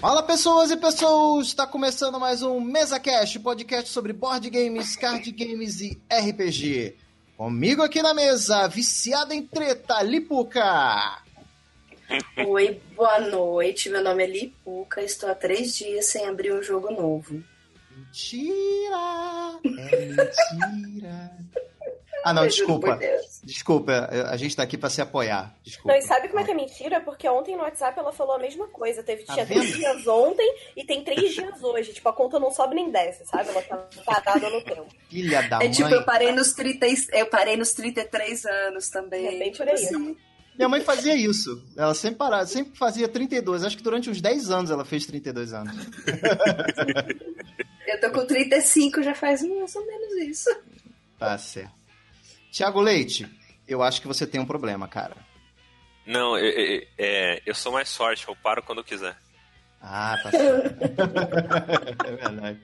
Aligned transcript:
Fala 0.00 0.22
pessoas 0.22 0.70
e 0.70 0.78
pessoas, 0.78 1.48
está 1.48 1.66
começando 1.66 2.18
mais 2.18 2.42
um 2.42 2.58
MesaCast, 2.58 3.38
podcast 3.40 3.90
sobre 3.90 4.14
board 4.14 4.48
games, 4.48 4.96
card 4.96 5.30
games 5.30 5.82
e 5.82 6.00
RPG. 6.10 6.96
Comigo 7.36 7.82
aqui 7.82 8.00
na 8.00 8.14
mesa, 8.14 8.66
viciada 8.66 9.34
em 9.34 9.42
treta, 9.42 10.02
Lipuca. 10.02 11.20
Oi, 12.46 12.80
boa 12.96 13.20
noite. 13.20 13.90
Meu 13.90 14.02
nome 14.02 14.24
é 14.24 14.26
Lipuca. 14.26 15.02
Estou 15.02 15.28
há 15.28 15.34
três 15.34 15.76
dias 15.76 16.06
sem 16.06 16.26
abrir 16.26 16.54
um 16.54 16.62
jogo 16.62 16.90
novo. 16.90 17.44
Mentira! 17.94 19.60
É 19.64 20.06
mentira! 20.06 21.30
Ah, 22.24 22.32
não, 22.32 22.46
desculpa. 22.46 22.98
Desculpa, 23.42 24.08
a 24.30 24.36
gente 24.36 24.54
tá 24.54 24.62
aqui 24.62 24.76
pra 24.76 24.90
se 24.90 25.00
apoiar. 25.00 25.54
Desculpa. 25.62 25.92
Não, 25.92 25.98
e 25.98 26.02
sabe 26.02 26.28
como 26.28 26.40
é 26.40 26.44
que 26.44 26.50
é 26.50 26.54
mentira? 26.54 27.00
Porque 27.00 27.28
ontem 27.28 27.56
no 27.56 27.62
WhatsApp 27.62 27.98
ela 27.98 28.12
falou 28.12 28.34
a 28.34 28.38
mesma 28.38 28.68
coisa. 28.68 29.02
Teve, 29.02 29.24
tá 29.24 29.34
tinha 29.34 29.44
vendo? 29.44 29.60
três 29.60 29.76
dias 29.76 30.06
ontem 30.06 30.54
e 30.76 30.84
tem 30.84 31.02
três 31.02 31.34
dias 31.34 31.62
hoje. 31.62 31.92
Tipo, 31.92 32.08
a 32.08 32.12
conta 32.12 32.38
não 32.38 32.50
sobe 32.50 32.74
nem 32.74 32.90
desce, 32.90 33.24
sabe? 33.26 33.48
Ela 33.48 33.62
tá 33.62 33.76
parada 34.04 34.50
no 34.50 34.62
tempo. 34.62 34.86
Filha 35.08 35.42
da 35.48 35.56
é, 35.56 35.60
mãe. 35.60 35.70
tipo, 35.70 35.88
eu 35.88 36.04
parei 36.04 36.32
nos 36.32 36.52
30, 36.52 36.86
eu 37.12 37.26
parei 37.26 37.56
nos 37.56 37.72
33 37.72 38.44
anos 38.44 38.90
também. 38.90 39.26
É 39.26 39.38
bem 39.38 39.52
por 39.52 39.66
aí. 39.66 39.74
Assim. 39.74 40.16
Minha 40.56 40.68
mãe 40.68 40.80
fazia 40.82 41.16
isso. 41.16 41.64
Ela 41.74 41.94
sempre 41.94 42.18
parava, 42.18 42.46
sempre 42.46 42.76
fazia 42.76 43.08
32. 43.08 43.64
Acho 43.64 43.78
que 43.78 43.82
durante 43.82 44.10
uns 44.10 44.20
10 44.20 44.50
anos 44.50 44.70
ela 44.70 44.84
fez 44.84 45.06
32 45.06 45.54
anos. 45.54 45.74
eu 47.88 48.00
tô 48.00 48.12
com 48.12 48.26
35, 48.26 49.02
já 49.02 49.14
faz 49.14 49.42
mais 49.42 49.74
ou 49.74 49.86
menos 49.86 50.28
isso. 50.28 50.50
Tá 51.18 51.38
certo. 51.38 51.79
Tiago 52.50 52.80
Leite, 52.80 53.28
eu 53.66 53.82
acho 53.82 54.00
que 54.00 54.08
você 54.08 54.26
tem 54.26 54.40
um 54.40 54.46
problema, 54.46 54.88
cara. 54.88 55.16
Não, 56.06 56.36
eu, 56.36 56.50
eu, 56.50 56.86
é, 56.98 57.42
eu 57.46 57.54
sou 57.54 57.72
mais 57.72 57.94
forte, 57.94 58.26
eu 58.26 58.34
paro 58.36 58.62
quando 58.62 58.78
eu 58.78 58.84
quiser. 58.84 59.16
Ah, 59.80 60.18
tá 60.22 60.30
certo. 60.30 60.76
é 62.04 62.16
verdade. 62.16 62.60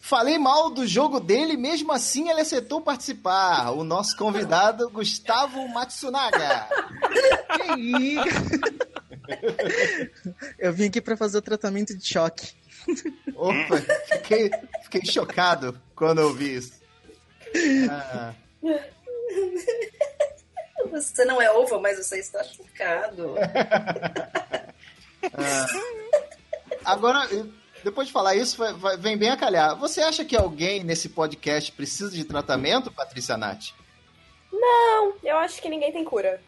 Falei 0.00 0.38
mal 0.38 0.70
do 0.70 0.86
jogo 0.86 1.18
dele, 1.18 1.56
mesmo 1.56 1.92
assim 1.92 2.28
ele 2.28 2.40
aceitou 2.40 2.80
participar. 2.80 3.70
O 3.70 3.82
nosso 3.82 4.16
convidado, 4.16 4.88
Gustavo 4.90 5.66
Matsunaga. 5.68 6.68
que 7.56 7.80
isso? 7.80 8.60
Eu 10.58 10.72
vim 10.72 10.86
aqui 10.86 11.00
para 11.00 11.16
fazer 11.16 11.38
o 11.38 11.42
tratamento 11.42 11.96
de 11.96 12.06
choque. 12.06 12.52
Opa, 13.34 13.78
fiquei, 14.08 14.50
fiquei 14.84 15.04
chocado 15.04 15.80
quando 15.96 16.20
eu 16.20 16.32
vi 16.32 16.54
isso. 16.54 16.75
Ah. 17.90 18.34
Você 20.90 21.24
não 21.24 21.40
é 21.40 21.50
ovo, 21.50 21.80
mas 21.80 21.98
você 21.98 22.18
está 22.18 22.42
chocado. 22.44 23.34
Ah. 25.34 25.66
Agora, 26.84 27.28
depois 27.82 28.06
de 28.06 28.12
falar 28.12 28.36
isso, 28.36 28.62
vem 29.00 29.16
bem 29.16 29.30
a 29.30 29.36
calhar. 29.36 29.76
Você 29.76 30.00
acha 30.00 30.24
que 30.24 30.36
alguém 30.36 30.84
nesse 30.84 31.08
podcast 31.08 31.72
precisa 31.72 32.12
de 32.12 32.24
tratamento, 32.24 32.92
Patrícia 32.92 33.36
Nath? 33.36 33.70
Não, 34.52 35.14
eu 35.24 35.36
acho 35.38 35.60
que 35.60 35.68
ninguém 35.68 35.92
tem 35.92 36.04
cura. 36.04 36.40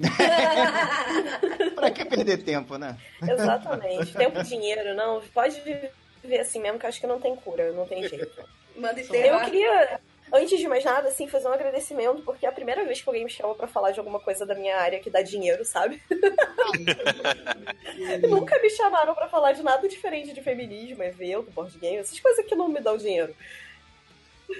pra 1.74 1.90
que 1.90 2.04
perder 2.06 2.42
tempo, 2.42 2.78
né? 2.78 2.96
Exatamente. 3.22 4.12
Tempo 4.14 4.40
e 4.40 4.44
dinheiro, 4.48 4.94
não. 4.94 5.20
Pode 5.34 5.60
viver 5.60 6.40
assim 6.40 6.60
mesmo, 6.60 6.78
que 6.78 6.86
eu 6.86 6.88
acho 6.88 7.00
que 7.00 7.06
não 7.06 7.20
tem 7.20 7.36
cura, 7.36 7.70
não 7.72 7.86
tem 7.86 8.08
jeito. 8.08 8.42
Manda 8.76 9.00
Eu 9.00 9.40
queria 9.40 10.00
antes 10.32 10.58
de 10.58 10.66
mais 10.66 10.84
nada, 10.84 11.08
assim, 11.08 11.28
fazer 11.28 11.48
um 11.48 11.52
agradecimento, 11.52 12.22
porque 12.22 12.46
é 12.46 12.48
a 12.48 12.52
primeira 12.52 12.84
vez 12.84 13.00
que 13.00 13.08
alguém 13.08 13.24
me 13.24 13.30
chama 13.30 13.54
para 13.54 13.68
falar 13.68 13.90
de 13.90 13.98
alguma 13.98 14.18
coisa 14.18 14.46
da 14.46 14.54
minha 14.54 14.76
área 14.76 15.00
que 15.00 15.10
dá 15.10 15.22
dinheiro, 15.22 15.64
sabe? 15.64 16.02
Nunca 18.28 18.58
me 18.60 18.70
chamaram 18.70 19.14
para 19.14 19.28
falar 19.28 19.52
de 19.52 19.62
nada 19.62 19.86
diferente 19.86 20.32
de 20.32 20.42
feminismo, 20.42 21.02
evento, 21.02 21.50
board 21.50 21.78
game, 21.78 21.98
essas 21.98 22.18
coisas 22.18 22.44
que 22.46 22.54
não 22.54 22.68
me 22.68 22.80
dão 22.80 22.96
dinheiro. 22.96 23.34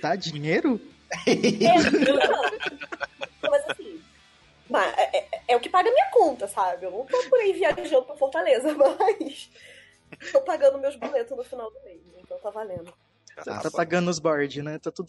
Dá 0.00 0.15
dinheiro? 0.15 0.81
É, 1.27 1.34
não. 2.28 3.50
Mas 3.50 3.71
assim, 3.71 4.03
é, 4.97 5.19
é, 5.19 5.43
é, 5.49 5.56
o 5.56 5.60
que 5.60 5.69
paga 5.69 5.91
minha 5.91 6.10
conta, 6.10 6.49
sabe? 6.49 6.87
Eu 6.87 6.91
não 6.91 7.04
tô 7.04 7.19
por 7.28 7.39
aí 7.39 7.53
viajando 7.53 8.04
pra 8.04 8.16
Fortaleza, 8.16 8.72
mas 8.75 9.50
tô 10.31 10.41
pagando 10.43 10.78
meus 10.78 10.97
boletos 10.97 11.37
no 11.37 11.44
final 11.44 11.71
do 11.71 11.81
mês, 11.83 12.00
então 12.19 12.39
tá 12.39 12.50
valendo. 12.50 12.93
Você 13.37 13.50
tá 13.62 13.70
pagando 13.70 14.10
os 14.10 14.19
boards, 14.19 14.62
né? 14.62 14.78
Tá 14.78 14.91
tudo, 14.91 15.09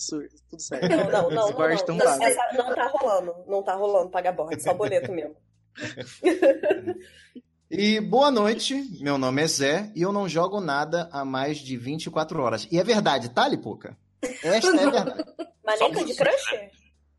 tudo 0.49 0.61
certo. 0.61 0.89
Não, 0.89 1.09
não, 1.09 1.29
não. 1.29 1.45
Os 1.45 1.51
boards 1.51 1.79
estão 1.81 1.97
pagos. 1.97 2.21
Essa 2.21 2.53
não 2.53 2.73
tá 2.73 2.87
rolando. 2.87 3.35
Não 3.47 3.63
tá 3.63 3.75
rolando 3.75 4.09
pagar 4.09 4.31
board, 4.31 4.61
só 4.61 4.73
boleto 4.73 5.11
mesmo. 5.11 5.35
E 7.75 7.99
boa 7.99 8.29
noite, 8.29 8.75
meu 9.01 9.17
nome 9.17 9.41
é 9.41 9.47
Zé 9.47 9.91
e 9.95 10.03
eu 10.03 10.11
não 10.11 10.29
jogo 10.29 10.61
nada 10.61 11.09
há 11.11 11.25
mais 11.25 11.57
de 11.57 11.75
24 11.75 12.39
horas. 12.39 12.67
E 12.71 12.77
é 12.77 12.83
verdade, 12.83 13.29
tá, 13.29 13.47
Lipuca? 13.47 13.97
Esta 14.21 14.67
é 14.67 14.77
verdade. 14.77 15.25
Mas 15.65 15.79
nem 15.79 15.91
Candy 15.91 16.15
Crush? 16.15 16.69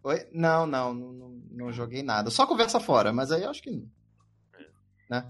Oi? 0.05 0.29
Não, 0.33 0.65
não, 0.65 0.95
não, 0.95 1.43
não, 1.51 1.73
joguei 1.73 2.05
nada. 2.05 2.31
Só 2.31 2.47
conversa 2.47 2.79
fora, 2.79 3.13
mas 3.13 3.33
aí 3.33 3.43
eu 3.43 3.51
acho 3.51 3.61
que 3.61 3.71
não. 3.73 3.91
Né? 5.11 5.27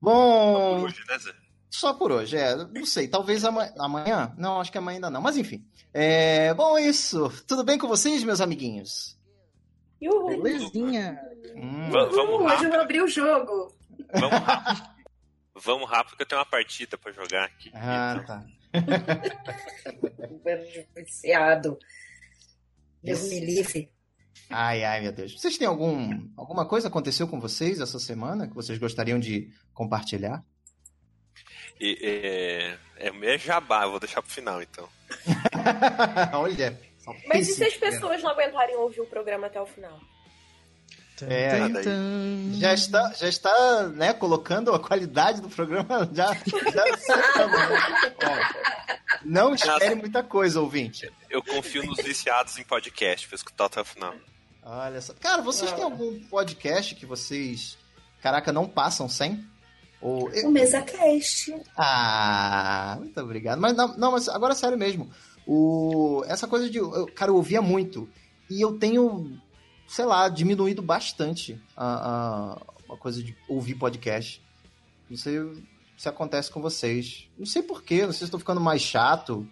Bom. 0.00 0.84
Hoje, 0.84 1.04
né, 1.06 1.18
Zé? 1.18 1.32
Só 1.70 1.92
por 1.94 2.12
hoje, 2.12 2.36
é. 2.36 2.54
Não 2.54 2.86
sei, 2.86 3.08
talvez 3.08 3.44
amanhã. 3.44 3.72
amanhã? 3.78 4.34
Não, 4.38 4.60
acho 4.60 4.70
que 4.72 4.78
amanhã 4.78 4.96
ainda 4.96 5.10
não. 5.10 5.20
Mas 5.20 5.36
enfim. 5.36 5.64
É, 5.92 6.54
bom, 6.54 6.78
é 6.78 6.82
isso. 6.82 7.30
Tudo 7.46 7.64
bem 7.64 7.78
com 7.78 7.88
vocês, 7.88 8.22
meus 8.22 8.40
amiguinhos? 8.40 9.18
Uhul. 10.00 10.42
Belezinha. 10.42 11.20
Hum. 11.56 11.90
Vamos 11.90 12.16
rápido. 12.16 12.44
Hoje 12.44 12.64
eu 12.64 12.70
vou 12.70 12.80
abrir 12.80 13.02
o 13.02 13.08
jogo. 13.08 13.74
Vamos 14.12 14.40
rápido. 14.40 14.96
Vamos 15.64 15.88
rápido, 15.88 16.10
porque 16.10 16.22
eu 16.22 16.26
tenho 16.26 16.38
uma 16.40 16.46
partida 16.46 16.98
pra 16.98 17.12
jogar 17.12 17.44
aqui. 17.44 17.70
Ah, 17.74 18.22
tá. 18.26 18.44
Viciado. 20.94 21.78
Deus 23.02 23.22
me 23.28 23.40
livre. 23.40 23.90
Ai, 24.50 24.84
ai, 24.84 25.00
meu 25.00 25.12
Deus. 25.12 25.40
Vocês 25.40 25.56
têm 25.56 25.66
algum, 25.66 26.28
alguma 26.36 26.66
coisa 26.66 26.88
aconteceu 26.88 27.26
com 27.26 27.40
vocês 27.40 27.80
essa 27.80 27.98
semana 27.98 28.46
que 28.46 28.54
vocês 28.54 28.78
gostariam 28.78 29.18
de 29.18 29.50
compartilhar? 29.72 30.44
É, 31.80 32.76
é, 32.98 33.34
é 33.34 33.38
jabá, 33.38 33.86
vou 33.86 34.00
deixar 34.00 34.22
pro 34.22 34.30
final, 34.30 34.62
então. 34.62 34.88
Olha. 36.34 36.78
Mas 37.26 37.48
e 37.48 37.54
se 37.54 37.64
as 37.64 37.74
pessoas 37.74 38.22
não 38.22 38.30
aguentarem 38.30 38.76
ouvir 38.76 39.00
o 39.00 39.06
programa 39.06 39.46
até 39.46 39.60
o 39.60 39.66
final? 39.66 40.00
É, 41.22 41.58
já 42.58 42.74
está, 42.74 43.12
já 43.14 43.28
está 43.28 43.88
né, 43.88 44.12
colocando 44.12 44.74
a 44.74 44.78
qualidade 44.78 45.40
do 45.40 45.48
programa 45.48 46.08
já. 46.12 46.34
já 46.34 46.84
não 49.24 49.54
espere 49.54 49.94
muita 49.94 50.22
coisa, 50.22 50.60
ouvinte. 50.60 51.10
Eu 51.30 51.42
confio 51.42 51.84
nos 51.86 51.96
viciados 52.04 52.58
em 52.58 52.64
podcast 52.64 53.26
para 53.26 53.36
escutar 53.36 53.64
até 53.64 53.80
o 53.80 53.84
final. 53.84 54.14
Olha 54.62 55.00
só. 55.00 55.14
Cara, 55.14 55.40
vocês 55.40 55.72
têm 55.72 55.84
algum 55.84 56.20
podcast 56.24 56.94
que 56.94 57.06
vocês, 57.06 57.78
caraca, 58.20 58.52
não 58.52 58.68
passam 58.68 59.08
sem? 59.08 59.42
Ou... 60.06 60.30
O 60.44 60.52
MesaCast. 60.52 61.52
Ah, 61.76 62.96
muito 63.00 63.20
obrigado. 63.20 63.58
Mas 63.58 63.76
não, 63.76 63.98
não, 63.98 64.12
mas 64.12 64.28
agora 64.28 64.52
é 64.52 64.56
sério 64.56 64.78
mesmo. 64.78 65.10
O... 65.44 66.22
Essa 66.28 66.46
coisa 66.46 66.70
de. 66.70 66.78
Eu, 66.78 67.08
cara, 67.12 67.32
eu 67.32 67.34
ouvia 67.34 67.60
muito. 67.60 68.08
E 68.48 68.60
eu 68.60 68.78
tenho, 68.78 69.36
sei 69.88 70.04
lá, 70.04 70.28
diminuído 70.28 70.80
bastante 70.80 71.60
a, 71.76 72.54
a, 72.88 72.92
a 72.94 72.96
coisa 72.96 73.20
de 73.20 73.36
ouvir 73.48 73.74
podcast. 73.74 74.40
Não 75.10 75.16
sei 75.16 75.40
se 75.98 76.08
acontece 76.08 76.52
com 76.52 76.62
vocês. 76.62 77.28
Não 77.36 77.44
sei 77.44 77.64
porquê, 77.64 78.02
não 78.02 78.12
sei 78.12 78.18
se 78.18 78.24
estou 78.26 78.38
ficando 78.38 78.60
mais 78.60 78.82
chato. 78.82 79.44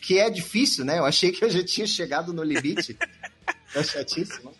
Que 0.00 0.18
é 0.18 0.30
difícil, 0.30 0.82
né? 0.82 0.98
Eu 0.98 1.04
achei 1.04 1.30
que 1.30 1.44
eu 1.44 1.50
já 1.50 1.62
tinha 1.62 1.86
chegado 1.86 2.32
no 2.32 2.42
limite. 2.42 2.96
é 3.74 3.82
chatíssimo. 3.84 4.50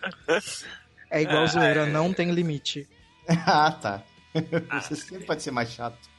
É 1.11 1.23
igual 1.23 1.45
ah, 1.45 1.47
zoeira, 1.47 1.87
é... 1.87 1.91
não 1.91 2.13
tem 2.13 2.31
limite. 2.31 2.87
ah, 3.47 3.73
tá. 3.73 4.05
Você 4.83 4.97
sempre 4.97 5.27
pode 5.27 5.43
ser 5.43 5.51
mais 5.51 5.71
chato. 5.71 6.11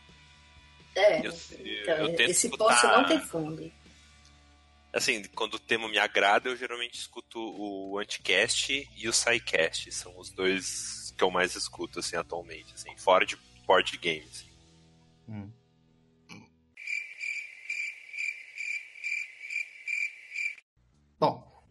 É, 0.96 1.26
eu, 1.26 1.32
eu 1.32 2.12
então, 2.12 2.26
esse 2.26 2.48
escutar... 2.48 2.66
poço 2.66 2.88
não 2.88 3.06
tem 3.06 3.20
fundo. 3.20 3.72
Assim, 4.94 5.24
quando 5.30 5.56
o 5.56 5.60
tema 5.60 5.90
me 5.90 5.98
agrada, 5.98 6.50
eu 6.50 6.56
geralmente 6.56 7.00
escuto 7.00 7.40
o 7.40 7.98
Anticast 7.98 8.88
e 8.96 9.10
o 9.10 9.14
SciCast. 9.14 9.92
São 9.92 10.18
os 10.20 10.30
dois 10.30 11.12
que 11.18 11.24
eu 11.24 11.32
mais 11.32 11.56
escuto, 11.56 12.00
assim, 12.00 12.16
atualmente. 12.16 12.74
Assim, 12.76 12.96
fora 12.96 13.26
de 13.26 13.36
board 13.66 13.98
games. 13.98 14.30
Assim. 14.30 14.50
Hum. 15.30 15.52
Bom, 21.20 21.64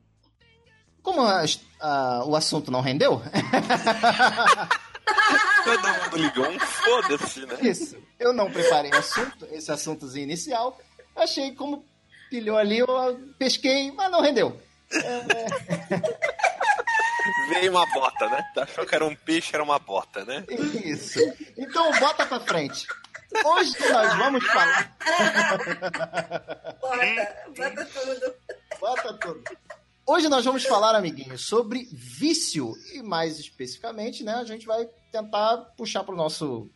como 1.01 1.21
a, 1.21 1.45
a, 1.81 2.25
o 2.25 2.35
assunto 2.35 2.73
não 2.73 2.81
rendeu... 2.81 3.23
Todo 5.65 5.89
mundo 5.89 6.17
ligou 6.17 6.49
um 6.49 6.59
foda-se, 6.59 7.47
né? 7.47 7.57
Isso. 7.63 7.97
Eu 8.19 8.33
não 8.33 8.51
preparei 8.51 8.91
o 8.91 8.97
assunto, 8.97 9.47
esse 9.53 9.71
assuntozinho 9.71 10.25
inicial. 10.25 10.79
Achei 11.15 11.55
como 11.55 11.85
pilhou 12.31 12.57
ali, 12.57 12.79
eu 12.79 12.87
pesquei, 13.39 13.93
mas 13.93 14.11
não 14.11 14.21
rendeu. 14.21 14.61
É... 14.93 15.23
Veio 17.49 17.71
uma 17.71 17.87
bota, 17.87 18.29
né? 18.29 18.45
Achou 18.57 18.85
que 18.85 18.95
era 18.95 19.05
um 19.05 19.15
peixe, 19.15 19.55
era 19.55 19.63
uma 19.63 19.79
bota, 19.79 20.25
né? 20.25 20.45
Isso. 20.85 21.21
Então, 21.57 21.91
bota 21.99 22.27
pra 22.27 22.41
frente. 22.41 22.87
Hoje 23.45 23.75
nós 23.91 24.15
vamos 24.17 24.45
falar. 24.47 24.97
Bota, 26.81 27.37
bota 27.57 27.85
tudo. 27.87 28.35
Bota 28.81 29.15
tudo. 29.15 29.45
Hoje 30.05 30.29
nós 30.29 30.45
vamos 30.45 30.65
falar, 30.65 30.97
amiguinhos, 30.97 31.43
sobre 31.43 31.89
vício. 31.93 32.75
E 32.93 33.01
mais 33.03 33.39
especificamente, 33.39 34.25
né? 34.25 34.35
A 34.35 34.45
gente 34.45 34.67
vai 34.67 34.89
tentar 35.13 35.59
puxar 35.77 36.03
para 36.03 36.15
o 36.15 36.19
nosso, 36.19 36.69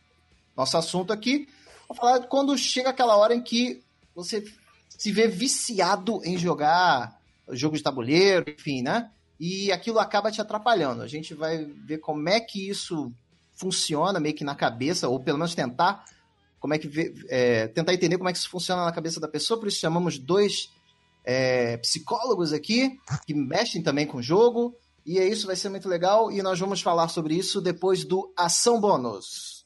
nosso 0.55 0.77
assunto 0.77 1.11
aqui. 1.11 1.47
Vamos 1.89 1.99
falar 1.99 2.19
quando 2.27 2.57
chega 2.57 2.89
aquela 2.89 3.17
hora 3.17 3.35
em 3.35 3.41
que 3.41 3.83
você 4.15 4.45
se 4.89 5.11
vê 5.11 5.27
viciado 5.27 6.21
em 6.23 6.37
jogar 6.37 7.19
jogo 7.49 7.75
de 7.75 7.83
tabuleiro, 7.83 8.49
enfim, 8.49 8.81
né? 8.81 9.11
E 9.37 9.73
aquilo 9.73 9.99
acaba 9.99 10.31
te 10.31 10.39
atrapalhando. 10.39 11.01
A 11.01 11.07
gente 11.07 11.33
vai 11.33 11.65
ver 11.65 11.97
como 11.97 12.29
é 12.29 12.39
que 12.39 12.69
isso 12.69 13.11
funciona 13.51 14.21
meio 14.21 14.35
que 14.35 14.45
na 14.45 14.55
cabeça, 14.55 15.09
ou 15.09 15.19
pelo 15.19 15.37
menos 15.37 15.53
tentar 15.53 16.05
como 16.61 16.73
é 16.73 16.79
que 16.79 16.89
é, 17.27 17.67
tentar 17.67 17.93
entender 17.93 18.17
como 18.17 18.29
é 18.29 18.31
que 18.31 18.39
isso 18.39 18.49
funciona 18.49 18.85
na 18.85 18.91
cabeça 18.91 19.19
da 19.19 19.27
pessoa. 19.27 19.59
Por 19.59 19.67
isso 19.67 19.79
chamamos 19.79 20.17
dois 20.17 20.69
é, 21.27 21.75
psicólogos 21.75 22.53
aqui 22.53 22.97
que 23.25 23.33
mexem 23.33 23.83
também 23.83 24.07
com 24.07 24.19
o 24.19 24.23
jogo. 24.23 24.73
E 25.05 25.19
é 25.19 25.27
isso, 25.27 25.45
vai 25.45 25.57
ser 25.57 25.67
muito 25.67 25.89
legal. 25.89 26.31
E 26.31 26.41
nós 26.41 26.57
vamos 26.57 26.81
falar 26.81 27.09
sobre 27.09 27.35
isso 27.35 27.59
depois 27.59 28.05
do 28.05 28.31
Ação 28.37 28.79
Bônus. 28.79 29.56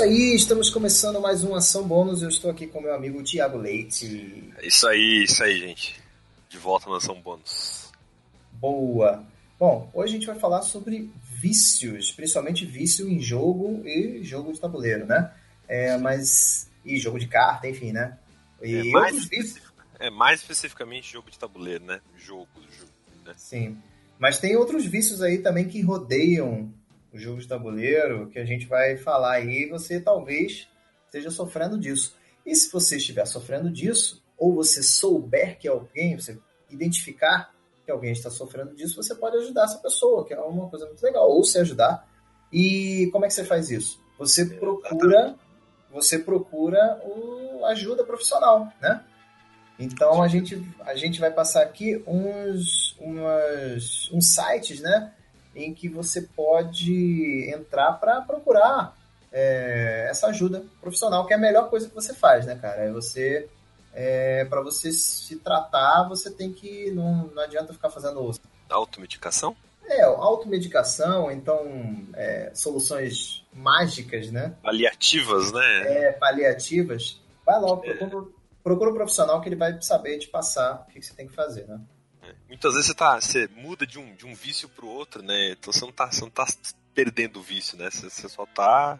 Isso 0.00 0.08
aí, 0.08 0.34
estamos 0.34 0.70
começando 0.70 1.20
mais 1.20 1.44
uma 1.44 1.58
Ação 1.58 1.86
Bônus. 1.86 2.22
Eu 2.22 2.30
estou 2.30 2.50
aqui 2.50 2.66
com 2.66 2.80
meu 2.80 2.94
amigo 2.94 3.22
Tiago 3.22 3.58
Leite. 3.58 4.50
Isso 4.62 4.88
aí, 4.88 5.24
isso 5.24 5.44
aí, 5.44 5.58
gente. 5.58 6.00
De 6.48 6.56
volta 6.56 6.88
na 6.88 6.96
ação 6.96 7.20
bônus. 7.20 7.90
Boa! 8.52 9.22
Bom, 9.58 9.90
hoje 9.92 10.12
a 10.14 10.18
gente 10.18 10.26
vai 10.26 10.38
falar 10.38 10.62
sobre 10.62 11.10
vícios, 11.22 12.10
principalmente 12.12 12.64
vício 12.64 13.06
em 13.10 13.20
jogo 13.20 13.82
e 13.86 14.24
jogo 14.24 14.54
de 14.54 14.58
tabuleiro, 14.58 15.04
né? 15.04 15.32
É, 15.68 15.98
mas. 15.98 16.70
E 16.82 16.96
jogo 16.98 17.18
de 17.18 17.26
carta, 17.26 17.68
enfim, 17.68 17.92
né? 17.92 18.16
E 18.62 18.76
É 18.76 18.84
mais, 18.84 19.12
outros 19.12 19.28
vícios. 19.28 19.46
especific- 19.56 19.72
é, 19.98 20.08
mais 20.10 20.40
especificamente 20.40 21.12
jogo 21.12 21.30
de 21.30 21.38
tabuleiro, 21.38 21.84
né? 21.84 22.00
Jogo, 22.16 22.48
jogo. 22.70 22.90
Né? 23.26 23.34
Sim. 23.36 23.76
Mas 24.18 24.38
tem 24.38 24.56
outros 24.56 24.86
vícios 24.86 25.20
aí 25.20 25.38
também 25.38 25.68
que 25.68 25.82
rodeiam 25.82 26.72
o 27.12 27.18
jogo 27.18 27.40
de 27.40 27.48
tabuleiro, 27.48 28.28
que 28.28 28.38
a 28.38 28.44
gente 28.44 28.66
vai 28.66 28.96
falar 28.96 29.34
aí, 29.34 29.64
e 29.64 29.68
você 29.68 30.00
talvez 30.00 30.68
esteja 31.06 31.30
sofrendo 31.30 31.78
disso. 31.78 32.16
E 32.46 32.54
se 32.54 32.70
você 32.70 32.96
estiver 32.96 33.26
sofrendo 33.26 33.70
disso, 33.70 34.22
ou 34.38 34.54
você 34.54 34.82
souber 34.82 35.58
que 35.58 35.68
alguém, 35.68 36.16
você 36.16 36.38
identificar 36.70 37.52
que 37.84 37.90
alguém 37.90 38.12
está 38.12 38.30
sofrendo 38.30 38.74
disso, 38.74 38.96
você 38.96 39.14
pode 39.14 39.36
ajudar 39.38 39.64
essa 39.64 39.78
pessoa, 39.78 40.24
que 40.24 40.32
é 40.32 40.40
uma 40.40 40.68
coisa 40.68 40.86
muito 40.86 41.02
legal, 41.02 41.28
ou 41.28 41.44
se 41.44 41.58
ajudar. 41.58 42.08
E 42.52 43.08
como 43.12 43.24
é 43.24 43.28
que 43.28 43.34
você 43.34 43.44
faz 43.44 43.70
isso? 43.70 44.00
Você 44.18 44.44
procura, 44.44 45.36
você 45.90 46.18
procura 46.18 47.00
o 47.04 47.64
ajuda 47.66 48.04
profissional, 48.04 48.72
né? 48.80 49.04
Então 49.78 50.22
a 50.22 50.28
gente, 50.28 50.62
a 50.80 50.94
gente 50.94 51.18
vai 51.18 51.30
passar 51.30 51.62
aqui 51.62 52.02
uns, 52.06 52.96
umas, 52.98 54.10
uns 54.12 54.34
sites, 54.34 54.80
né? 54.80 55.12
Em 55.54 55.74
que 55.74 55.88
você 55.88 56.22
pode 56.22 57.50
entrar 57.54 57.92
para 57.94 58.20
procurar 58.20 58.96
é, 59.32 60.06
essa 60.08 60.28
ajuda 60.28 60.64
profissional, 60.80 61.26
que 61.26 61.32
é 61.32 61.36
a 61.36 61.40
melhor 61.40 61.68
coisa 61.68 61.88
que 61.88 61.94
você 61.94 62.14
faz, 62.14 62.46
né, 62.46 62.56
cara? 62.56 62.82
É 62.82 62.92
você. 62.92 63.48
É, 63.92 64.44
para 64.44 64.60
você 64.60 64.92
se 64.92 65.36
tratar, 65.36 66.08
você 66.08 66.30
tem 66.30 66.52
que. 66.52 66.90
Não, 66.92 67.26
não 67.34 67.42
adianta 67.42 67.72
ficar 67.72 67.90
fazendo 67.90 68.20
Automedicação? 68.68 69.56
é, 69.90 70.02
automedicação, 70.02 71.30
então 71.30 72.06
é, 72.14 72.52
soluções 72.54 73.44
mágicas, 73.52 74.30
né? 74.30 74.54
Paliativas, 74.62 75.52
né? 75.52 76.06
É, 76.06 76.12
paliativas. 76.12 77.20
Vai 77.44 77.60
lá, 77.60 77.76
procura, 77.76 78.26
procura 78.62 78.90
um 78.90 78.94
profissional 78.94 79.40
que 79.40 79.48
ele 79.48 79.56
vai 79.56 79.80
saber 79.82 80.18
te 80.18 80.28
passar 80.28 80.86
o 80.88 80.92
que 80.92 81.00
que 81.00 81.06
você 81.06 81.14
tem 81.14 81.26
que 81.26 81.34
fazer, 81.34 81.66
né? 81.66 81.80
Muitas 82.50 82.72
vezes 82.74 82.88
você, 82.88 82.94
tá, 82.94 83.20
você 83.20 83.48
muda 83.54 83.86
de 83.86 83.96
um, 83.98 84.12
de 84.16 84.26
um 84.26 84.34
vício 84.34 84.68
pro 84.68 84.88
outro, 84.88 85.22
né? 85.22 85.52
Então 85.52 85.72
você 85.72 85.80
não 85.84 85.92
tá, 85.92 86.10
você 86.10 86.20
não 86.22 86.30
tá 86.30 86.44
perdendo 86.92 87.38
o 87.38 87.42
vício, 87.42 87.78
né? 87.78 87.88
Você, 87.88 88.10
você 88.10 88.28
só 88.28 88.44
tá 88.44 88.98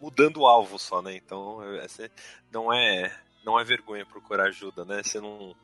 mudando 0.00 0.38
o 0.40 0.46
alvo 0.46 0.76
só, 0.78 1.00
né? 1.00 1.14
Então 1.16 1.62
é, 1.76 1.86
você 1.86 2.10
não 2.52 2.72
é 2.72 3.16
não 3.44 3.58
é 3.58 3.64
vergonha 3.64 4.04
procurar 4.04 4.48
ajuda, 4.48 4.84
né? 4.84 5.02
Você 5.04 5.20
não 5.20 5.54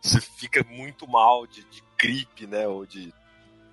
você 0.00 0.20
fica 0.20 0.64
muito 0.64 1.06
mal 1.08 1.44
de, 1.46 1.62
de 1.64 1.82
gripe, 1.98 2.46
né? 2.46 2.68
Ou 2.68 2.86
de 2.86 3.12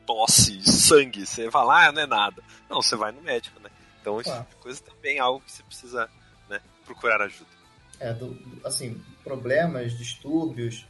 tosse, 0.05 0.61
sangue. 0.63 1.25
Você 1.25 1.51
fala, 1.51 1.85
ah, 1.87 1.91
não 1.91 2.01
é 2.01 2.07
nada. 2.07 2.43
Não, 2.67 2.81
você 2.81 2.95
vai 2.95 3.11
no 3.11 3.21
médico, 3.21 3.59
né? 3.59 3.69
Então 4.01 4.19
isso 4.19 4.29
Claro. 4.31 4.45
tipo 4.49 4.61
coisa 4.61 4.81
também 4.81 5.17
é 5.17 5.19
algo 5.19 5.39
que 5.45 5.51
você 5.51 5.61
precisa 5.61 6.09
né, 6.49 6.59
procurar 6.83 7.21
ajuda. 7.21 7.49
É, 7.99 8.11
do- 8.11 8.35
assim, 8.65 8.99
problemas, 9.23 9.95
distúrbios 9.95 10.87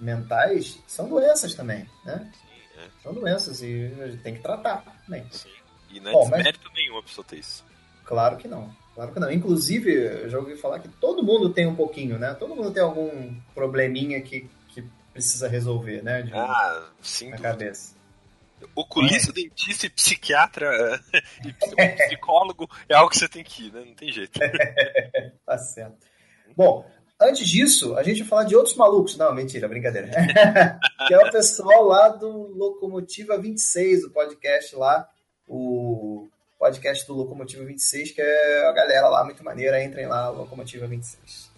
mentais 0.00 0.78
são 0.86 1.08
doenças 1.08 1.54
também, 1.54 1.88
né? 2.04 2.30
Sim, 2.34 2.80
é, 2.80 2.86
São 3.02 3.12
doenças 3.14 3.62
e 3.62 3.92
a 4.00 4.08
gente 4.08 4.22
tem 4.22 4.34
que 4.34 4.40
tratar 4.42 4.84
também. 5.04 5.26
sim. 5.30 5.50
E 5.90 6.00
não 6.00 6.10
é 6.10 6.12
Bom, 6.12 6.20
mas- 6.28 6.30
desmérito 6.34 6.70
nenhum 6.74 6.98
a 6.98 7.02
pessoa 7.02 7.24
ter 7.24 7.38
isso. 7.38 7.64
Claro 8.04 8.36
que 8.36 8.46
não. 8.46 8.74
Claro 8.94 9.12
que 9.12 9.20
não. 9.20 9.30
Inclusive, 9.30 9.90
eu 9.92 10.28
já 10.28 10.38
ouvi 10.38 10.56
falar 10.56 10.80
que 10.80 10.88
todo 10.88 11.22
mundo 11.22 11.50
tem 11.50 11.66
um 11.66 11.74
pouquinho, 11.76 12.18
né? 12.18 12.34
Todo 12.34 12.54
mundo 12.54 12.70
tem 12.72 12.82
algum 12.82 13.34
probleminha 13.54 14.20
que, 14.20 14.48
que 14.68 14.82
precisa 15.12 15.48
resolver, 15.48 16.02
né? 16.02 16.22
De, 16.22 16.32
Ah, 16.34 16.90
sim. 17.00 17.30
na 17.30 17.38
cabeça. 17.38 17.96
Oculista, 18.74 19.32
dentista 19.32 19.86
e 19.86 19.90
psiquiatra 19.90 21.00
e 21.46 21.52
ps- 21.52 21.74
psicólogo 22.06 22.68
é 22.88 22.94
algo 22.94 23.08
que 23.10 23.16
você 23.16 23.28
tem 23.28 23.44
que 23.44 23.66
ir, 23.68 23.72
né? 23.72 23.84
Não 23.86 23.94
tem 23.94 24.12
jeito. 24.12 24.38
Tá 25.46 25.56
certo. 25.56 25.96
Bom, 26.56 26.84
antes 27.20 27.46
disso, 27.48 27.96
a 27.96 28.02
gente 28.02 28.20
vai 28.20 28.28
falar 28.28 28.44
de 28.44 28.56
outros 28.56 28.76
malucos. 28.76 29.16
Não, 29.16 29.34
mentira, 29.34 29.68
brincadeira. 29.68 30.08
que 31.06 31.14
é 31.14 31.18
o 31.18 31.30
pessoal 31.30 31.84
lá 31.84 32.08
do 32.08 32.28
Locomotiva 32.56 33.38
26, 33.38 34.04
o 34.04 34.10
podcast 34.10 34.76
lá, 34.76 35.08
o 35.46 36.28
podcast 36.58 37.06
do 37.06 37.14
Locomotiva 37.14 37.64
26, 37.64 38.12
que 38.12 38.20
é 38.20 38.68
a 38.68 38.72
galera 38.72 39.08
lá 39.08 39.24
muito 39.24 39.44
maneira, 39.44 39.82
entrem 39.82 40.06
lá, 40.06 40.28
Locomotiva 40.30 40.86
26. 40.86 41.50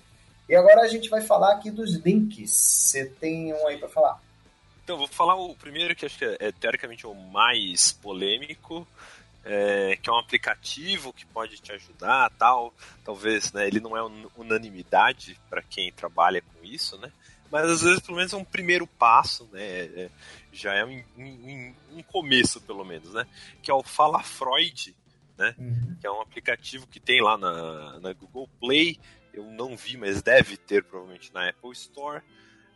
E 0.49 0.57
agora 0.57 0.83
a 0.83 0.88
gente 0.88 1.09
vai 1.09 1.21
falar 1.21 1.55
aqui 1.55 1.71
dos 1.71 1.95
links. 1.95 2.50
Você 2.50 3.07
tem 3.07 3.55
um 3.55 3.67
aí 3.67 3.79
pra 3.79 3.88
falar? 3.88 4.21
Então, 4.83 4.99
vou 4.99 5.07
falar 5.07 5.37
o 5.37 5.55
primeiro 5.55 5.95
que 5.95 6.05
acho 6.05 6.19
que 6.19 6.25
é, 6.25 6.37
é, 6.40 6.52
teoricamente 6.52 7.07
o 7.07 7.14
mais 7.14 7.93
polêmico, 7.93 8.85
é, 9.44 9.97
que 9.97 10.09
é 10.09 10.12
um 10.12 10.18
aplicativo 10.18 11.12
que 11.12 11.25
pode 11.26 11.59
te 11.59 11.73
ajudar, 11.73 12.30
tal. 12.38 12.75
Talvez, 13.04 13.52
né? 13.52 13.66
Ele 13.66 13.80
não 13.80 13.97
é 13.97 14.02
un- 14.04 14.28
unanimidade 14.37 15.40
para 15.49 15.62
quem 15.62 15.90
trabalha 15.92 16.42
com 16.42 16.64
isso, 16.64 16.99
né? 16.99 17.11
Mas 17.50 17.64
às 17.68 17.82
vezes 17.82 18.00
pelo 18.00 18.16
menos 18.16 18.32
é 18.32 18.37
um 18.37 18.44
primeiro 18.44 18.87
passo, 18.87 19.49
né? 19.52 19.62
é- 19.62 20.11
já 20.52 20.73
é 20.75 20.85
um, 20.85 21.02
um- 21.16 21.75
um 21.92 22.02
começo 22.02 22.61
pelo 22.61 22.85
menos, 22.85 23.12
né? 23.12 23.26
Que 23.62 23.70
é 23.70 23.75
o 23.75 23.82
Fala 23.82 24.23
Freud, 24.23 24.94
Uhum. 25.59 25.97
que 26.00 26.06
é 26.06 26.11
um 26.11 26.20
aplicativo 26.20 26.87
que 26.87 27.00
tem 27.00 27.23
lá 27.23 27.38
na, 27.38 27.99
na 28.00 28.12
Google 28.12 28.49
Play. 28.61 29.00
Eu 29.32 29.44
não 29.44 29.75
vi, 29.76 29.97
mas 29.97 30.20
deve 30.23 30.56
ter 30.59 30.85
provavelmente 30.85 31.32
na 31.32 31.49
Apple 31.49 31.73
Store. 31.73 32.23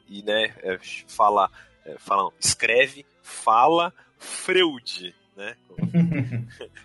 E 0.09 0.23
né, 0.23 0.54
é, 0.62 0.78
fala, 1.09 1.50
é, 1.85 1.99
fala, 1.99 2.23
não, 2.25 2.33
escreve, 2.40 3.04
fala 3.23 3.92
Freud, 4.18 5.14
né? 5.37 5.57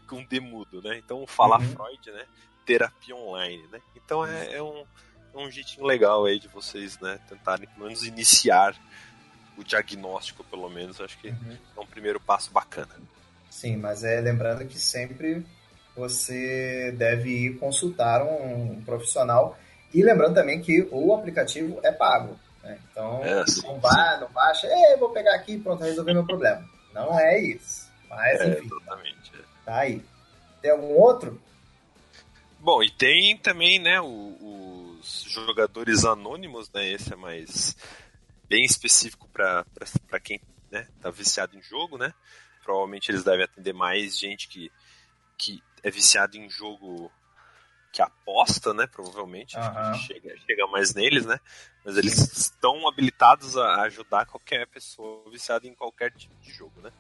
Com, 0.07 0.17
com 0.17 0.23
demudo, 0.25 0.81
né? 0.81 0.97
Então 0.97 1.25
fala 1.27 1.57
Uhum. 1.59 1.65
Freud, 1.73 2.11
né? 2.11 2.25
Terapia 2.65 3.15
online, 3.15 3.67
né? 3.71 3.79
Então 3.95 4.25
é, 4.25 4.55
é 4.55 4.61
um, 4.63 4.85
é 5.33 5.37
um 5.37 5.49
jeitinho 5.51 5.85
legal 5.85 6.25
aí 6.25 6.39
de 6.39 6.47
vocês, 6.47 6.99
né? 6.99 7.19
Tentarem 7.27 7.67
pelo 7.67 7.85
menos 7.85 8.03
iniciar 8.03 8.75
o 9.57 9.63
diagnóstico, 9.63 10.43
pelo 10.43 10.69
menos. 10.69 10.99
Acho 11.01 11.17
que 11.19 11.29
Uhum. 11.29 11.57
é 11.77 11.79
um 11.79 11.85
primeiro 11.85 12.19
passo 12.19 12.51
bacana. 12.51 12.95
Sim, 13.49 13.77
mas 13.77 14.03
é 14.03 14.21
lembrando 14.21 14.65
que 14.65 14.79
sempre 14.79 15.45
você 15.95 16.93
deve 16.97 17.29
ir 17.29 17.57
consultar 17.59 18.23
um 18.23 18.81
profissional. 18.85 19.57
E 19.93 20.03
lembrando 20.03 20.35
também 20.35 20.61
que 20.61 20.87
o 20.91 21.13
aplicativo 21.15 21.79
é 21.83 21.91
pago. 21.91 22.39
Né? 22.63 22.77
Então, 22.91 23.23
É, 23.23 23.45
sim, 23.47 23.63
não, 23.63 23.79
vai, 23.79 24.19
não 24.19 24.29
baixa, 24.31 24.67
Ei, 24.67 24.97
vou 24.97 25.09
pegar 25.09 25.33
aqui 25.35 25.53
e 25.53 25.59
pronto, 25.59 25.83
resolver 25.83 26.13
meu 26.13 26.25
problema. 26.25 26.63
Não 26.93 27.17
é 27.19 27.39
isso. 27.39 27.88
Mas, 28.09 28.41
É, 28.41 28.49
enfim, 28.59 28.65
exatamente. 28.65 29.31
é. 29.35 29.43
tá 29.65 29.77
aí. 29.79 30.03
Tem 30.61 30.71
algum 30.71 30.93
outro? 30.97 31.41
Bom, 32.59 32.83
e 32.83 32.89
tem 32.91 33.37
também, 33.37 33.79
né, 33.79 34.01
o- 34.01 34.97
os 34.99 35.21
jogadores 35.29 36.03
anônimos, 36.03 36.69
né? 36.71 36.85
Esse 36.91 37.13
é 37.13 37.15
mais 37.15 37.75
bem 38.49 38.65
específico 38.65 39.29
para 39.29 39.65
quem 40.21 40.41
né, 40.71 40.87
tá 41.01 41.09
viciado 41.09 41.55
em 41.57 41.61
jogo, 41.61 41.97
né? 41.97 42.13
Provavelmente 42.63 43.09
eles 43.09 43.23
devem 43.23 43.45
atender 43.45 43.73
mais 43.73 44.17
gente 44.17 44.47
que, 44.49 44.71
que 45.37 45.63
é 45.81 45.89
viciado 45.89 46.37
em 46.37 46.49
jogo 46.49 47.11
que 47.91 48.01
aposta, 48.01 48.73
né? 48.73 48.85
Provavelmente. 48.85 49.55
Que 49.55 49.97
chega, 49.99 50.37
chega 50.45 50.67
mais 50.67 50.93
neles, 50.93 51.25
né? 51.25 51.39
Mas 51.83 51.97
eles 51.97 52.13
estão 52.37 52.87
habilitados 52.87 53.55
a 53.57 53.81
ajudar 53.83 54.25
qualquer 54.27 54.67
pessoa 54.67 55.27
viciada 55.31 55.65
em 55.65 55.73
qualquer 55.73 56.11
tipo 56.11 56.35
de 56.41 56.51
jogo, 56.51 56.81
né? 56.81 56.91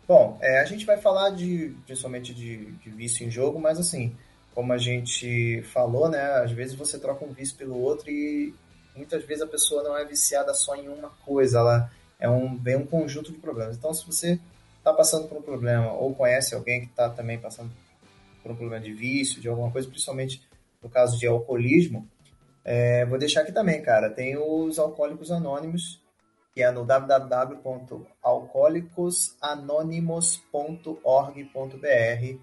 Bom, 0.07 0.39
é, 0.41 0.61
a 0.61 0.65
gente 0.65 0.85
vai 0.87 0.97
falar 0.99 1.31
de 1.31 1.75
principalmente 1.87 2.33
de, 2.35 2.67
de 2.73 2.91
vício 2.91 3.27
em 3.27 3.31
jogo, 3.31 3.59
mas 3.61 3.79
assim, 3.79 4.17
como 4.55 4.73
a 4.73 4.79
gente 4.79 5.63
falou, 5.73 6.09
né? 6.09 6.21
Às 6.43 6.51
vezes 6.53 6.75
você 6.75 6.99
troca 6.99 7.25
um 7.25 7.33
vício 7.33 7.57
pelo 7.57 7.79
outro 7.81 8.11
e 8.11 8.55
muitas 8.97 9.25
vezes 9.25 9.43
a 9.43 9.47
pessoa 9.47 9.83
não 9.83 9.97
é 9.97 10.05
viciada 10.05 10.53
só 10.55 10.75
em 10.77 10.89
uma 10.89 11.11
coisa, 11.25 11.59
ela 11.59 11.91
é 12.19 12.29
um 12.29 12.57
vem 12.57 12.77
um 12.77 12.87
conjunto 12.87 13.31
de 13.33 13.39
problemas. 13.39 13.77
Então, 13.77 13.93
se 13.95 14.05
você 14.07 14.41
está 14.79 14.93
passando 14.93 15.29
por 15.29 15.39
um 15.39 15.43
problema 15.43 15.93
ou 15.93 16.15
conhece 16.15 16.55
alguém 16.55 16.81
que 16.81 16.87
está 16.89 17.09
também 17.11 17.39
passando 17.39 17.71
por 18.43 18.53
um 18.53 18.57
problema 18.57 18.83
de 18.85 18.93
vício, 18.93 19.41
de 19.41 19.49
alguma 19.49 19.71
coisa, 19.71 19.89
principalmente 19.89 20.43
no 20.83 20.89
caso 20.89 21.19
de 21.19 21.27
alcoolismo, 21.27 22.09
é, 22.71 23.05
vou 23.07 23.19
deixar 23.19 23.41
aqui 23.41 23.53
também, 23.53 23.81
cara. 23.83 24.11
Tem 24.11 24.37
os 24.37 24.79
Alcoólicos 24.79 25.31
Anônimos, 25.33 26.01
que 26.55 26.63
é 26.63 26.71
no 26.71 26.85
www.alcoólicosanônimos.org.br. 31.25 32.39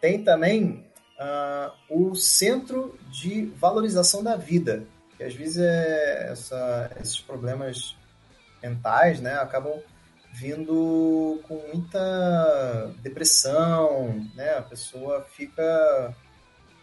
Tem 0.00 0.22
também 0.24 0.84
ah, 1.18 1.72
o 1.88 2.14
Centro 2.14 2.98
de 3.10 3.46
Valorização 3.56 4.22
da 4.22 4.36
Vida, 4.36 4.84
que 5.16 5.22
às 5.22 5.34
vezes 5.34 5.58
é 5.58 6.28
essa- 6.32 6.90
esses 7.00 7.20
problemas 7.20 7.96
mentais 8.62 9.20
né, 9.20 9.34
acabam 9.34 9.80
vindo 10.34 11.40
com 11.46 11.54
muita 11.72 12.90
depressão, 13.02 14.26
né? 14.34 14.54
A 14.56 14.62
pessoa 14.62 15.22
fica 15.30 16.14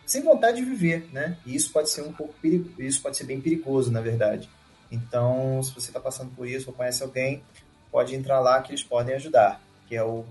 sem 0.09 0.21
vontade 0.23 0.57
de 0.57 0.65
viver, 0.65 1.07
né? 1.13 1.37
E 1.45 1.55
isso 1.55 1.71
pode 1.71 1.89
ser 1.89 2.01
um 2.01 2.11
pouco 2.13 2.33
perigo, 2.41 2.81
isso 2.81 3.01
pode 3.01 3.15
ser 3.17 3.25
bem 3.25 3.39
perigoso, 3.39 3.91
na 3.91 4.01
verdade. 4.01 4.49
Então, 4.91 5.61
se 5.61 5.71
você 5.73 5.89
está 5.89 5.99
passando 5.99 6.33
por 6.35 6.47
isso 6.47 6.69
ou 6.69 6.75
conhece 6.75 7.03
alguém, 7.03 7.43
pode 7.91 8.15
entrar 8.15 8.39
lá 8.39 8.61
que 8.61 8.71
eles 8.71 8.83
podem 8.83 9.13
ajudar, 9.15 9.61
que 9.87 9.95
é 9.95 10.03
o 10.03 10.23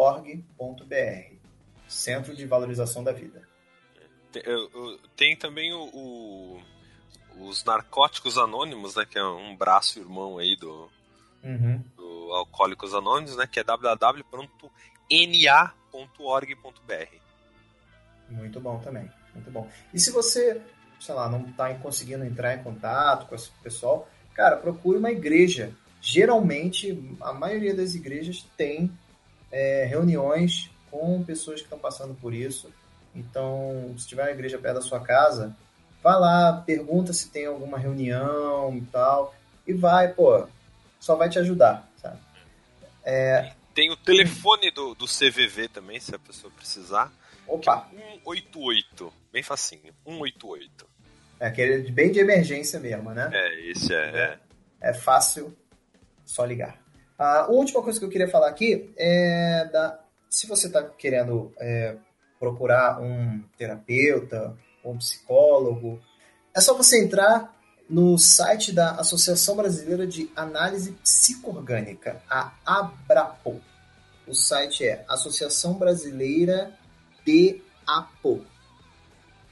www.cvv.org.br 0.00 1.34
Centro 1.88 2.34
de 2.36 2.46
Valorização 2.46 3.02
da 3.02 3.12
Vida. 3.12 3.48
Tem, 5.16 5.36
também 5.36 5.72
o, 5.74 5.82
o- 5.92 6.62
os 7.48 7.64
Narcóticos 7.64 8.38
Anônimos, 8.38 8.94
né? 8.94 9.04
Que 9.04 9.18
é 9.18 9.24
um 9.24 9.56
braço 9.56 9.98
irmão 9.98 10.38
aí 10.38 10.54
do, 10.56 10.88
Uhum. 11.42 11.82
do 11.96 12.32
Alcoólicos 12.32 12.94
Anônimos, 12.94 13.36
né? 13.36 13.48
Que 13.50 13.58
é 13.60 13.64
www.na.org.br. 15.10 17.16
Muito 18.28 18.60
bom 18.60 18.78
também, 18.78 19.10
muito 19.34 19.50
bom. 19.50 19.68
E 19.92 19.98
se 19.98 20.12
você, 20.12 20.60
sei 21.00 21.14
lá, 21.14 21.28
não 21.28 21.46
está 21.46 21.74
conseguindo 21.74 22.24
entrar 22.24 22.54
em 22.54 22.62
contato 22.62 23.26
com 23.26 23.34
esse 23.34 23.50
pessoal, 23.62 24.08
cara, 24.34 24.56
procure 24.56 24.98
uma 24.98 25.10
igreja. 25.10 25.72
Geralmente, 26.00 27.16
a 27.20 27.32
maioria 27.32 27.74
das 27.74 27.94
igrejas 27.94 28.46
tem 28.56 28.90
é, 29.50 29.84
reuniões 29.84 30.70
com 30.90 31.22
pessoas 31.24 31.60
que 31.60 31.66
estão 31.66 31.78
passando 31.78 32.14
por 32.14 32.32
isso. 32.32 32.72
Então, 33.14 33.92
se 33.98 34.06
tiver 34.06 34.22
uma 34.22 34.30
igreja 34.30 34.58
perto 34.58 34.76
da 34.76 34.82
sua 34.82 35.00
casa, 35.00 35.54
vá 36.02 36.16
lá, 36.16 36.62
pergunta 36.64 37.12
se 37.12 37.28
tem 37.28 37.46
alguma 37.46 37.76
reunião 37.76 38.76
e 38.76 38.82
tal, 38.82 39.34
e 39.66 39.72
vai, 39.72 40.08
pô, 40.08 40.46
só 41.00 41.16
vai 41.16 41.28
te 41.28 41.38
ajudar, 41.38 41.88
sabe? 42.00 42.18
Tem 43.80 43.90
o 43.90 43.96
telefone 43.96 44.70
do, 44.70 44.94
do 44.94 45.06
CVV 45.06 45.68
também, 45.68 45.98
se 45.98 46.14
a 46.14 46.18
pessoa 46.18 46.52
precisar. 46.54 47.10
Que 47.46 47.50
é 47.50 47.54
Opa, 47.54 47.88
188. 47.90 49.10
Bem 49.32 49.42
facinho. 49.42 49.94
188. 50.04 50.86
é 51.40 51.46
aquele 51.46 51.90
bem 51.90 52.12
de 52.12 52.18
emergência 52.18 52.78
mesmo, 52.78 53.10
né? 53.12 53.30
É, 53.32 53.70
esse 53.70 53.94
é. 53.94 54.38
é. 54.82 54.90
É 54.90 54.92
fácil, 54.92 55.56
só 56.26 56.44
ligar. 56.44 56.78
A 57.18 57.46
última 57.46 57.82
coisa 57.82 57.98
que 57.98 58.04
eu 58.04 58.10
queria 58.10 58.28
falar 58.28 58.50
aqui 58.50 58.92
é 58.98 59.64
da. 59.72 59.98
Se 60.28 60.46
você 60.46 60.66
está 60.66 60.82
querendo 60.82 61.50
é, 61.58 61.96
procurar 62.38 63.00
um 63.00 63.42
terapeuta, 63.56 64.54
um 64.84 64.98
psicólogo, 64.98 65.98
é 66.54 66.60
só 66.60 66.74
você 66.74 67.02
entrar 67.02 67.58
no 67.88 68.18
site 68.18 68.74
da 68.74 68.90
Associação 68.96 69.56
Brasileira 69.56 70.06
de 70.06 70.30
Análise 70.36 70.92
Psicoorgânica, 71.02 72.22
a 72.28 72.52
ABRAPO. 72.66 73.69
O 74.30 74.34
site 74.34 74.86
é 74.86 75.04
Associação 75.08 75.74
Brasileira 75.74 76.72
de 77.26 77.60
APO. 77.84 78.46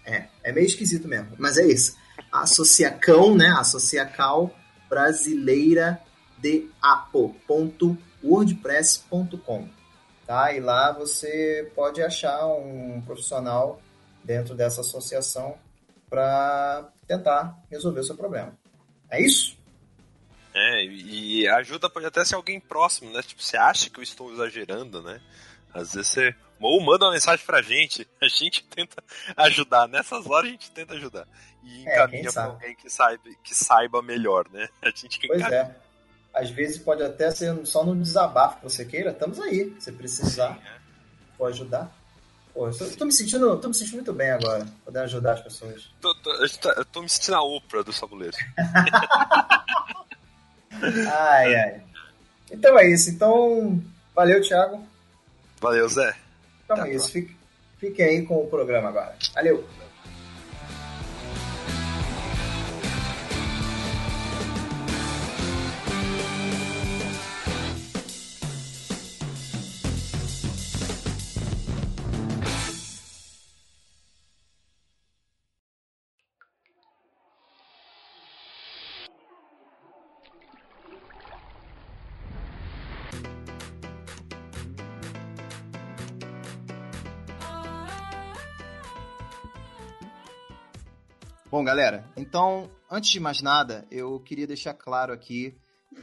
É, 0.06 0.28
é 0.44 0.52
meio 0.52 0.66
esquisito 0.66 1.08
mesmo, 1.08 1.32
mas 1.36 1.58
é 1.58 1.66
isso. 1.66 1.96
Associacão, 2.30 3.34
né? 3.34 3.48
Associacal 3.58 4.54
Brasileira 4.88 6.00
de 6.38 6.70
apo.wordpress.com. 6.80 9.68
Tá? 10.24 10.52
E 10.52 10.60
lá 10.60 10.92
você 10.92 11.72
pode 11.74 12.00
achar 12.00 12.46
um 12.46 13.02
profissional 13.04 13.82
dentro 14.22 14.54
dessa 14.54 14.82
associação 14.82 15.56
para 16.08 16.88
tentar 17.04 17.58
resolver 17.68 17.98
o 17.98 18.04
seu 18.04 18.16
problema. 18.16 18.56
É 19.10 19.20
isso? 19.20 19.57
É, 20.60 20.84
e 20.84 21.46
ajuda 21.48 21.88
pode 21.88 22.06
até 22.06 22.24
ser 22.24 22.34
alguém 22.34 22.58
próximo, 22.58 23.12
né? 23.12 23.22
Tipo, 23.22 23.40
você 23.42 23.56
acha 23.56 23.88
que 23.88 23.98
eu 24.00 24.02
estou 24.02 24.32
exagerando, 24.32 25.00
né? 25.02 25.20
Às 25.72 25.94
vezes 25.94 26.08
você. 26.10 26.34
Ou 26.60 26.80
manda 26.80 27.04
uma 27.04 27.12
mensagem 27.12 27.44
pra 27.46 27.62
gente, 27.62 28.08
a 28.20 28.26
gente 28.26 28.64
tenta 28.64 29.02
ajudar. 29.36 29.86
Nessas 29.86 30.26
horas 30.26 30.48
a 30.48 30.52
gente 30.52 30.70
tenta 30.72 30.94
ajudar. 30.94 31.28
E 31.62 31.86
É, 31.88 31.94
encaminha 31.94 32.22
quem 32.24 32.32
pra 32.32 32.44
alguém 32.44 32.74
que 32.74 32.90
saiba, 32.90 33.22
que 33.44 33.54
saiba 33.54 34.02
melhor, 34.02 34.46
né? 34.50 34.68
A 34.82 34.86
gente 34.90 35.18
que 35.20 35.28
Pois 35.28 35.38
encaminha. 35.40 35.60
é. 36.34 36.40
Às 36.40 36.50
vezes 36.50 36.78
pode 36.78 37.02
até 37.02 37.30
ser 37.30 37.64
só 37.66 37.84
no 37.84 37.94
desabafo 38.00 38.56
que 38.58 38.64
você 38.64 38.84
queira. 38.84 39.10
Estamos 39.10 39.38
aí. 39.40 39.74
Se 39.78 39.92
precisar, 39.92 40.58
pode 41.36 41.54
ajudar. 41.54 41.92
Pô, 42.54 42.68
eu 42.68 42.76
tô, 42.76 42.84
tô 42.96 43.04
me 43.04 43.12
sentindo, 43.12 43.56
tô 43.60 43.68
me 43.68 43.74
sentindo 43.74 43.96
muito 43.96 44.12
bem 44.12 44.30
agora, 44.30 44.66
podendo 44.84 45.04
ajudar 45.04 45.34
as 45.34 45.40
pessoas. 45.42 45.90
Tô, 46.00 46.12
tô, 46.16 46.30
a 46.32 46.46
gente 46.46 46.58
tá- 46.58 46.74
eu 46.76 46.84
tô 46.84 47.02
me 47.02 47.08
sentindo 47.08 47.34
a 47.36 47.42
Oprah 47.42 47.82
do 47.82 47.92
Sabuleiro. 47.92 48.36
Ai, 50.72 51.54
ai. 51.54 51.80
Então 52.50 52.78
é 52.78 52.90
isso. 52.90 53.10
Então, 53.10 53.82
valeu, 54.14 54.40
Thiago. 54.40 54.84
Valeu, 55.60 55.88
Zé. 55.88 56.14
Então 56.64 56.76
Até 56.76 56.90
é 56.90 56.94
isso. 56.94 57.10
Fique, 57.10 57.36
fique 57.78 58.02
aí 58.02 58.22
com 58.22 58.42
o 58.42 58.46
programa 58.48 58.88
agora. 58.88 59.16
Valeu. 59.34 59.64
Galera, 91.68 92.10
então, 92.16 92.70
antes 92.90 93.10
de 93.10 93.20
mais 93.20 93.42
nada, 93.42 93.86
eu 93.90 94.18
queria 94.20 94.46
deixar 94.46 94.72
claro 94.72 95.12
aqui 95.12 95.54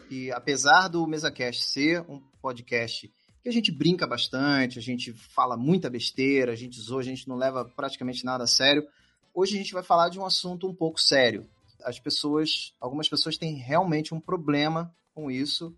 que, 0.07 0.31
apesar 0.31 0.87
do 0.87 1.07
MesaCast 1.07 1.63
ser 1.63 2.01
um 2.01 2.21
podcast 2.39 3.11
que 3.41 3.49
a 3.49 3.51
gente 3.51 3.71
brinca 3.71 4.05
bastante, 4.05 4.77
a 4.77 4.81
gente 4.81 5.11
fala 5.11 5.57
muita 5.57 5.89
besteira, 5.89 6.51
a 6.51 6.55
gente 6.55 6.79
zoa, 6.79 6.99
a 6.99 7.03
gente 7.03 7.27
não 7.27 7.35
leva 7.35 7.65
praticamente 7.65 8.23
nada 8.23 8.43
a 8.43 8.47
sério, 8.47 8.87
hoje 9.33 9.55
a 9.55 9.57
gente 9.57 9.73
vai 9.73 9.81
falar 9.81 10.09
de 10.09 10.19
um 10.19 10.25
assunto 10.27 10.67
um 10.67 10.75
pouco 10.75 11.01
sério. 11.01 11.49
As 11.83 11.99
pessoas, 11.99 12.75
algumas 12.79 13.09
pessoas 13.09 13.35
têm 13.35 13.55
realmente 13.55 14.13
um 14.13 14.19
problema 14.19 14.95
com 15.15 15.31
isso. 15.31 15.75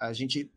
A 0.00 0.14
gente 0.14 0.50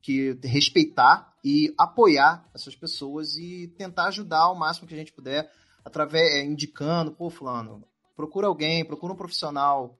que 0.00 0.38
respeitar 0.42 1.36
e 1.44 1.74
apoiar 1.76 2.48
essas 2.54 2.74
pessoas 2.74 3.36
e 3.36 3.68
tentar 3.76 4.06
ajudar 4.06 4.44
ao 4.44 4.54
máximo 4.54 4.88
que 4.88 4.94
a 4.94 4.96
gente 4.96 5.12
puder, 5.12 5.52
através 5.84 6.34
é, 6.34 6.44
indicando, 6.44 7.12
pô, 7.12 7.30
fulano, 7.30 7.84
procura 8.16 8.46
alguém, 8.46 8.84
procura 8.84 9.12
um 9.12 9.16
profissional 9.16 9.98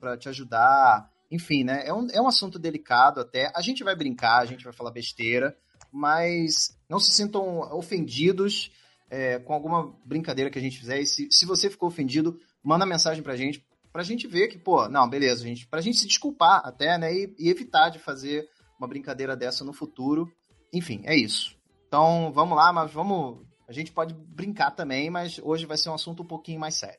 para 0.00 0.16
te 0.16 0.28
ajudar. 0.28 1.10
Enfim, 1.30 1.62
né? 1.64 1.82
É 1.86 1.92
um, 1.92 2.06
é 2.10 2.20
um 2.20 2.26
assunto 2.26 2.58
delicado 2.58 3.20
até. 3.20 3.52
A 3.54 3.60
gente 3.60 3.84
vai 3.84 3.94
brincar, 3.94 4.38
a 4.38 4.46
gente 4.46 4.64
vai 4.64 4.72
falar 4.72 4.90
besteira, 4.90 5.56
mas 5.92 6.76
não 6.88 6.98
se 6.98 7.10
sintam 7.10 7.60
ofendidos 7.76 8.70
é, 9.10 9.38
com 9.38 9.52
alguma 9.52 9.94
brincadeira 10.04 10.50
que 10.50 10.58
a 10.58 10.62
gente 10.62 10.78
fizer. 10.78 11.00
E 11.00 11.06
se, 11.06 11.28
se 11.30 11.46
você 11.46 11.68
ficou 11.68 11.88
ofendido, 11.88 12.38
manda 12.62 12.86
mensagem 12.86 13.22
pra 13.22 13.36
gente, 13.36 13.64
pra 13.92 14.02
gente 14.02 14.26
ver 14.26 14.48
que, 14.48 14.58
pô, 14.58 14.88
não, 14.88 15.08
beleza, 15.08 15.44
gente, 15.44 15.66
pra 15.66 15.80
gente 15.80 15.98
se 15.98 16.06
desculpar 16.06 16.62
até, 16.64 16.96
né? 16.98 17.12
E, 17.12 17.34
e 17.38 17.48
evitar 17.50 17.90
de 17.90 17.98
fazer 17.98 18.48
uma 18.78 18.88
brincadeira 18.88 19.36
dessa 19.36 19.64
no 19.64 19.72
futuro. 19.72 20.30
Enfim, 20.72 21.02
é 21.04 21.16
isso. 21.16 21.56
Então, 21.86 22.30
vamos 22.32 22.56
lá, 22.56 22.72
mas 22.72 22.92
vamos. 22.92 23.46
A 23.68 23.72
gente 23.72 23.92
pode 23.92 24.14
brincar 24.14 24.70
também, 24.70 25.10
mas 25.10 25.38
hoje 25.38 25.66
vai 25.66 25.76
ser 25.76 25.90
um 25.90 25.94
assunto 25.94 26.22
um 26.22 26.26
pouquinho 26.26 26.58
mais 26.58 26.74
sério. 26.74 26.98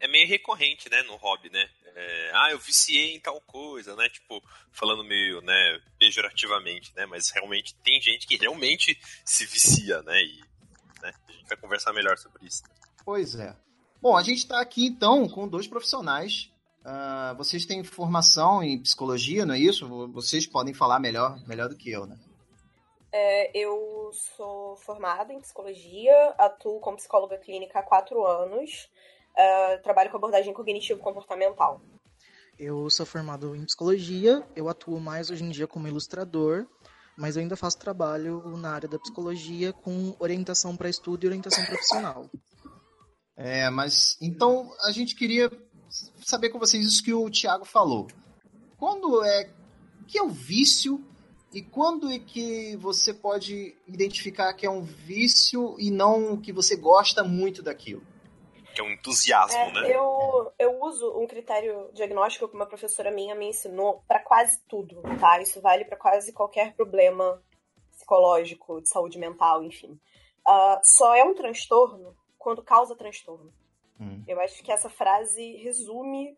É 0.00 0.08
meio 0.08 0.26
recorrente, 0.26 0.90
né, 0.90 1.02
no 1.04 1.14
hobby, 1.16 1.48
né? 1.48 1.68
É, 1.94 2.30
ah, 2.34 2.48
eu 2.50 2.58
viciei 2.58 3.14
em 3.14 3.20
tal 3.20 3.40
coisa, 3.40 3.94
né? 3.94 4.08
Tipo, 4.08 4.42
falando 4.72 5.04
meio, 5.04 5.40
né, 5.42 5.80
pejorativamente, 5.98 6.92
né? 6.96 7.06
Mas 7.06 7.30
realmente 7.30 7.74
tem 7.84 8.00
gente 8.00 8.26
que 8.26 8.36
realmente 8.36 8.98
se 9.24 9.46
vicia, 9.46 10.02
né? 10.02 10.20
E 10.22 10.40
né, 11.02 11.12
a 11.28 11.32
gente 11.32 11.48
vai 11.48 11.56
conversar 11.56 11.92
melhor 11.92 12.18
sobre 12.18 12.46
isso. 12.46 12.62
Pois 13.04 13.36
é. 13.36 13.56
Bom, 14.02 14.16
a 14.16 14.22
gente 14.22 14.38
está 14.38 14.60
aqui 14.60 14.86
então 14.86 15.28
com 15.28 15.48
dois 15.48 15.68
profissionais. 15.68 16.50
Uh, 16.80 17.36
vocês 17.36 17.64
têm 17.64 17.84
formação 17.84 18.62
em 18.62 18.80
psicologia, 18.80 19.44
não 19.44 19.54
é 19.54 19.58
isso? 19.58 19.88
Vocês 20.08 20.46
podem 20.46 20.74
falar 20.74 20.98
melhor, 20.98 21.38
melhor 21.46 21.68
do 21.68 21.76
que 21.76 21.90
eu, 21.90 22.06
né? 22.06 22.18
É, 23.10 23.58
eu 23.58 24.10
sou 24.12 24.76
formada 24.76 25.32
em 25.32 25.40
psicologia, 25.40 26.34
atuo 26.36 26.78
como 26.80 26.98
psicóloga 26.98 27.38
clínica 27.38 27.78
há 27.78 27.82
quatro 27.82 28.24
anos 28.26 28.88
uh, 29.38 29.82
trabalho 29.82 30.10
com 30.10 30.16
abordagem 30.16 30.52
cognitivo-comportamental. 30.52 31.80
Eu 32.58 32.90
sou 32.90 33.06
formado 33.06 33.54
em 33.54 33.64
psicologia, 33.64 34.44
eu 34.54 34.68
atuo 34.68 35.00
mais 35.00 35.30
hoje 35.30 35.44
em 35.44 35.50
dia 35.50 35.66
como 35.66 35.86
ilustrador, 35.86 36.66
mas 37.16 37.36
eu 37.36 37.42
ainda 37.42 37.56
faço 37.56 37.78
trabalho 37.78 38.42
na 38.56 38.72
área 38.72 38.88
da 38.88 38.98
psicologia 38.98 39.72
com 39.72 40.14
orientação 40.18 40.76
para 40.76 40.88
estudo 40.88 41.24
e 41.24 41.28
orientação 41.28 41.64
profissional. 41.64 42.28
É, 43.36 43.70
mas 43.70 44.18
então 44.20 44.70
a 44.84 44.90
gente 44.90 45.14
queria 45.14 45.50
saber 46.20 46.50
com 46.50 46.58
vocês 46.58 46.84
isso 46.84 47.02
que 47.02 47.14
o 47.14 47.30
Tiago 47.30 47.64
falou. 47.64 48.08
Quando 48.76 49.24
é 49.24 49.50
que 50.08 50.18
é 50.18 50.22
o 50.22 50.28
vício 50.28 51.04
e 51.52 51.62
quando 51.62 52.10
é 52.10 52.18
que 52.18 52.76
você 52.76 53.14
pode 53.14 53.76
identificar 53.86 54.52
que 54.52 54.66
é 54.66 54.70
um 54.70 54.82
vício 54.82 55.76
e 55.78 55.90
não 55.90 56.36
que 56.36 56.52
você 56.52 56.76
gosta 56.76 57.24
muito 57.24 57.62
daquilo? 57.62 58.02
que 58.78 58.80
é 58.80 58.84
um 58.84 58.92
entusiasmo, 58.92 59.58
é, 59.58 59.72
né? 59.72 59.96
Eu, 59.96 60.52
eu 60.56 60.80
uso 60.82 61.18
um 61.18 61.26
critério 61.26 61.90
diagnóstico 61.92 62.48
que 62.48 62.54
uma 62.54 62.66
professora 62.66 63.10
minha 63.10 63.34
me 63.34 63.48
ensinou 63.48 64.04
para 64.06 64.20
quase 64.20 64.60
tudo, 64.68 65.02
tá? 65.18 65.40
Isso 65.42 65.60
vale 65.60 65.84
para 65.84 65.96
quase 65.96 66.32
qualquer 66.32 66.74
problema 66.74 67.42
psicológico, 67.90 68.80
de 68.80 68.88
saúde 68.88 69.18
mental, 69.18 69.64
enfim. 69.64 69.98
Uh, 70.46 70.78
só 70.84 71.14
é 71.16 71.24
um 71.24 71.34
transtorno 71.34 72.16
quando 72.38 72.62
causa 72.62 72.94
transtorno. 72.94 73.52
Hum. 74.00 74.22
Eu 74.28 74.40
acho 74.40 74.62
que 74.62 74.70
essa 74.70 74.88
frase 74.88 75.56
resume. 75.56 76.36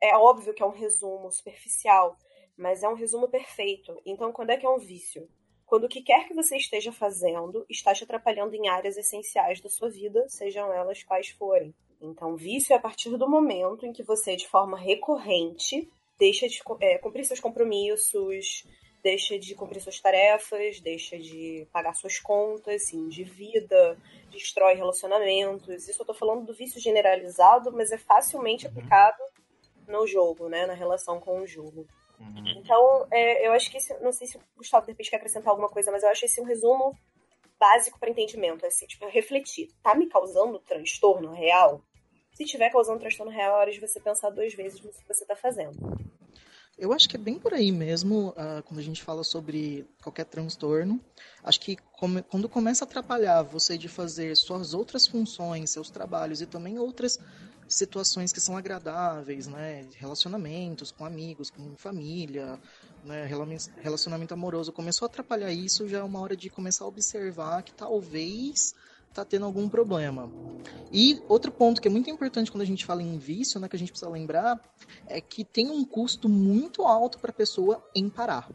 É 0.00 0.16
óbvio 0.16 0.52
que 0.52 0.60
é 0.60 0.66
um 0.66 0.70
resumo 0.70 1.30
superficial, 1.30 2.16
mas 2.62 2.82
é 2.82 2.88
um 2.88 2.94
resumo 2.94 3.28
perfeito. 3.28 4.00
Então, 4.06 4.32
quando 4.32 4.50
é 4.50 4.56
que 4.56 4.64
é 4.64 4.70
um 4.70 4.78
vício? 4.78 5.28
quando 5.72 5.84
o 5.84 5.88
que 5.88 6.02
quer 6.02 6.28
que 6.28 6.34
você 6.34 6.58
esteja 6.58 6.92
fazendo 6.92 7.64
está 7.66 7.94
te 7.94 8.04
atrapalhando 8.04 8.54
em 8.54 8.68
áreas 8.68 8.98
essenciais 8.98 9.58
da 9.58 9.70
sua 9.70 9.88
vida, 9.88 10.22
sejam 10.28 10.70
elas 10.70 11.02
quais 11.02 11.30
forem. 11.30 11.74
Então, 11.98 12.36
vício 12.36 12.74
é 12.74 12.76
a 12.76 12.78
partir 12.78 13.16
do 13.16 13.26
momento 13.26 13.86
em 13.86 13.90
que 13.90 14.02
você, 14.02 14.36
de 14.36 14.46
forma 14.46 14.76
recorrente, 14.76 15.90
deixa 16.18 16.46
de 16.46 16.60
é, 16.78 16.98
cumprir 16.98 17.24
seus 17.24 17.40
compromissos, 17.40 18.66
deixa 19.02 19.38
de 19.38 19.54
cumprir 19.54 19.80
suas 19.80 19.98
tarefas, 19.98 20.78
deixa 20.78 21.18
de 21.18 21.66
pagar 21.72 21.94
suas 21.94 22.18
contas, 22.18 22.88
se 22.88 22.96
endivida, 22.98 23.96
destrói 24.30 24.74
relacionamentos. 24.74 25.88
Isso 25.88 26.02
eu 26.02 26.06
tô 26.06 26.12
falando 26.12 26.44
do 26.44 26.52
vício 26.52 26.78
generalizado, 26.78 27.72
mas 27.72 27.90
é 27.90 27.96
facilmente 27.96 28.66
uhum. 28.66 28.72
aplicado 28.72 29.22
no 29.88 30.06
jogo, 30.06 30.50
né? 30.50 30.66
Na 30.66 30.74
relação 30.74 31.18
com 31.18 31.40
o 31.40 31.46
jogo. 31.46 31.86
Uhum. 32.22 32.48
Então, 32.58 33.06
é, 33.10 33.46
eu 33.46 33.52
acho 33.52 33.70
que 33.70 33.76
esse, 33.76 33.94
não 34.00 34.12
sei 34.12 34.26
se 34.26 34.36
o 34.36 34.40
Gustavo 34.56 34.86
de 34.86 34.92
repente 34.92 35.10
quer 35.10 35.16
acrescentar 35.16 35.50
alguma 35.50 35.68
coisa, 35.68 35.90
mas 35.90 36.02
eu 36.02 36.08
acho 36.08 36.24
esse 36.24 36.40
um 36.40 36.44
resumo 36.44 36.96
básico 37.58 37.98
para 37.98 38.10
entendimento, 38.10 38.66
assim, 38.66 38.86
tipo, 38.86 39.06
refletir. 39.08 39.70
Tá 39.82 39.94
me 39.94 40.08
causando 40.08 40.58
transtorno 40.60 41.32
real? 41.32 41.82
Se 42.34 42.44
tiver 42.44 42.70
causando 42.70 43.00
transtorno 43.00 43.30
real, 43.30 43.56
é 43.56 43.60
hora 43.60 43.70
de 43.70 43.80
você 43.80 44.00
pensar 44.00 44.30
duas 44.30 44.54
vezes 44.54 44.80
no 44.80 44.90
que 44.90 45.06
você 45.06 45.24
tá 45.24 45.36
fazendo. 45.36 45.76
Eu 46.78 46.92
acho 46.92 47.08
que 47.08 47.16
é 47.16 47.18
bem 47.18 47.38
por 47.38 47.52
aí 47.52 47.70
mesmo, 47.70 48.30
uh, 48.30 48.62
quando 48.64 48.80
a 48.80 48.82
gente 48.82 49.02
fala 49.02 49.22
sobre 49.22 49.86
qualquer 50.02 50.24
transtorno. 50.24 50.98
Acho 51.44 51.60
que 51.60 51.76
come, 51.76 52.22
quando 52.22 52.48
começa 52.48 52.84
a 52.84 52.88
atrapalhar 52.88 53.42
você 53.42 53.76
de 53.76 53.88
fazer 53.88 54.34
suas 54.34 54.72
outras 54.72 55.06
funções, 55.06 55.70
seus 55.70 55.90
trabalhos 55.90 56.40
e 56.40 56.46
também 56.46 56.78
outras 56.78 57.20
situações 57.74 58.32
que 58.32 58.40
são 58.40 58.56
agradáveis, 58.56 59.46
né? 59.46 59.86
Relacionamentos 59.96 60.90
com 60.90 61.04
amigos, 61.04 61.50
com 61.50 61.74
família, 61.76 62.58
né? 63.04 63.28
relacionamento 63.80 64.34
amoroso. 64.34 64.72
Começou 64.72 65.06
a 65.06 65.08
atrapalhar 65.08 65.52
isso, 65.52 65.88
já 65.88 65.98
é 65.98 66.02
uma 66.02 66.20
hora 66.20 66.36
de 66.36 66.50
começar 66.50 66.84
a 66.84 66.88
observar 66.88 67.62
que 67.62 67.72
talvez 67.72 68.74
tá 69.12 69.24
tendo 69.24 69.44
algum 69.44 69.68
problema. 69.68 70.30
E 70.90 71.20
outro 71.28 71.52
ponto 71.52 71.80
que 71.80 71.88
é 71.88 71.90
muito 71.90 72.08
importante 72.08 72.50
quando 72.50 72.62
a 72.62 72.66
gente 72.66 72.84
fala 72.84 73.02
em 73.02 73.18
vício, 73.18 73.60
né, 73.60 73.68
que 73.68 73.76
a 73.76 73.78
gente 73.78 73.92
precisa 73.92 74.10
lembrar, 74.10 74.60
é 75.06 75.20
que 75.20 75.44
tem 75.44 75.70
um 75.70 75.84
custo 75.84 76.28
muito 76.28 76.82
alto 76.82 77.18
para 77.18 77.30
a 77.30 77.34
pessoa 77.34 77.82
em 77.94 78.08
parar. 78.08 78.48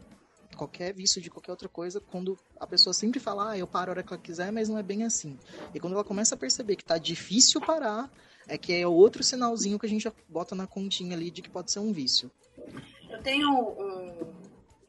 Qualquer 0.56 0.92
vício 0.92 1.22
de 1.22 1.30
qualquer 1.30 1.52
outra 1.52 1.68
coisa, 1.68 2.00
quando 2.00 2.36
a 2.58 2.66
pessoa 2.66 2.92
sempre 2.92 3.20
fala, 3.20 3.50
ah, 3.50 3.58
eu 3.58 3.66
paro 3.66 3.90
a 3.90 3.92
hora 3.92 4.02
que 4.02 4.12
ela 4.12 4.20
quiser, 4.20 4.50
mas 4.50 4.68
não 4.68 4.76
é 4.76 4.82
bem 4.82 5.04
assim. 5.04 5.38
E 5.72 5.78
quando 5.78 5.92
ela 5.92 6.02
começa 6.02 6.34
a 6.34 6.38
perceber 6.38 6.74
que 6.74 6.84
tá 6.84 6.98
difícil 6.98 7.60
parar, 7.60 8.10
é 8.48 8.56
que 8.56 8.72
é 8.72 8.86
outro 8.86 9.22
sinalzinho 9.22 9.78
que 9.78 9.86
a 9.86 9.88
gente 9.88 10.02
já 10.02 10.12
bota 10.28 10.54
na 10.54 10.66
continha 10.66 11.14
ali 11.14 11.30
de 11.30 11.42
que 11.42 11.50
pode 11.50 11.70
ser 11.70 11.80
um 11.80 11.92
vício. 11.92 12.30
Eu 13.10 13.22
tenho 13.22 13.50
um. 13.50 14.32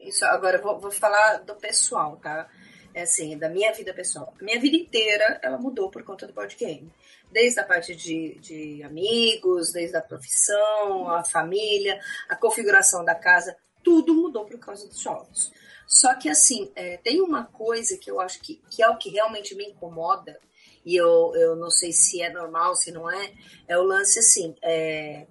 Isso 0.00 0.24
agora 0.24 0.56
eu 0.56 0.62
vou, 0.62 0.80
vou 0.80 0.90
falar 0.90 1.38
do 1.38 1.54
pessoal, 1.54 2.16
tá? 2.16 2.48
É 2.94 3.02
assim, 3.02 3.38
da 3.38 3.48
minha 3.48 3.72
vida 3.72 3.92
pessoal. 3.92 4.34
A 4.40 4.44
minha 4.44 4.58
vida 4.58 4.76
inteira 4.76 5.38
ela 5.42 5.58
mudou 5.58 5.90
por 5.90 6.02
conta 6.02 6.26
do 6.26 6.32
board 6.32 6.56
game. 6.56 6.90
Desde 7.30 7.60
a 7.60 7.64
parte 7.64 7.94
de, 7.94 8.36
de 8.40 8.82
amigos, 8.82 9.70
desde 9.70 9.96
a 9.96 10.02
profissão, 10.02 11.08
a 11.08 11.22
família, 11.22 12.00
a 12.28 12.34
configuração 12.34 13.04
da 13.04 13.14
casa, 13.14 13.56
tudo 13.84 14.14
mudou 14.14 14.46
por 14.46 14.58
causa 14.58 14.88
dos 14.88 14.98
jogos. 14.98 15.52
Só 15.86 16.14
que 16.14 16.28
assim, 16.28 16.70
é, 16.74 16.96
tem 16.96 17.20
uma 17.20 17.44
coisa 17.44 17.96
que 17.96 18.10
eu 18.10 18.20
acho 18.20 18.40
que, 18.40 18.60
que 18.70 18.82
é 18.82 18.88
o 18.88 18.96
que 18.96 19.10
realmente 19.10 19.54
me 19.54 19.64
incomoda, 19.64 20.40
e 20.84 20.96
eu, 20.96 21.32
eu 21.34 21.56
não 21.56 21.70
sei 21.70 21.92
se 21.92 22.22
é 22.22 22.32
normal, 22.32 22.74
se 22.74 22.90
não 22.90 23.10
é, 23.10 23.32
é 23.68 23.78
o 23.78 23.82
lance 23.82 24.18
assim. 24.18 24.54
É, 24.62 25.26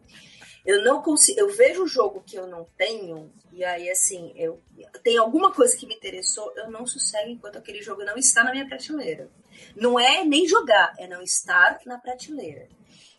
eu 0.65 0.83
não 0.83 1.01
consigo, 1.01 1.39
eu 1.39 1.49
vejo 1.49 1.83
um 1.83 1.87
jogo 1.87 2.23
que 2.25 2.35
eu 2.35 2.45
não 2.45 2.67
tenho, 2.77 3.31
e 3.51 3.63
aí 3.63 3.89
assim, 3.89 4.31
eu 4.35 4.61
tem 5.03 5.17
alguma 5.17 5.51
coisa 5.51 5.75
que 5.75 5.87
me 5.87 5.95
interessou, 5.95 6.53
eu 6.55 6.69
não 6.69 6.85
sossego 6.85 7.29
enquanto 7.29 7.57
aquele 7.57 7.81
jogo 7.81 8.03
não 8.03 8.15
está 8.15 8.43
na 8.43 8.51
minha 8.51 8.67
prateleira. 8.67 9.29
Não 9.75 9.99
é 9.99 10.23
nem 10.23 10.47
jogar, 10.47 10.93
é 10.97 11.07
não 11.07 11.21
estar 11.21 11.79
na 11.85 11.97
prateleira. 11.97 12.67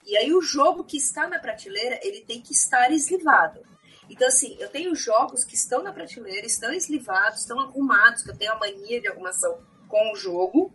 E 0.07 0.17
aí 0.17 0.33
o 0.33 0.41
jogo 0.41 0.85
que 0.85 0.97
está 0.97 1.29
na 1.29 1.39
prateleira, 1.39 2.01
ele 2.03 2.21
tem 2.21 2.41
que 2.41 2.53
estar 2.53 2.91
eslivado. 2.91 3.61
Então, 4.09 4.27
assim, 4.27 4.57
eu 4.59 4.69
tenho 4.69 4.95
jogos 4.95 5.45
que 5.45 5.55
estão 5.55 5.83
na 5.83 5.93
prateleira, 5.93 6.45
estão 6.45 6.73
eslivados, 6.73 7.41
estão 7.41 7.61
arrumados, 7.61 8.23
que 8.23 8.31
eu 8.31 8.37
tenho 8.37 8.53
a 8.53 8.59
mania 8.59 9.01
de 9.01 9.07
arrumação 9.07 9.63
com 9.87 10.13
o 10.13 10.17
jogo, 10.17 10.75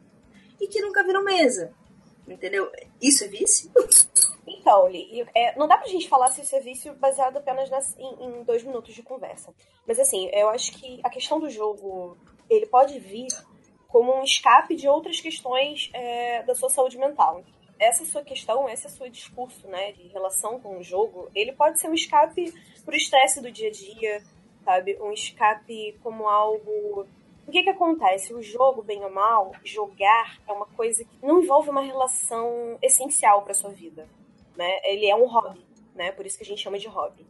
e 0.59 0.67
que 0.67 0.81
nunca 0.81 1.03
viram 1.03 1.23
mesa. 1.23 1.73
Entendeu? 2.27 2.71
Isso 3.01 3.23
é 3.23 3.27
vício? 3.27 3.71
Então, 4.47 4.87
Li, 4.87 5.25
é, 5.35 5.57
não 5.57 5.67
dá 5.67 5.77
pra 5.77 5.87
gente 5.87 6.09
falar 6.09 6.31
se 6.31 6.41
isso 6.41 6.55
é 6.55 6.59
vício 6.59 6.93
baseado 6.95 7.37
apenas 7.37 7.69
nas, 7.69 7.95
em, 7.97 8.25
em, 8.25 8.43
dois 8.43 8.63
minutos 8.63 8.93
de 8.93 9.03
conversa. 9.03 9.53
Mas 9.87 9.99
assim, 9.99 10.29
eu 10.33 10.49
acho 10.49 10.71
que 10.73 10.99
a 11.03 11.09
questão 11.09 11.39
do 11.39 11.49
jogo, 11.49 12.17
ele 12.49 12.65
pode 12.65 12.99
vir 12.99 13.27
como 13.87 14.13
um 14.13 14.23
escape 14.23 14.75
de 14.75 14.87
outras 14.87 15.19
questões 15.19 15.89
é, 15.93 16.43
da 16.43 16.55
sua 16.55 16.69
saúde 16.69 16.97
mental. 16.97 17.43
Essa 17.79 18.05
sua 18.05 18.23
questão, 18.23 18.69
esse 18.69 18.89
seu 18.89 19.09
discurso, 19.09 19.67
né, 19.67 19.91
de 19.91 20.07
relação 20.07 20.59
com 20.59 20.77
o 20.77 20.83
jogo, 20.83 21.29
ele 21.35 21.51
pode 21.51 21.79
ser 21.79 21.89
um 21.89 21.93
escape 21.93 22.53
pro 22.83 22.95
estresse 22.95 23.41
do 23.41 23.51
dia 23.51 23.67
a 23.67 23.71
dia, 23.71 24.23
sabe? 24.63 24.97
Um 25.01 25.11
escape 25.11 25.97
como 26.01 26.27
algo 26.27 27.05
o 27.47 27.51
que 27.51 27.63
que 27.63 27.69
acontece? 27.69 28.33
O 28.33 28.41
jogo, 28.41 28.81
bem 28.81 29.03
ou 29.03 29.11
mal, 29.11 29.51
jogar 29.63 30.39
é 30.47 30.51
uma 30.51 30.65
coisa 30.65 31.03
que 31.03 31.25
não 31.25 31.41
envolve 31.41 31.69
uma 31.69 31.81
relação 31.81 32.77
essencial 32.81 33.43
para 33.43 33.53
sua 33.53 33.69
vida, 33.69 34.07
né? 34.55 34.79
Ele 34.83 35.07
é 35.07 35.15
um 35.15 35.25
hobby, 35.25 35.63
né? 35.93 36.11
Por 36.11 36.25
isso 36.25 36.37
que 36.37 36.43
a 36.43 36.47
gente 36.47 36.61
chama 36.61 36.79
de 36.79 36.87
hobby. 36.87 37.25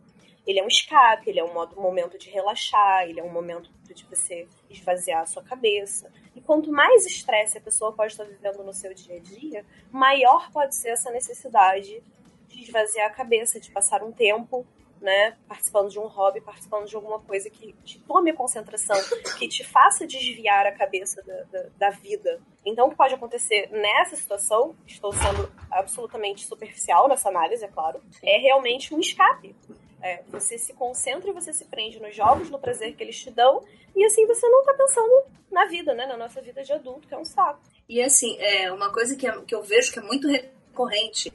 ele 0.47 0.59
é 0.59 0.63
um 0.63 0.67
escape, 0.67 1.29
ele 1.29 1.39
é 1.39 1.43
um 1.43 1.53
modo, 1.53 1.75
momento 1.75 2.19
de 2.19 2.29
relaxar, 2.29 3.09
ele 3.09 3.19
é 3.19 3.23
um 3.23 3.31
momento 3.31 3.69
de 3.83 4.05
você 4.05 4.47
esvaziar 4.69 5.23
a 5.23 5.25
sua 5.25 5.41
cabeça. 5.43 6.11
E 6.35 6.41
quanto 6.41 6.71
mais 6.71 7.05
estresse 7.05 7.57
a 7.57 7.61
pessoa 7.61 7.91
pode 7.91 8.11
estar 8.11 8.25
vivendo 8.25 8.63
no 8.63 8.71
seu 8.71 8.93
dia 8.93 9.15
a 9.15 9.19
dia, 9.19 9.65
maior 9.91 10.51
pode 10.51 10.75
ser 10.75 10.89
essa 10.89 11.09
necessidade 11.11 12.01
de 12.47 12.61
esvaziar 12.61 13.07
a 13.07 13.13
cabeça, 13.13 13.59
de 13.59 13.71
passar 13.71 14.03
um 14.03 14.11
tempo 14.11 14.65
né, 15.01 15.37
participando 15.47 15.89
de 15.89 15.99
um 15.99 16.07
hobby, 16.07 16.41
participando 16.41 16.87
de 16.87 16.95
alguma 16.95 17.19
coisa 17.19 17.49
que 17.49 17.73
te 17.83 17.99
tome 17.99 18.31
a 18.31 18.33
concentração, 18.33 18.95
que 19.37 19.47
te 19.47 19.63
faça 19.63 20.07
desviar 20.07 20.65
a 20.65 20.71
cabeça 20.71 21.21
da, 21.23 21.43
da, 21.43 21.69
da, 21.77 21.89
vida. 21.89 22.41
Então, 22.65 22.87
o 22.87 22.89
que 22.89 22.95
pode 22.95 23.13
acontecer 23.13 23.69
nessa 23.71 24.15
situação, 24.15 24.75
estou 24.87 25.13
sendo 25.13 25.51
absolutamente 25.69 26.45
superficial 26.45 27.07
nessa 27.07 27.29
análise, 27.29 27.63
é 27.63 27.67
claro, 27.67 28.01
é 28.23 28.37
realmente 28.37 28.93
um 28.93 28.99
escape. 28.99 29.55
É, 30.01 30.21
você 30.27 30.57
se 30.57 30.73
concentra 30.73 31.29
e 31.29 31.33
você 31.33 31.51
se 31.51 31.65
prende 31.65 31.99
nos 31.99 32.15
jogos, 32.15 32.49
no 32.49 32.59
prazer 32.59 32.95
que 32.95 33.03
eles 33.03 33.19
te 33.19 33.31
dão, 33.31 33.63
e 33.95 34.05
assim 34.05 34.25
você 34.27 34.47
não 34.47 34.63
tá 34.63 34.73
pensando 34.73 35.23
na 35.51 35.65
vida, 35.65 35.93
né, 35.93 36.05
na 36.05 36.17
nossa 36.17 36.41
vida 36.41 36.63
de 36.63 36.73
adulto, 36.73 37.07
que 37.07 37.13
é 37.13 37.17
um 37.17 37.25
saco. 37.25 37.59
E 37.87 38.01
assim, 38.01 38.37
é 38.39 38.71
uma 38.71 38.91
coisa 38.91 39.15
que, 39.15 39.27
é, 39.27 39.41
que 39.41 39.55
eu 39.55 39.63
vejo 39.63 39.91
que 39.91 39.99
é 39.99 40.01
muito 40.01 40.27
recorrente 40.27 41.31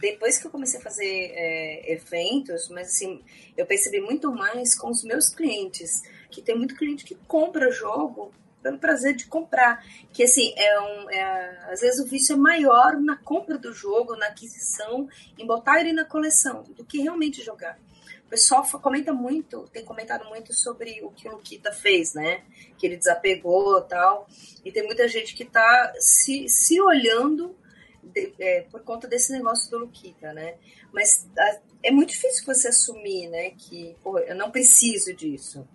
depois 0.00 0.38
que 0.38 0.46
eu 0.46 0.50
comecei 0.50 0.78
a 0.78 0.82
fazer 0.82 1.32
é, 1.34 1.92
eventos, 1.92 2.68
mas 2.68 2.88
assim, 2.88 3.20
eu 3.56 3.66
percebi 3.66 4.00
muito 4.00 4.30
mais 4.32 4.74
com 4.74 4.88
os 4.88 5.02
meus 5.02 5.28
clientes, 5.28 6.02
que 6.30 6.40
tem 6.40 6.56
muito 6.56 6.76
cliente 6.76 7.04
que 7.04 7.16
compra 7.26 7.72
jogo 7.72 8.32
pelo 8.62 8.78
prazer 8.78 9.14
de 9.14 9.26
comprar, 9.26 9.84
que 10.12 10.22
assim, 10.22 10.54
é 10.56 10.80
um, 10.80 11.10
é, 11.10 11.72
às 11.72 11.80
vezes 11.80 12.00
o 12.00 12.08
vício 12.08 12.34
é 12.34 12.36
maior 12.36 12.98
na 13.00 13.16
compra 13.16 13.58
do 13.58 13.72
jogo, 13.72 14.16
na 14.16 14.26
aquisição, 14.26 15.08
em 15.36 15.44
botar 15.44 15.80
ele 15.80 15.92
na 15.92 16.04
coleção, 16.04 16.62
do 16.62 16.84
que 16.84 17.02
realmente 17.02 17.42
jogar. 17.42 17.78
O 18.26 18.30
pessoal 18.30 18.66
comenta 18.80 19.12
muito, 19.12 19.68
tem 19.72 19.84
comentado 19.84 20.24
muito 20.28 20.54
sobre 20.54 21.02
o 21.02 21.10
que 21.10 21.28
o 21.28 21.36
Kita 21.38 21.72
fez, 21.72 22.14
né? 22.14 22.42
Que 22.78 22.86
ele 22.86 22.96
desapegou 22.96 23.80
tal. 23.82 24.26
E 24.64 24.72
tem 24.72 24.82
muita 24.82 25.06
gente 25.06 25.34
que 25.34 25.42
está 25.42 25.92
se, 25.98 26.48
se 26.48 26.80
olhando 26.80 27.54
de, 28.12 28.34
é, 28.38 28.62
por 28.62 28.82
conta 28.82 29.06
desse 29.06 29.32
negócio 29.32 29.70
do 29.70 29.78
Luquita, 29.78 30.32
né? 30.32 30.56
Mas 30.92 31.28
a, 31.38 31.58
é 31.82 31.90
muito 31.90 32.10
difícil 32.10 32.44
você 32.46 32.68
assumir, 32.68 33.28
né, 33.28 33.50
que 33.50 33.96
pô, 34.02 34.18
eu 34.18 34.34
não 34.34 34.50
preciso 34.50 35.14
disso. 35.14 35.66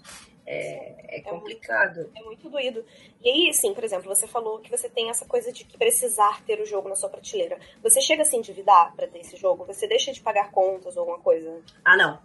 É, 0.52 1.18
é 1.20 1.22
complicado. 1.22 2.00
É 2.00 2.04
muito, 2.04 2.18
é 2.18 2.24
muito 2.24 2.50
doído. 2.50 2.84
E 3.22 3.30
aí, 3.30 3.50
assim, 3.52 3.72
por 3.72 3.84
exemplo, 3.84 4.08
você 4.14 4.26
falou 4.26 4.58
que 4.60 4.72
você 4.72 4.90
tem 4.90 5.12
essa 5.12 5.24
coisa 5.24 5.52
de 5.52 5.64
que 5.64 5.78
precisar 5.78 6.44
ter 6.44 6.60
o 6.60 6.66
jogo 6.66 6.90
na 6.90 6.96
sua 6.96 7.08
prateleira. 7.08 7.60
Você 7.84 8.02
chega 8.02 8.24
a 8.24 8.26
se 8.26 8.36
endividar 8.36 8.96
para 8.96 9.08
ter 9.08 9.20
esse 9.20 9.38
jogo? 9.38 9.64
Você 9.66 9.88
deixa 9.88 10.12
de 10.12 10.22
pagar 10.22 10.50
contas 10.50 10.98
ou 10.98 11.02
alguma 11.02 11.20
coisa? 11.20 11.62
Ah, 11.86 11.96
não. 11.96 12.20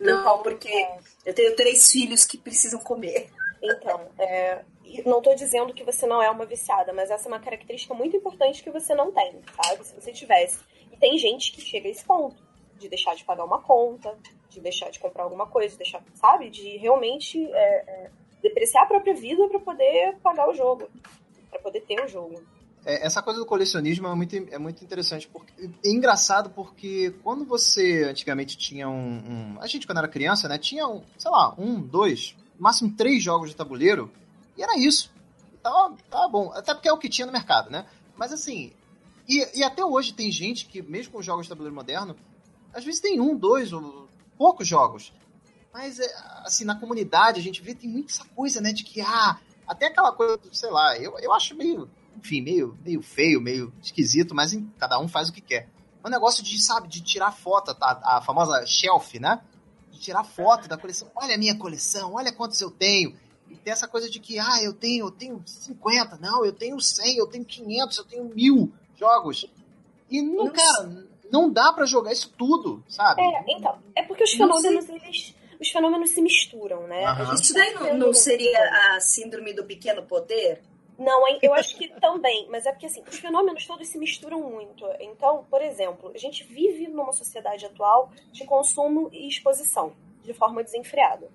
Não, 0.00 0.20
então, 0.20 0.42
porque 0.42 0.68
é... 0.68 0.98
eu 1.26 1.32
tenho 1.32 1.54
três 1.54 1.92
filhos 1.92 2.24
que 2.24 2.36
precisam 2.36 2.80
comer. 2.80 3.30
Então, 3.62 4.08
é, 4.18 4.64
não 5.06 5.18
estou 5.18 5.34
dizendo 5.34 5.72
que 5.72 5.84
você 5.84 6.06
não 6.06 6.22
é 6.22 6.30
uma 6.30 6.44
viciada, 6.44 6.92
mas 6.92 7.10
essa 7.10 7.28
é 7.28 7.32
uma 7.32 7.40
característica 7.40 7.94
muito 7.94 8.16
importante 8.16 8.62
que 8.62 8.70
você 8.70 8.94
não 8.94 9.12
tem, 9.12 9.40
sabe? 9.62 9.86
Se 9.86 9.94
você 9.94 10.12
tivesse. 10.12 10.58
E 10.92 10.96
tem 10.96 11.16
gente 11.18 11.52
que 11.52 11.60
chega 11.60 11.88
a 11.88 11.90
esse 11.90 12.04
ponto, 12.04 12.42
de 12.78 12.88
deixar 12.88 13.14
de 13.14 13.24
pagar 13.24 13.44
uma 13.44 13.60
conta, 13.60 14.16
de 14.48 14.60
deixar 14.60 14.90
de 14.90 14.98
comprar 14.98 15.24
alguma 15.24 15.46
coisa, 15.46 15.70
de 15.70 15.78
deixar, 15.78 16.02
sabe? 16.14 16.50
De 16.50 16.76
realmente 16.78 17.46
é, 17.52 17.74
é, 17.86 18.10
depreciar 18.42 18.84
a 18.84 18.86
própria 18.86 19.14
vida 19.14 19.46
para 19.48 19.60
poder 19.60 20.16
pagar 20.22 20.48
o 20.48 20.54
jogo, 20.54 20.88
para 21.50 21.60
poder 21.60 21.80
ter 21.82 22.02
o 22.02 22.08
jogo. 22.08 22.42
É, 22.84 23.06
essa 23.06 23.22
coisa 23.22 23.38
do 23.38 23.46
colecionismo 23.46 24.08
é 24.08 24.14
muito, 24.14 24.34
é 24.34 24.58
muito 24.58 24.82
interessante. 24.82 25.28
Porque, 25.28 25.52
é 25.84 25.88
engraçado 25.88 26.50
porque 26.50 27.14
quando 27.22 27.44
você 27.44 28.04
antigamente 28.04 28.56
tinha 28.56 28.88
um, 28.88 28.94
um, 28.94 29.56
A 29.60 29.66
gente, 29.66 29.86
quando 29.86 29.98
era 29.98 30.08
criança, 30.08 30.48
né? 30.48 30.58
Tinha, 30.58 30.86
um, 30.88 31.02
sei 31.18 31.30
lá, 31.30 31.54
um, 31.58 31.80
dois, 31.80 32.34
máximo 32.58 32.94
três 32.96 33.22
jogos 33.22 33.50
de 33.50 33.56
tabuleiro 33.56 34.10
e 34.56 34.62
era 34.62 34.78
isso. 34.78 35.12
Tava, 35.62 35.96
tava 36.10 36.28
bom. 36.28 36.52
Até 36.52 36.74
porque 36.74 36.88
é 36.88 36.92
o 36.92 36.98
que 36.98 37.08
tinha 37.08 37.26
no 37.26 37.32
mercado, 37.32 37.70
né? 37.70 37.86
Mas 38.16 38.32
assim. 38.32 38.72
E, 39.28 39.58
e 39.58 39.62
até 39.62 39.84
hoje 39.84 40.12
tem 40.12 40.30
gente 40.30 40.66
que, 40.66 40.82
mesmo 40.82 41.12
com 41.12 41.22
jogos 41.22 41.46
de 41.46 41.50
tabuleiro 41.50 41.74
moderno, 41.74 42.16
às 42.72 42.84
vezes 42.84 43.00
tem 43.00 43.20
um, 43.20 43.36
dois, 43.36 43.72
ou 43.72 44.08
poucos 44.36 44.66
jogos. 44.66 45.12
Mas, 45.72 46.00
é, 46.00 46.14
assim, 46.44 46.64
na 46.64 46.74
comunidade 46.74 47.38
a 47.38 47.42
gente 47.42 47.62
vê 47.62 47.74
tem 47.74 47.88
muita 47.88 48.12
essa 48.12 48.24
coisa, 48.24 48.60
né? 48.60 48.72
De 48.72 48.82
que, 48.82 49.00
ah, 49.00 49.38
até 49.66 49.86
aquela 49.86 50.12
coisa, 50.12 50.40
sei 50.52 50.70
lá, 50.70 50.96
eu, 50.98 51.16
eu 51.20 51.32
acho 51.32 51.54
meio, 51.54 51.88
enfim, 52.16 52.40
meio, 52.40 52.76
meio 52.84 53.02
feio, 53.02 53.40
meio 53.40 53.72
esquisito, 53.80 54.34
mas 54.34 54.56
cada 54.78 54.98
um 54.98 55.06
faz 55.06 55.28
o 55.28 55.32
que 55.32 55.40
quer. 55.40 55.68
O 56.02 56.08
é 56.08 56.10
negócio 56.10 56.42
de, 56.42 56.60
sabe, 56.60 56.88
de 56.88 57.00
tirar 57.02 57.30
foto, 57.30 57.74
tá, 57.74 58.00
a 58.02 58.20
famosa 58.22 58.64
shelf, 58.66 59.14
né? 59.20 59.40
De 59.92 60.00
tirar 60.00 60.24
foto 60.24 60.68
da 60.68 60.76
coleção. 60.76 61.10
Olha 61.14 61.34
a 61.34 61.38
minha 61.38 61.56
coleção, 61.56 62.14
olha 62.14 62.32
quantos 62.32 62.60
eu 62.60 62.70
tenho. 62.70 63.16
E 63.50 63.56
tem 63.56 63.72
essa 63.72 63.88
coisa 63.88 64.08
de 64.08 64.20
que, 64.20 64.38
ah, 64.38 64.62
eu 64.62 64.72
tenho, 64.72 65.06
eu 65.06 65.10
tenho 65.10 65.42
50, 65.44 66.18
não, 66.18 66.44
eu 66.44 66.52
tenho 66.52 66.80
100, 66.80 67.16
eu 67.16 67.26
tenho 67.26 67.44
500, 67.44 67.98
eu 67.98 68.04
tenho 68.04 68.24
mil 68.24 68.72
jogos. 68.96 69.46
E, 70.08 70.22
não, 70.22 70.50
cara, 70.50 71.04
não 71.30 71.50
dá 71.50 71.72
para 71.72 71.84
jogar 71.84 72.12
isso 72.12 72.32
tudo, 72.36 72.82
sabe? 72.88 73.22
É, 73.22 73.44
então, 73.48 73.78
é 73.94 74.02
porque 74.02 74.24
os 74.24 74.32
fenômenos, 74.32 74.88
eles, 74.88 75.34
os 75.60 75.68
fenômenos 75.68 76.10
se 76.10 76.22
misturam, 76.22 76.86
né? 76.86 77.10
Uhum. 77.12 77.34
Isso 77.34 77.52
daí 77.52 77.74
não, 77.74 77.98
não 77.98 78.14
seria 78.14 78.58
a 78.94 79.00
síndrome 79.00 79.52
do 79.52 79.64
pequeno 79.64 80.02
poder? 80.02 80.62
Não, 80.98 81.22
eu 81.40 81.54
acho 81.54 81.76
que 81.76 81.88
também, 81.98 82.46
mas 82.50 82.66
é 82.66 82.72
porque 82.72 82.84
assim, 82.84 83.02
os 83.08 83.18
fenômenos 83.18 83.64
todos 83.66 83.88
se 83.88 83.96
misturam 83.96 84.40
muito. 84.42 84.84
Então, 85.00 85.46
por 85.48 85.62
exemplo, 85.62 86.12
a 86.14 86.18
gente 86.18 86.44
vive 86.44 86.88
numa 86.88 87.12
sociedade 87.12 87.64
atual 87.64 88.12
de 88.30 88.44
consumo 88.44 89.08
e 89.10 89.26
exposição 89.26 89.94
de 90.22 90.34
forma 90.34 90.62
desenfreada. 90.62 91.26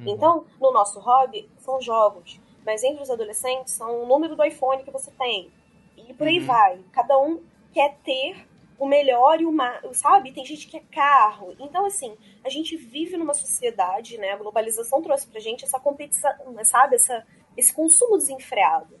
Uhum. 0.00 0.14
Então, 0.14 0.44
no 0.60 0.72
nosso 0.72 0.98
hobby, 1.00 1.48
são 1.58 1.80
jogos. 1.80 2.40
Mas 2.64 2.82
entre 2.82 3.02
os 3.02 3.10
adolescentes, 3.10 3.74
são 3.74 4.02
o 4.02 4.06
número 4.06 4.36
do 4.36 4.44
iPhone 4.44 4.82
que 4.82 4.90
você 4.90 5.10
tem. 5.12 5.50
E 5.96 6.12
por 6.14 6.26
aí 6.26 6.38
uhum. 6.40 6.46
vai. 6.46 6.78
Cada 6.92 7.18
um 7.18 7.42
quer 7.72 7.96
ter 8.04 8.46
o 8.78 8.86
melhor 8.86 9.40
e 9.40 9.44
o 9.44 9.52
mais, 9.52 9.98
sabe? 9.98 10.32
Tem 10.32 10.44
gente 10.44 10.66
que 10.66 10.78
quer 10.78 10.86
carro. 10.90 11.54
Então, 11.58 11.84
assim, 11.84 12.16
a 12.42 12.48
gente 12.48 12.76
vive 12.76 13.16
numa 13.16 13.34
sociedade, 13.34 14.16
né? 14.16 14.32
A 14.32 14.36
globalização 14.36 15.02
trouxe 15.02 15.26
pra 15.26 15.38
gente 15.38 15.64
essa 15.64 15.78
competição, 15.78 16.32
sabe? 16.64 16.96
Essa, 16.96 17.26
esse 17.56 17.72
consumo 17.74 18.16
desenfreado. 18.16 18.98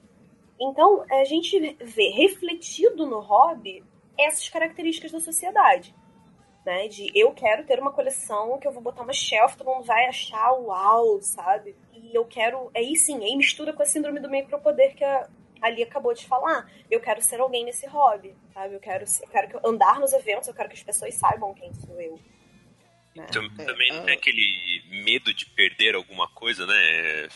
Então, 0.60 1.04
a 1.10 1.24
gente 1.24 1.58
vê 1.80 2.10
refletido 2.10 3.06
no 3.06 3.20
hobby 3.20 3.82
essas 4.18 4.46
características 4.50 5.12
da 5.12 5.20
sociedade 5.20 5.94
né? 6.70 6.86
De 6.86 7.10
eu 7.18 7.32
quero 7.32 7.64
ter 7.64 7.80
uma 7.80 7.90
coleção 7.90 8.56
que 8.60 8.66
eu 8.68 8.70
vou 8.70 8.80
botar 8.80 9.02
uma 9.02 9.12
shelf, 9.12 9.56
todo 9.56 9.66
mundo 9.66 9.84
vai 9.84 10.06
achar 10.06 10.52
uau, 10.52 11.20
sabe? 11.20 11.74
E 11.92 12.14
eu 12.14 12.24
quero. 12.24 12.70
Aí 12.72 12.94
sim, 12.94 13.22
aí 13.24 13.36
mistura 13.36 13.72
com 13.72 13.82
a 13.82 13.86
síndrome 13.86 14.20
do 14.20 14.30
micropoder 14.30 14.94
que 14.94 15.04
a 15.04 15.28
Ali 15.60 15.82
acabou 15.82 16.14
de 16.14 16.26
falar. 16.26 16.70
Eu 16.90 17.00
quero 17.00 17.20
ser 17.20 17.38
alguém 17.38 17.64
nesse 17.64 17.86
hobby, 17.86 18.34
sabe? 18.54 18.74
Eu 18.76 18.80
quero, 18.80 19.04
eu 19.04 19.28
quero 19.28 19.60
andar 19.68 20.00
nos 20.00 20.12
eventos, 20.12 20.48
eu 20.48 20.54
quero 20.54 20.70
que 20.70 20.76
as 20.76 20.82
pessoas 20.82 21.14
saibam 21.14 21.52
quem 21.52 21.74
sou 21.74 22.00
eu. 22.00 22.18
Né? 23.14 23.26
Também 23.26 23.90
é, 23.90 24.00
tem 24.00 24.14
aquele 24.14 24.82
medo 25.04 25.34
de 25.34 25.44
perder 25.46 25.96
alguma 25.96 26.28
coisa, 26.28 26.64
né? 26.64 27.28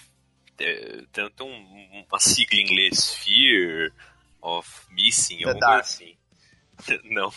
Tem, 0.56 1.06
tem 1.12 1.46
uma 2.08 2.18
sigla 2.20 2.60
em 2.60 2.62
inglês, 2.62 3.12
Fear 3.14 3.92
of 4.40 4.70
Missing, 4.90 5.44
alguma 5.44 5.66
coisa 5.66 5.80
assim. 5.80 6.16
Não. 7.04 7.32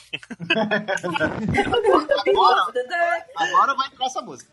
agora, 2.27 3.25
agora 3.35 3.75
vai 3.75 3.87
entrar 3.87 4.05
essa 4.05 4.21
música. 4.21 4.51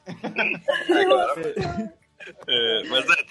é, 2.49 2.85
mas 2.88 3.05
é, 3.11 3.25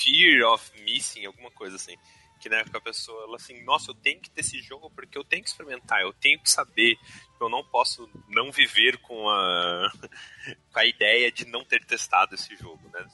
Fear 0.00 0.50
of 0.52 0.82
Missing, 0.82 1.26
alguma 1.26 1.50
coisa 1.50 1.76
assim. 1.76 1.96
Que 2.40 2.48
na 2.48 2.56
época 2.56 2.78
a 2.78 2.80
pessoa, 2.80 3.24
ela 3.24 3.36
assim, 3.36 3.62
nossa, 3.64 3.90
eu 3.90 3.94
tenho 3.94 4.18
que 4.18 4.30
ter 4.30 4.40
esse 4.40 4.62
jogo 4.62 4.90
porque 4.90 5.18
eu 5.18 5.24
tenho 5.24 5.42
que 5.42 5.50
experimentar, 5.50 6.00
eu 6.00 6.12
tenho 6.14 6.40
que 6.40 6.50
saber. 6.50 6.96
Eu 7.38 7.50
não 7.50 7.62
posso 7.62 8.08
não 8.28 8.50
viver 8.50 8.96
com 8.98 9.28
a, 9.28 9.92
com 10.72 10.78
a 10.78 10.86
ideia 10.86 11.30
de 11.30 11.46
não 11.46 11.64
ter 11.64 11.84
testado 11.84 12.34
esse 12.34 12.56
jogo, 12.56 12.80
né? 12.92 13.06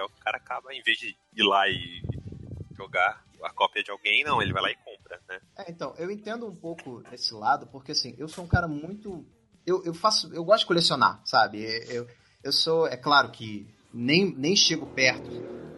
o 0.00 0.24
cara 0.24 0.36
acaba, 0.36 0.74
em 0.74 0.82
vez 0.82 0.98
de 0.98 1.16
ir 1.32 1.42
lá 1.42 1.68
e 1.68 2.02
jogar 2.76 3.24
a 3.44 3.50
cópia 3.50 3.82
de 3.82 3.90
alguém, 3.90 4.24
não, 4.24 4.40
ele 4.40 4.52
vai 4.52 4.62
lá 4.62 4.70
e 4.70 4.76
compra, 4.76 5.20
né? 5.28 5.40
É, 5.58 5.70
então, 5.70 5.94
eu 5.98 6.10
entendo 6.10 6.46
um 6.46 6.54
pouco 6.54 7.02
esse 7.12 7.34
lado, 7.34 7.66
porque 7.66 7.92
assim, 7.92 8.14
eu 8.18 8.28
sou 8.28 8.44
um 8.44 8.48
cara 8.48 8.68
muito. 8.68 9.26
Eu, 9.66 9.82
eu 9.84 9.94
faço. 9.94 10.32
Eu 10.34 10.44
gosto 10.44 10.60
de 10.60 10.66
colecionar, 10.66 11.20
sabe? 11.24 11.62
Eu, 11.88 12.06
eu 12.42 12.52
sou. 12.52 12.86
É 12.86 12.96
claro 12.96 13.30
que 13.30 13.66
nem, 13.92 14.34
nem 14.36 14.56
chego 14.56 14.86
perto, 14.86 15.30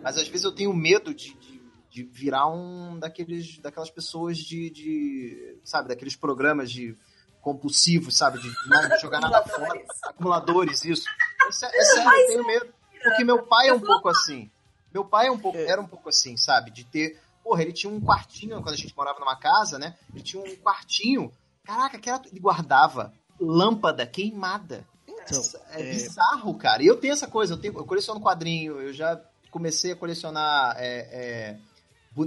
mas 0.03 0.17
às 0.17 0.29
vezes 0.29 0.45
eu 0.45 0.53
tenho 0.53 0.73
medo 0.73 1.15
de, 1.15 1.35
de, 1.35 1.63
de 1.91 2.03
virar 2.05 2.47
um 2.49 2.99
daqueles, 2.99 3.59
daquelas 3.59 3.91
pessoas 3.91 4.39
de, 4.39 4.71
de. 4.71 5.59
Sabe, 5.65 5.89
daqueles 5.89 6.17
programas 6.17 6.71
de 6.71 6.97
compulsivos, 7.41 8.17
sabe? 8.17 8.41
De 8.41 8.49
não 8.67 8.99
jogar 8.99 9.21
nada 9.21 9.43
fora. 9.49 9.85
Acumuladores, 10.05 10.85
isso. 10.85 11.07
É, 11.43 11.49
é 11.49 11.85
sério, 11.85 12.11
eu 12.11 12.27
tenho 12.27 12.47
medo. 12.47 12.75
Porque 13.03 13.23
meu 13.23 13.43
pai 13.43 13.69
é 13.69 13.75
um 13.75 13.81
pouco 13.81 14.09
assim. 14.09 14.51
Meu 14.93 15.05
pai 15.05 15.27
é 15.27 15.31
um 15.31 15.39
pouco, 15.39 15.59
era 15.59 15.81
um 15.81 15.87
pouco 15.87 16.09
assim, 16.09 16.37
sabe? 16.37 16.71
De 16.71 16.85
ter 16.85 17.21
Porra, 17.45 17.61
ele 17.61 17.75
tinha 17.75 17.93
um 17.93 18.01
quartinho, 18.01 18.63
quando 18.63 18.73
a 18.73 18.77
gente 18.77 18.97
morava 18.97 19.21
numa 19.21 19.37
casa, 19.37 19.79
né? 19.79 19.95
Ele 20.15 20.23
tinha 20.23 20.43
um 20.43 20.57
quartinho. 20.57 21.31
Caraca, 21.63 21.99
que 21.99 22.09
era, 22.09 22.23
ele 22.27 22.41
guardava 22.41 23.13
lâmpada 23.39 24.07
queimada. 24.07 24.87
Então, 25.07 25.43
é, 25.71 25.81
é, 25.81 25.91
bizarro, 25.91 26.57
cara. 26.57 26.83
E 26.83 26.87
eu 26.87 26.97
tenho 26.97 27.13
essa 27.13 27.29
coisa, 27.29 27.53
eu, 27.53 27.59
tenho, 27.59 27.79
eu 27.79 27.85
coleciono 27.85 28.21
quadrinho, 28.21 28.81
eu 28.81 28.93
já 28.95 29.21
comecei 29.51 29.93
a 29.93 29.97
colecionar 29.97 30.75
é, 30.79 31.09
é, 31.13 31.57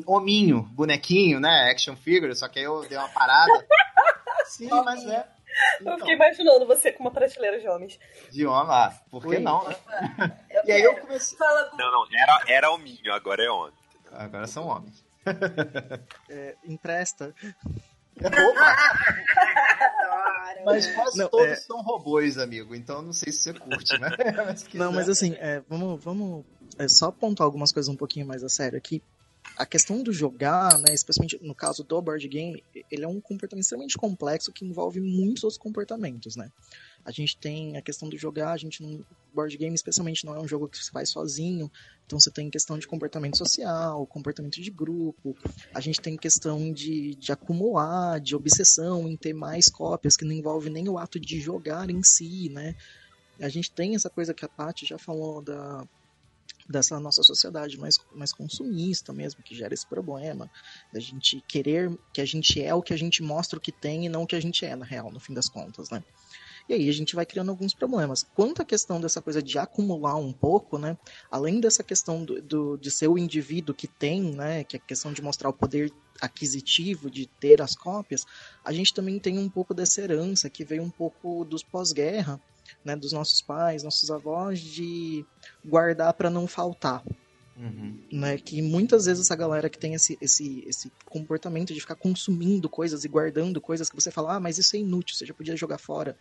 hominho, 0.06 0.62
bonequinho, 0.72 1.40
né? 1.40 1.72
Action 1.72 1.96
figure, 1.96 2.36
só 2.36 2.48
que 2.48 2.60
aí 2.60 2.66
eu 2.66 2.88
dei 2.88 2.98
uma 2.98 3.10
parada. 3.10 3.68
Sim, 4.46 4.70
mas 4.70 5.04
é. 5.06 5.28
Então, 5.82 5.94
eu 5.94 6.00
fiquei 6.00 6.14
imaginando 6.14 6.68
você 6.68 6.92
com 6.92 7.04
uma 7.04 7.12
prateleira 7.12 7.60
de 7.60 7.68
homens. 7.68 8.00
De 8.32 8.46
homem, 8.46 8.72
ah, 8.72 8.94
por 9.10 9.24
que 9.24 9.30
Oi. 9.30 9.40
não, 9.40 9.68
né? 9.68 9.76
e 10.66 10.72
aí 10.72 10.84
eu 10.84 10.96
comecei. 10.98 11.38
Não, 11.40 11.92
não, 11.92 12.08
era, 12.14 12.44
era 12.48 12.72
hominho, 12.72 13.12
agora 13.12 13.44
é 13.44 13.50
homem. 13.50 13.74
Agora 14.12 14.48
são 14.48 14.68
homens. 14.68 15.07
É, 16.30 16.56
empresta. 16.66 17.34
mas 20.66 20.88
quase 20.88 21.18
não, 21.18 21.30
todos 21.30 21.48
é... 21.48 21.56
são 21.56 21.82
robôs, 21.82 22.38
amigo. 22.38 22.74
Então 22.76 23.02
não 23.02 23.14
sei 23.14 23.32
se 23.32 23.40
você 23.40 23.54
curte, 23.54 23.98
né? 24.00 24.10
mas 24.46 24.68
não, 24.74 24.92
mas 24.92 25.10
assim, 25.10 25.34
é, 25.40 25.62
vamos, 25.70 26.04
vamos 26.04 26.46
é, 26.78 26.88
só 26.88 27.08
apontar 27.08 27.46
algumas 27.46 27.72
coisas 27.72 27.88
um 27.88 27.96
pouquinho 27.96 28.26
mais 28.26 28.44
a 28.44 28.50
sério 28.50 28.78
aqui 28.78 29.02
a 29.56 29.66
questão 29.66 30.04
do 30.04 30.12
jogar, 30.12 30.78
né, 30.80 30.94
especialmente 30.94 31.40
no 31.42 31.56
caso 31.56 31.84
do 31.84 32.02
board 32.02 32.28
game, 32.28 32.64
ele 32.92 33.06
é 33.06 33.08
um 33.08 33.22
comportamento 33.22 33.64
extremamente 33.64 33.98
complexo 33.98 34.52
que 34.52 34.66
envolve 34.66 35.00
muitos 35.00 35.44
outros 35.44 35.58
comportamentos, 35.58 36.36
né? 36.36 36.52
A 37.08 37.12
gente 37.12 37.38
tem 37.38 37.78
a 37.78 37.82
questão 37.82 38.10
do 38.10 38.18
jogar, 38.18 38.52
a 38.52 38.58
gente 38.58 38.84
no 38.84 39.06
board 39.34 39.58
game 39.58 39.74
especialmente 39.74 40.26
não 40.26 40.36
é 40.36 40.42
um 40.42 40.48
jogo 40.48 40.68
que 40.68 40.78
você 40.78 40.92
faz 40.92 41.10
sozinho, 41.10 41.72
então 42.06 42.20
você 42.20 42.30
tem 42.30 42.50
questão 42.50 42.78
de 42.78 42.86
comportamento 42.86 43.38
social, 43.38 44.06
comportamento 44.08 44.60
de 44.60 44.70
grupo, 44.70 45.34
a 45.74 45.80
gente 45.80 46.02
tem 46.02 46.18
questão 46.18 46.70
de, 46.74 47.16
de 47.16 47.32
acumular, 47.32 48.20
de 48.20 48.36
obsessão 48.36 49.08
em 49.08 49.16
ter 49.16 49.34
mais 49.34 49.70
cópias, 49.70 50.18
que 50.18 50.26
não 50.26 50.34
envolve 50.34 50.70
nem 50.70 50.90
o 50.90 50.98
ato 50.98 51.18
de 51.18 51.40
jogar 51.40 51.90
em 51.90 52.04
si, 52.04 52.50
né? 52.50 52.76
A 53.40 53.48
gente 53.48 53.72
tem 53.72 53.96
essa 53.96 54.10
coisa 54.10 54.34
que 54.34 54.44
a 54.44 54.50
Paty 54.50 54.86
já 54.86 54.98
falou 54.98 55.42
da 55.42 55.88
dessa 56.70 57.00
nossa 57.00 57.24
sociedade 57.24 57.78
mais, 57.78 57.98
mais 58.14 58.34
consumista 58.34 59.14
mesmo, 59.14 59.42
que 59.42 59.56
gera 59.56 59.74
esse 59.74 59.88
problema. 59.88 60.50
Da 60.92 61.00
gente 61.00 61.42
querer 61.48 61.98
que 62.14 62.20
a 62.20 62.26
gente 62.26 62.62
é 62.62 62.74
o 62.74 62.82
que 62.82 62.94
a 62.94 62.98
gente 62.98 63.24
mostra 63.24 63.58
o 63.58 63.62
que 63.62 63.72
tem 63.72 64.06
e 64.06 64.10
não 64.10 64.24
o 64.24 64.28
que 64.28 64.36
a 64.36 64.42
gente 64.42 64.66
é, 64.66 64.76
na 64.76 64.86
real, 64.86 65.12
no 65.12 65.20
fim 65.20 65.34
das 65.34 65.48
contas, 65.48 65.90
né? 65.90 66.04
E 66.70 66.74
aí 66.74 66.90
a 66.90 66.94
gente 66.94 67.16
vai 67.16 67.26
criando 67.26 67.50
alguns 67.50 67.74
problemas. 67.74 68.26
Quanto 68.36 68.62
à 68.62 68.66
questão 68.66 69.00
dessa 69.00 69.22
coisa 69.22 69.42
de 69.42 69.58
acumular 69.58 70.16
um 70.16 70.34
pouco, 70.34 70.78
né? 70.78 70.98
Além 71.32 71.60
dessa 71.60 71.84
questão 71.84 72.24
do, 72.24 72.42
do, 72.42 72.78
de 72.78 72.92
ser 72.92 73.08
o 73.08 73.18
indivíduo 73.18 73.74
que 73.74 73.88
tem, 73.88 74.22
né? 74.22 74.64
Que 74.64 74.76
é 74.76 74.80
a 74.80 74.82
questão 74.82 75.14
de 75.14 75.22
mostrar 75.22 75.50
o 75.50 75.54
poder 75.54 75.94
aquisitivo, 76.22 77.10
de 77.10 77.28
ter 77.28 77.62
as 77.62 77.76
cópias, 77.76 78.26
a 78.64 78.72
gente 78.72 78.94
também 78.94 79.20
tem 79.20 79.38
um 79.38 79.50
pouco 79.50 79.74
dessa 79.74 80.02
herança 80.02 80.50
que 80.50 80.66
veio 80.66 80.84
um 80.84 80.90
pouco 80.90 81.46
dos 81.46 81.64
pós-guerra, 81.64 82.42
né, 82.84 82.96
dos 82.96 83.12
nossos 83.12 83.42
pais, 83.42 83.84
nossos 83.84 84.10
avós, 84.12 84.60
de 84.60 85.26
guardar 85.64 86.14
para 86.14 86.30
não 86.30 86.48
faltar. 86.48 87.04
Uhum. 87.58 88.00
Né, 88.12 88.38
que 88.38 88.62
muitas 88.62 89.06
vezes 89.06 89.26
essa 89.26 89.36
galera 89.36 89.68
que 89.68 89.80
tem 89.80 89.96
esse, 89.96 90.16
esse, 90.22 90.64
esse 90.68 90.92
comportamento 91.06 91.74
de 91.74 91.80
ficar 91.80 91.96
consumindo 91.96 92.70
coisas 92.70 93.04
e 93.04 93.08
guardando 93.08 93.60
coisas 93.60 93.90
que 93.90 93.96
você 93.96 94.12
fala, 94.12 94.36
ah, 94.36 94.40
mas 94.40 94.60
isso 94.60 94.76
é 94.76 94.80
inútil, 94.80 95.16
você 95.16 95.26
já 95.26 95.34
podia 95.34 95.58
jogar 95.58 95.80
fora. 95.80 96.16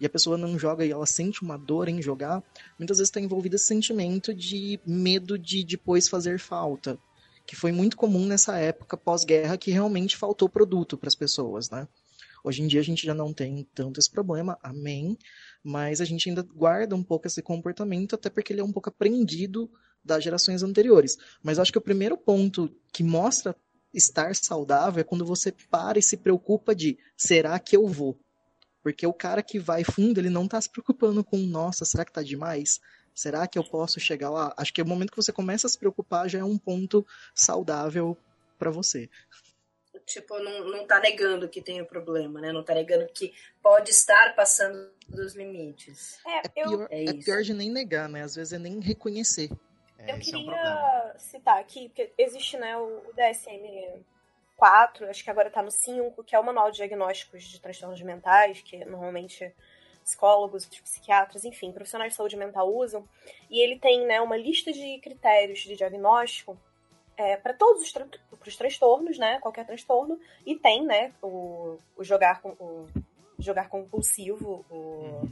E 0.00 0.06
a 0.06 0.10
pessoa 0.10 0.36
não 0.36 0.58
joga 0.58 0.84
e 0.84 0.90
ela 0.90 1.06
sente 1.06 1.42
uma 1.42 1.56
dor 1.56 1.88
em 1.88 2.02
jogar, 2.02 2.42
muitas 2.76 2.98
vezes 2.98 3.08
está 3.08 3.20
envolvido 3.20 3.54
esse 3.54 3.66
sentimento 3.66 4.34
de 4.34 4.80
medo 4.84 5.38
de 5.38 5.62
depois 5.62 6.08
fazer 6.08 6.40
falta. 6.40 6.98
Que 7.46 7.54
foi 7.54 7.70
muito 7.70 7.96
comum 7.96 8.26
nessa 8.26 8.58
época 8.58 8.96
pós-guerra 8.96 9.56
que 9.56 9.70
realmente 9.70 10.16
faltou 10.16 10.48
produto 10.48 10.98
para 10.98 11.08
as 11.08 11.14
pessoas, 11.14 11.70
né? 11.70 11.86
Hoje 12.42 12.62
em 12.62 12.66
dia 12.66 12.80
a 12.80 12.84
gente 12.84 13.06
já 13.06 13.14
não 13.14 13.32
tem 13.32 13.66
tanto 13.74 14.00
esse 14.00 14.10
problema, 14.10 14.58
amém, 14.62 15.16
mas 15.62 16.00
a 16.00 16.04
gente 16.04 16.28
ainda 16.28 16.42
guarda 16.42 16.96
um 16.96 17.02
pouco 17.02 17.26
esse 17.26 17.42
comportamento, 17.42 18.14
até 18.14 18.30
porque 18.30 18.52
ele 18.52 18.60
é 18.60 18.64
um 18.64 18.72
pouco 18.72 18.88
aprendido 18.88 19.70
das 20.04 20.22
gerações 20.22 20.62
anteriores. 20.62 21.16
Mas 21.42 21.58
acho 21.58 21.72
que 21.72 21.78
o 21.78 21.82
primeiro 21.82 22.16
ponto 22.16 22.74
que 22.92 23.02
mostra 23.02 23.54
estar 23.92 24.34
saudável 24.34 25.00
é 25.00 25.04
quando 25.04 25.24
você 25.24 25.52
para 25.70 25.98
e 25.98 26.02
se 26.02 26.16
preocupa 26.16 26.74
de 26.74 26.98
será 27.16 27.58
que 27.58 27.76
eu 27.76 27.86
vou? 27.86 28.18
Porque 28.82 29.06
o 29.06 29.12
cara 29.12 29.42
que 29.42 29.58
vai 29.58 29.84
fundo, 29.84 30.18
ele 30.18 30.30
não 30.30 30.44
está 30.44 30.60
se 30.60 30.70
preocupando 30.70 31.22
com, 31.22 31.36
nossa, 31.38 31.84
será 31.84 32.04
que 32.04 32.12
tá 32.12 32.22
demais? 32.22 32.80
Será 33.14 33.46
que 33.46 33.58
eu 33.58 33.64
posso 33.64 34.00
chegar 34.00 34.30
lá? 34.30 34.54
Acho 34.56 34.72
que 34.72 34.80
o 34.80 34.86
momento 34.86 35.10
que 35.10 35.16
você 35.16 35.32
começa 35.32 35.66
a 35.66 35.70
se 35.70 35.78
preocupar 35.78 36.28
já 36.28 36.38
é 36.38 36.44
um 36.44 36.56
ponto 36.56 37.06
saudável 37.34 38.16
para 38.58 38.70
você 38.70 39.10
tipo, 40.06 40.38
não, 40.40 40.68
não 40.68 40.86
tá 40.86 41.00
negando 41.00 41.48
que 41.48 41.62
tem 41.62 41.80
o 41.80 41.84
um 41.84 41.86
problema, 41.86 42.40
né? 42.40 42.52
Não 42.52 42.64
tá 42.64 42.74
negando 42.74 43.06
que 43.12 43.32
pode 43.62 43.90
estar 43.90 44.34
passando 44.34 44.90
dos 45.08 45.34
limites. 45.34 46.18
É, 46.26 46.38
é 46.38 46.48
pior, 46.48 46.88
é, 46.90 47.04
é 47.04 47.12
pior 47.14 47.42
de 47.42 47.54
nem 47.54 47.70
negar, 47.70 48.08
né? 48.08 48.22
Às 48.22 48.34
vezes 48.34 48.52
é 48.52 48.58
nem 48.58 48.80
reconhecer. 48.80 49.50
É, 50.06 50.12
eu 50.12 50.18
queria 50.18 50.56
é 50.56 51.14
um 51.14 51.18
citar 51.18 51.58
aqui, 51.58 51.88
porque 51.88 52.12
existe, 52.16 52.56
né, 52.56 52.76
o 52.76 53.12
DSM 53.14 54.02
4, 54.56 55.08
acho 55.08 55.24
que 55.24 55.30
agora 55.30 55.50
tá 55.50 55.62
no 55.62 55.70
5, 55.70 56.24
que 56.24 56.34
é 56.34 56.38
o 56.38 56.44
Manual 56.44 56.70
de 56.70 56.78
Diagnósticos 56.78 57.44
de 57.44 57.60
Transtornos 57.60 58.02
Mentais, 58.02 58.60
que 58.62 58.84
normalmente 58.84 59.52
psicólogos, 60.02 60.66
psiquiatras, 60.66 61.44
enfim, 61.44 61.72
profissionais 61.72 62.12
de 62.12 62.16
saúde 62.16 62.36
mental 62.36 62.72
usam. 62.72 63.06
E 63.50 63.60
ele 63.60 63.78
tem, 63.78 64.06
né, 64.06 64.20
uma 64.20 64.36
lista 64.36 64.72
de 64.72 64.98
critérios 64.98 65.60
de 65.60 65.76
diagnóstico 65.76 66.58
é, 67.16 67.36
para 67.36 67.52
todos 67.52 67.82
os, 67.82 67.92
tra 67.92 68.06
os 68.46 68.56
transtornos, 68.56 69.18
né? 69.18 69.38
Qualquer 69.40 69.66
transtorno. 69.66 70.18
E 70.46 70.56
tem, 70.56 70.84
né? 70.84 71.12
O, 71.22 71.78
o 71.96 72.02
jogar 72.02 72.40
com 72.40 72.50
o 72.58 72.88
jogar 73.38 73.68
compulsivo, 73.68 74.64
o, 74.70 75.28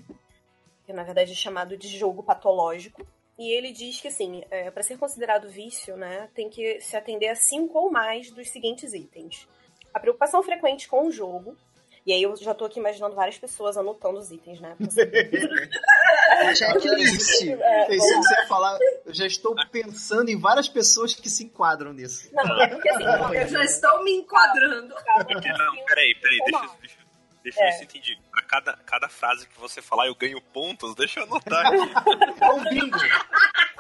que 0.84 0.92
na 0.92 1.02
verdade 1.02 1.32
é 1.32 1.34
chamado 1.34 1.76
de 1.76 1.88
jogo 1.88 2.22
patológico. 2.22 3.06
E 3.38 3.52
ele 3.52 3.70
diz 3.70 4.00
que, 4.00 4.08
assim, 4.08 4.42
é, 4.50 4.70
para 4.70 4.82
ser 4.82 4.98
considerado 4.98 5.48
vício, 5.48 5.96
né, 5.96 6.28
tem 6.34 6.50
que 6.50 6.80
se 6.80 6.96
atender 6.96 7.28
a 7.28 7.36
cinco 7.36 7.78
ou 7.78 7.90
mais 7.90 8.30
dos 8.30 8.50
seguintes 8.50 8.92
itens: 8.92 9.46
a 9.94 10.00
preocupação 10.00 10.42
frequente 10.42 10.88
com 10.88 11.06
o 11.06 11.12
jogo, 11.12 11.56
e 12.08 12.12
aí 12.12 12.22
eu 12.22 12.34
já 12.36 12.54
tô 12.54 12.64
aqui 12.64 12.80
imaginando 12.80 13.14
várias 13.14 13.36
pessoas 13.36 13.76
anotando 13.76 14.18
os 14.18 14.30
itens, 14.32 14.60
né? 14.60 14.74
Checklist. 16.54 17.42
É, 17.60 17.84
Pensei 17.86 18.16
que 18.16 18.22
você 18.22 18.34
ia 18.34 18.46
falar. 18.46 18.78
Eu 19.04 19.14
já 19.14 19.26
estou 19.26 19.54
pensando 19.70 20.30
em 20.30 20.38
várias 20.38 20.68
pessoas 20.68 21.14
que 21.14 21.28
se 21.28 21.44
enquadram 21.44 21.92
nisso. 21.92 22.28
Não, 22.32 22.62
é 22.62 22.68
porque 22.68 22.88
assim, 22.88 23.04
eu 23.04 23.48
já 23.48 23.64
estou 23.64 24.02
me 24.04 24.12
enquadrando. 24.12 24.88
Não, 24.88 25.84
peraí, 25.84 26.14
peraí, 26.14 26.38
deixa, 26.46 26.76
deixa, 26.80 26.97
deixa 27.50 27.60
eu 27.60 27.64
ver 27.66 27.72
se 27.72 27.84
entendi. 27.84 28.18
Pra 28.30 28.42
cada, 28.42 28.76
cada 28.86 29.08
frase 29.08 29.46
que 29.46 29.58
você 29.58 29.80
falar, 29.82 30.06
eu 30.06 30.14
ganho 30.14 30.40
pontos, 30.40 30.94
deixa 30.94 31.20
eu 31.20 31.24
anotar 31.24 31.64
aqui. 31.66 31.76
É 32.40 32.50
um 32.50 32.64
bingo. 32.64 32.98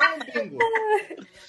É 0.08 0.14
um 0.14 0.18
bingo. 0.44 0.58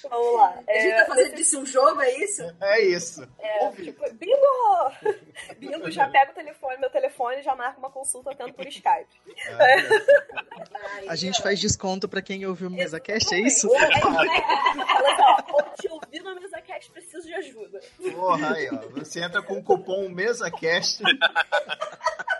Vamos 0.08 0.36
lá. 0.36 0.62
A 0.68 0.72
gente 0.78 0.96
tá 0.96 1.06
fazendo 1.06 1.34
disso 1.34 1.60
um 1.60 1.66
jogo, 1.66 2.00
é 2.00 2.10
isso? 2.18 2.42
É 2.60 2.80
isso. 2.80 3.28
É, 3.38 3.70
tipo, 3.72 4.02
bingo! 4.14 5.20
Bingo, 5.58 5.90
já 5.90 6.08
pega 6.08 6.32
o 6.32 6.34
telefone, 6.34 6.78
meu 6.78 6.90
telefone 6.90 7.40
e 7.40 7.42
já 7.42 7.54
marca 7.54 7.78
uma 7.78 7.90
consulta 7.90 8.34
tanto 8.34 8.54
por 8.54 8.66
Skype. 8.66 9.08
É. 9.46 11.08
A 11.08 11.14
gente 11.16 11.42
faz 11.42 11.60
desconto 11.60 12.08
pra 12.08 12.22
quem 12.22 12.46
ouviu 12.46 12.68
o 12.68 12.70
MesaCast, 12.70 13.34
é 13.34 13.40
isso? 13.40 13.68
É, 13.74 13.82
Ela 14.00 15.44
ó, 15.50 15.62
te 15.74 15.88
ouvi 15.88 16.20
no 16.20 16.34
MesaCast, 16.34 16.90
preciso 16.92 17.26
de 17.26 17.34
ajuda. 17.34 17.80
Porra, 18.12 18.54
aí, 18.54 18.68
ó. 18.72 18.78
Você 18.98 19.22
entra 19.22 19.42
com 19.42 19.58
o 19.58 19.62
cupom 19.62 20.08
MesaCast. 20.08 21.02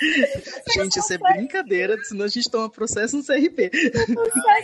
gente, 0.74 0.98
isso 0.98 1.12
é 1.12 1.18
brincadeira, 1.18 1.96
senão 2.04 2.24
a 2.24 2.28
gente 2.28 2.50
toma 2.50 2.70
processo 2.70 3.16
no 3.16 3.24
CRP. 3.24 3.70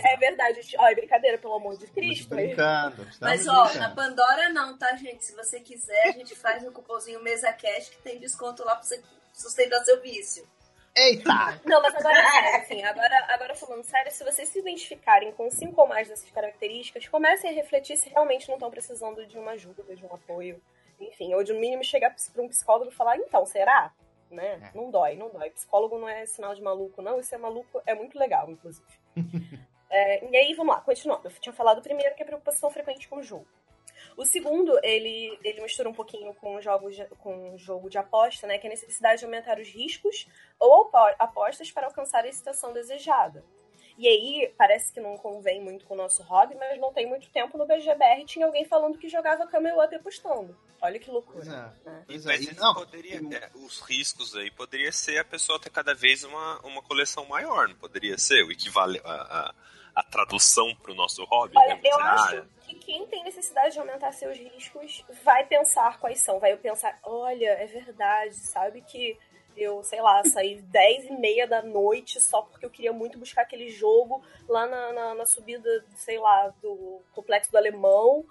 É 0.05 0.17
verdade. 0.17 0.59
Ó, 0.77 0.87
é 0.87 0.95
brincadeira, 0.95 1.37
pelo 1.37 1.55
amor 1.55 1.77
de 1.77 1.87
Cristo. 1.87 2.29
Brincando. 2.29 3.07
Mas, 3.19 3.47
ó, 3.47 3.63
brincando. 3.63 3.79
na 3.79 3.89
Pandora 3.95 4.49
não, 4.49 4.77
tá, 4.77 4.95
gente? 4.95 5.25
Se 5.25 5.35
você 5.35 5.59
quiser, 5.59 6.09
a 6.09 6.11
gente 6.11 6.35
faz 6.35 6.63
um 6.63 6.71
cupomzinho 6.71 7.21
Mesa 7.23 7.51
Cash 7.51 7.89
que 7.89 7.97
tem 8.01 8.19
desconto 8.19 8.63
lá 8.63 8.75
pra 8.75 8.83
você 8.83 9.01
sustentar 9.33 9.83
seu 9.83 10.01
vício. 10.01 10.47
Eita! 10.97 11.59
Não, 11.65 11.81
mas 11.81 11.93
agora, 11.93 12.19
assim, 12.57 12.81
agora, 12.81 13.25
agora 13.27 13.53
falando 13.53 13.83
sério, 13.83 14.09
se 14.11 14.23
vocês 14.23 14.47
se 14.47 14.59
identificarem 14.59 15.33
com 15.33 15.51
cinco 15.51 15.81
ou 15.81 15.87
mais 15.87 16.07
dessas 16.07 16.31
características, 16.31 17.05
comecem 17.09 17.49
a 17.49 17.53
refletir 17.53 17.97
se 17.97 18.07
realmente 18.09 18.47
não 18.47 18.55
estão 18.55 18.71
precisando 18.71 19.25
de 19.27 19.37
uma 19.37 19.51
ajuda, 19.51 19.83
de 19.93 20.05
um 20.05 20.13
apoio, 20.13 20.61
enfim, 20.97 21.33
ou 21.33 21.43
de 21.43 21.51
no 21.51 21.59
mínimo 21.59 21.83
chegar 21.83 22.15
para 22.33 22.41
um 22.41 22.47
psicólogo 22.47 22.89
e 22.89 22.95
falar, 22.95 23.17
então, 23.17 23.45
será? 23.45 23.91
Né? 24.35 24.71
É. 24.73 24.77
Não 24.77 24.91
dói, 24.91 25.15
não 25.15 25.29
dói. 25.29 25.49
Psicólogo 25.49 25.97
não 25.97 26.07
é 26.07 26.25
sinal 26.25 26.53
de 26.53 26.61
maluco, 26.61 27.01
não. 27.01 27.19
Isso 27.19 27.33
é 27.33 27.37
maluco, 27.37 27.81
é 27.85 27.95
muito 27.95 28.19
legal, 28.19 28.49
inclusive. 28.49 28.85
é, 29.89 30.29
e 30.29 30.37
aí, 30.37 30.53
vamos 30.53 30.75
lá, 30.75 30.81
continuando. 30.81 31.27
Eu 31.27 31.31
tinha 31.39 31.53
falado 31.53 31.81
primeiro 31.81 32.15
que 32.15 32.21
é 32.21 32.25
preocupação 32.25 32.69
frequente 32.69 33.07
com 33.07 33.17
o 33.17 33.23
jogo. 33.23 33.47
O 34.17 34.25
segundo, 34.25 34.79
ele, 34.83 35.37
ele 35.43 35.61
mistura 35.61 35.89
um 35.89 35.93
pouquinho 35.93 36.33
com 36.35 36.61
jogos 36.61 36.95
com 37.19 37.57
jogo 37.57 37.89
de 37.89 37.97
aposta, 37.97 38.47
né? 38.47 38.57
Que 38.57 38.67
é 38.67 38.69
a 38.69 38.71
necessidade 38.71 39.19
de 39.19 39.25
aumentar 39.25 39.59
os 39.59 39.67
riscos 39.67 40.27
ou 40.59 40.89
apostas 41.19 41.71
para 41.71 41.87
alcançar 41.87 42.23
a 42.23 42.27
excitação 42.27 42.71
desejada. 42.71 43.43
E 43.97 44.07
aí, 44.07 44.53
parece 44.57 44.91
que 44.91 44.99
não 44.99 45.17
convém 45.17 45.61
muito 45.61 45.85
com 45.85 45.93
o 45.93 45.97
nosso 45.97 46.21
hobby, 46.23 46.55
mas 46.55 46.79
não 46.79 46.91
tem 46.91 47.07
muito 47.07 47.29
tempo 47.29 47.57
no 47.57 47.65
BGBR 47.65 48.25
tinha 48.25 48.45
alguém 48.45 48.65
falando 48.65 48.97
que 48.97 49.07
jogava 49.07 49.47
Camel 49.47 49.81
Up 49.81 49.95
apostando. 49.95 50.55
Olha 50.81 50.99
que 50.99 51.09
loucura. 51.09 51.37
Pois 51.37 51.47
é. 51.47 51.89
né? 51.89 52.03
Pois 52.05 52.25
é. 52.25 52.27
Mas 52.27 52.41
isso 52.41 52.59
não, 52.59 52.73
poderia, 52.73 53.17
é, 53.17 53.49
os 53.55 53.79
riscos 53.79 54.35
aí 54.35 54.51
poderia 54.51 54.91
ser 54.91 55.17
a 55.17 55.23
pessoa 55.23 55.59
ter 55.59 55.69
cada 55.69 55.95
vez 55.95 56.23
uma, 56.23 56.59
uma 56.59 56.81
coleção 56.81 57.25
maior, 57.25 57.69
não 57.69 57.75
poderia 57.75 58.17
ser 58.17 58.43
o 58.43 58.51
equivalente 58.51 59.01
a, 59.05 59.13
a, 59.13 59.55
a 59.95 60.03
tradução 60.03 60.75
para 60.75 60.91
o 60.91 60.95
nosso 60.95 61.23
hobby? 61.23 61.53
Olha, 61.57 61.75
né? 61.75 61.81
eu 61.83 61.99
ah, 61.99 62.13
acho 62.13 62.43
que 62.67 62.75
quem 62.75 63.07
tem 63.07 63.23
necessidade 63.23 63.73
de 63.73 63.79
aumentar 63.79 64.11
seus 64.11 64.37
riscos 64.37 65.03
vai 65.23 65.45
pensar 65.45 65.99
quais 65.99 66.19
são. 66.19 66.39
Vai 66.39 66.55
pensar, 66.57 66.99
olha, 67.03 67.47
é 67.47 67.65
verdade, 67.65 68.35
sabe 68.35 68.81
que 68.81 69.17
eu, 69.55 69.83
sei 69.83 70.01
lá, 70.01 70.23
saí 70.25 70.61
10 70.61 71.05
e 71.05 71.11
meia 71.13 71.47
da 71.47 71.61
noite 71.61 72.19
só 72.21 72.41
porque 72.41 72.65
eu 72.65 72.69
queria 72.69 72.93
muito 72.93 73.17
buscar 73.17 73.41
aquele 73.43 73.69
jogo 73.69 74.21
lá 74.47 74.65
na, 74.67 74.93
na, 74.93 75.15
na 75.15 75.25
subida, 75.25 75.69
sei 75.95 76.19
lá, 76.19 76.53
do 76.61 77.01
Complexo 77.13 77.51
do 77.51 77.57
Alemão, 77.57 78.25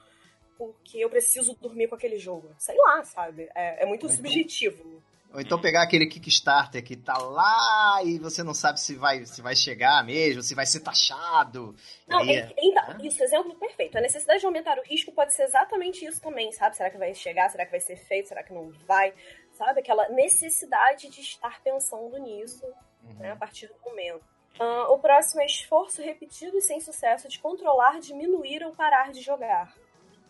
porque 0.57 0.99
eu 0.99 1.11
preciso 1.11 1.55
dormir 1.61 1.89
com 1.89 1.95
aquele 1.95 2.19
jogo. 2.19 2.49
Sei 2.59 2.77
lá, 2.77 3.03
sabe? 3.05 3.49
É, 3.55 3.83
é 3.83 3.87
muito 3.87 4.07
Então- 4.07 4.17
subjetivo. 4.17 5.03
Ou 5.33 5.41
então 5.41 5.61
pegar 5.61 5.83
aquele 5.83 6.07
Kickstarter 6.07 6.81
que 6.85 6.95
tá 6.95 7.19
lá 7.19 8.01
e 8.05 8.21
você 8.21 8.45
não 8.45 8.55
sabe 8.55 8.79
se 8.79 8.95
vai, 8.95 9.27
se 9.27 9.43
vai 9.43 9.57
chegar 9.57 10.05
mesmo, 10.05 10.41
se 10.45 10.55
vai 10.55 10.65
ser 10.65 10.79
taxado. 10.79 11.75
Não, 12.07 12.21
Aí 12.21 12.37
é- 12.37 12.55
então, 12.57 12.85
isso, 13.05 13.21
exemplo 13.21 13.53
perfeito. 13.57 13.99
A 13.99 14.01
necessidade 14.01 14.39
de 14.39 14.47
aumentar 14.47 14.79
o 14.79 14.83
risco 14.85 15.11
pode 15.11 15.35
ser 15.35 15.43
exatamente 15.43 16.05
isso 16.05 16.23
também, 16.23 16.53
sabe? 16.53 16.77
Será 16.77 16.89
que 16.89 16.99
vai 16.99 17.13
chegar? 17.17 17.49
Será 17.51 17.65
que 17.65 17.73
vai 17.73 17.81
ser 17.81 17.97
feito? 17.97 18.29
Será 18.29 18.45
que 18.45 18.53
não 18.53 18.71
vai? 18.87 19.13
Sabe? 19.55 19.81
Aquela 19.81 20.09
necessidade 20.11 21.09
de 21.09 21.21
estar 21.21 21.61
pensando 21.63 22.17
nisso 22.19 22.65
Uhum. 23.05 23.15
né, 23.19 23.33
a 23.33 23.37
partir 23.37 23.67
do 23.69 23.75
momento. 23.85 24.25
Ah, 24.59 24.89
o 24.91 24.99
próximo 24.99 25.43
é 25.43 25.47
esforço 25.47 26.03
repetido 26.03 26.57
e 26.57 26.63
sem 26.63 26.81
sucesso 26.81 27.29
de 27.29 27.39
controlar, 27.39 28.01
diminuir 28.01 28.65
ou 28.65 28.75
parar 28.75 29.13
de 29.13 29.21
jogar. 29.21 29.73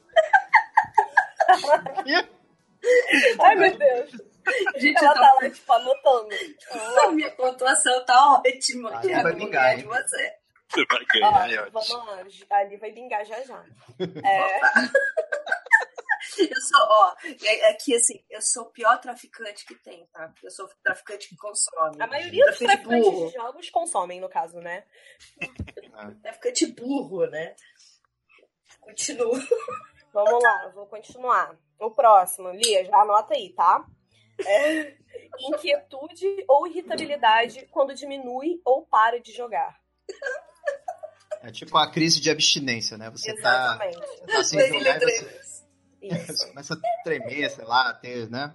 Ai, 3.41 3.55
meu 3.55 3.79
Deus. 3.79 4.11
Gente, 4.77 5.03
Ela 5.03 5.15
tá 5.15 5.35
lá, 5.41 5.51
tipo, 5.51 5.73
anotando. 5.73 6.29
Tô... 6.97 7.11
minha 7.13 7.31
pontuação 7.31 8.05
tá 8.05 8.35
ótima. 8.35 8.91
Ah, 8.95 9.01
Thiago, 9.01 9.23
vai 9.23 9.33
vou 9.33 9.41
vingar, 9.41 9.77
de 9.77 9.85
você. 9.85 10.35
Você 10.69 10.85
vai 10.91 11.01
Ó, 11.23 11.33
ganhar, 11.33 11.67
é 11.67 11.71
vamos 11.71 11.89
lá, 11.91 12.25
ali 12.59 12.77
vai 12.77 12.91
bingar 12.91 13.25
já 13.25 13.41
já. 13.43 13.65
É, 14.25 14.61
Eu 16.39 16.61
sou, 16.61 16.81
ó, 16.81 17.15
é, 17.43 17.71
é 17.71 17.75
que 17.75 17.95
assim, 17.95 18.25
eu 18.31 18.41
sou 18.43 18.65
o 18.65 18.71
pior 18.71 18.99
traficante 19.01 19.65
que 19.65 19.75
tem, 19.75 20.07
tá? 20.13 20.33
Eu 20.43 20.51
sou 20.51 20.67
o 20.67 20.71
traficante 20.83 21.29
que 21.29 21.37
consome. 21.37 22.01
a 22.01 22.07
maioria 22.07 22.47
dos 22.47 22.59
Traficante 22.59 22.83
traficantes 22.83 23.11
burro. 23.13 23.29
de 23.29 23.35
jogos 23.35 23.71
consomem, 23.71 24.21
no 24.21 24.29
caso, 24.29 24.59
né? 24.59 24.85
Traficante 26.23 26.67
burro, 26.67 27.27
né? 27.27 27.55
Continua. 28.81 29.41
Vamos 30.13 30.43
lá, 30.43 30.73
vou 30.75 30.87
continuar. 30.87 31.57
O 31.79 31.91
próximo, 31.91 32.51
Lia, 32.51 32.85
já 32.85 32.97
anota 32.97 33.35
aí, 33.35 33.53
tá? 33.53 33.85
É, 34.47 34.97
inquietude 35.41 36.45
ou 36.49 36.67
irritabilidade 36.67 37.67
quando 37.71 37.95
diminui 37.95 38.61
ou 38.65 38.87
para 38.87 39.21
de 39.21 39.33
jogar. 39.33 39.79
É 41.43 41.51
tipo 41.51 41.77
a 41.77 41.91
crise 41.91 42.21
de 42.21 42.31
abstinência, 42.31 42.97
né? 42.97 43.11
Você 43.11 43.35
tá, 43.35 43.79
Exatamente. 43.81 43.99
você 43.99 44.27
tá 44.27 44.45
sem 44.45 44.73
jogar 44.73 44.97
e 44.97 45.05
você, 45.05 45.44
Isso. 46.09 46.49
começa 46.49 46.75
a 46.75 47.03
tremer, 47.03 47.51
sei 47.51 47.65
lá, 47.65 47.93
ter, 47.95 48.31
né? 48.31 48.55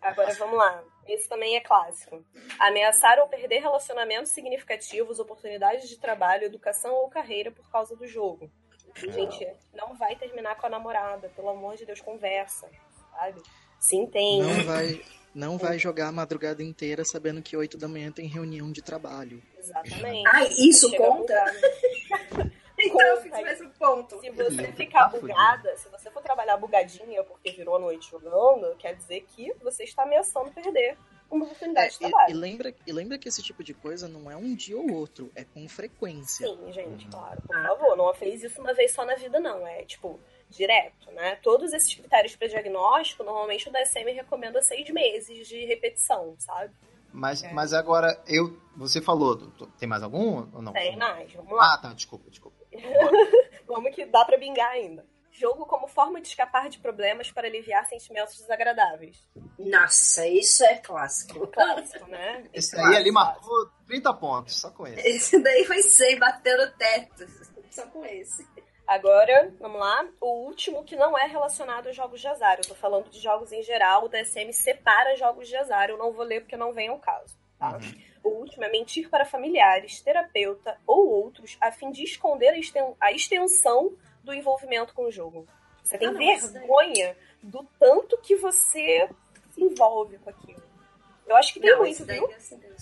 Agora 0.00 0.32
vamos 0.34 0.56
lá. 0.56 0.82
Esse 1.06 1.28
também 1.28 1.56
é 1.56 1.60
clássico. 1.60 2.24
Ameaçar 2.58 3.18
ou 3.18 3.28
perder 3.28 3.60
relacionamentos 3.60 4.32
significativos, 4.32 5.18
oportunidades 5.18 5.88
de 5.88 5.98
trabalho, 5.98 6.44
educação 6.44 6.94
ou 6.94 7.10
carreira 7.10 7.50
por 7.50 7.68
causa 7.70 7.96
do 7.96 8.06
jogo. 8.06 8.50
Gente, 8.96 9.46
não 9.74 9.94
vai 9.94 10.16
terminar 10.16 10.56
com 10.56 10.66
a 10.66 10.70
namorada. 10.70 11.28
Pelo 11.30 11.50
amor 11.50 11.76
de 11.76 11.84
Deus, 11.84 12.00
conversa. 12.00 12.68
Sabe? 13.12 13.42
Se 13.78 13.96
entende. 13.96 14.42
Não 14.42 14.64
vai, 14.64 15.02
não 15.34 15.58
vai 15.58 15.78
jogar 15.78 16.08
a 16.08 16.12
madrugada 16.12 16.62
inteira 16.62 17.04
sabendo 17.04 17.42
que 17.42 17.56
8 17.56 17.76
da 17.78 17.88
manhã 17.88 18.10
tem 18.12 18.26
reunião 18.26 18.70
de 18.70 18.82
trabalho. 18.82 19.42
Exatamente. 19.58 20.28
Ai, 20.28 20.48
isso 20.58 20.88
Chega 20.90 21.04
conta? 21.04 21.44
Então 22.82 23.00
eu 23.00 23.16
fiz 23.20 23.60
um 23.60 23.70
ponto. 23.70 24.20
Se 24.20 24.30
você 24.30 24.72
ficar 24.72 25.08
bugada, 25.08 25.76
se 25.76 25.88
você 25.88 26.10
for 26.10 26.22
trabalhar 26.22 26.56
bugadinha 26.56 27.22
porque 27.24 27.52
virou 27.52 27.76
a 27.76 27.78
noite 27.78 28.10
jogando, 28.10 28.74
quer 28.76 28.94
dizer 28.94 29.22
que 29.28 29.52
você 29.62 29.84
está 29.84 30.02
ameaçando 30.04 30.50
perder 30.52 30.96
uma 31.30 31.44
oportunidade 31.44 31.96
de 31.98 32.04
É, 32.04 32.08
e, 32.08 32.10
trabalho. 32.10 32.30
e 32.30 32.34
lembra, 32.34 32.74
e 32.86 32.92
lembra 32.92 33.16
que 33.18 33.28
esse 33.28 33.42
tipo 33.42 33.62
de 33.62 33.72
coisa 33.72 34.08
não 34.08 34.28
é 34.30 34.36
um 34.36 34.54
dia 34.54 34.76
ou 34.76 34.92
outro, 34.92 35.30
é 35.36 35.44
com 35.44 35.68
frequência. 35.68 36.46
Sim, 36.46 36.72
gente, 36.72 37.06
claro. 37.08 37.40
Por 37.42 37.62
favor, 37.62 37.96
não 37.96 38.12
fez 38.14 38.42
isso 38.42 38.60
uma 38.60 38.74
vez 38.74 38.92
só 38.92 39.04
na 39.04 39.14
vida, 39.14 39.38
não. 39.38 39.64
É, 39.66 39.84
tipo, 39.84 40.18
direto, 40.48 41.10
né? 41.12 41.36
Todos 41.36 41.72
esses 41.72 41.94
critérios 41.94 42.34
para 42.34 42.48
diagnóstico, 42.48 43.22
normalmente 43.22 43.68
o 43.68 43.72
DSM 43.72 44.10
recomenda 44.12 44.60
seis 44.62 44.90
meses 44.90 45.46
de 45.46 45.64
repetição, 45.66 46.34
sabe? 46.38 46.74
Mas, 47.12 47.42
É. 47.44 47.52
mas 47.52 47.72
agora, 47.72 48.20
eu. 48.26 48.56
Você 48.76 49.00
falou. 49.00 49.36
Tem 49.78 49.88
mais 49.88 50.02
algum 50.02 50.46
ou 50.54 50.62
não? 50.62 50.72
Tem 50.72 50.96
mais, 50.96 51.32
vamos 51.32 51.52
lá. 51.52 51.74
Ah, 51.74 51.78
tá, 51.78 51.92
desculpa, 51.92 52.28
desculpa. 52.30 52.56
Vamos 53.66 53.94
que 53.94 54.04
dá 54.06 54.24
pra 54.24 54.36
bingar 54.36 54.70
ainda. 54.70 55.06
Jogo 55.32 55.64
como 55.64 55.86
forma 55.86 56.20
de 56.20 56.28
escapar 56.28 56.68
de 56.68 56.78
problemas 56.78 57.30
para 57.30 57.46
aliviar 57.46 57.86
sentimentos 57.86 58.36
desagradáveis. 58.36 59.26
Nossa, 59.58 60.26
isso 60.26 60.64
é 60.64 60.76
clássico. 60.76 61.46
Clássico, 61.46 62.06
né? 62.08 62.48
Esse 62.52 62.72
Clássico, 62.72 62.94
aí 62.94 63.00
ali 63.00 63.12
marcou 63.12 63.70
30 63.86 64.14
pontos, 64.14 64.60
só 64.60 64.70
com 64.70 64.86
esse. 64.86 65.06
Esse 65.06 65.42
daí 65.42 65.64
foi 65.64 65.82
100, 65.82 66.18
bateu 66.18 66.56
no 66.58 66.72
teto. 66.72 67.26
Só 67.70 67.86
com 67.86 68.04
esse. 68.04 68.44
Agora, 68.86 69.54
vamos 69.60 69.78
lá. 69.78 70.04
O 70.20 70.46
último 70.46 70.82
que 70.82 70.96
não 70.96 71.16
é 71.16 71.24
relacionado 71.24 71.88
a 71.88 71.92
jogos 71.92 72.20
de 72.20 72.26
azar. 72.26 72.58
Eu 72.58 72.66
tô 72.68 72.74
falando 72.74 73.08
de 73.08 73.20
jogos 73.20 73.52
em 73.52 73.62
geral. 73.62 74.04
O 74.04 74.08
DSM 74.08 74.52
separa 74.52 75.14
jogos 75.14 75.46
de 75.46 75.56
azar. 75.56 75.88
Eu 75.88 75.96
não 75.96 76.12
vou 76.12 76.24
ler 76.24 76.40
porque 76.40 76.56
não 76.56 76.72
vem 76.72 76.88
ao 76.88 76.98
caso. 76.98 77.38
Tá? 77.56 77.76
Uhum. 77.76 78.09
O 78.22 78.28
último 78.28 78.64
é 78.64 78.70
mentir 78.70 79.08
para 79.08 79.24
familiares, 79.24 80.00
terapeuta 80.00 80.76
ou 80.86 81.08
outros 81.08 81.56
a 81.60 81.72
fim 81.72 81.90
de 81.90 82.02
esconder 82.04 82.48
a 82.50 82.58
exten- 82.58 82.94
a 83.00 83.12
extensão 83.12 83.92
do 84.22 84.34
envolvimento 84.34 84.92
com 84.94 85.04
o 85.06 85.10
jogo. 85.10 85.46
Você 85.82 85.96
tem 85.96 86.08
Ah, 86.08 86.12
não, 86.12 86.18
daí- 86.20 86.36
vergonha 86.36 87.16
do 87.42 87.66
tanto 87.78 88.18
que 88.18 88.36
você 88.36 89.08
se 89.50 89.62
envolve 89.62 90.18
com 90.18 90.28
aquilo. 90.30 90.62
Eu 91.26 91.36
acho 91.36 91.54
que 91.54 91.60
tem 91.60 91.70
Não, 91.70 91.78
muito, 91.78 92.04
viu? 92.04 92.28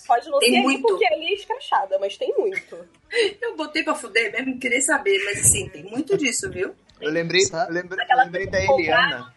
Pode 0.07 0.29
não 0.31 0.39
Tem 0.39 0.49
ser 0.51 0.57
ali 0.57 0.65
muito. 0.65 0.83
porque 0.89 1.05
ali 1.07 1.27
é 1.27 1.35
escrachada, 1.35 1.99
mas 1.99 2.17
tem 2.17 2.35
muito. 2.37 2.89
Eu 3.43 3.55
botei 3.57 3.85
pra 3.85 3.95
fuder 3.95 4.33
mesmo, 4.33 4.53
não 4.53 4.59
queria 4.59 4.81
saber, 4.81 5.23
mas 5.25 5.41
assim, 5.41 5.69
tem 5.69 5.85
muito 5.85 6.17
disso, 6.17 6.51
viu? 6.51 6.75
Eu 7.01 7.11
lembrei, 7.11 7.43
eu 7.43 7.73
lembrei, 7.73 8.07
lembrei 8.25 8.47
da 8.49 8.61
Eliana. 8.65 9.33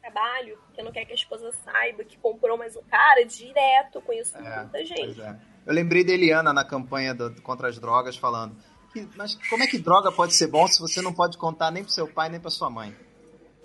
Trabalho, 0.00 0.58
porque 0.72 0.82
não 0.82 0.90
quer 0.90 1.04
que 1.04 1.12
a 1.12 1.14
esposa 1.14 1.52
saiba 1.64 2.02
que 2.02 2.16
comprou 2.18 2.56
mais 2.56 2.74
um 2.76 2.82
cara 2.82 3.24
direto. 3.24 4.00
Conheço 4.00 4.36
É, 4.38 4.60
muita 4.60 4.84
gente. 4.84 5.20
é. 5.20 5.36
Eu 5.66 5.74
lembrei 5.74 6.02
da 6.02 6.12
Eliana 6.12 6.52
na 6.52 6.64
campanha 6.64 7.14
do- 7.14 7.40
contra 7.42 7.68
as 7.68 7.78
drogas 7.78 8.16
falando. 8.16 8.56
que- 8.92 9.08
mas 9.16 9.34
como 9.48 9.62
é 9.62 9.66
que 9.66 9.78
droga 9.78 10.12
pode 10.12 10.34
ser 10.34 10.48
bom 10.48 10.66
se 10.68 10.78
você 10.78 11.00
não 11.00 11.14
pode 11.14 11.38
contar 11.38 11.70
nem 11.70 11.82
pro 11.82 11.90
seu 11.92 12.06
pai 12.06 12.28
nem 12.28 12.38
pra 12.38 12.50
sua 12.50 12.68
mãe? 12.68 12.94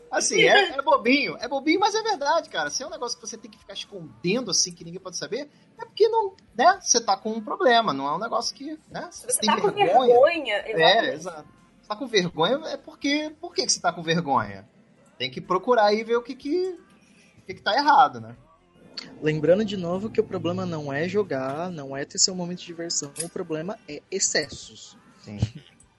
Assim, 0.09 0.41
é, 0.41 0.69
é 0.77 0.81
bobinho, 0.81 1.35
é 1.41 1.49
bobinho, 1.49 1.81
mas 1.81 1.93
é 1.93 2.01
verdade, 2.01 2.49
cara. 2.49 2.69
Se 2.69 2.81
é 2.81 2.87
um 2.87 2.89
negócio 2.89 3.19
que 3.19 3.27
você 3.27 3.37
tem 3.37 3.51
que 3.51 3.57
ficar 3.57 3.73
escondendo 3.73 4.51
assim, 4.51 4.71
que 4.73 4.85
ninguém 4.85 5.01
pode 5.01 5.17
saber, 5.17 5.49
é 5.77 5.83
porque 5.83 6.07
não, 6.07 6.33
né? 6.55 6.79
Você 6.81 7.01
tá 7.03 7.17
com 7.17 7.31
um 7.31 7.41
problema, 7.41 7.91
não 7.93 8.07
é 8.07 8.15
um 8.15 8.19
negócio 8.19 8.55
que, 8.55 8.79
né? 8.89 9.09
Se 9.11 9.25
você 9.25 9.41
tá 9.45 9.59
com 9.59 9.69
vergonha, 9.69 10.55
É, 10.55 10.71
exatamente. 10.71 11.13
exato. 11.15 11.47
Você 11.81 11.87
tá 11.89 11.95
com 11.97 12.07
vergonha, 12.07 12.61
é 12.67 12.77
porque. 12.77 13.35
Por 13.41 13.53
que, 13.53 13.65
que 13.65 13.71
você 13.73 13.81
tá 13.81 13.91
com 13.91 14.01
vergonha? 14.01 14.65
Tem 15.17 15.29
que 15.29 15.41
procurar 15.41 15.87
aí 15.87 16.05
ver 16.05 16.15
o 16.15 16.21
que 16.23 16.35
que, 16.35 16.79
que, 17.47 17.53
que 17.55 17.61
tá 17.61 17.73
errado, 17.75 18.19
né? 18.21 18.35
Lembrando 19.21 19.63
de 19.63 19.77
novo 19.77 20.09
que 20.09 20.19
o 20.19 20.23
problema 20.23 20.65
não 20.65 20.91
é 20.91 21.07
jogar, 21.07 21.69
não 21.71 21.95
é 21.95 22.03
ter 22.03 22.17
seu 22.19 22.35
momento 22.35 22.59
de 22.59 22.65
diversão, 22.65 23.11
o 23.23 23.29
problema 23.29 23.77
é 23.87 24.01
excessos. 24.11 24.97
Sim. 25.23 25.39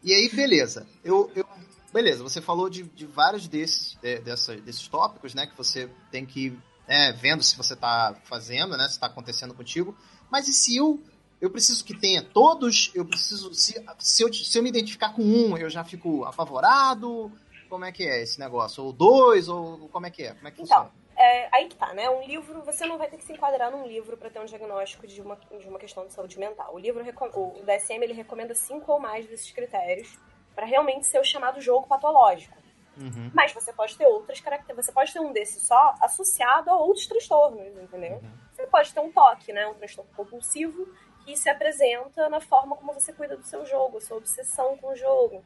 E 0.03 0.13
aí, 0.13 0.29
beleza. 0.35 0.87
Eu, 1.05 1.31
eu- 1.35 1.47
beleza, 1.93 2.23
você 2.23 2.41
falou 2.41 2.69
de, 2.69 2.83
de 2.85 3.07
vários 3.07 3.47
desses, 3.49 3.97
é, 4.03 4.21
dessa- 4.21 4.57
desses 4.57 4.87
tópicos, 4.89 5.35
né? 5.35 5.47
Que 5.47 5.57
você 5.57 5.89
tem 6.11 6.25
que 6.27 6.47
ir 6.47 6.59
é, 6.87 7.13
vendo 7.13 7.43
se 7.43 7.57
você 7.57 7.77
tá 7.77 8.17
fazendo, 8.25 8.77
né? 8.77 8.89
Se 8.89 8.99
tá 8.99 9.07
acontecendo 9.07 9.55
contigo. 9.55 9.97
Mas 10.31 10.49
e 10.49 10.53
se 10.53 10.77
eu. 10.77 11.01
Eu 11.41 11.51
preciso 11.51 11.85
que 11.85 11.97
tenha 11.97 12.21
todos, 12.23 12.91
eu 12.97 13.05
preciso. 13.05 13.55
Se, 13.55 13.81
se, 14.01 14.23
eu, 14.25 14.33
se 14.33 14.59
eu 14.59 14.63
me 14.63 14.69
identificar 14.71 15.11
com 15.15 15.23
um, 15.23 15.57
eu 15.57 15.71
já 15.71 15.85
fico 15.85 16.25
apavorado. 16.25 17.31
Como 17.69 17.85
é 17.85 17.93
que 17.93 18.03
é 18.03 18.23
esse 18.23 18.41
negócio? 18.41 18.83
Ou 18.83 18.93
dois, 18.93 19.47
ou 19.49 19.89
como 19.91 20.07
é 20.07 20.11
que 20.11 20.23
é? 20.25 20.33
Como 20.35 20.49
é 20.49 20.51
que 20.51 20.63
Então, 20.63 20.85
funciona? 20.85 20.91
É, 21.19 21.49
aí 21.51 21.67
que 21.67 21.75
tá, 21.75 21.93
né? 21.93 22.09
Um 22.09 22.23
livro, 22.23 22.63
você 22.63 22.87
não 22.87 22.97
vai 22.97 23.09
ter 23.09 23.17
que 23.17 23.25
se 23.25 23.33
enquadrar 23.33 23.73
num 23.73 23.85
livro 23.85 24.17
para 24.17 24.31
ter 24.31 24.39
um 24.39 24.45
diagnóstico 24.45 25.05
de 25.05 25.21
uma, 25.21 25.35
de 25.35 25.69
uma 25.69 25.77
questão 25.77 26.07
de 26.07 26.13
saúde 26.13 26.39
mental. 26.39 26.73
O 26.73 26.79
livro, 26.79 27.05
o 27.35 27.63
DSM, 27.65 28.05
ele 28.05 28.13
recomenda 28.13 28.55
cinco 28.55 28.93
ou 28.93 29.01
mais 29.01 29.27
desses 29.27 29.51
critérios 29.51 30.17
para 30.55 30.65
realmente 30.65 31.07
ser 31.07 31.19
o 31.19 31.25
chamado 31.25 31.61
jogo 31.61 31.89
patológico. 31.89 32.57
Uhum. 32.97 33.33
Mas 33.35 33.53
você 33.53 33.73
pode 33.73 33.99
ter 33.99 34.07
outras 34.07 34.41
características. 34.41 34.87
Você 34.87 34.93
pode 34.93 35.13
ter 35.13 35.19
um 35.19 35.33
desses 35.33 35.67
só 35.67 35.97
associado 36.01 36.71
a 36.71 36.77
outros 36.77 37.09
transtornos, 37.09 37.67
entendeu? 37.77 38.21
Uhum. 38.23 38.33
Você 38.53 38.67
pode 38.69 38.95
ter 38.95 39.01
um 39.01 39.11
toque, 39.11 39.53
né? 39.53 39.67
Um 39.67 39.75
transtorno 39.75 40.11
compulsivo, 40.17 40.87
que 41.25 41.37
se 41.37 41.51
apresenta 41.51 42.29
na 42.29 42.41
forma 42.41 42.77
como 42.77 42.93
você 42.93 43.13
cuida 43.13 43.37
do 43.37 43.43
seu 43.43 43.67
jogo, 43.67 44.01
sua 44.01 44.19
obsessão 44.19 44.77
com 44.79 44.93
o 44.93 44.97
jogo. 44.97 45.45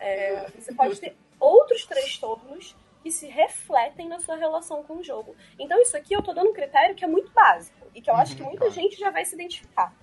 É, 0.00 0.50
você 0.50 0.74
pode 0.74 1.00
ter 1.00 1.16
outros 1.38 1.86
transtornos 1.86 2.74
que 3.02 3.10
se 3.10 3.26
refletem 3.26 4.08
na 4.08 4.18
sua 4.18 4.36
relação 4.36 4.82
com 4.82 4.98
o 4.98 5.04
jogo. 5.04 5.36
Então, 5.58 5.80
isso 5.80 5.96
aqui 5.96 6.14
eu 6.14 6.22
tô 6.22 6.32
dando 6.32 6.50
um 6.50 6.54
critério 6.54 6.94
que 6.94 7.04
é 7.04 7.08
muito 7.08 7.30
básico 7.32 7.86
e 7.94 8.00
que 8.00 8.10
eu 8.10 8.14
acho 8.14 8.36
que 8.36 8.42
muita 8.42 8.70
gente 8.70 8.98
já 8.98 9.10
vai 9.10 9.24
se 9.24 9.34
identificar. 9.34 9.94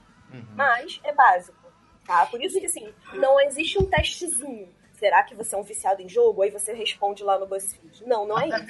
Mas 0.56 1.00
é 1.04 1.14
básico, 1.14 1.58
tá? 2.06 2.26
Por 2.26 2.42
isso 2.42 2.60
que, 2.60 2.66
assim, 2.66 2.94
não 3.14 3.40
existe 3.42 3.78
um 3.78 3.86
testezinho. 3.86 4.74
Será 5.04 5.22
que 5.22 5.36
você 5.36 5.54
é 5.54 5.58
um 5.58 5.64
viciado 5.64 6.02
em 6.02 6.08
jogo? 6.08 6.44
Aí 6.44 6.50
você 6.50 6.72
responde 6.72 7.26
lá 7.26 7.38
no 7.38 7.46
BuzzFeed. 7.46 8.08
Não, 8.08 8.26
não 8.26 8.40
é 8.40 8.48
isso. 8.48 8.58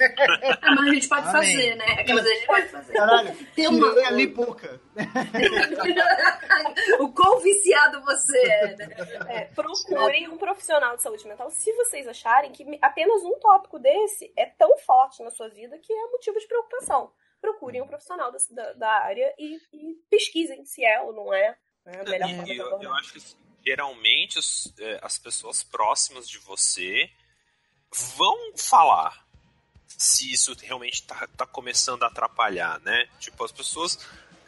Ah, 0.60 0.74
mas 0.74 0.88
a 0.88 0.94
gente 0.94 1.08
pode 1.08 1.28
Amém. 1.28 1.32
fazer, 1.32 1.76
né? 1.76 1.84
Aquelas 2.00 2.26
a 2.26 2.28
gente 2.28 2.46
pode 2.46 2.68
fazer. 2.68 2.92
Caralho, 2.92 3.46
Tem 3.54 3.68
uma 3.68 3.94
pouca. 4.34 4.80
o 6.98 7.12
quão 7.12 7.38
viciado 7.38 8.02
você 8.02 8.38
é, 8.38 8.76
né? 8.76 8.88
É, 9.28 9.44
procurem 9.44 10.28
um 10.28 10.36
profissional 10.36 10.96
de 10.96 11.02
saúde 11.02 11.24
mental 11.28 11.48
se 11.50 11.72
vocês 11.74 12.08
acharem 12.08 12.50
que 12.50 12.66
apenas 12.82 13.22
um 13.22 13.38
tópico 13.38 13.78
desse 13.78 14.32
é 14.36 14.46
tão 14.46 14.76
forte 14.78 15.22
na 15.22 15.30
sua 15.30 15.48
vida 15.48 15.78
que 15.78 15.92
é 15.92 16.06
motivo 16.06 16.40
de 16.40 16.48
preocupação. 16.48 17.12
Procurem 17.40 17.80
um 17.80 17.86
profissional 17.86 18.32
da, 18.32 18.38
da, 18.50 18.72
da 18.72 18.90
área 18.90 19.32
e, 19.38 19.56
e 19.72 19.94
pesquisem 20.10 20.64
se 20.64 20.84
é 20.84 21.00
ou 21.00 21.12
não 21.12 21.32
é. 21.32 21.56
né, 21.84 22.00
a 22.00 22.10
melhor 22.10 22.28
forma 22.28 22.52
Eu, 22.52 22.82
eu 22.82 22.92
acho 22.94 23.12
que 23.12 23.43
geralmente 23.66 24.38
os, 24.38 24.72
é, 24.78 24.98
as 25.02 25.18
pessoas 25.18 25.62
próximas 25.62 26.28
de 26.28 26.38
você 26.38 27.10
vão 28.16 28.56
falar 28.56 29.24
se 29.86 30.32
isso 30.32 30.54
realmente 30.60 31.02
tá, 31.04 31.26
tá 31.36 31.46
começando 31.46 32.02
a 32.02 32.08
atrapalhar, 32.08 32.80
né? 32.80 33.08
Tipo, 33.18 33.44
as 33.44 33.52
pessoas. 33.52 33.98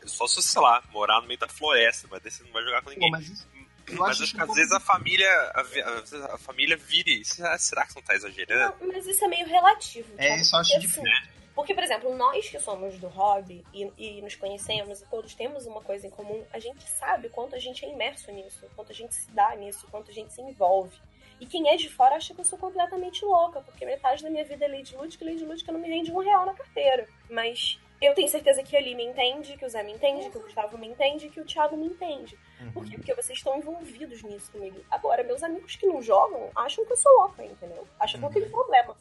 Só 0.04 0.26
se, 0.28 0.40
sei 0.40 0.62
lá, 0.62 0.84
morar 0.90 1.20
no 1.20 1.26
meio 1.26 1.38
da 1.38 1.48
floresta, 1.48 2.06
mas 2.08 2.22
daí 2.22 2.30
você 2.30 2.44
não 2.44 2.52
vai 2.52 2.62
jogar 2.62 2.78
com 2.82 2.90
Pô, 2.90 2.90
ninguém. 2.92 3.10
mas 3.10 3.28
isso, 3.28 3.46
eu 3.88 3.96
Mas 3.98 4.10
acho 4.10 4.22
acho 4.24 4.34
que 4.34 4.40
um 4.40 4.44
às 4.44 4.54
vezes 4.54 4.72
a 4.72 4.80
família. 4.80 5.30
A, 5.30 6.34
a, 6.34 6.38
família 6.38 6.76
vire. 6.76 7.24
Será, 7.24 7.58
será 7.58 7.84
que 7.86 7.92
você 7.92 7.98
não 7.98 8.06
tá 8.06 8.14
exagerando? 8.14 8.76
Não, 8.80 8.88
mas 8.88 9.06
isso 9.06 9.24
é 9.24 9.28
meio 9.28 9.46
relativo. 9.46 10.08
É, 10.16 10.28
sabe? 10.28 10.40
isso 10.42 10.54
eu 10.56 10.60
acho 10.60 10.70
Porque, 10.72 10.86
difícil. 10.86 11.12
assim, 11.12 11.28
Porque, 11.56 11.74
por 11.74 11.82
exemplo, 11.82 12.14
nós 12.14 12.50
que 12.50 12.60
somos 12.60 12.98
do 12.98 13.08
hobby 13.08 13.64
e, 13.72 13.90
e 13.96 14.20
nos 14.20 14.36
conhecemos 14.36 15.00
e 15.00 15.06
todos 15.06 15.34
temos 15.34 15.64
uma 15.64 15.80
coisa 15.80 16.06
em 16.06 16.10
comum, 16.10 16.44
a 16.52 16.58
gente 16.58 16.86
sabe 16.86 17.30
quanto 17.30 17.56
a 17.56 17.58
gente 17.58 17.82
é 17.82 17.88
imerso 17.88 18.30
nisso, 18.30 18.68
quanto 18.76 18.92
a 18.92 18.94
gente 18.94 19.14
se 19.14 19.30
dá 19.30 19.56
nisso, 19.56 19.88
quanto 19.90 20.10
a 20.10 20.14
gente 20.14 20.34
se 20.34 20.42
envolve. 20.42 20.94
E 21.40 21.46
quem 21.46 21.70
é 21.70 21.76
de 21.76 21.88
fora 21.88 22.16
acha 22.16 22.34
que 22.34 22.40
eu 22.42 22.44
sou 22.44 22.58
completamente 22.58 23.24
louca, 23.24 23.62
porque 23.62 23.86
metade 23.86 24.22
da 24.22 24.28
minha 24.28 24.44
vida 24.44 24.66
é 24.66 24.68
Lady 24.68 24.94
Lúdica 24.94 25.24
e 25.24 25.30
Lady 25.30 25.46
Lúdica 25.46 25.72
não 25.72 25.80
me 25.80 25.88
rende 25.88 26.12
um 26.12 26.18
real 26.18 26.44
na 26.44 26.52
carteira. 26.52 27.08
Mas 27.30 27.80
eu 28.02 28.14
tenho 28.14 28.28
certeza 28.28 28.62
que 28.62 28.76
a 28.76 28.78
Ali 28.78 28.94
me 28.94 29.04
entende, 29.04 29.56
que 29.56 29.64
o 29.64 29.68
Zé 29.68 29.82
me 29.82 29.92
entende, 29.92 30.28
que 30.28 30.36
o 30.36 30.42
Gustavo 30.42 30.76
me 30.76 30.86
entende, 30.86 31.30
que 31.30 31.40
o 31.40 31.44
Thiago 31.46 31.74
me 31.74 31.86
entende. 31.86 32.38
Por 32.74 32.84
quê? 32.84 32.96
Porque 32.96 33.14
vocês 33.14 33.38
estão 33.38 33.56
envolvidos 33.56 34.22
nisso 34.22 34.52
comigo. 34.52 34.78
Agora, 34.90 35.22
meus 35.22 35.42
amigos 35.42 35.74
que 35.74 35.86
não 35.86 36.02
jogam 36.02 36.50
acham 36.54 36.84
que 36.84 36.92
eu 36.92 36.96
sou 36.98 37.10
louca, 37.12 37.42
entendeu? 37.42 37.86
Acham 37.98 38.20
que 38.20 38.26
eu 38.26 38.30
tenho 38.30 38.50
problema. 38.50 38.94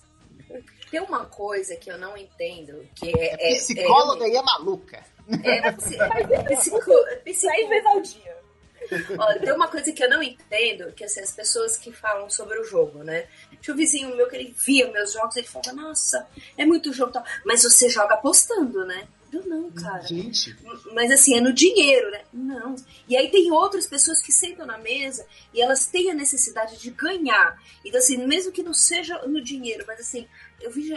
Tem 0.92 1.00
uma 1.02 1.26
coisa 1.26 1.76
que 1.76 1.92
eu 1.92 1.98
não 1.98 2.16
entendo, 2.18 2.88
que 2.96 3.10
é... 3.18 3.34
É 3.54 3.56
psicóloga 3.56 4.28
e 4.28 4.36
é 4.36 4.42
maluca. 4.42 5.04
É, 5.44 5.58
é, 5.68 5.72
psi- 5.72 5.98
psico- 6.56 7.06
Seis 7.26 7.38
psico- 7.40 7.70
vezes 7.70 7.86
ao 7.86 8.02
dia. 8.02 8.36
Olha, 9.18 9.40
tem 9.40 9.52
uma 9.52 9.68
coisa 9.68 9.92
que 9.92 10.04
eu 10.04 10.10
não 10.10 10.22
entendo, 10.22 10.92
que 10.92 11.04
assim, 11.04 11.20
as 11.20 11.32
pessoas 11.32 11.76
que 11.76 11.92
falam 11.92 12.30
sobre 12.30 12.60
o 12.60 12.64
jogo, 12.64 13.04
né? 13.04 13.28
Tinha 13.60 13.74
um 13.74 13.78
vizinho 13.78 14.16
meu 14.16 14.30
que 14.30 14.36
ele 14.36 14.56
via 14.64 14.92
meus 14.92 15.12
jogos, 15.12 15.36
ele 15.36 15.48
falava, 15.48 15.74
nossa, 15.74 16.28
é 16.56 16.66
muito 16.66 16.94
jogo 16.94 17.10
e 17.10 17.14
tal. 17.14 17.24
Mas 17.44 17.64
você 17.64 17.90
joga 17.90 18.14
apostando, 18.14 18.86
né? 18.86 19.08
Eu 19.36 19.46
não, 19.48 19.70
cara. 19.70 20.02
Gente, 20.02 20.56
Mas 20.94 21.12
assim, 21.12 21.36
é 21.36 21.42
no 21.42 21.52
dinheiro, 21.52 22.10
né? 22.10 22.22
Não. 22.32 22.76
E 23.06 23.18
aí 23.18 23.30
tem 23.30 23.52
outras 23.52 23.86
pessoas 23.86 24.22
que 24.22 24.32
sentam 24.32 24.66
na 24.66 24.78
mesa 24.78 25.26
e 25.54 25.62
elas 25.62 25.88
têm 25.88 26.10
a 26.10 26.14
necessidade 26.14 26.78
de 26.80 26.90
ganhar. 26.90 27.62
Então, 27.84 28.00
assim, 28.00 28.16
mesmo 28.26 28.52
que 28.54 28.64
não 28.64 28.74
seja 28.74 29.18
no 29.28 29.44
dinheiro, 29.44 29.84
mas 29.86 30.00
assim, 30.00 30.26
eu 30.62 30.72
vi. 30.72 30.90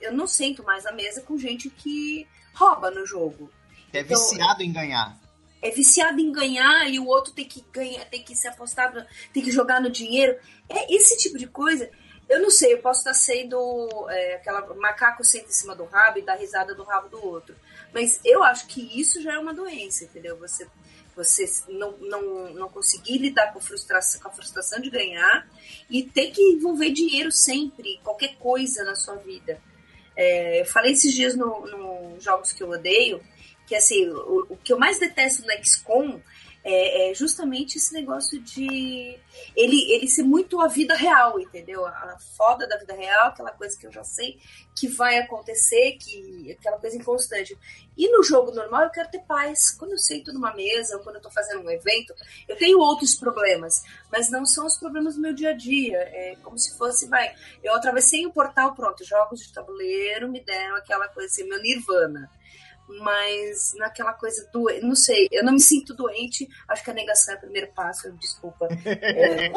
Eu 0.00 0.12
não 0.12 0.26
sento 0.26 0.64
mais 0.64 0.82
na 0.82 0.90
mesa 0.90 1.22
com 1.22 1.38
gente 1.38 1.70
que 1.70 2.26
rouba 2.54 2.90
no 2.90 3.06
jogo. 3.06 3.50
é 3.92 4.00
Então, 4.00 4.18
viciado 4.18 4.62
em 4.62 4.72
ganhar. 4.72 5.16
é 5.62 5.70
viciado 5.70 6.20
em 6.20 6.32
ganhar 6.32 6.88
e 6.90 6.98
o 6.98 7.06
outro 7.06 7.32
tem 7.32 7.44
que 7.44 7.64
ganhar, 7.72 8.04
tem 8.06 8.22
que 8.22 8.34
se 8.34 8.48
apostar, 8.48 8.92
tem 9.32 9.42
que 9.44 9.50
jogar 9.52 9.80
no 9.80 9.90
dinheiro. 9.90 10.36
É 10.68 10.92
esse 10.92 11.16
tipo 11.18 11.38
de 11.38 11.46
coisa. 11.46 11.88
Eu 12.28 12.42
não 12.42 12.50
sei, 12.50 12.72
eu 12.72 12.78
posso 12.78 13.00
estar 13.00 13.14
sendo 13.14 13.88
é, 14.10 14.34
aquela 14.34 14.74
macaco 14.74 15.22
senta 15.22 15.48
em 15.48 15.52
cima 15.52 15.76
do 15.76 15.84
rabo 15.84 16.18
e 16.18 16.22
dá 16.22 16.34
risada 16.34 16.74
do 16.74 16.82
rabo 16.82 17.08
do 17.08 17.24
outro. 17.24 17.54
Mas 17.96 18.20
eu 18.22 18.44
acho 18.44 18.66
que 18.66 19.00
isso 19.00 19.22
já 19.22 19.32
é 19.32 19.38
uma 19.38 19.54
doença, 19.54 20.04
entendeu? 20.04 20.36
Você 20.36 20.66
você 21.16 21.50
não, 21.70 21.96
não, 21.96 22.52
não 22.52 22.68
conseguir 22.68 23.16
lidar 23.16 23.50
com, 23.50 23.58
frustração, 23.58 24.20
com 24.20 24.28
a 24.28 24.30
frustração 24.30 24.78
de 24.82 24.90
ganhar 24.90 25.48
e 25.88 26.02
ter 26.02 26.30
que 26.30 26.42
envolver 26.42 26.90
dinheiro 26.90 27.32
sempre, 27.32 27.98
qualquer 28.04 28.36
coisa 28.36 28.84
na 28.84 28.94
sua 28.94 29.14
vida. 29.14 29.58
É, 30.14 30.60
eu 30.60 30.66
falei 30.66 30.92
esses 30.92 31.14
dias 31.14 31.34
no, 31.34 31.66
no 31.66 32.20
Jogos 32.20 32.52
que 32.52 32.62
eu 32.62 32.68
odeio, 32.68 33.22
que 33.66 33.74
assim, 33.74 34.06
o, 34.10 34.46
o 34.50 34.56
que 34.58 34.74
eu 34.74 34.78
mais 34.78 34.98
detesto 34.98 35.46
no 35.46 35.64
XCOM 35.64 36.20
é, 36.68 37.10
é 37.10 37.14
justamente 37.14 37.78
esse 37.78 37.94
negócio 37.94 38.42
de 38.42 39.16
ele, 39.54 39.92
ele 39.92 40.08
ser 40.08 40.24
muito 40.24 40.60
a 40.60 40.66
vida 40.66 40.96
real, 40.96 41.38
entendeu? 41.38 41.86
A, 41.86 42.18
foda 42.36 42.66
da 42.66 42.76
vida 42.76 42.92
real, 42.92 43.28
aquela 43.28 43.52
coisa 43.52 43.78
que 43.78 43.86
eu 43.86 43.92
já 43.92 44.02
sei 44.02 44.36
que 44.74 44.88
vai 44.88 45.16
acontecer, 45.18 45.92
que 45.92 46.56
aquela 46.58 46.76
coisa 46.78 46.96
inconstante. 46.96 47.56
E 47.96 48.10
no 48.10 48.22
jogo 48.24 48.50
normal 48.50 48.82
eu 48.82 48.90
quero 48.90 49.08
ter 49.08 49.20
paz. 49.20 49.70
Quando 49.70 49.92
eu 49.92 49.98
sento 49.98 50.32
numa 50.32 50.52
mesa 50.54 50.96
ou 50.96 51.04
quando 51.04 51.16
eu 51.16 51.22
tô 51.22 51.30
fazendo 51.30 51.64
um 51.64 51.70
evento, 51.70 52.12
eu 52.48 52.56
tenho 52.56 52.80
outros 52.80 53.14
problemas, 53.14 53.84
mas 54.10 54.28
não 54.28 54.44
são 54.44 54.66
os 54.66 54.76
problemas 54.76 55.14
do 55.14 55.20
meu 55.20 55.32
dia 55.32 55.50
a 55.50 55.56
dia. 55.56 55.98
É 55.98 56.36
como 56.42 56.58
se 56.58 56.76
fosse, 56.76 57.06
vai, 57.06 57.32
eu 57.62 57.74
atravessei 57.74 58.26
o 58.26 58.32
portal, 58.32 58.74
pronto, 58.74 59.04
jogos 59.04 59.40
de 59.40 59.52
tabuleiro 59.52 60.28
me 60.28 60.40
deram 60.40 60.74
aquela 60.74 61.06
coisa 61.08 61.28
assim, 61.28 61.48
meu 61.48 61.62
nirvana 61.62 62.28
mas 62.88 63.74
naquela 63.76 64.12
coisa 64.12 64.48
do. 64.52 64.68
Não 64.82 64.94
sei, 64.94 65.28
eu 65.30 65.44
não 65.44 65.52
me 65.52 65.60
sinto 65.60 65.94
doente. 65.94 66.48
Acho 66.68 66.84
que 66.84 66.90
a 66.90 66.94
negação 66.94 67.34
é 67.34 67.36
o 67.36 67.40
primeiro 67.40 67.68
passo, 67.72 68.10
desculpa. 68.12 68.68
É, 68.86 69.48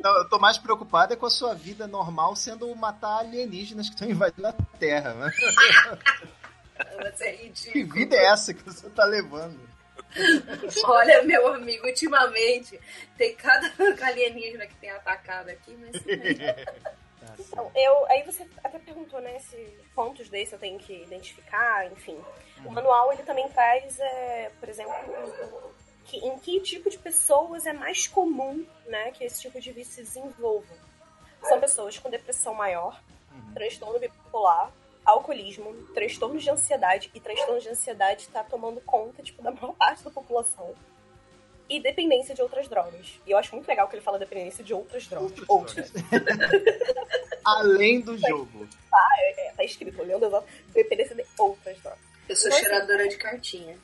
Não, 0.00 0.18
eu 0.18 0.28
tô 0.28 0.38
mais 0.38 0.58
preocupado 0.58 1.12
é 1.12 1.16
com 1.16 1.26
a 1.26 1.30
sua 1.30 1.54
vida 1.54 1.86
normal 1.86 2.34
sendo 2.36 2.74
matar 2.74 3.18
alienígenas 3.18 3.88
que 3.88 3.94
estão 3.94 4.08
invadindo 4.08 4.46
a 4.48 4.52
Terra. 4.78 5.14
Né? 5.14 5.30
mas 6.96 7.20
é 7.20 7.32
Que 7.32 7.42
ridículo. 7.44 7.94
vida 7.94 8.16
é 8.16 8.26
essa 8.26 8.54
que 8.54 8.62
você 8.62 8.88
tá 8.90 9.04
levando? 9.04 9.58
Olha, 10.84 11.22
meu 11.22 11.48
amigo, 11.54 11.86
ultimamente 11.86 12.78
tem 13.16 13.34
cada 13.34 13.70
alienígena 14.06 14.66
que 14.66 14.74
tem 14.76 14.90
atacado 14.90 15.50
aqui, 15.50 15.76
mas. 15.76 16.02
Então, 17.38 17.70
eu, 17.74 18.06
aí 18.06 18.22
você 18.22 18.46
até 18.62 18.78
perguntou, 18.78 19.20
né, 19.20 19.38
se 19.38 19.56
pontos 19.94 20.28
desse 20.28 20.52
eu 20.52 20.58
tenho 20.58 20.78
que 20.78 21.02
identificar, 21.02 21.90
enfim. 21.92 22.18
O 22.64 22.70
manual, 22.70 23.12
ele 23.12 23.22
também 23.22 23.48
traz, 23.48 23.98
é, 23.98 24.50
por 24.58 24.68
exemplo, 24.68 24.94
que, 26.04 26.18
em 26.18 26.38
que 26.38 26.60
tipo 26.60 26.88
de 26.90 26.98
pessoas 26.98 27.66
é 27.66 27.72
mais 27.72 28.06
comum, 28.06 28.66
né, 28.86 29.10
que 29.12 29.24
esse 29.24 29.40
tipo 29.40 29.60
de 29.60 29.72
vício 29.72 29.94
se 29.94 30.02
desenvolva. 30.02 30.74
São 31.42 31.60
pessoas 31.60 31.98
com 31.98 32.10
depressão 32.10 32.54
maior, 32.54 33.00
transtorno 33.54 33.98
bipolar, 33.98 34.72
alcoolismo, 35.04 35.72
transtorno 35.94 36.38
de 36.38 36.50
ansiedade, 36.50 37.10
e 37.14 37.20
transtorno 37.20 37.60
de 37.60 37.68
ansiedade 37.68 38.22
está 38.22 38.42
tomando 38.42 38.80
conta, 38.80 39.22
tipo, 39.22 39.42
da 39.42 39.50
maior 39.50 39.74
parte 39.78 40.04
da 40.04 40.10
população. 40.10 40.74
E 41.68 41.80
dependência 41.80 42.34
de 42.34 42.40
outras 42.42 42.68
drogas. 42.68 43.20
E 43.26 43.30
eu 43.30 43.36
acho 43.36 43.54
muito 43.54 43.68
legal 43.68 43.88
que 43.88 43.96
ele 43.96 44.02
fala 44.02 44.18
dependência 44.18 44.64
de 44.64 44.72
outras 44.72 45.06
drogas. 45.06 45.32
Outras 45.46 45.92
Além 47.44 48.00
do 48.00 48.16
jogo. 48.16 48.68
É, 49.20 49.52
tá 49.56 49.64
escrito, 49.64 50.00
olhando 50.00 50.26
exato, 50.26 50.46
dependência 50.72 51.14
de 51.14 51.24
outras 51.38 51.78
drogas. 51.78 52.00
Eu 52.28 52.36
sou 52.36 52.50
Nossa. 52.50 52.62
cheiradora 52.62 53.08
de 53.08 53.16
cartinha. 53.16 53.78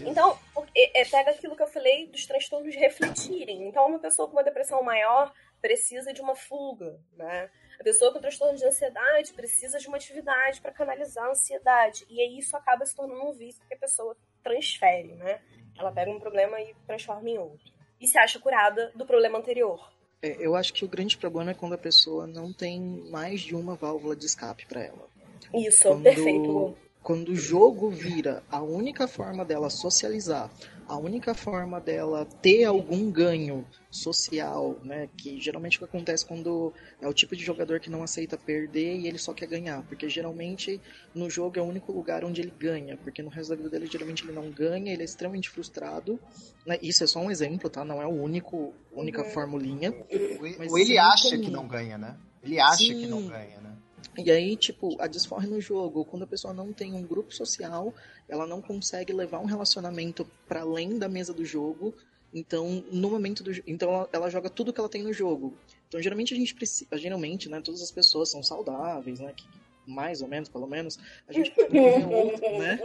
Então, 0.00 0.38
é, 0.74 1.04
pega 1.04 1.30
aquilo 1.30 1.54
que 1.54 1.62
eu 1.62 1.68
falei 1.68 2.06
dos 2.06 2.26
transtornos 2.26 2.74
refletirem. 2.74 3.68
Então, 3.68 3.86
uma 3.86 3.98
pessoa 3.98 4.26
com 4.26 4.36
uma 4.36 4.42
depressão 4.42 4.82
maior 4.82 5.32
precisa 5.60 6.12
de 6.12 6.20
uma 6.20 6.34
fuga, 6.34 6.98
né? 7.16 7.50
A 7.78 7.82
pessoa 7.82 8.12
com 8.12 8.20
transtorno 8.20 8.56
de 8.56 8.64
ansiedade 8.64 9.32
precisa 9.32 9.78
de 9.78 9.88
uma 9.88 9.96
atividade 9.96 10.60
para 10.60 10.72
canalizar 10.72 11.24
a 11.24 11.30
ansiedade. 11.30 12.04
E 12.08 12.20
aí 12.20 12.38
isso 12.38 12.56
acaba 12.56 12.84
se 12.86 12.94
tornando 12.94 13.28
um 13.28 13.32
vício 13.32 13.62
que 13.66 13.74
a 13.74 13.78
pessoa 13.78 14.16
transfere, 14.42 15.14
né? 15.14 15.40
Ela 15.78 15.90
pega 15.92 16.10
um 16.10 16.20
problema 16.20 16.60
e 16.60 16.74
transforma 16.86 17.28
em 17.28 17.38
outro. 17.38 17.72
E 18.00 18.06
se 18.06 18.18
acha 18.18 18.38
curada 18.38 18.92
do 18.94 19.04
problema 19.06 19.38
anterior. 19.38 19.90
É, 20.22 20.36
Eu 20.38 20.54
acho 20.56 20.72
que 20.72 20.84
o 20.84 20.88
grande 20.88 21.16
problema 21.16 21.50
é 21.50 21.54
quando 21.54 21.74
a 21.74 21.78
pessoa 21.78 22.26
não 22.26 22.52
tem 22.52 22.80
mais 23.10 23.40
de 23.40 23.54
uma 23.54 23.74
válvula 23.74 24.14
de 24.16 24.26
escape 24.26 24.66
para 24.66 24.82
ela. 24.82 25.06
Isso, 25.52 25.88
Quando- 25.88 26.02
perfeito. 26.02 26.76
Quando 27.02 27.28
o 27.32 27.36
jogo 27.36 27.90
vira 27.90 28.42
a 28.50 28.62
única 28.62 29.06
forma 29.06 29.44
dela 29.44 29.68
socializar 29.68 30.50
a 30.86 30.96
única 30.96 31.34
forma 31.34 31.80
dela 31.80 32.24
ter 32.24 32.64
algum 32.64 33.10
ganho 33.10 33.66
social, 33.90 34.78
né, 34.82 35.08
que 35.16 35.40
geralmente 35.40 35.76
o 35.76 35.78
que 35.78 35.84
acontece 35.84 36.26
quando 36.26 36.72
é 37.00 37.06
o 37.06 37.12
tipo 37.12 37.36
de 37.36 37.44
jogador 37.44 37.78
que 37.78 37.88
não 37.88 38.02
aceita 38.02 38.36
perder 38.36 38.96
e 38.96 39.06
ele 39.06 39.18
só 39.18 39.32
quer 39.32 39.46
ganhar, 39.46 39.82
porque 39.82 40.08
geralmente 40.08 40.80
no 41.14 41.30
jogo 41.30 41.58
é 41.58 41.62
o 41.62 41.66
único 41.66 41.92
lugar 41.92 42.24
onde 42.24 42.40
ele 42.40 42.52
ganha, 42.58 42.96
porque 42.96 43.22
no 43.22 43.30
resto 43.30 43.50
da 43.50 43.56
vida 43.56 43.70
dele 43.70 43.86
geralmente 43.86 44.24
ele 44.24 44.32
não 44.32 44.50
ganha, 44.50 44.92
ele 44.92 45.02
é 45.02 45.04
extremamente 45.04 45.48
frustrado, 45.48 46.18
né, 46.66 46.78
isso 46.82 47.04
é 47.04 47.06
só 47.06 47.20
um 47.20 47.30
exemplo, 47.30 47.70
tá, 47.70 47.84
não 47.84 48.02
é 48.02 48.06
o 48.06 48.10
único, 48.10 48.74
única 48.92 49.22
uhum. 49.22 49.30
formulinha. 49.30 49.94
Ou 50.68 50.78
ele 50.78 50.98
acha 50.98 51.30
comum. 51.30 51.42
que 51.42 51.50
não 51.50 51.68
ganha, 51.68 51.96
né? 51.96 52.16
Ele 52.42 52.60
acha 52.60 52.76
Sim. 52.76 53.00
que 53.00 53.06
não 53.06 53.26
ganha, 53.26 53.60
né? 53.60 53.76
E 54.16 54.30
aí, 54.30 54.56
tipo, 54.56 55.00
a 55.00 55.06
desforre 55.06 55.46
no 55.46 55.60
jogo, 55.60 56.04
quando 56.04 56.22
a 56.22 56.26
pessoa 56.26 56.54
não 56.54 56.72
tem 56.72 56.94
um 56.94 57.02
grupo 57.02 57.34
social, 57.34 57.94
ela 58.28 58.46
não 58.46 58.60
consegue 58.60 59.12
levar 59.12 59.40
um 59.40 59.44
relacionamento 59.44 60.26
para 60.46 60.60
além 60.60 60.98
da 60.98 61.08
mesa 61.08 61.32
do 61.32 61.44
jogo. 61.44 61.94
Então, 62.32 62.84
no 62.90 63.10
momento 63.10 63.42
do 63.42 63.52
então 63.66 64.08
ela, 64.12 64.28
joga 64.28 64.50
tudo 64.50 64.72
que 64.72 64.80
ela 64.80 64.88
tem 64.88 65.02
no 65.02 65.12
jogo. 65.12 65.56
Então, 65.86 66.02
geralmente 66.02 66.34
a 66.34 66.36
gente 66.36 66.54
precisa, 66.54 66.96
geralmente, 66.98 67.48
né, 67.48 67.60
todas 67.60 67.80
as 67.80 67.90
pessoas 67.92 68.30
são 68.30 68.42
saudáveis, 68.42 69.20
né, 69.20 69.32
que, 69.36 69.46
mais 69.86 70.20
ou 70.20 70.26
menos, 70.26 70.48
pelo 70.48 70.66
menos, 70.66 70.98
a 71.28 71.32
gente 71.32 71.52
outro, 71.60 72.58
né? 72.58 72.80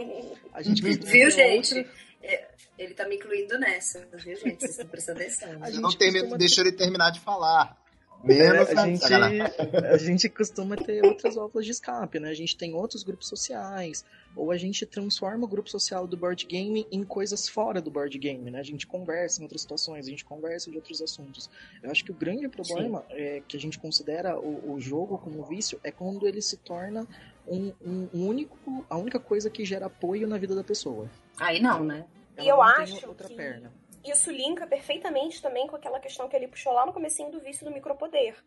A 0.52 0.62
gente 0.62 0.82
Viu, 0.82 1.30
gente? 1.30 1.78
Outro... 1.78 1.92
É, 2.22 2.48
ele 2.78 2.94
tá 2.94 3.08
me 3.08 3.16
incluindo 3.16 3.58
nessa, 3.58 4.06
viu, 4.12 4.36
gente? 4.36 4.60
Vocês 4.60 4.72
estão 4.72 4.86
prestando 4.86 5.20
atenção. 5.20 5.48
A 5.62 5.70
gente 5.70 6.28
não 6.28 6.38
deixou 6.38 6.64
ele 6.64 6.72
terminar 6.72 7.10
de 7.10 7.20
falar. 7.20 7.76
Menos 8.22 8.68
é, 8.68 8.78
a, 8.78 8.86
gente, 8.86 9.14
a 9.14 9.96
gente 9.96 10.28
costuma 10.28 10.76
ter 10.76 11.04
outras 11.04 11.34
válvulas 11.34 11.64
de 11.64 11.72
escape, 11.72 12.20
né? 12.20 12.28
A 12.28 12.34
gente 12.34 12.56
tem 12.56 12.74
outros 12.74 13.02
grupos 13.02 13.28
sociais, 13.28 14.04
ou 14.36 14.50
a 14.50 14.58
gente 14.58 14.84
transforma 14.84 15.44
o 15.44 15.48
grupo 15.48 15.70
social 15.70 16.06
do 16.06 16.16
board 16.16 16.44
game 16.46 16.86
em 16.92 17.02
coisas 17.02 17.48
fora 17.48 17.80
do 17.80 17.90
board 17.90 18.16
game, 18.18 18.50
né? 18.50 18.60
A 18.60 18.62
gente 18.62 18.86
conversa 18.86 19.40
em 19.40 19.44
outras 19.44 19.62
situações, 19.62 20.06
a 20.06 20.10
gente 20.10 20.24
conversa 20.24 20.70
de 20.70 20.76
outros 20.76 21.00
assuntos. 21.00 21.48
Eu 21.82 21.90
acho 21.90 22.04
que 22.04 22.10
o 22.10 22.14
grande 22.14 22.46
problema 22.48 23.04
é 23.10 23.42
que 23.46 23.56
a 23.56 23.60
gente 23.60 23.78
considera 23.78 24.38
o, 24.38 24.74
o, 24.74 24.80
jogo 24.80 25.16
como 25.18 25.42
vício 25.44 25.80
é 25.82 25.90
quando 25.90 26.26
ele 26.28 26.42
se 26.42 26.58
torna 26.58 27.06
um, 27.48 27.72
um, 27.84 28.08
um, 28.12 28.28
único, 28.28 28.84
a 28.88 28.98
única 28.98 29.18
coisa 29.18 29.48
que 29.48 29.64
gera 29.64 29.86
apoio 29.86 30.28
na 30.28 30.36
vida 30.36 30.54
da 30.54 30.62
pessoa. 30.62 31.10
Aí 31.38 31.60
não, 31.60 31.82
né? 31.82 32.04
Ela 32.36 32.46
e 32.46 32.48
eu 32.48 32.62
acho 32.62 33.08
outra 33.08 33.28
que... 33.28 33.34
perna 33.34 33.79
isso 34.04 34.30
linka 34.30 34.66
perfeitamente 34.66 35.42
também 35.42 35.66
com 35.66 35.76
aquela 35.76 36.00
questão 36.00 36.28
que 36.28 36.36
ele 36.36 36.48
puxou 36.48 36.72
lá 36.72 36.86
no 36.86 36.92
comecinho 36.92 37.30
do 37.30 37.40
vício 37.40 37.64
do 37.64 37.72
micropoder. 37.72 38.42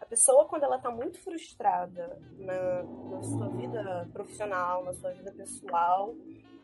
A 0.00 0.06
pessoa, 0.06 0.46
quando 0.46 0.64
ela 0.64 0.76
está 0.76 0.90
muito 0.90 1.18
frustrada 1.20 2.18
na, 2.38 2.82
na 2.82 3.22
sua 3.22 3.48
vida 3.48 4.08
profissional, 4.12 4.84
na 4.84 4.92
sua 4.92 5.12
vida 5.12 5.32
pessoal, 5.32 6.14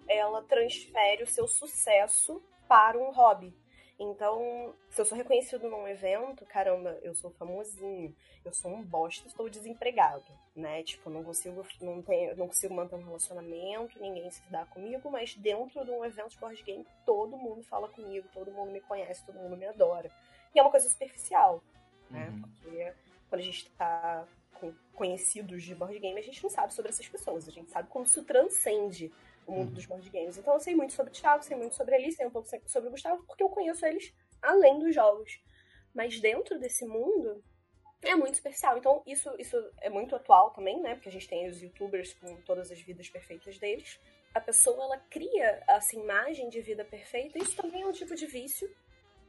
ela 0.08 0.42
transfere 0.42 1.22
o 1.22 1.26
seu 1.26 1.46
sucesso 1.46 2.42
para 2.68 2.98
um 2.98 3.10
hobby. 3.12 3.54
Então, 4.02 4.74
se 4.88 4.98
eu 4.98 5.04
sou 5.04 5.18
reconhecido 5.18 5.68
num 5.68 5.86
evento, 5.86 6.46
caramba, 6.46 6.98
eu 7.02 7.14
sou 7.14 7.30
famosinho, 7.32 8.16
eu 8.42 8.50
sou 8.50 8.70
um 8.70 8.82
bosta, 8.82 9.28
estou 9.28 9.46
desempregado, 9.50 10.24
né? 10.56 10.82
Tipo, 10.82 11.10
não 11.10 11.22
consigo, 11.22 11.62
não 11.82 12.00
tenho, 12.00 12.34
não 12.34 12.46
consigo 12.46 12.72
manter 12.72 12.94
um 12.94 13.04
relacionamento, 13.04 14.00
ninguém 14.00 14.30
se 14.30 14.40
dá 14.50 14.64
comigo, 14.64 15.10
mas 15.10 15.34
dentro 15.34 15.84
de 15.84 15.90
um 15.90 16.02
evento 16.02 16.30
de 16.30 16.38
board 16.38 16.62
game, 16.62 16.86
todo 17.04 17.36
mundo 17.36 17.62
fala 17.64 17.90
comigo, 17.90 18.26
todo 18.32 18.50
mundo 18.50 18.72
me 18.72 18.80
conhece, 18.80 19.22
todo 19.26 19.38
mundo 19.38 19.54
me 19.54 19.66
adora. 19.66 20.10
E 20.54 20.58
é 20.58 20.62
uma 20.62 20.70
coisa 20.70 20.88
superficial, 20.88 21.62
né? 22.08 22.30
Uhum. 22.30 22.40
Porque 22.40 22.94
quando 23.28 23.40
a 23.42 23.44
gente 23.44 23.66
está 23.66 24.26
com 24.54 24.72
conhecidos 24.94 25.62
de 25.62 25.74
board 25.74 25.98
game, 25.98 26.18
a 26.18 26.22
gente 26.22 26.42
não 26.42 26.48
sabe 26.48 26.72
sobre 26.72 26.88
essas 26.88 27.06
pessoas, 27.06 27.46
a 27.46 27.50
gente 27.50 27.70
sabe 27.70 27.90
como 27.90 28.06
isso 28.06 28.24
transcende 28.24 29.12
o 29.50 29.52
mundo 29.52 29.68
uhum. 29.68 29.74
dos 29.74 29.86
board 29.86 30.08
games. 30.10 30.38
Então 30.38 30.54
eu 30.54 30.60
sei 30.60 30.74
muito 30.74 30.92
sobre 30.92 31.12
o 31.12 31.14
Thiago, 31.14 31.42
sei 31.42 31.56
muito 31.56 31.74
sobre 31.74 31.94
a 31.94 31.98
Alice, 31.98 32.16
sei 32.16 32.26
um 32.26 32.30
pouco 32.30 32.48
sobre 32.66 32.88
o 32.88 32.92
Gustavo, 32.92 33.22
porque 33.26 33.42
eu 33.42 33.48
conheço 33.48 33.84
eles 33.84 34.14
além 34.40 34.78
dos 34.78 34.94
jogos. 34.94 35.40
Mas 35.92 36.20
dentro 36.20 36.58
desse 36.58 36.86
mundo 36.86 37.42
é 38.02 38.14
muito 38.14 38.34
especial. 38.34 38.78
Então 38.78 39.02
isso, 39.06 39.34
isso 39.38 39.56
é 39.80 39.90
muito 39.90 40.14
atual 40.14 40.50
também, 40.50 40.80
né? 40.80 40.94
Porque 40.94 41.08
a 41.08 41.12
gente 41.12 41.28
tem 41.28 41.48
os 41.48 41.60
youtubers 41.60 42.14
com 42.14 42.36
todas 42.42 42.70
as 42.70 42.80
vidas 42.80 43.08
perfeitas 43.08 43.58
deles. 43.58 43.98
A 44.32 44.40
pessoa 44.40 44.84
ela 44.84 44.98
cria 45.10 45.62
essa 45.68 45.96
imagem 45.96 46.48
de 46.48 46.60
vida 46.60 46.84
perfeita. 46.84 47.38
Isso 47.38 47.56
também 47.56 47.82
é 47.82 47.86
um 47.86 47.92
tipo 47.92 48.14
de 48.14 48.26
vício, 48.26 48.70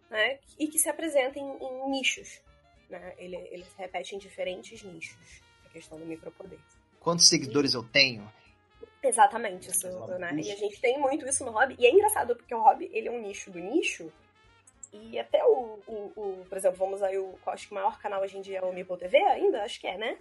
né? 0.09 0.39
E 0.59 0.67
que 0.67 0.77
se 0.77 0.87
apresenta 0.87 1.39
em, 1.39 1.57
em 1.57 1.89
nichos. 1.89 2.41
Né? 2.87 3.15
Ele, 3.17 3.37
ele 3.49 3.63
se 3.63 3.77
repete 3.77 4.15
em 4.15 4.19
diferentes 4.19 4.83
nichos. 4.83 5.41
A 5.65 5.69
questão 5.69 5.97
do 5.97 6.05
micropoder. 6.05 6.59
Quantos 6.99 7.27
seguidores 7.27 7.73
eu 7.73 7.83
tenho? 7.83 8.31
Exatamente, 9.03 9.69
isso, 9.69 9.87
né? 10.19 10.31
E 10.35 10.51
a 10.51 10.55
gente 10.55 10.79
tem 10.79 10.99
muito 10.99 11.27
isso 11.27 11.43
no 11.43 11.51
hobby. 11.51 11.75
E 11.79 11.85
é 11.85 11.91
engraçado, 11.91 12.35
porque 12.35 12.53
o 12.53 12.61
hobby, 12.61 12.89
ele 12.93 13.07
é 13.07 13.11
um 13.11 13.21
nicho 13.21 13.49
do 13.49 13.59
nicho. 13.59 14.11
E 14.93 15.17
até 15.17 15.43
o, 15.43 15.79
o, 15.87 16.11
o 16.15 16.45
por 16.47 16.57
exemplo, 16.57 16.77
vamos 16.77 17.01
aí, 17.01 17.17
o, 17.17 17.37
acho 17.47 17.67
que 17.67 17.71
o 17.71 17.75
maior 17.75 17.99
canal 17.99 18.21
hoje 18.21 18.37
em 18.37 18.41
dia 18.41 18.59
é 18.59 18.61
o 18.61 18.73
Meeple 18.73 18.97
TV 18.97 19.17
ainda? 19.17 19.63
Acho 19.63 19.79
que 19.79 19.87
é, 19.87 19.97
né? 19.97 20.17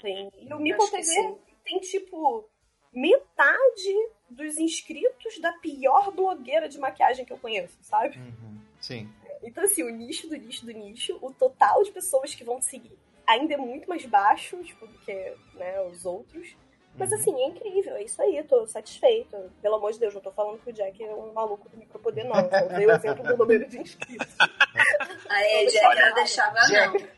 Tem, 0.00 0.30
e 0.38 0.52
o 0.52 0.58
Meeple 0.58 0.90
TV 0.90 1.36
tem, 1.64 1.80
tipo, 1.80 2.48
metade 2.92 4.10
dos 4.28 4.58
inscritos 4.58 5.38
da 5.40 5.52
pior 5.54 6.12
blogueira 6.12 6.68
de 6.68 6.78
maquiagem 6.78 7.24
que 7.24 7.32
eu 7.32 7.38
conheço, 7.38 7.76
sabe? 7.80 8.16
Uhum. 8.18 8.60
Sim. 8.78 9.08
Então, 9.42 9.64
assim, 9.64 9.82
o 9.82 9.90
nicho 9.90 10.28
do 10.28 10.36
nicho 10.36 10.66
do 10.66 10.72
nicho, 10.72 11.18
o 11.20 11.32
total 11.32 11.82
de 11.82 11.90
pessoas 11.90 12.34
que 12.34 12.44
vão 12.44 12.60
seguir 12.60 12.96
ainda 13.28 13.54
é 13.54 13.56
muito 13.58 13.88
mais 13.88 14.04
baixo, 14.06 14.56
tipo, 14.64 14.86
do 14.86 14.98
que 15.00 15.34
né, 15.54 15.80
os 15.82 16.06
outros. 16.06 16.56
Mas 16.98 17.12
assim, 17.12 17.34
é 17.40 17.46
incrível, 17.46 17.94
é 17.94 18.02
isso 18.02 18.20
aí, 18.20 18.42
tô 18.42 18.66
satisfeito. 18.66 19.36
Pelo 19.62 19.76
amor 19.76 19.92
de 19.92 20.00
Deus, 20.00 20.14
não 20.14 20.20
tô 20.20 20.32
falando 20.32 20.58
que 20.58 20.70
o 20.70 20.72
Jack 20.72 21.02
é 21.02 21.14
um 21.14 21.32
maluco 21.32 21.68
do 21.68 21.76
micropoder, 21.76 22.26
não. 22.26 22.34
Eu 22.40 22.68
dei 22.76 22.86
o 22.86 22.92
exemplo 22.92 23.22
do 23.22 23.36
número 23.36 23.68
de 23.68 23.78
inscritos. 23.78 24.26
Aí, 25.28 25.66
Jack 25.66 26.00
não 26.00 26.14
deixava, 26.14 26.60
Jack, 26.62 27.08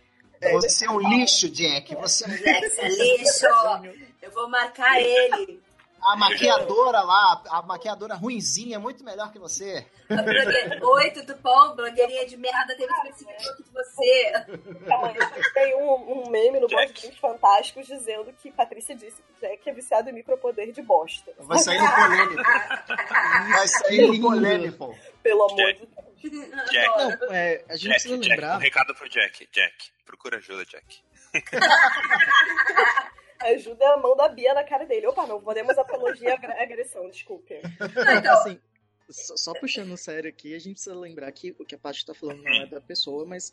não. 0.43 0.53
Você 0.53 0.87
é 0.87 0.91
um 0.91 0.99
lixo, 0.99 1.49
Jack. 1.49 1.95
Você 1.95 2.24
é 2.24 2.28
um 2.28 2.37
Jack, 2.37 2.81
é 2.81 2.89
lixo. 2.89 3.47
Eu 4.20 4.31
vou 4.33 4.49
marcar 4.49 5.01
ele. 5.01 5.62
A 6.03 6.16
maquiadora 6.16 7.01
lá, 7.03 7.42
a 7.51 7.62
maquiadora 7.62 8.14
ruinzinha 8.14 8.76
é 8.76 8.78
muito 8.78 9.05
melhor 9.05 9.30
que 9.30 9.38
você. 9.38 9.86
Oi, 10.82 11.11
tudo 11.11 11.36
bom? 11.36 11.76
Blogueirinha 11.76 12.26
de 12.26 12.36
merda 12.36 12.74
teve 12.76 12.90
mais 12.90 13.16
seguidor 13.16 13.57
que 13.57 13.72
você. 13.72 14.32
Calma, 14.86 15.12
tem 15.55 15.76
um, 15.76 16.22
um 16.24 16.30
meme 16.30 16.61
no 16.61 16.68
Board 16.68 17.18
Fantásticos 17.20 17.86
dizendo 17.86 18.32
que 18.32 18.51
Patrícia 18.51 18.94
disse 18.94 19.22
que 19.22 19.40
Jack 19.40 19.68
é 19.68 19.72
viciado 19.72 20.09
em 20.09 20.12
micropoder 20.12 20.72
de 20.72 20.82
bosta. 20.82 21.32
Vai 21.38 21.59
sair 21.59 21.80
no 21.80 21.94
polêmico. 21.94 22.42
Vai 23.51 23.68
sair 23.68 24.07
no 24.07 24.20
polêmico. 24.20 24.98
Pelo 25.22 25.42
amor 25.44 25.72
de 25.74 25.86
Deus. 25.86 26.11
Jack. 26.70 26.88
Não, 26.98 27.32
é, 27.32 27.64
a 27.68 27.76
gente 27.76 27.88
Jack, 27.88 28.09
precisa 28.09 28.16
lembrar. 28.16 28.48
Jack, 28.48 28.57
um 28.57 28.61
recado 28.61 28.94
pro 28.94 29.09
Jack. 29.09 29.48
Jack, 29.53 29.90
procura 30.05 30.38
ajuda, 30.38 30.64
Jack. 30.64 31.03
ajuda 33.41 33.95
a 33.95 33.97
mão 33.97 34.16
da 34.16 34.28
Bia 34.28 34.55
na 34.55 34.64
cara 34.64 34.84
dele. 34.84 35.07
Opa, 35.07 35.26
não 35.26 35.41
podemos 35.41 35.76
apologia 35.78 36.34
à 36.34 36.62
agressão, 36.62 37.09
desculpe. 37.11 37.55
Então, 38.18 38.34
assim, 38.34 38.61
só, 39.09 39.36
só, 39.36 39.53
puxando 39.55 39.97
sério 39.97 40.28
aqui, 40.28 40.55
a 40.55 40.59
gente 40.59 40.74
precisa 40.74 40.95
lembrar 40.95 41.30
que 41.32 41.55
o 41.59 41.64
que 41.64 41.74
a 41.74 41.78
Paty 41.78 42.07
tá 42.07 42.14
falando 42.14 42.43
não 42.43 42.53
é 42.53 42.66
da 42.66 42.80
pessoa, 42.80 43.24
mas 43.24 43.53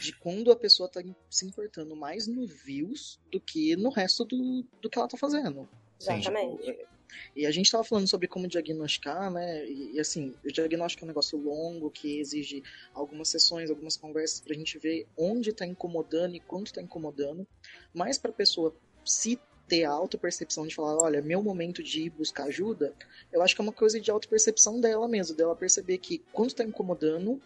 de 0.00 0.12
quando 0.12 0.50
a 0.50 0.56
pessoa 0.56 0.88
tá 0.88 1.00
se 1.30 1.46
importando 1.46 1.94
mais 1.94 2.26
no 2.26 2.46
views 2.46 3.20
do 3.30 3.40
que 3.40 3.76
no 3.76 3.90
resto 3.90 4.24
do, 4.24 4.64
do 4.80 4.90
que 4.90 4.98
ela 4.98 5.08
tá 5.08 5.16
fazendo. 5.16 5.68
Exatamente. 6.00 6.62
Tipo, 6.62 6.92
e 7.34 7.46
a 7.46 7.50
gente 7.50 7.66
estava 7.66 7.84
falando 7.84 8.08
sobre 8.08 8.26
como 8.26 8.48
diagnosticar, 8.48 9.30
né? 9.30 9.66
E, 9.66 9.92
e, 9.94 10.00
assim, 10.00 10.34
o 10.44 10.50
diagnóstico 10.50 11.04
é 11.04 11.06
um 11.06 11.08
negócio 11.08 11.38
longo 11.38 11.90
que 11.90 12.18
exige 12.18 12.62
algumas 12.94 13.28
sessões, 13.28 13.70
algumas 13.70 13.96
conversas 13.96 14.40
para 14.40 14.54
a 14.54 14.56
gente 14.56 14.78
ver 14.78 15.06
onde 15.16 15.50
está 15.50 15.66
incomodando 15.66 16.34
e 16.34 16.40
quanto 16.40 16.68
está 16.68 16.80
incomodando. 16.80 17.46
Mas 17.92 18.18
para 18.18 18.30
a 18.30 18.34
pessoa 18.34 18.74
se 19.04 19.38
ter 19.68 19.84
a 19.84 19.90
auto-percepção 19.90 20.66
de 20.66 20.74
falar, 20.74 20.96
olha, 21.02 21.22
meu 21.22 21.42
momento 21.42 21.82
de 21.82 22.02
ir 22.02 22.10
buscar 22.10 22.44
ajuda, 22.44 22.92
eu 23.32 23.40
acho 23.42 23.54
que 23.54 23.60
é 23.60 23.64
uma 23.64 23.72
coisa 23.72 24.00
de 24.00 24.10
auto-percepção 24.10 24.80
dela 24.80 25.08
mesmo, 25.08 25.36
dela 25.36 25.56
perceber 25.56 25.98
que 25.98 26.22
quando 26.32 26.50
está 26.50 26.64
incomodando, 26.64 27.40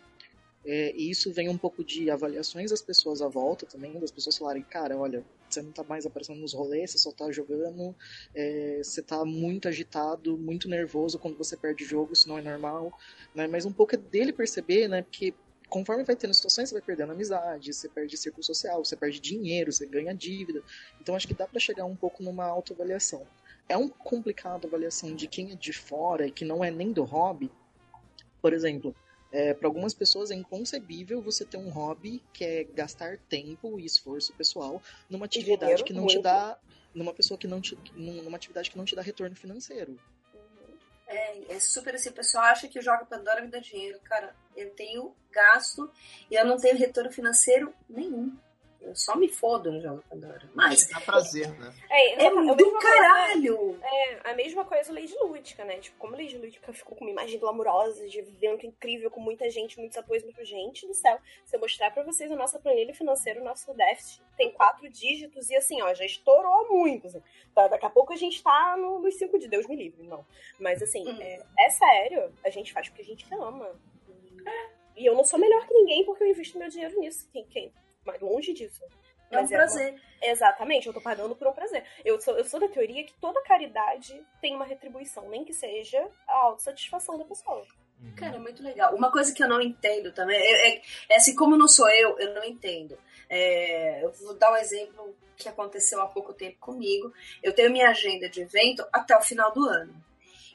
é, 0.65 0.93
e 0.97 1.09
isso 1.09 1.33
vem 1.33 1.49
um 1.49 1.57
pouco 1.57 1.85
de 1.85 2.11
avaliações 2.11 2.71
das 2.71 2.83
pessoas 2.83 3.23
à 3.23 3.29
volta 3.29 3.65
também, 3.65 3.93
das 4.01 4.11
pessoas 4.11 4.37
falarem, 4.37 4.65
cara, 4.65 4.99
olha, 4.99 5.25
você 5.49 5.63
não 5.63 5.71
tá 5.71 5.85
mais 5.85 6.05
aparecendo 6.05 6.41
nos 6.41 6.53
rolês, 6.53 6.91
você 6.91 6.99
só 6.99 7.13
tá 7.13 7.31
jogando, 7.31 7.95
é, 8.35 8.81
você 8.83 9.01
tá 9.01 9.25
muito 9.25 9.69
agitado, 9.69 10.37
muito 10.37 10.69
nervoso 10.69 11.21
quando 11.21 11.39
você 11.39 11.57
perde 11.57 11.85
o 11.85 11.87
jogo, 11.87 12.13
isso 12.13 12.29
não 12.29 12.37
é 12.37 12.43
normal, 12.43 12.93
né? 13.33 13.47
Mas 13.47 13.65
um 13.65 13.73
pouco 13.73 13.95
é 13.95 13.99
dele 13.99 14.33
perceber, 14.33 14.89
né? 14.89 15.03
Porque 15.03 15.33
conforme 15.69 16.05
vai 16.05 16.17
tendo 16.17 16.35
situações, 16.35 16.69
você 16.69 16.75
vai 16.75 16.83
perdendo 16.83 17.13
amizade, 17.13 17.73
você 17.73 17.89
perde 17.89 18.17
círculo 18.17 18.45
social, 18.45 18.85
você 18.85 18.97
perde 18.97 19.21
dinheiro, 19.21 19.73
você 19.73 19.87
ganha 19.87 20.15
dívida. 20.15 20.63
Então 21.01 21.15
acho 21.15 21.27
que 21.27 21.35
dá 21.35 21.47
para 21.47 21.61
chegar 21.61 21.85
um 21.85 21.97
pouco 21.97 22.23
numa 22.23 22.45
autoavaliação. 22.45 23.27
É 23.69 23.77
um 23.77 23.89
complicado 23.89 24.65
a 24.65 24.69
avaliação 24.69 25.15
de 25.15 25.27
quem 25.27 25.53
é 25.53 25.55
de 25.55 25.73
fora 25.73 26.27
e 26.27 26.31
que 26.31 26.45
não 26.45 26.65
é 26.65 26.71
nem 26.71 26.93
do 26.93 27.03
hobby. 27.03 27.51
Por 28.41 28.53
exemplo, 28.53 28.95
é, 29.33 29.53
para 29.53 29.69
algumas 29.69 29.93
pessoas 29.93 30.31
é 30.31 30.35
inconcebível 30.35 31.21
você 31.21 31.45
ter 31.45 31.57
um 31.57 31.69
hobby 31.69 32.23
que 32.33 32.45
é 32.45 32.65
gastar 32.65 33.19
tempo 33.29 33.81
e 33.81 33.85
esforço 33.85 34.33
pessoal 34.35 34.81
numa 35.11 35.27
atividade 35.27 35.83
que 35.83 35.93
não 35.93 36.03
muito. 36.03 36.17
te 36.17 36.23
dá 36.23 36.57
numa 36.95 37.13
pessoa 37.13 37.37
que 37.37 37.47
não 37.47 37.61
te 37.61 37.77
numa 37.95 38.37
atividade 38.37 38.71
que 38.71 38.79
não 38.79 38.85
te 38.85 38.95
dá 38.95 39.03
retorno 39.03 39.35
financeiro. 39.35 39.99
É, 41.07 41.55
É, 41.57 41.61
super 41.61 41.95
assim, 41.95 42.09
o 42.09 42.15
pessoal 42.15 42.45
acha 42.45 42.69
que 42.69 42.81
joga 42.81 43.05
Pandora 43.05 43.41
me 43.41 43.49
dá 43.49 43.59
dinheiro. 43.59 44.01
Cara, 44.05 44.35
eu 44.57 44.71
tenho 44.71 45.15
gasto 45.31 45.91
e 46.31 46.35
eu 46.35 46.45
não 46.45 46.59
tenho 46.59 46.77
retorno 46.77 47.13
financeiro 47.13 47.73
nenhum. 47.89 48.37
Eu 48.81 48.95
só 48.95 49.17
me 49.17 49.29
fodo 49.29 49.73
no 49.73 49.81
jogo 49.81 50.03
Pandora. 50.09 50.49
Mas. 50.55 50.87
Dá 50.89 51.01
prazer, 51.01 51.49
né? 51.59 51.75
É, 51.91 52.23
É 52.23 52.27
a 52.29 52.35
mesma 52.35 52.55
do 52.55 52.65
coisa- 52.65 52.79
caralho! 52.81 53.79
É, 53.83 54.31
a 54.31 54.35
mesma 54.35 54.65
coisa 54.65 54.93
Lady 54.93 55.15
Lúdica, 55.21 55.65
né? 55.65 55.79
Tipo, 55.79 55.97
como 55.99 56.15
Lady 56.17 56.39
Lúdica 56.39 56.73
ficou 56.73 56.97
com 56.97 57.05
uma 57.05 57.11
imagem 57.11 57.41
glamourosa, 57.41 58.07
de 58.09 58.21
evento 58.21 58.65
incrível, 58.65 59.11
com 59.11 59.21
muita 59.21 59.51
gente, 59.51 59.79
muitos 59.79 59.99
apoios, 59.99 60.23
mas, 60.25 60.49
gente 60.49 60.87
do 60.87 60.95
céu, 60.95 61.19
se 61.45 61.57
eu 61.57 61.61
mostrar 61.61 61.91
pra 61.91 62.03
vocês 62.05 62.31
a 62.31 62.37
nossa 62.37 62.59
planilha 62.61 62.95
financeira, 62.95 63.41
o 63.41 63.45
nosso 63.45 63.73
déficit 63.75 64.23
tem 64.37 64.53
quatro 64.53 64.89
dígitos 64.89 65.51
e 65.51 65.57
assim, 65.57 65.83
ó, 65.83 65.93
já 65.95 66.05
estourou 66.05 66.69
muito. 66.69 67.07
Assim. 67.09 67.23
Tá, 67.55 67.67
daqui 67.69 67.87
a 67.87 67.91
pouco 67.91 68.13
a 68.13 68.17
gente 68.17 68.43
tá 68.43 68.77
no, 68.77 69.01
nos 69.01 69.17
cinco 69.17 69.39
de 69.39 69.49
Deus 69.49 69.67
me 69.67 69.75
livre, 69.75 70.03
não. 70.07 70.25
Mas 70.61 70.81
assim, 70.83 71.07
Hum. 71.09 71.19
é, 71.21 71.41
é 71.59 71.71
sério, 71.71 72.33
a 72.45 72.51
gente 72.51 72.73
faz 72.73 72.89
porque 72.89 73.03
a 73.03 73.05
gente 73.05 73.27
ama. 73.35 73.71
E, 74.97 75.03
e 75.03 75.07
eu 75.07 75.15
não 75.15 75.25
sou 75.25 75.39
melhor 75.39 75.67
que 75.67 75.75
ninguém 75.75 76.05
porque 76.05 76.23
eu 76.23 76.29
invisto 76.29 76.59
meu 76.59 76.69
dinheiro 76.69 76.99
nisso. 77.01 77.29
Quem? 77.33 77.45
quem? 77.47 77.73
Mas 78.07 78.21
longe 78.21 78.53
disso. 78.55 78.81
É 79.31 79.37
um 79.39 79.41
Mas 79.43 79.51
uma- 79.51 79.57
prazer. 79.59 80.01
Exatamente, 80.23 80.87
eu 80.87 80.95
tô 80.95 81.01
pagando 81.01 81.35
por 81.37 81.47
um 81.49 81.53
prazer. 81.53 81.85
Eu 82.05 82.19
sou, 82.21 82.39
eu 82.39 82.45
sou 82.45 82.59
da 82.61 82.69
teoria 82.69 83.05
que 83.05 83.13
toda 83.21 83.43
caridade 83.43 84.25
tem 84.41 84.55
uma 84.55 84.65
retribuição, 84.65 85.29
nem 85.29 85.45
que 85.45 85.53
seja 85.53 86.09
a 86.27 86.37
autossatisfação 86.39 87.19
da 87.19 87.25
pessoa. 87.25 87.67
Cara, 88.17 88.37
é 88.37 88.39
muito 88.39 88.63
legal. 88.63 88.95
Uma 88.95 89.11
coisa 89.11 89.35
que 89.35 89.43
eu 89.43 89.49
não 89.49 89.61
entendo 89.61 90.13
também, 90.13 90.37
é, 90.39 90.69
é- 90.77 90.83
é 91.11 91.17
assim, 91.17 91.35
como 91.35 91.57
não 91.57 91.67
sou 91.69 91.89
eu, 91.91 92.19
eu 92.19 92.35
não 92.35 92.45
entendo. 92.45 92.97
É, 93.29 94.05
eu 94.05 94.13
vou 94.13 94.35
dar 94.35 94.53
um 94.53 94.57
exemplo 94.57 95.17
que 95.37 95.49
aconteceu 95.49 96.01
há 96.01 96.07
pouco 96.07 96.33
tempo 96.33 96.57
comigo. 96.61 97.13
Eu 97.43 97.53
tenho 97.55 97.71
minha 97.71 97.91
agenda 97.91 98.29
de 98.29 98.41
evento 98.43 98.87
até 98.93 99.17
o 99.17 99.21
final 99.23 99.53
do 99.53 99.65
ano. 99.69 99.95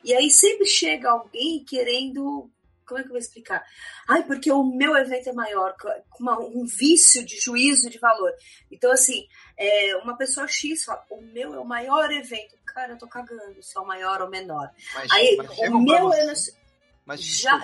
E 0.04 0.14
aí 0.14 0.30
sempre 0.32 0.66
chega 0.66 1.12
alguém 1.12 1.64
querendo. 1.64 2.50
Como 2.92 3.00
é 3.00 3.04
que 3.04 3.08
eu 3.08 3.14
vou 3.14 3.20
explicar? 3.20 3.64
Ai, 4.06 4.24
porque 4.24 4.52
o 4.52 4.64
meu 4.64 4.98
evento 4.98 5.30
é 5.30 5.34
maior, 5.34 5.74
com 5.78 5.90
uma- 6.20 6.38
um 6.42 6.66
vício 6.66 7.26
de 7.26 7.40
juízo 7.40 7.90
de 7.90 7.98
valor. 7.98 8.34
Então, 8.70 8.92
assim, 8.92 9.26
é, 9.58 9.96
uma 10.04 10.18
pessoa 10.18 10.46
X 10.46 10.84
fala: 10.84 11.02
o 11.10 11.22
meu 11.22 11.54
é 11.54 11.60
o 11.60 11.64
maior 11.66 12.12
evento. 12.12 12.56
Cara, 12.66 12.92
eu 12.94 12.98
tô 12.98 13.08
cagando 13.08 13.64
se 13.64 13.78
é 13.78 13.80
o 13.82 13.86
maior 13.88 14.22
ou 14.22 14.30
menor. 14.30 14.70
Mas, 14.94 15.12
Aí, 15.14 15.36
mas 15.38 15.58
o 15.70 15.80
meu 15.80 16.00
você, 16.10 16.20
é. 16.20 16.26
no- 16.26 16.62
Mas 17.06 17.22
Já-. 17.22 17.62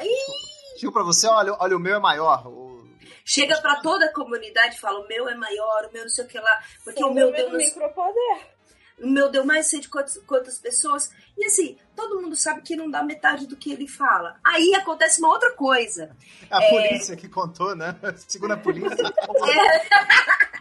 Chegam 0.77 0.93
pra 0.93 1.03
você, 1.03 1.27
olha, 1.27 1.53
olha, 1.59 1.75
o 1.75 1.79
meu 1.79 1.95
é 1.95 1.99
maior. 1.99 2.47
O... 2.47 2.87
Chega 3.25 3.59
pra 3.61 3.81
toda 3.81 4.05
a 4.05 4.13
comunidade 4.13 4.75
e 4.75 4.79
fala: 4.79 4.99
o 4.99 5.07
meu 5.09 5.27
é 5.27 5.35
maior, 5.35 5.87
o 5.89 5.91
meu 5.93 6.03
não 6.03 6.09
sei 6.09 6.23
o 6.23 6.27
que 6.27 6.39
lá, 6.39 6.63
porque 6.85 7.03
o 7.03 7.07
Síndrome 7.07 7.15
meu 7.15 7.27
do 7.31 7.35
deu, 7.35 7.49
no- 7.51 7.57
micropoder. 7.57 8.56
O 8.99 9.07
meu 9.07 9.29
deu 9.29 9.45
mais 9.45 9.67
sei 9.67 9.79
de 9.79 9.89
quantas, 9.89 10.17
quantas 10.25 10.57
pessoas. 10.59 11.11
E 11.37 11.45
assim, 11.45 11.77
todo 11.95 12.19
mundo 12.19 12.35
sabe 12.35 12.61
que 12.61 12.75
não 12.75 12.89
dá 12.89 13.03
metade 13.03 13.45
do 13.45 13.55
que 13.55 13.71
ele 13.71 13.87
fala. 13.87 14.39
Aí 14.43 14.73
acontece 14.75 15.19
uma 15.19 15.29
outra 15.29 15.51
coisa. 15.53 16.15
A 16.49 16.63
É. 16.63 16.69
polícia 16.69 17.15
que 17.15 17.29
contou, 17.29 17.75
né? 17.75 17.95
Segundo 18.27 18.51
a 18.53 18.57
polícia. 18.57 18.95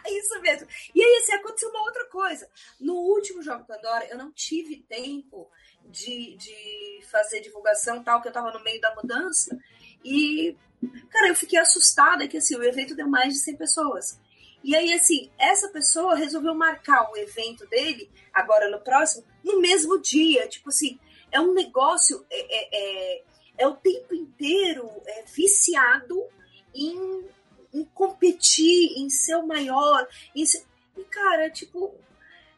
É 0.05 0.11
isso 0.19 0.39
mesmo. 0.41 0.67
E 0.93 1.01
aí, 1.03 1.21
assim, 1.23 1.33
aconteceu 1.33 1.69
uma 1.69 1.81
outra 1.81 2.05
coisa. 2.05 2.47
No 2.79 2.93
último 2.93 3.41
Jogo 3.41 3.65
Pandora, 3.65 4.05
eu 4.09 4.17
não 4.17 4.31
tive 4.31 4.77
tempo 4.87 5.49
de, 5.85 6.35
de 6.37 7.01
fazer 7.09 7.39
divulgação 7.41 8.03
tal, 8.03 8.21
que 8.21 8.27
eu 8.27 8.31
tava 8.33 8.51
no 8.51 8.63
meio 8.63 8.79
da 8.79 8.93
mudança. 8.95 9.57
E, 10.03 10.55
cara, 11.09 11.29
eu 11.29 11.35
fiquei 11.35 11.57
assustada 11.59 12.27
que, 12.27 12.37
assim, 12.37 12.55
o 12.55 12.63
evento 12.63 12.95
deu 12.95 13.07
mais 13.07 13.33
de 13.33 13.39
100 13.39 13.55
pessoas. 13.57 14.19
E 14.63 14.75
aí, 14.75 14.93
assim, 14.93 15.29
essa 15.37 15.69
pessoa 15.69 16.15
resolveu 16.15 16.53
marcar 16.53 17.09
o 17.11 17.17
evento 17.17 17.65
dele, 17.67 18.09
agora 18.33 18.69
no 18.69 18.79
próximo, 18.79 19.23
no 19.43 19.61
mesmo 19.61 19.99
dia. 20.01 20.47
Tipo 20.47 20.69
assim, 20.69 20.99
é 21.31 21.39
um 21.39 21.53
negócio, 21.53 22.25
é, 22.29 22.39
é, 22.39 22.69
é, 23.15 23.23
é 23.59 23.67
o 23.67 23.75
tempo 23.75 24.13
inteiro 24.13 24.89
é, 25.05 25.23
viciado 25.23 26.21
em, 26.73 27.25
em 27.73 27.83
competir, 27.93 28.97
em 28.97 29.09
ser 29.09 29.35
o 29.35 29.47
maior. 29.47 30.07
Em 30.35 30.45
ser... 30.45 30.63
E, 30.97 31.03
cara, 31.03 31.49
tipo, 31.49 31.93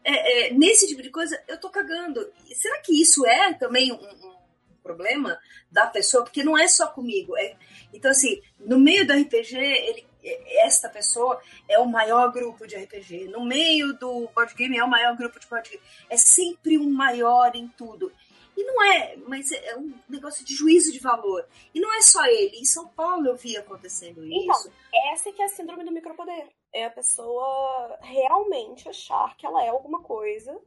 é, 0.03 0.47
é, 0.47 0.53
nesse 0.53 0.87
tipo 0.87 1.01
de 1.01 1.09
coisa, 1.09 1.41
eu 1.47 1.59
tô 1.59 1.69
cagando. 1.69 2.31
Será 2.55 2.79
que 2.81 2.99
isso 2.99 3.25
é 3.25 3.53
também 3.53 3.91
um, 3.91 3.95
um 3.95 4.35
problema 4.81 5.37
da 5.71 5.85
pessoa? 5.87 6.23
Porque 6.23 6.43
não 6.43 6.57
é 6.57 6.67
só 6.67 6.87
comigo. 6.87 7.37
É... 7.37 7.55
Então, 7.93 8.09
assim, 8.09 8.41
no 8.59 8.79
meio 8.79 9.05
do 9.05 9.13
RPG, 9.13 9.57
ele, 9.57 10.07
esta 10.23 10.89
pessoa 10.89 11.41
é 11.67 11.79
o 11.79 11.85
maior 11.85 12.31
grupo 12.31 12.67
de 12.67 12.75
RPG. 12.75 13.27
No 13.27 13.43
meio 13.43 13.93
do 13.93 14.29
board 14.35 14.53
game 14.53 14.77
é 14.77 14.83
o 14.83 14.89
maior 14.89 15.15
grupo 15.15 15.39
de 15.39 15.47
board 15.47 15.69
game. 15.69 15.83
É 16.09 16.17
sempre 16.17 16.77
um 16.77 16.89
maior 16.89 17.55
em 17.55 17.67
tudo. 17.69 18.11
E 18.59 18.63
não 18.63 18.83
é, 18.83 19.15
mas 19.25 19.49
é 19.53 19.77
um 19.77 19.93
negócio 20.09 20.43
de 20.43 20.53
juízo 20.53 20.91
de 20.91 20.99
valor. 20.99 21.47
E 21.73 21.79
não 21.79 21.93
é 21.93 22.01
só 22.01 22.25
ele. 22.25 22.57
Em 22.57 22.65
São 22.65 22.89
Paulo 22.89 23.25
eu 23.27 23.35
vi 23.37 23.55
acontecendo 23.55 24.21
Então, 24.25 24.53
isso. 24.53 24.71
Essa 25.13 25.31
que 25.31 25.41
é 25.41 25.45
a 25.45 25.49
síndrome 25.49 25.85
do 25.85 25.91
micropoder. 25.91 26.49
É 26.73 26.85
a 26.85 26.89
pessoa 26.89 27.97
realmente 28.01 28.89
achar 28.89 29.37
que 29.37 29.45
ela 29.45 29.63
é 29.63 29.69
alguma 29.69 30.01
coisa. 30.01 30.59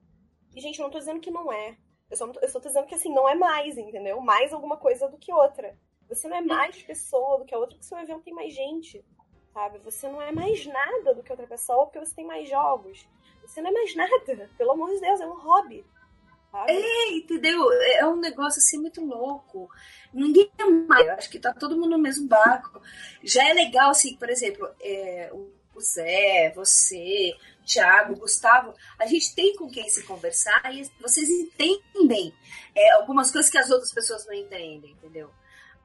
E, 0.55 0.61
gente, 0.61 0.79
eu 0.79 0.85
não 0.85 0.91
tô 0.91 0.99
dizendo 0.99 1.21
que 1.21 1.31
não 1.31 1.53
é. 1.53 1.77
Eu 2.11 2.17
só, 2.17 2.33
eu 2.41 2.49
só 2.49 2.61
tô 2.61 2.69
dizendo 2.69 2.87
que, 2.87 2.95
assim, 2.95 3.13
não 3.13 3.29
é 3.29 3.35
mais, 3.35 3.77
entendeu? 3.77 4.21
Mais 4.21 4.55
alguma 4.55 4.79
coisa 4.79 5.07
do 5.09 5.19
que 5.19 5.33
outra. 5.33 5.79
Você 6.09 6.29
não 6.29 6.37
é 6.37 6.41
mais 6.41 6.83
pessoa 6.83 7.39
do 7.39 7.45
que 7.45 7.55
a 7.55 7.59
outra 7.59 7.75
porque 7.75 7.87
seu 7.87 7.99
evento 7.99 8.23
tem 8.23 8.35
mais 8.35 8.55
gente, 8.55 9.05
sabe? 9.53 9.79
Você 9.79 10.09
não 10.09 10.21
é 10.21 10.33
mais 10.33 10.65
nada 10.67 11.15
do 11.15 11.23
que 11.23 11.31
outra 11.31 11.47
pessoa 11.47 11.87
porque 11.87 12.01
você 12.01 12.15
tem 12.15 12.27
mais 12.27 12.49
jogos. 12.49 13.07
Você 13.45 13.61
não 13.61 13.71
é 13.71 13.73
mais 13.73 13.95
nada. 13.95 14.51
Pelo 14.57 14.73
amor 14.73 14.91
de 14.91 15.01
Deus, 15.01 15.21
é 15.21 15.27
um 15.27 15.39
hobby. 15.39 15.85
Sabe? 16.51 16.73
É, 16.73 17.13
entendeu? 17.13 17.73
É 17.73 18.07
um 18.07 18.17
negócio 18.17 18.59
assim 18.59 18.79
muito 18.79 19.05
louco. 19.05 19.71
Ninguém 20.13 20.51
é 20.59 20.65
mais. 20.65 21.07
Eu 21.07 21.15
acho 21.15 21.31
que 21.31 21.39
tá 21.39 21.53
todo 21.53 21.77
mundo 21.77 21.91
no 21.91 21.99
mesmo 21.99 22.29
barco. 22.29 22.81
Já 23.23 23.49
é 23.49 23.55
legal, 23.55 23.91
assim, 23.91 24.17
por 24.17 24.29
exemplo, 24.29 24.69
é, 24.81 25.31
o 25.33 25.81
Zé, 25.81 26.53
você, 26.55 27.35
Thiago, 27.67 28.17
Gustavo, 28.17 28.75
a 28.99 29.07
gente 29.07 29.35
tem 29.35 29.57
com 29.57 29.71
quem 29.71 29.89
se 29.89 30.05
conversar 30.05 30.63
e 30.75 30.85
vocês 31.01 31.29
entendem 31.29 32.35
é, 32.75 32.93
algumas 32.93 33.31
coisas 33.31 33.51
que 33.51 33.59
as 33.59 33.71
outras 33.71 33.93
pessoas 33.93 34.27
não 34.27 34.35
entendem, 34.35 34.93
entendeu? 34.93 35.31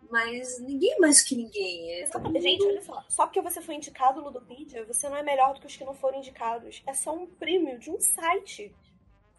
Mas 0.09 0.59
ninguém 0.59 0.93
é 0.93 0.99
mais 0.99 1.21
que 1.21 1.35
ninguém. 1.35 1.91
É 1.91 2.03
Exatamente. 2.03 2.41
Gente, 2.43 2.65
olha 2.65 2.81
só. 2.81 3.03
Só 3.09 3.25
porque 3.25 3.41
você 3.41 3.61
foi 3.61 3.75
indicado 3.75 4.19
no 4.19 4.27
Ludopedia, 4.27 4.85
você 4.85 5.09
não 5.09 5.17
é 5.17 5.23
melhor 5.23 5.53
do 5.53 5.59
que 5.61 5.67
os 5.67 5.75
que 5.75 5.83
não 5.85 5.93
foram 5.93 6.17
indicados. 6.19 6.81
É 6.87 6.93
só 6.93 7.13
um 7.13 7.25
prêmio 7.27 7.77
de 7.79 7.89
um 7.91 7.99
site. 7.99 8.73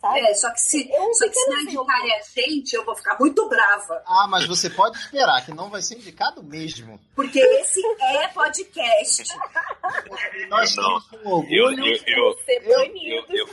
Sabe? 0.00 0.20
É, 0.20 0.32
só 0.32 0.48
que 0.52 0.60
se, 0.60 0.92
É 0.92 1.00
um 1.02 1.12
só 1.12 1.26
que 1.28 1.34
se 1.34 1.50
não 1.50 1.60
indicarem 1.62 2.14
a 2.14 2.20
gente, 2.22 2.72
eu 2.74 2.84
vou 2.84 2.94
ficar 2.94 3.18
muito 3.18 3.48
brava. 3.48 4.00
Ah, 4.06 4.28
mas 4.30 4.46
você 4.46 4.70
pode 4.70 4.96
esperar 4.96 5.44
que 5.44 5.52
não 5.52 5.68
vai 5.70 5.82
ser 5.82 5.96
indicado 5.96 6.40
mesmo. 6.40 7.00
Porque 7.16 7.40
esse 7.40 7.80
é 8.00 8.28
podcast. 8.28 9.24
Nós 10.48 10.76
Não. 10.76 11.00
temos 11.00 11.12
um 11.12 11.28
Eu, 11.28 11.64
orgulho. 11.64 11.86
eu, 11.86 11.96
eu, 12.06 12.36
eu- 12.62 12.78
banidos 12.78 13.30
eu- 13.30 13.36
eu 13.36 13.46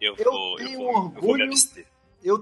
eu 0.00 0.16
Eu 0.16 0.24
vou, 0.32 0.60
eu 0.60 0.68
eu 0.68 0.78
vou 0.78 0.92
me 0.92 0.96
orgulho. 0.96 1.44
abster. 1.44 1.84
Eu 1.84 1.89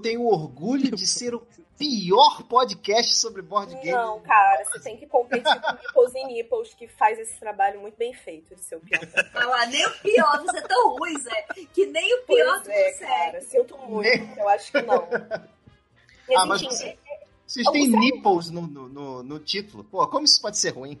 tenho 0.01 0.25
orgulho 0.25 0.95
de 0.95 1.07
ser 1.07 1.33
o 1.35 1.41
pior 1.77 2.43
podcast 2.43 3.15
sobre 3.15 3.41
board 3.41 3.73
game. 3.75 3.91
Não, 3.91 4.19
cara, 4.21 4.65
você 4.65 4.79
tem 4.81 4.97
que 4.97 5.07
competir 5.07 5.43
com 5.61 5.71
Nipples 5.71 6.15
e 6.15 6.23
Nipples, 6.25 6.73
que 6.73 6.87
faz 6.89 7.17
esse 7.17 7.39
trabalho 7.39 7.79
muito 7.79 7.95
bem 7.95 8.13
feito 8.13 8.53
de 8.55 8.61
ser 8.61 8.75
o 8.75 8.81
pior. 8.81 8.99
Falar 9.31 9.65
nem 9.67 9.85
o 9.85 9.91
pior, 9.99 10.41
você 10.43 10.57
é 10.57 10.61
tão 10.61 10.89
ruim, 10.97 11.17
Zé, 11.19 11.45
que 11.73 11.85
nem 11.85 12.13
o 12.19 12.23
pior 12.25 12.61
Pois 12.61 12.63
tu 12.63 12.71
é, 12.71 12.91
consegue. 12.91 13.11
cara, 13.11 13.41
sinto 13.41 13.77
muito, 13.77 14.39
eu 14.39 14.49
acho 14.49 14.71
que 14.71 14.81
não. 14.81 15.07
Ah, 16.35 16.45
mas 16.45 16.61
enfim, 16.61 16.75
você- 16.75 16.87
é- 16.89 16.97
Vocês 17.47 17.67
têm 17.71 17.87
nipples 17.87 18.51
no, 18.51 18.61
no, 18.67 18.87
no, 18.87 19.23
no 19.23 19.39
título. 19.39 19.83
Pô, 19.83 20.05
como 20.07 20.25
isso 20.25 20.39
pode 20.39 20.59
ser 20.59 20.69
ruim? 20.69 20.99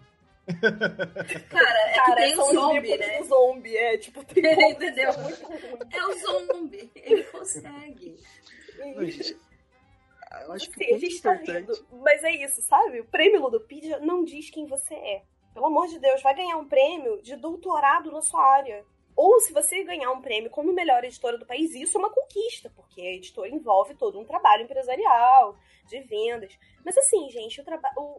Cara, 0.49 1.79
é 1.87 1.93
que 1.93 1.99
cara, 1.99 2.15
tem 2.15 2.35
são 2.35 2.47
o 2.69 2.73
nipples 2.73 2.99
né? 2.99 3.19
do 3.19 3.25
zombie, 3.25 3.77
é, 3.77 3.97
tipo, 3.99 4.23
tem 4.23 4.43
Entendeu? 4.71 5.11
É 5.91 6.05
o 6.05 6.19
zombie, 6.19 6.91
ele 6.95 7.23
consegue. 7.25 8.17
Não, 8.79 9.05
gente, 9.05 9.37
eu 10.45 10.53
acho 10.53 10.69
que 10.71 10.97
gente 10.97 11.21
tá 11.21 11.35
importante. 11.35 11.57
rindo, 11.57 11.87
mas 12.03 12.23
é 12.23 12.31
isso, 12.31 12.61
sabe? 12.61 12.99
O 12.99 13.05
prêmio 13.05 13.41
Ludopedia 13.41 13.99
não 13.99 14.23
diz 14.23 14.49
quem 14.49 14.65
você 14.65 14.93
é. 14.93 15.23
Pelo 15.53 15.65
amor 15.65 15.87
de 15.87 15.99
Deus, 15.99 16.21
vai 16.21 16.35
ganhar 16.35 16.57
um 16.57 16.67
prêmio 16.67 17.21
de 17.21 17.35
doutorado 17.35 18.11
na 18.11 18.21
sua 18.21 18.43
área. 18.43 18.85
Ou 19.15 19.39
se 19.41 19.51
você 19.51 19.83
ganhar 19.83 20.11
um 20.11 20.21
prêmio 20.21 20.49
como 20.49 20.71
melhor 20.71 21.03
editora 21.03 21.37
do 21.37 21.45
país, 21.45 21.73
isso 21.75 21.97
é 21.97 21.99
uma 21.99 22.09
conquista, 22.09 22.71
porque 22.75 23.01
a 23.01 23.13
editora 23.15 23.49
envolve 23.49 23.95
todo 23.95 24.17
um 24.17 24.23
trabalho 24.23 24.63
empresarial, 24.63 25.57
de 25.87 25.99
vendas. 26.01 26.57
Mas 26.85 26.97
assim, 26.97 27.29
gente, 27.29 27.61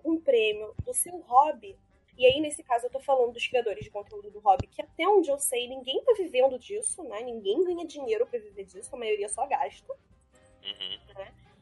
um 0.04 0.20
prêmio 0.20 0.74
do 0.84 0.92
seu 0.92 1.16
hobby, 1.20 1.78
e 2.18 2.26
aí 2.26 2.38
nesse 2.40 2.62
caso 2.62 2.86
eu 2.86 2.90
tô 2.90 3.00
falando 3.00 3.32
dos 3.32 3.46
criadores 3.46 3.84
de 3.84 3.90
conteúdo 3.90 4.30
do 4.30 4.40
hobby, 4.40 4.66
que 4.66 4.82
até 4.82 5.08
onde 5.08 5.30
eu 5.30 5.38
sei, 5.38 5.68
ninguém 5.68 6.04
tá 6.04 6.12
vivendo 6.12 6.58
disso, 6.58 7.02
né? 7.04 7.22
Ninguém 7.22 7.64
ganha 7.64 7.86
dinheiro 7.86 8.26
pra 8.26 8.38
viver 8.38 8.64
disso, 8.64 8.94
a 8.94 8.98
maioria 8.98 9.28
só 9.28 9.46
gasta. 9.46 9.94
Uhum. 10.62 11.00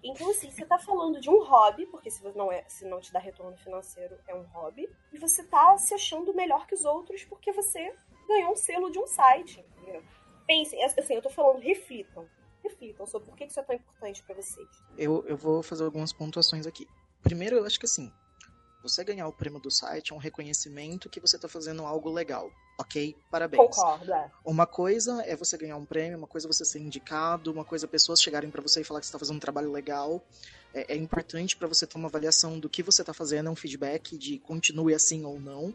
Então, 0.03 0.31
assim, 0.31 0.51
você 0.51 0.65
tá 0.65 0.79
falando 0.79 1.21
de 1.21 1.29
um 1.29 1.43
hobby, 1.43 1.87
porque 1.87 2.11
se 2.11 2.23
você 2.23 2.39
não, 2.39 2.53
é, 2.53 2.65
se 2.69 2.85
não 2.85 3.01
te 3.01 3.13
dá 3.13 3.19
retorno 3.19 3.57
financeiro, 3.57 4.17
é 4.27 4.35
um 4.35 4.45
hobby, 4.45 4.89
e 5.13 5.19
você 5.19 5.43
tá 5.43 5.77
se 5.77 5.93
achando 5.93 6.33
melhor 6.35 6.67
que 6.67 6.75
os 6.75 6.85
outros 6.85 7.25
porque 7.25 7.53
você 7.53 7.95
ganhou 8.29 8.53
um 8.53 8.57
selo 8.57 8.91
de 8.91 8.99
um 8.99 9.07
site. 9.07 9.65
Entendeu? 9.77 10.03
Pensem, 10.47 10.83
assim, 10.85 11.15
eu 11.15 11.23
tô 11.23 11.31
falando, 11.31 11.61
reflitam. 11.61 12.29
reflitam 12.63 13.07
sobre 13.07 13.29
por 13.29 13.37
que 13.37 13.45
isso 13.45 13.59
é 13.59 13.63
tão 13.63 13.75
importante 13.75 14.23
para 14.23 14.37
vocês. 14.37 14.69
Eu, 14.97 15.25
eu 15.27 15.37
vou 15.37 15.63
fazer 15.63 15.85
algumas 15.85 16.13
pontuações 16.13 16.67
aqui. 16.67 16.87
Primeiro, 17.23 17.57
eu 17.57 17.67
acho 17.67 17.79
que 17.79 17.87
assim, 17.87 18.13
você 18.83 19.03
ganhar 19.03 19.27
o 19.27 19.33
prêmio 19.33 19.61
do 19.61 19.71
site 19.71 20.13
é 20.13 20.15
um 20.15 20.19
reconhecimento 20.19 21.11
que 21.11 21.21
você 21.21 21.37
está 21.37 21.49
fazendo 21.49 21.85
algo 21.85 22.11
legal. 22.11 22.49
Ok? 22.79 23.17
Parabéns. 23.29 23.75
Concordo, 23.75 24.13
é. 24.13 24.31
Uma 24.45 24.65
coisa 24.65 25.21
é 25.27 25.35
você 25.35 25.59
ganhar 25.59 25.77
um 25.77 25.85
prêmio, 25.85 26.17
uma 26.17 26.29
coisa 26.29 26.47
é 26.47 26.53
você 26.53 26.65
ser 26.65 26.79
indicado, 26.79 27.51
uma 27.51 27.65
coisa 27.65 27.87
é 27.87 27.89
pessoas 27.89 28.23
chegarem 28.23 28.51
para 28.51 28.63
você 28.63 28.81
e 28.81 28.85
falar 28.85 29.01
que 29.01 29.07
você 29.07 29.11
está 29.11 29.19
fazendo 29.19 29.37
um 29.37 29.41
trabalho 29.41 29.73
legal. 29.73 30.25
É, 30.73 30.95
é 30.95 30.97
importante 30.97 31.57
para 31.57 31.67
você 31.67 31.87
ter 31.87 31.99
uma 31.99 32.09
avaliação 32.09 32.59
do 32.59 32.69
que 32.69 32.83
você 32.83 33.03
está 33.03 33.13
fazendo, 33.13 33.49
é 33.49 33.51
um 33.51 33.57
feedback 33.57 34.17
de 34.17 34.39
continue 34.39 34.95
assim 34.95 35.25
ou 35.25 35.41
não. 35.41 35.75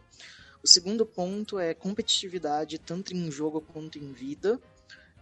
O 0.62 0.66
segundo 0.66 1.04
ponto 1.04 1.58
é 1.58 1.74
competitividade, 1.74 2.78
tanto 2.78 3.14
em 3.14 3.30
jogo 3.30 3.60
quanto 3.60 3.98
em 3.98 4.12
vida. 4.12 4.58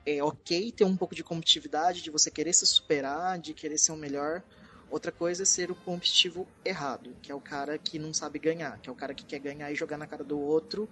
É 0.06 0.22
ok 0.22 0.70
ter 0.70 0.84
um 0.84 0.96
pouco 0.96 1.16
de 1.16 1.24
competitividade, 1.24 2.00
de 2.00 2.10
você 2.10 2.30
querer 2.30 2.52
se 2.52 2.64
superar, 2.64 3.40
de 3.40 3.52
querer 3.52 3.76
ser 3.76 3.90
o 3.90 3.96
melhor. 3.96 4.40
Outra 4.88 5.10
coisa 5.10 5.42
é 5.42 5.46
ser 5.46 5.70
o 5.70 5.74
competitivo 5.74 6.46
errado, 6.64 7.16
que 7.22 7.32
é 7.32 7.34
o 7.34 7.40
cara 7.40 7.78
que 7.78 7.98
não 7.98 8.12
sabe 8.12 8.38
ganhar, 8.38 8.78
que 8.78 8.90
é 8.90 8.92
o 8.92 8.94
cara 8.94 9.14
que 9.14 9.24
quer 9.24 9.38
ganhar 9.38 9.72
e 9.72 9.74
jogar 9.74 9.96
na 9.96 10.06
cara 10.06 10.22
do 10.22 10.38
outro. 10.38 10.88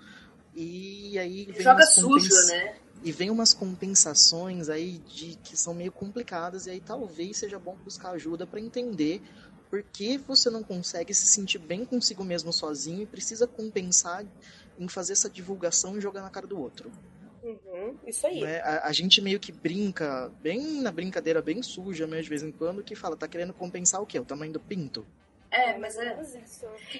E 0.55 1.19
aí 1.19 1.45
vem 1.47 1.63
Joga 1.63 1.77
umas 1.79 1.95
sujo, 1.95 2.09
compens- 2.29 2.49
né? 2.51 2.77
E 3.03 3.13
vem 3.13 3.31
umas 3.31 3.55
compensações 3.55 4.69
aí 4.69 4.99
de 4.99 5.37
que 5.43 5.57
são 5.57 5.73
meio 5.73 5.91
complicadas 5.93 6.67
e 6.67 6.71
aí 6.71 6.81
talvez 6.81 7.39
seja 7.39 7.59
bom 7.59 7.75
buscar 7.77 8.11
ajuda 8.11 8.47
para 8.47 8.61
entender 8.61 9.23
por 9.71 9.83
que 9.83 10.19
você 10.19 10.51
não 10.51 10.63
consegue 10.63 11.15
se 11.15 11.27
sentir 11.27 11.59
bem 11.59 11.85
consigo 11.85 12.23
mesmo 12.25 12.53
sozinho 12.53 13.03
e 13.03 13.07
precisa 13.07 13.47
compensar 13.47 14.25
em 14.79 14.89
fazer 14.89 15.13
essa 15.15 15.31
divulgação 15.31 15.97
e 15.97 16.01
jogar 16.01 16.23
na 16.23 16.31
cara 16.31 16.47
do 16.47 16.61
outro. 16.61 16.91
Uhum, 17.43 17.97
isso 18.07 18.27
aí. 18.27 18.41
né? 18.43 18.59
A, 18.61 18.89
a 18.89 18.93
gente 18.93 19.23
meio 19.23 19.41
que 19.41 19.51
brinca, 19.53 20.31
bem 20.43 20.83
na 20.83 20.91
brincadeira, 20.93 21.41
bem 21.41 21.63
suja 21.63 22.07
mesmo, 22.07 22.25
de 22.25 22.29
vez 22.29 22.43
em 22.43 22.53
quando, 22.53 22.83
que 22.83 22.95
fala, 22.95 23.17
tá 23.17 23.27
querendo 23.27 23.55
compensar 23.55 24.03
o 24.03 24.07
quê? 24.07 24.19
O 24.19 24.25
tamanho 24.27 24.53
do 24.53 24.61
pinto? 24.61 25.07
É, 25.51 25.77
mas 25.79 25.97
é. 25.97 26.15
Não, 26.15 26.23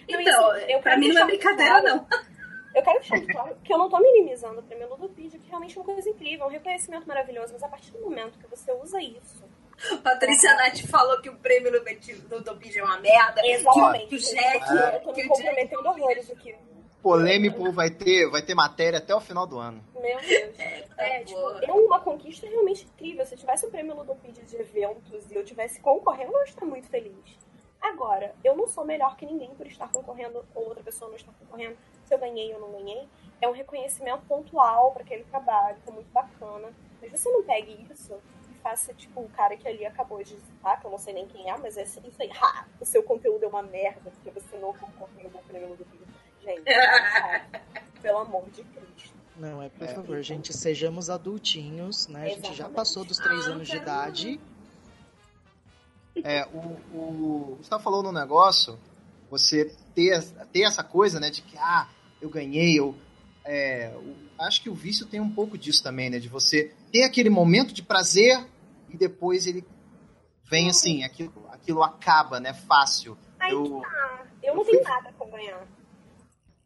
Então, 0.09 0.21
isso, 0.57 0.67
eu 0.71 0.81
pra 0.81 0.97
mim 0.97 1.13
não 1.13 1.23
é 1.23 1.27
brincadeira, 1.27 1.81
claro- 1.83 1.87
não. 2.11 2.30
Eu 2.75 2.83
quero 2.83 3.01
deixar 3.01 3.21
claro 3.27 3.57
que 3.65 3.73
eu 3.73 3.79
não 3.79 3.89
tô 3.89 3.99
minimizando 3.99 4.61
o 4.61 4.63
prêmio 4.63 4.89
Ludopedia, 4.89 5.39
que 5.39 5.49
realmente 5.49 5.77
é 5.77 5.81
uma 5.81 5.93
coisa 5.93 6.09
incrível, 6.09 6.45
é 6.45 6.49
um 6.49 6.53
reconhecimento 6.53 7.07
maravilhoso, 7.07 7.53
mas 7.53 7.63
a 7.63 7.69
partir 7.69 7.91
do 7.91 8.01
momento 8.01 8.39
que 8.39 8.47
você 8.47 8.73
usa 8.73 9.01
isso. 9.03 9.43
Patrícia 10.03 10.55
Nath 10.57 10.79
falou 10.87 11.21
que 11.21 11.31
o 11.31 11.37
prêmio 11.37 11.73
no 11.73 12.37
Ludopedia 12.37 12.83
é 12.83 12.85
uma 12.85 13.01
merda. 13.01 13.41
Exatamente. 13.45 14.07
Que 14.07 14.17
o 14.17 14.19
Jack. 14.19 14.65
Ah, 14.69 14.91
eu 14.95 15.01
tô 15.01 15.13
me 15.13 15.27
comprometendo 15.27 15.87
horrores 15.87 16.31
aqui. 16.31 16.55
Polêmico 17.03 17.73
vai 17.73 17.89
ter, 17.89 18.29
vai 18.29 18.43
ter 18.43 18.55
matéria 18.55 18.99
até 18.99 19.15
o 19.15 19.21
final 19.21 19.47
do 19.47 19.59
ano. 19.59 19.83
Meu 19.95 20.21
Deus. 20.21 20.57
tá 20.95 21.03
É, 21.03 21.25
tipo, 21.25 21.41
é 21.63 21.73
uma 21.73 21.99
conquista 21.99 22.47
realmente 22.47 22.85
incrível. 22.85 23.25
Se 23.25 23.35
eu 23.35 23.39
tivesse 23.39 23.65
o 23.65 23.71
prêmio 23.71 23.97
Ludopedia 23.97 24.45
de 24.45 24.57
eventos 24.57 25.31
e 25.31 25.35
eu 25.35 25.43
tivesse 25.43 25.81
concorrendo, 25.81 26.31
eu 26.33 26.39
ia 26.41 26.45
estar 26.45 26.67
muito 26.67 26.89
feliz. 26.89 27.39
Agora, 27.81 28.35
eu 28.45 28.55
não 28.55 28.69
sou 28.69 28.85
melhor 28.85 29.17
que 29.17 29.25
ninguém 29.25 29.49
por 29.55 29.67
estar 29.67 29.89
concorrendo 29.89 30.45
ou 30.55 30.69
outra 30.69 30.85
pessoa 30.85 31.09
não 31.09 31.17
estar 31.17 31.33
concorrendo. 31.33 31.77
Se 32.11 32.15
eu 32.15 32.19
ganhei 32.19 32.53
ou 32.55 32.61
não 32.61 32.73
ganhei, 32.73 33.09
é 33.41 33.49
um 33.49 33.53
reconhecimento 33.53 34.23
pontual 34.27 34.91
para 34.91 35.05
aquele 35.05 35.23
trabalho, 35.23 35.77
que 35.85 35.89
é 35.89 35.93
muito 35.93 36.11
bacana. 36.11 36.73
Mas 37.01 37.13
você 37.13 37.31
não 37.31 37.45
pegue 37.45 37.87
isso 37.89 38.19
e 38.51 38.55
faça, 38.61 38.93
tipo, 38.95 39.21
o 39.21 39.29
cara 39.29 39.57
que 39.57 39.69
ali 39.69 39.87
acabou 39.87 40.21
de 40.21 40.31
citar, 40.37 40.81
que 40.81 40.87
eu 40.89 40.91
não 40.91 40.99
sei 40.99 41.15
nem 41.15 41.29
quem 41.29 41.49
é, 41.49 41.57
mas 41.57 41.77
é 41.77 41.85
isso 41.85 42.01
aí. 42.19 42.29
Ha, 42.33 42.65
o 42.81 42.85
seu 42.85 43.05
conteúdo 43.05 43.45
é 43.45 43.47
uma 43.47 43.63
merda, 43.63 44.11
porque 44.11 44.29
você 44.41 44.59
não 44.59 44.73
concorreu 44.75 45.31
no 45.31 45.39
prêmio 45.45 45.69
Ludopedia. 45.69 46.07
Gente, 46.43 46.65
pelo 48.03 48.19
amor 48.19 48.51
de 48.51 48.65
Cristo. 48.65 49.15
Não, 49.37 49.63
é 49.63 49.69
por 49.69 49.85
É. 49.89 49.95
favor, 49.95 50.21
gente, 50.21 50.53
sejamos 50.53 51.09
adultinhos, 51.09 52.09
né? 52.09 52.25
A 52.25 52.29
gente 52.31 52.43
já 52.43 52.51
Exatamente. 52.55 52.75
passou 52.75 53.05
dos 53.05 53.19
três 53.19 53.47
Ah, 53.47 53.51
anos 53.53 53.69
de 53.69 53.73
quero 53.75 53.83
idade. 53.85 54.41
É, 56.25 56.45
o, 56.47 56.59
o 56.93 57.55
Gustavo 57.59 57.83
falou 57.85 58.03
no 58.03 58.11
negócio, 58.11 58.77
você 59.31 59.67
ter, 59.95 60.23
ter 60.53 60.63
essa 60.63 60.83
coisa, 60.83 61.21
né, 61.21 61.31
de 61.31 61.41
que, 61.41 61.57
ah, 61.57 61.89
eu 62.21 62.29
ganhei, 62.31 62.79
eu... 62.79 62.95
é, 63.45 63.93
acho 64.39 64.63
que 64.63 64.71
o 64.71 64.75
vício 64.75 65.07
tem 65.07 65.21
um 65.21 65.31
pouco 65.31 65.57
disso 65.59 65.83
também, 65.83 66.11
né, 66.11 66.19
de 66.19 66.29
você 66.29 66.73
ter 66.93 67.03
aquele 67.05 67.31
momento 67.31 67.73
de 67.73 67.83
prazer 67.83 68.45
e 68.89 68.97
depois 68.97 69.47
ele 69.47 69.65
vem 70.45 70.69
assim, 70.69 71.05
aquilo, 71.05 71.33
aquilo 71.53 71.83
acaba, 71.83 72.41
né, 72.41 72.53
fácil. 72.53 73.17
Aí 73.39 73.53
Eu- 73.53 73.81
tá. 73.81 74.27
Eu 74.43 74.57
não 74.57 74.65
fui- 74.65 74.73
tenho 74.79 74.85
nada 74.85 75.13
com 75.19 75.31
ganhar. 75.31 75.67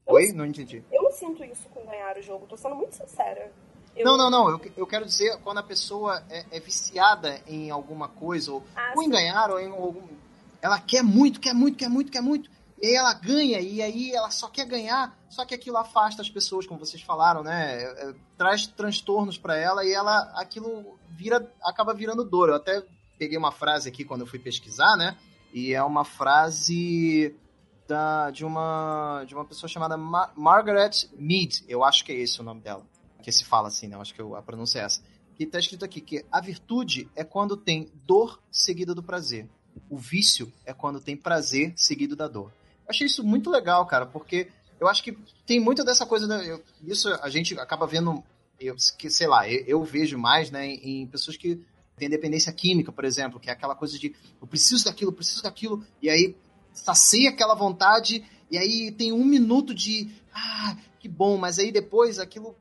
Eu 0.06 0.14
Oi? 0.14 0.32
Não 0.32 0.46
entendi. 0.46 0.82
Eu 0.92 1.02
não 1.02 1.10
sinto 1.12 1.42
isso 1.44 1.68
com 1.70 1.84
ganhar 1.86 2.16
o 2.16 2.22
jogo, 2.22 2.46
tô 2.46 2.56
sendo 2.56 2.74
muito 2.76 2.94
sincera. 2.94 3.50
Eu- 3.96 4.04
Não, 4.04 4.16
não, 4.16 4.30
não, 4.30 4.48
eu, 4.50 4.60
eu 4.76 4.86
quero 4.86 5.04
dizer 5.04 5.36
quando 5.44 5.58
a 5.58 5.62
pessoa 5.62 6.22
é, 6.28 6.44
é 6.50 6.60
viciada 6.60 7.40
em 7.46 7.70
alguma 7.70 8.08
coisa, 8.08 8.52
ou, 8.52 8.62
Ah, 8.74 8.92
ou 8.96 9.02
em 9.02 9.08
ganhar, 9.10 9.50
ou 9.50 9.60
em 9.60 9.68
algum. 9.70 10.06
Ela 10.60 10.80
quer 10.80 11.02
muito, 11.02 11.38
quer 11.40 11.52
muito, 11.54 11.76
quer 11.76 11.88
muito, 11.88 12.10
quer 12.10 12.20
muito. 12.22 12.50
E 12.84 12.94
ela 12.94 13.14
ganha, 13.14 13.60
e 13.60 13.80
aí 13.80 14.12
ela 14.12 14.30
só 14.30 14.46
quer 14.48 14.66
ganhar, 14.66 15.16
só 15.30 15.44
que 15.46 15.54
aquilo 15.54 15.76
afasta 15.78 16.20
as 16.20 16.28
pessoas, 16.28 16.66
como 16.66 16.78
vocês 16.78 17.02
falaram, 17.02 17.42
né? 17.42 17.82
É, 17.82 18.08
é, 18.10 18.14
traz 18.36 18.66
transtornos 18.66 19.38
pra 19.38 19.56
ela 19.56 19.84
e 19.84 19.92
ela 19.92 20.18
aquilo 20.34 20.98
vira, 21.08 21.50
acaba 21.62 21.94
virando 21.94 22.22
dor. 22.24 22.50
Eu 22.50 22.56
até 22.56 22.82
peguei 23.18 23.38
uma 23.38 23.50
frase 23.52 23.88
aqui 23.88 24.04
quando 24.04 24.20
eu 24.20 24.26
fui 24.26 24.38
pesquisar, 24.38 24.96
né? 24.96 25.16
E 25.52 25.72
é 25.72 25.82
uma 25.82 26.04
frase 26.04 27.34
da, 27.88 28.30
de, 28.30 28.44
uma, 28.44 29.24
de 29.26 29.34
uma 29.34 29.44
pessoa 29.46 29.68
chamada 29.68 29.96
Ma- 29.96 30.30
Margaret 30.36 30.90
Mead, 31.18 31.64
eu 31.68 31.82
acho 31.84 32.04
que 32.04 32.12
é 32.12 32.16
esse 32.16 32.40
o 32.40 32.44
nome 32.44 32.60
dela 32.60 32.84
que 33.22 33.32
se 33.32 33.44
fala 33.46 33.68
assim, 33.68 33.86
né? 33.88 33.96
Eu 33.96 34.02
acho 34.02 34.12
que 34.14 34.20
eu- 34.20 34.36
a 34.36 34.42
pronúncia 34.42 34.80
é 34.80 34.82
essa. 34.82 35.00
Que 35.36 35.46
tá 35.46 35.58
escrito 35.58 35.86
aqui 35.86 36.02
que 36.02 36.22
a 36.30 36.38
virtude 36.40 37.08
é 37.16 37.24
quando 37.24 37.56
tem 37.56 37.90
dor 38.06 38.38
seguida 38.50 38.94
do 38.94 39.02
prazer. 39.02 39.48
O 39.88 39.96
vício 39.96 40.52
é 40.66 40.74
quando 40.74 41.00
tem 41.00 41.16
prazer 41.16 41.72
seguido 41.74 42.14
da 42.14 42.28
dor. 42.28 42.52
Eu 42.84 42.90
achei 42.90 43.06
isso 43.06 43.24
muito 43.24 43.50
legal, 43.50 43.84
cara, 43.86 44.06
porque 44.06 44.48
eu 44.80 44.88
acho 44.88 45.02
que 45.02 45.16
tem 45.46 45.58
muito 45.60 45.84
dessa 45.84 46.04
coisa, 46.06 46.26
eu- 46.44 46.62
isso 46.82 47.08
a 47.22 47.28
gente 47.30 47.58
acaba 47.58 47.86
vendo, 47.86 48.22
eu, 48.60 48.76
que, 48.98 49.08
sei 49.10 49.26
lá, 49.26 49.48
eu, 49.48 49.64
eu 49.66 49.82
vejo 49.84 50.18
mais, 50.18 50.50
né, 50.50 50.66
em, 50.66 51.02
em 51.02 51.06
pessoas 51.06 51.36
que 51.36 51.60
têm 51.96 52.08
dependência 52.10 52.52
química, 52.52 52.92
por 52.92 53.04
exemplo, 53.04 53.40
que 53.40 53.48
é 53.48 53.52
aquela 53.52 53.74
coisa 53.74 53.98
de 53.98 54.14
eu 54.40 54.46
preciso 54.46 54.84
daquilo, 54.84 55.10
eu 55.10 55.14
preciso 55.14 55.42
daquilo, 55.42 55.84
e 56.02 56.10
aí 56.10 56.36
sacia 56.72 57.30
aquela 57.30 57.54
vontade, 57.54 58.24
e 58.50 58.58
aí 58.58 58.90
tem 58.92 59.12
um 59.12 59.24
minuto 59.24 59.72
de 59.74 60.10
ah, 60.34 60.76
que 60.98 61.08
bom, 61.08 61.36
mas 61.36 61.58
aí 61.58 61.70
depois 61.72 62.18
aquilo 62.18 62.56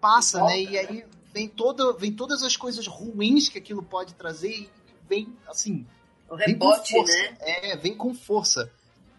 passa, 0.00 0.40
Volta, 0.40 0.54
né? 0.54 0.60
E 0.62 0.76
aí 0.78 1.04
vem, 1.32 1.48
toda, 1.48 1.92
vem 1.94 2.12
todas 2.12 2.42
as 2.42 2.56
coisas 2.56 2.86
ruins 2.86 3.48
que 3.48 3.58
aquilo 3.58 3.82
pode 3.82 4.14
trazer 4.14 4.50
e 4.50 4.68
vem, 5.08 5.34
assim, 5.48 5.86
O 6.28 6.36
vem 6.36 6.58
com 6.58 6.68
rebote, 6.68 6.92
força. 6.92 7.12
né? 7.16 7.36
É, 7.40 7.76
vem 7.76 7.94
com 7.96 8.12
força. 8.14 8.70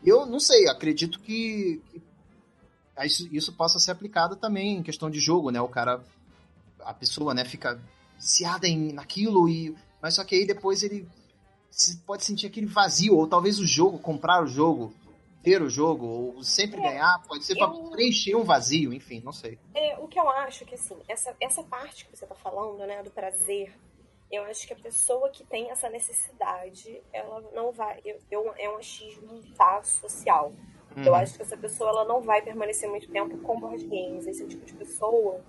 Eu 0.05 0.25
não 0.25 0.39
sei, 0.39 0.67
acredito 0.67 1.19
que, 1.19 1.81
isso, 3.03 3.27
isso 3.31 3.53
possa 3.53 3.79
ser 3.79 3.91
aplicado 3.91 4.35
também 4.35 4.77
em 4.77 4.83
questão 4.83 5.09
de 5.09 5.19
jogo, 5.19 5.51
né? 5.51 5.59
O 5.61 5.67
cara, 5.67 6.03
a 6.79 6.93
pessoa, 6.93 7.33
né, 7.33 7.43
fica 7.45 7.79
viciada 8.17 8.67
em, 8.67 8.91
naquilo, 8.93 9.49
e, 9.49 9.75
mas 10.01 10.13
só 10.15 10.23
que 10.23 10.35
aí 10.35 10.45
depois 10.45 10.83
ele 10.83 11.07
se- 11.69 11.97
pode 11.97 12.23
sentir 12.23 12.47
aquele 12.47 12.65
vazio, 12.67 13.15
ou 13.15 13.27
talvez 13.27 13.59
o 13.59 13.65
jogo, 13.67 13.99
comprar 13.99 14.43
o 14.43 14.47
jogo, 14.47 14.93
ter 15.43 15.61
o 15.61 15.69
jogo, 15.69 16.05
ou 16.05 16.43
sempre 16.43 16.79
É, 16.79 16.83
ganhar, 16.83 17.21
pode 17.27 17.43
ser 17.43 17.55
para 17.55 17.67
preencher 17.91 18.35
um 18.35 18.43
vazio, 18.43 18.93
enfim, 18.93 19.21
não 19.23 19.33
sei. 19.33 19.59
É, 19.73 19.97
o 19.99 20.07
que 20.07 20.19
eu 20.19 20.29
acho 20.29 20.65
que, 20.65 20.75
assim, 20.75 20.95
essa, 21.07 21.35
essa 21.39 21.61
parte 21.63 22.05
que 22.05 22.15
você 22.17 22.25
tá 22.25 22.35
falando, 22.35 22.79
né, 22.87 23.03
do 23.03 23.11
prazer, 23.11 23.73
eu 24.31 24.43
acho 24.43 24.67
que 24.67 24.73
a 24.73 24.77
pessoa 24.77 25.29
que 25.29 25.43
tem 25.45 25.69
essa 25.71 25.89
necessidade, 25.89 27.01
ela 27.13 27.41
não 27.53 27.71
vai. 27.71 27.99
Eu, 28.03 28.17
eu- 28.31 28.53
é 28.57 28.69
um 28.69 28.77
achismo 28.77 29.41
tá, 29.57 29.81
social. 29.83 30.53
Eu 30.97 31.11
Uhum. 31.11 31.15
acho 31.15 31.35
que 31.35 31.41
essa 31.41 31.57
pessoa 31.57 31.89
ela 31.89 32.05
não 32.05 32.21
vai 32.21 32.41
permanecer 32.41 32.89
muito 32.89 33.09
tempo 33.11 33.37
com 33.39 33.59
board 33.59 33.85
games. 33.85 34.25
Esse 34.27 34.41
é 34.43 34.45
o 34.45 34.47
tipo 34.49 34.65
de 34.65 34.73
pessoa 34.73 35.41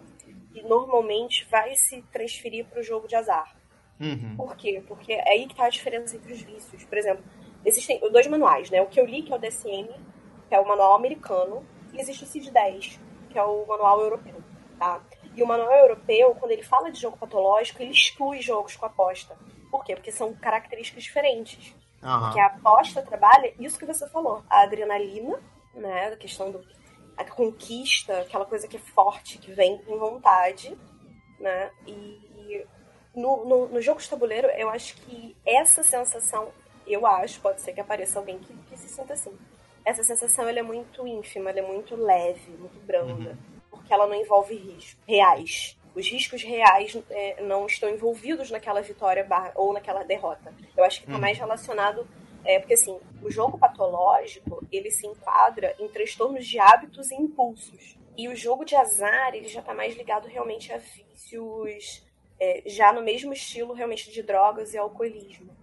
que 0.53 0.61
normalmente 0.63 1.45
vai 1.51 1.75
se 1.77 2.03
transferir 2.13 2.67
para 2.67 2.81
o 2.81 2.83
jogo 2.83 3.07
de 3.07 3.15
azar. 3.15 3.57
Uhum. 4.01 4.35
Por 4.37 4.57
quê? 4.57 4.83
Porque 4.87 5.13
é 5.13 5.29
aí 5.31 5.47
que 5.47 5.55
tá 5.55 5.67
a 5.67 5.71
diferença 5.71 6.17
entre 6.17 6.33
os 6.33 6.43
vícios. 6.43 6.85
Por 6.85 6.99
exemplo, 6.99 7.25
existem 7.65 7.99
dois 8.11 8.27
manuais, 8.27 8.71
né? 8.71 8.83
O 8.83 8.87
que 8.87 9.01
eu 9.01 9.07
li, 9.07 9.23
que 9.23 9.33
é 9.33 9.37
o 9.37 9.39
DSM, 9.39 9.89
que 10.49 10.55
é 10.55 10.61
o 10.61 10.67
manual 10.67 10.95
americano, 10.95 11.65
e 11.93 12.01
existe 12.01 12.25
o 12.25 12.27
CID-10, 12.27 12.99
que 13.31 13.39
é 13.39 13.43
o 13.45 13.65
manual 13.67 14.01
europeu, 14.01 14.35
tá? 14.79 15.01
E 15.37 15.43
o 15.43 15.47
manual 15.47 15.71
europeu, 15.71 16.35
quando 16.41 16.53
ele 16.53 16.63
fala 16.63 16.91
de 16.91 17.01
jogo 17.01 17.19
patológico, 17.19 17.83
ele 17.83 17.93
exclui 17.93 18.41
jogos 18.41 18.75
com 18.75 18.87
aposta. 18.87 19.37
Por 19.71 19.85
quê? 19.85 19.95
Porque 19.95 20.11
são 20.11 20.35
características 20.35 21.05
diferentes. 21.05 21.75
Aham. 22.03 22.21
Porque 22.21 22.41
a 22.41 22.47
aposta 22.47 23.03
trabalha 23.03 23.53
isso 23.61 23.79
que 23.79 23.85
você 23.85 24.09
falou, 24.09 24.43
a 24.49 24.63
adrenalina, 24.63 25.39
né? 25.75 26.09
A 26.09 26.17
questão 26.17 26.51
do 26.51 26.65
a 27.17 27.25
conquista, 27.25 28.21
aquela 28.21 28.45
coisa 28.45 28.69
que 28.69 28.77
é 28.77 28.81
forte, 28.81 29.39
que 29.39 29.51
vem 29.53 29.79
com 29.79 29.99
vontade, 29.99 30.77
né? 31.41 31.71
E 31.87 32.65
no, 33.15 33.45
no, 33.47 33.69
no 33.69 33.81
jogo 33.81 34.01
de 34.01 34.09
tabuleiro, 34.09 34.47
eu 34.49 34.69
acho 34.69 34.97
que 34.97 35.35
essa 35.45 35.83
sensação, 35.83 36.51
eu 36.87 37.07
acho, 37.07 37.41
pode 37.41 37.63
ser 37.63 37.73
que 37.73 37.81
apareça 37.81 38.19
alguém 38.19 38.39
que, 38.39 38.55
que 38.55 38.77
se 38.77 38.89
sinta 38.89 39.15
assim. 39.15 39.37
Essa 39.85 40.05
sensação 40.05 40.47
ela 40.47 40.59
é 40.59 40.63
muito 40.63 41.07
ínfima, 41.07 41.51
ela 41.51 41.61
é 41.61 41.67
muito 41.67 41.97
leve, 41.97 42.51
muito 42.53 42.79
branda, 42.81 43.39
porque 43.87 43.95
ela 43.95 44.09
não 44.09 44.17
envolve 44.17 44.57
riscos 44.57 44.99
reais. 45.07 45.79
Os 45.95 46.11
riscos 46.11 46.43
reais 46.43 46.99
é, 47.09 47.41
não 47.43 47.65
estão 47.67 47.89
envolvidos 47.89 48.51
naquela 48.51 48.83
vitória 48.83 49.25
barra, 49.25 49.53
ou 49.55 49.73
naquela 49.73 50.03
derrota. 50.03 50.53
Eu 50.77 50.85
acho 50.85 51.01
que 51.01 51.07
está 51.07 51.17
mais 51.17 51.39
relacionado 51.39 52.07
é, 52.45 52.59
porque 52.59 52.75
assim, 52.75 52.99
o 53.23 53.31
jogo 53.31 53.57
patológico, 53.57 54.65
ele 54.73 54.91
se 54.91 55.07
enquadra 55.07 55.75
em 55.79 55.89
transtornos 55.89 56.45
de 56.45 56.59
hábitos 56.59 57.13
e 57.13 57.15
impulsos. 57.15 57.97
E 58.17 58.29
o 58.29 58.35
jogo 58.35 58.65
de 58.65 58.75
azar, 58.75 59.35
ele 59.35 59.49
já 59.49 59.61
está 59.61 59.73
mais 59.73 59.97
ligado 59.97 60.27
realmente 60.27 60.73
a 60.73 60.79
vícios, 60.79 62.05
é, 62.41 62.63
já 62.67 62.93
no 62.93 63.03
mesmo 63.03 63.33
estilo 63.33 63.73
realmente 63.73 64.11
de 64.11 64.23
drogas 64.23 64.75
e 64.75 64.79
alcoolismo. 64.79 65.57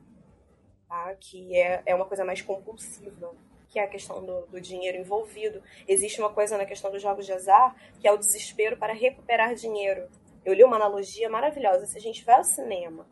Tá? 0.88 1.14
Que 1.20 1.56
é, 1.58 1.84
é 1.86 1.94
uma 1.94 2.06
coisa 2.06 2.24
mais 2.24 2.42
compulsiva, 2.42 3.34
que 3.74 3.80
é 3.80 3.84
a 3.84 3.88
questão 3.88 4.24
do, 4.24 4.46
do 4.46 4.62
dinheiro 4.62 5.00
envolvido. 5.00 5.62
Existe 5.88 6.22
uma 6.22 6.30
coisa 6.30 6.58
na 6.58 6.66
questão 6.66 6.92
dos 6.92 7.02
jogos 7.02 7.26
de 7.26 7.34
azar, 7.34 7.76
que 8.00 8.08
é 8.08 8.12
o 8.14 8.18
desespero 8.18 8.78
para 8.78 8.94
recuperar 8.94 9.56
dinheiro. 9.56 10.08
Eu 10.46 10.54
li 10.54 10.64
uma 10.64 10.76
analogia 10.76 11.30
maravilhosa. 11.30 11.88
Se 11.88 11.98
a 11.98 12.02
gente 12.02 12.24
vai 12.24 12.36
ao 12.36 12.44
cinema, 12.44 13.06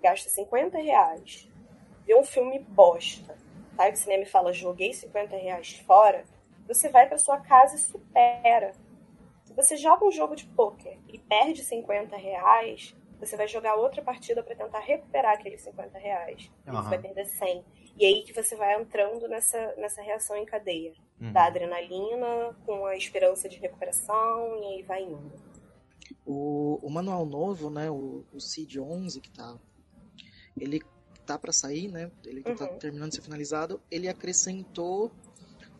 gasta 0.00 0.30
50 0.30 0.78
reais 0.78 1.48
vê 2.06 2.16
um 2.16 2.24
filme 2.24 2.60
bosta, 2.60 3.36
tá? 3.76 3.86
Que 3.88 3.94
o 3.94 3.96
cinema 3.96 4.24
fala, 4.24 4.52
joguei 4.52 4.92
50 4.92 5.36
reais 5.36 5.72
fora, 5.86 6.24
você 6.66 6.88
vai 6.88 7.08
para 7.08 7.18
sua 7.18 7.40
casa 7.40 7.74
e 7.74 7.78
supera. 7.78 8.72
Se 9.44 9.52
você 9.52 9.76
joga 9.76 10.06
um 10.06 10.10
jogo 10.10 10.36
de 10.36 10.46
pôquer 10.46 10.98
e 11.08 11.18
perde 11.18 11.62
50 11.62 12.16
reais, 12.16 12.96
você 13.18 13.36
vai 13.36 13.48
jogar 13.48 13.74
outra 13.74 14.02
partida 14.02 14.42
para 14.42 14.54
tentar 14.54 14.80
recuperar 14.80 15.34
aqueles 15.34 15.62
50 15.62 15.98
reais. 15.98 16.50
Uhum. 16.66 16.74
Você 16.74 16.88
vai 16.88 16.98
perder 16.98 17.26
100. 17.26 17.64
E 17.98 18.04
aí 18.04 18.22
que 18.22 18.32
você 18.32 18.54
vai 18.54 18.80
entrando 18.80 19.26
nessa, 19.26 19.74
nessa 19.76 20.02
reação 20.02 20.36
em 20.36 20.44
cadeia. 20.44 20.92
Uhum. 21.20 21.32
Da 21.32 21.46
adrenalina 21.46 22.54
com 22.66 22.84
a 22.84 22.94
esperança 22.94 23.48
de 23.48 23.56
recuperação 23.56 24.58
e 24.62 24.74
aí 24.74 24.82
vai 24.82 25.02
indo. 25.02 25.32
O, 26.26 26.78
o 26.82 26.90
manual 26.90 27.24
novo, 27.24 27.70
né, 27.70 27.90
o, 27.90 28.24
o 28.32 28.40
CID 28.40 28.80
11 28.80 29.20
que 29.20 29.30
tá, 29.30 29.56
ele 30.58 30.82
tá 31.24 31.38
para 31.38 31.52
sair, 31.52 31.88
né? 31.88 32.10
Ele 32.24 32.42
tá 32.42 32.50
uhum. 32.50 32.56
tá 32.56 32.66
terminando 32.68 33.10
de 33.10 33.16
ser 33.16 33.22
finalizado. 33.22 33.80
Ele 33.90 34.08
acrescentou 34.08 35.10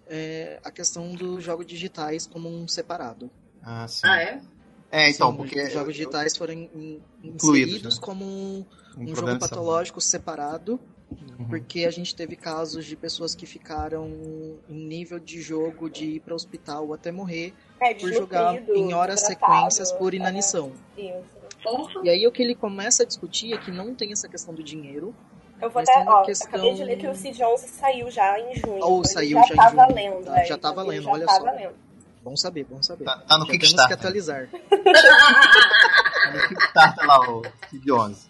é, 0.06 0.58
a 0.64 0.70
questão 0.70 1.14
dos 1.14 1.44
jogos 1.44 1.66
digitais 1.66 2.26
como 2.26 2.48
um 2.48 2.66
separado. 2.66 3.30
Ah, 3.62 3.86
sim. 3.86 4.02
Ah, 4.04 4.20
é? 4.20 4.42
É, 4.90 5.10
então, 5.10 5.30
sim, 5.30 5.36
porque. 5.36 5.62
Os 5.62 5.72
jogos 5.72 5.94
digitais 5.94 6.36
foram 6.36 6.54
in, 6.54 7.02
incluídos 7.22 7.96
né? 7.96 8.00
como 8.02 8.24
um, 8.24 8.66
um, 8.96 9.02
um 9.02 9.14
jogo 9.14 9.38
patológico 9.38 10.00
separado. 10.00 10.80
Uhum. 11.10 11.46
Porque 11.48 11.84
a 11.84 11.90
gente 11.90 12.14
teve 12.14 12.34
casos 12.34 12.84
de 12.84 12.96
pessoas 12.96 13.34
que 13.34 13.46
ficaram 13.46 14.08
em 14.68 14.74
nível 14.74 15.20
de 15.20 15.40
jogo 15.40 15.88
de 15.88 16.16
ir 16.16 16.20
para 16.20 16.32
o 16.32 16.36
hospital 16.36 16.92
até 16.92 17.12
morrer 17.12 17.54
é, 17.80 17.94
por 17.94 18.12
jogar 18.12 18.56
em 18.68 18.92
horas 18.92 19.20
sequências 19.20 19.92
por 19.92 20.14
inanição. 20.14 20.72
É, 20.98 21.22
e 22.02 22.10
aí 22.10 22.26
o 22.26 22.32
que 22.32 22.42
ele 22.42 22.54
começa 22.54 23.02
a 23.02 23.06
discutir 23.06 23.52
é 23.52 23.58
que 23.58 23.70
não 23.70 23.94
tem 23.94 24.12
essa 24.12 24.28
questão 24.28 24.52
do 24.52 24.62
dinheiro, 24.62 25.14
eu 25.60 25.70
vou 25.70 25.80
até, 25.80 26.04
ó, 26.06 26.22
questão... 26.22 26.48
acabei 26.48 26.74
de 26.74 26.84
ler 26.84 26.98
que 26.98 27.08
o 27.08 27.14
Cid 27.14 27.42
11 27.42 27.68
saiu 27.68 28.10
já 28.10 28.38
em 28.38 28.54
junho. 28.56 28.84
Ou 28.84 29.04
saiu 29.04 29.38
já, 29.38 29.46
já 29.46 29.54
tá 29.54 29.68
valendo. 29.70 30.24
Tá, 30.24 30.44
já 30.44 30.58
tá 30.58 30.72
valendo, 30.72 31.02
já 31.04 31.10
olha 31.10 31.26
tá 31.26 31.34
só. 31.34 31.44
Valendo. 31.44 31.74
Bom 32.22 32.36
saber, 32.36 32.64
bom 32.64 32.82
saber. 32.82 33.04
Tá, 33.04 33.18
tá 33.18 33.38
no 33.38 33.46
já 33.46 33.52
Kickstarter. 33.52 33.76
Temos 33.76 33.86
que 33.86 33.92
atualizar. 33.94 34.48
tá 36.20 36.32
no 36.32 36.48
Kickstarter 36.48 37.06
lá, 37.06 37.30
o 37.30 37.42
Cid 37.70 37.92
11. 37.92 38.26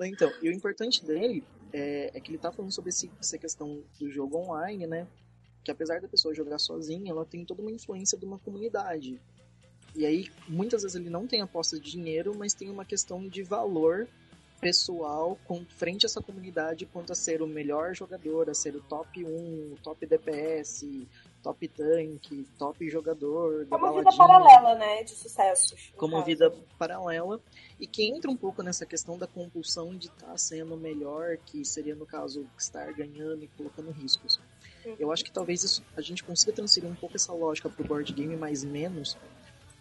Então, 0.00 0.32
e 0.42 0.48
o 0.48 0.52
importante 0.52 1.04
dele 1.04 1.44
é, 1.72 2.10
é 2.14 2.20
que 2.20 2.30
ele 2.30 2.38
tá 2.38 2.50
falando 2.52 2.72
sobre 2.72 2.90
esse, 2.90 3.10
essa 3.20 3.38
questão 3.38 3.82
do 3.98 4.10
jogo 4.10 4.38
online, 4.38 4.86
né? 4.86 5.06
Que 5.64 5.70
apesar 5.70 6.00
da 6.00 6.08
pessoa 6.08 6.34
jogar 6.34 6.58
sozinha, 6.58 7.10
ela 7.10 7.24
tem 7.24 7.44
toda 7.44 7.62
uma 7.62 7.70
influência 7.70 8.16
de 8.16 8.24
uma 8.24 8.38
comunidade. 8.38 9.20
E 9.94 10.06
aí, 10.06 10.30
muitas 10.48 10.82
vezes 10.82 10.94
ele 10.94 11.10
não 11.10 11.26
tem 11.26 11.40
aposta 11.40 11.78
de 11.78 11.90
dinheiro, 11.90 12.34
mas 12.36 12.54
tem 12.54 12.70
uma 12.70 12.84
questão 12.84 13.26
de 13.28 13.42
valor 13.42 14.08
pessoal 14.60 15.38
com 15.44 15.64
frente 15.64 16.04
a 16.04 16.08
essa 16.08 16.20
comunidade 16.20 16.86
quanto 16.86 17.12
a 17.12 17.14
ser 17.14 17.42
o 17.42 17.46
melhor 17.46 17.94
jogador, 17.94 18.50
a 18.50 18.54
ser 18.54 18.74
o 18.74 18.80
top 18.82 19.24
1, 19.24 19.76
top 19.82 20.04
DPS, 20.04 21.06
top 21.48 21.68
tank, 21.68 22.46
top 22.58 22.90
jogador. 22.90 23.66
Como 23.70 23.94
vida 23.94 24.10
paralela, 24.16 24.74
né? 24.74 25.02
De 25.02 25.12
sucessos. 25.12 25.92
Como 25.96 26.12
caso. 26.12 26.26
vida 26.26 26.54
paralela. 26.78 27.40
E 27.80 27.86
que 27.86 28.04
entra 28.04 28.30
um 28.30 28.36
pouco 28.36 28.62
nessa 28.62 28.84
questão 28.84 29.16
da 29.16 29.26
compulsão 29.26 29.96
de 29.96 30.08
estar 30.08 30.26
tá 30.26 30.36
sendo 30.36 30.76
melhor, 30.76 31.38
que 31.46 31.64
seria 31.64 31.94
no 31.94 32.04
caso 32.04 32.46
estar 32.58 32.92
ganhando 32.92 33.44
e 33.44 33.48
colocando 33.48 33.90
riscos. 33.90 34.38
Uhum. 34.84 34.96
Eu 34.98 35.10
acho 35.10 35.24
que 35.24 35.32
talvez 35.32 35.62
isso, 35.62 35.82
a 35.96 36.02
gente 36.02 36.22
consiga 36.22 36.52
transferir 36.52 36.90
um 36.90 36.94
pouco 36.94 37.16
essa 37.16 37.32
lógica 37.32 37.70
pro 37.70 37.84
board 37.84 38.12
game, 38.12 38.36
mais 38.36 38.62
menos 38.62 39.16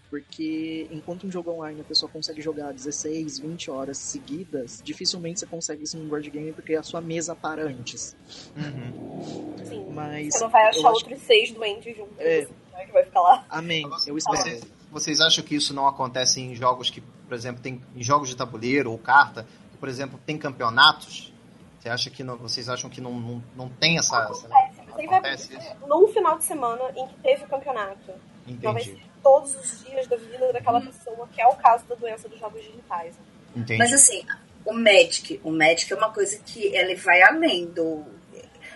porque 0.10 0.88
enquanto 0.92 1.28
um 1.28 1.32
jogo 1.32 1.52
online 1.52 1.82
a 1.82 1.84
pessoa 1.84 2.10
consegue 2.10 2.42
jogar 2.42 2.72
16, 2.72 3.40
20 3.40 3.72
horas 3.72 3.98
seguidas, 3.98 4.82
dificilmente 4.84 5.40
você 5.40 5.46
consegue 5.46 5.84
isso 5.84 5.98
num 5.98 6.08
board 6.08 6.30
game 6.30 6.52
porque 6.54 6.76
a 6.76 6.84
sua 6.84 7.02
mesa 7.02 7.36
para 7.36 7.64
antes. 7.64 8.16
Uhum. 8.56 9.56
Sim. 9.66 9.86
Mas 9.92 10.34
você 10.34 10.44
não 10.44 10.50
vai 10.50 10.68
achar 10.68 10.90
outros 10.90 11.14
acho... 11.14 11.26
seis 11.26 11.52
doentes 11.52 11.96
juntos. 11.96 12.20
É. 12.20 12.48
Né, 12.74 12.86
que 12.86 12.92
vai 12.92 13.04
ficar 13.04 13.22
lá. 13.22 13.46
Amém. 13.50 13.90
Eu 14.06 14.18
espero. 14.18 14.38
Vocês, 14.38 14.64
vocês 14.92 15.22
acham 15.22 15.44
que 15.44 15.56
isso 15.56 15.74
não 15.74 15.88
acontece 15.88 16.40
em 16.40 16.56
jogos 16.56 16.90
que, 16.90 17.02
por 17.02 17.34
exemplo, 17.34 17.62
tem 17.62 17.82
em 17.96 18.04
jogos 18.04 18.30
de 18.30 18.36
tabuleiro 18.36 18.92
ou 18.92 18.98
carta, 18.98 19.46
que, 19.72 19.78
por 19.78 19.90
exemplo, 19.90 20.20
tem 20.26 20.38
campeonatos? 20.38 21.34
Você 21.80 21.90
acha 21.90 22.10
que 22.10 22.24
não, 22.24 22.38
vocês 22.38 22.70
acham 22.70 22.90
que 22.90 23.02
não, 23.02 23.20
não, 23.20 23.44
não 23.56 23.70
tem 23.70 23.98
essa. 23.98 24.18
Acontece. 24.18 24.48
essa 24.48 25.02
acontece 25.02 25.58
isso? 25.58 25.88
Num 25.88 26.08
final 26.08 26.38
de 26.38 26.46
semana 26.46 26.84
em 26.96 27.08
que 27.08 27.16
teve 27.22 27.44
o 27.44 27.48
campeonato. 27.48 28.12
Entendi 28.48 29.07
todos 29.24 29.56
os 29.56 29.86
dias 29.86 30.08
da 30.08 30.16
vida 30.16 30.52
daquela 30.54 30.82
pessoa, 30.82 31.28
que 31.32 31.42
é 31.42 31.48
o 31.48 31.56
caso 31.56 31.86
da 31.86 31.96
doença 31.96 32.28
dos 32.28 32.40
jogos 32.40 32.62
digitais. 32.64 33.16
Entendi. 33.56 33.78
Mas 33.78 33.94
assim, 33.94 34.24
o 34.66 34.74
Magic, 34.74 35.40
o 35.44 35.52
Magic 35.52 35.92
é 35.92 35.96
uma 35.96 36.12
coisa 36.12 36.38
que 36.40 36.66
ele 36.76 36.96
vai 36.96 37.22
além 37.22 37.66
do. 37.68 38.06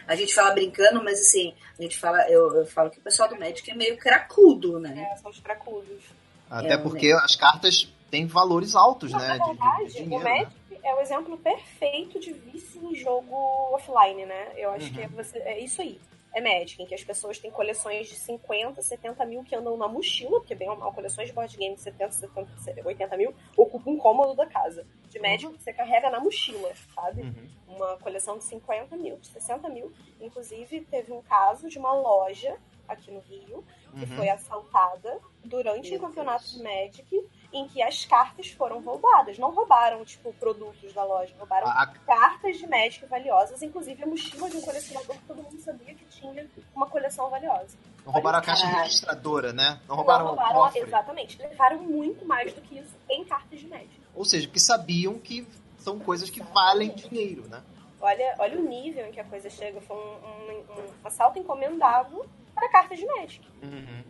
A 0.07 0.15
gente 0.15 0.33
fala 0.33 0.51
brincando, 0.51 1.03
mas 1.03 1.19
assim, 1.19 1.53
a 1.77 1.81
gente 1.81 1.97
fala, 1.97 2.29
eu, 2.29 2.55
eu 2.55 2.65
falo 2.65 2.89
que 2.89 2.99
o 2.99 3.01
pessoal 3.01 3.29
do 3.29 3.39
Magic 3.39 3.69
é 3.69 3.73
meio 3.73 3.97
cracudo, 3.97 4.79
né? 4.79 5.09
É, 5.11 5.15
são 5.17 5.31
os 5.31 5.39
cracudos. 5.39 6.01
Até 6.49 6.73
é, 6.73 6.77
porque 6.77 7.11
as 7.11 7.35
cartas 7.35 7.93
têm 8.09 8.25
valores 8.25 8.75
altos, 8.75 9.13
né? 9.13 9.37
Na 9.37 9.45
verdade, 9.45 9.85
de, 9.85 9.93
de 9.93 10.03
dinheiro, 10.03 10.25
o 10.25 10.27
né? 10.27 10.41
Magic 10.41 10.55
né? 10.71 10.77
é 10.83 10.95
o 10.95 10.99
exemplo 10.99 11.37
perfeito 11.37 12.19
de 12.19 12.33
vício 12.33 12.83
em 12.83 12.95
jogo 12.95 13.35
offline, 13.73 14.25
né? 14.25 14.51
Eu 14.57 14.71
acho 14.71 14.87
uhum. 14.87 14.93
que 14.93 15.01
é, 15.01 15.07
você, 15.07 15.37
é 15.39 15.59
isso 15.59 15.81
aí 15.81 15.99
é 16.33 16.39
Magic, 16.39 16.81
em 16.81 16.85
que 16.85 16.95
as 16.95 17.03
pessoas 17.03 17.37
têm 17.39 17.51
coleções 17.51 18.07
de 18.07 18.15
50, 18.15 18.81
70 18.81 19.25
mil 19.25 19.43
que 19.43 19.55
andam 19.55 19.75
na 19.77 19.87
mochila, 19.87 20.39
porque 20.39 20.55
bem 20.55 20.69
ou 20.69 20.77
mal, 20.77 20.93
coleções 20.93 21.27
de 21.27 21.33
board 21.33 21.55
game 21.57 21.75
de 21.75 21.81
70, 21.81 22.11
70, 22.11 22.87
80 22.87 23.17
mil 23.17 23.33
ocupam 23.57 23.91
um 23.91 23.97
cômodo 23.97 24.35
da 24.35 24.45
casa. 24.45 24.85
De 25.09 25.19
Magic 25.19 25.47
uhum. 25.47 25.57
você 25.59 25.73
carrega 25.73 26.09
na 26.09 26.19
mochila, 26.19 26.71
sabe? 26.95 27.21
Uhum. 27.21 27.75
Uma 27.75 27.97
coleção 27.97 28.37
de 28.37 28.45
50 28.45 28.95
mil, 28.95 29.17
de 29.17 29.27
60 29.27 29.67
mil. 29.69 29.91
Inclusive, 30.21 30.81
teve 30.81 31.11
um 31.11 31.21
caso 31.21 31.67
de 31.67 31.77
uma 31.77 31.93
loja 31.93 32.57
aqui 32.87 33.11
no 33.11 33.19
Rio 33.19 33.63
que 33.93 34.01
uhum. 34.01 34.17
foi 34.17 34.29
assaltada 34.29 35.19
durante 35.43 35.89
Meu 35.89 35.99
um 35.99 36.01
campeonato 36.01 36.49
de 36.49 36.63
Magic 36.63 37.29
em 37.53 37.67
que 37.67 37.81
as 37.81 38.05
cartas 38.05 38.49
foram 38.51 38.81
roubadas. 38.81 39.37
Não 39.37 39.51
roubaram, 39.51 40.03
tipo, 40.05 40.33
produtos 40.33 40.93
da 40.93 41.03
loja, 41.03 41.33
roubaram 41.37 41.67
a... 41.67 41.87
cartas 41.87 42.57
de 42.57 42.67
Magic 42.67 43.05
valiosas, 43.05 43.61
inclusive 43.61 44.03
a 44.03 44.07
mochila 44.07 44.49
de 44.49 44.57
um 44.57 44.61
colecionador 44.61 45.15
que 45.15 45.25
todo 45.25 45.43
mundo 45.43 45.59
sabia 45.59 45.93
que 45.93 46.05
tinha 46.05 46.47
uma 46.75 46.87
coleção 46.87 47.29
valiosa. 47.29 47.77
Não 48.05 48.13
roubaram 48.13 48.39
a 48.39 48.41
caixa 48.41 48.65
registradora, 48.65 49.53
né? 49.53 49.79
Não 49.87 49.95
roubaram, 49.95 50.25
Não 50.25 50.35
roubaram 50.35 50.61
o 50.61 50.77
Exatamente. 50.77 51.37
Levaram 51.41 51.79
muito 51.79 52.25
mais 52.25 52.53
do 52.53 52.61
que 52.61 52.79
isso 52.79 52.95
em 53.09 53.23
cartas 53.25 53.59
de 53.59 53.67
Magic. 53.67 54.01
Ou 54.15 54.25
seja, 54.25 54.47
porque 54.47 54.59
sabiam 54.59 55.19
que 55.19 55.47
são 55.77 55.99
coisas 55.99 56.29
que 56.29 56.41
valem 56.41 56.89
dinheiro, 56.93 57.47
né? 57.47 57.61
Olha, 57.99 58.35
olha 58.39 58.59
o 58.59 58.63
nível 58.63 59.05
em 59.05 59.11
que 59.11 59.19
a 59.19 59.23
coisa 59.23 59.49
chega. 59.49 59.79
Foi 59.81 59.95
um, 59.95 59.99
um, 59.99 60.81
um 60.81 61.07
assalto 61.07 61.37
encomendado 61.37 62.25
para 62.53 62.69
cartas 62.69 62.97
de 62.97 63.05
Magic. 63.05 63.45
Uhum. 63.61 64.03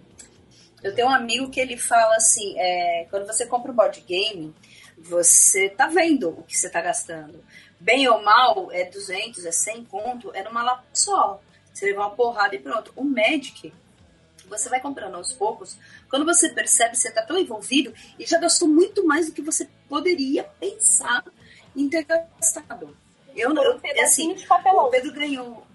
Eu 0.84 0.95
tenho 0.95 1.07
um 1.07 1.11
amigo 1.11 1.49
que 1.49 1.59
ele 1.59 1.77
fala 1.77 2.15
assim, 2.15 2.57
é, 2.57 3.05
quando 3.09 3.27
você 3.27 3.45
compra 3.45 3.71
um 3.71 3.75
board 3.75 4.01
game, 4.01 4.53
você 4.97 5.69
tá 5.69 5.88
vendo 5.88 6.29
o 6.29 6.43
que 6.43 6.57
você 6.57 6.69
tá 6.69 6.82
gastando. 6.82 7.43
Bem 7.79 8.07
ou 8.07 8.21
mal, 8.21 8.71
é 8.71 8.86
200, 8.86 9.45
é 9.45 9.51
100 9.51 9.86
conto, 9.86 10.32
é 10.34 10.43
numa 10.43 10.63
lata 10.63 10.84
só. 10.93 11.41
Você 11.73 11.88
leva 11.88 12.01
uma 12.01 12.11
porrada 12.11 12.55
e 12.55 12.59
pronto. 12.59 12.91
O 12.95 13.03
Magic, 13.03 13.73
você 14.47 14.69
vai 14.69 14.79
comprando 14.79 15.15
aos 15.15 15.32
poucos, 15.32 15.77
quando 16.09 16.25
você 16.25 16.49
percebe, 16.49 16.95
você 16.95 17.11
tá 17.11 17.23
tão 17.23 17.38
envolvido 17.38 17.93
e 18.19 18.25
já 18.25 18.38
gastou 18.38 18.67
muito 18.67 19.05
mais 19.05 19.27
do 19.27 19.34
que 19.34 19.41
você 19.41 19.67
poderia 19.88 20.43
pensar 20.43 21.23
em 21.75 21.89
ter 21.89 22.03
gastado. 22.03 22.95
Eu, 23.36 23.55
eu, 23.55 23.77
um 23.77 24.03
assim, 24.03 24.36
o 24.65 24.89
Pedro 24.89 25.13
ganhou 25.13 25.65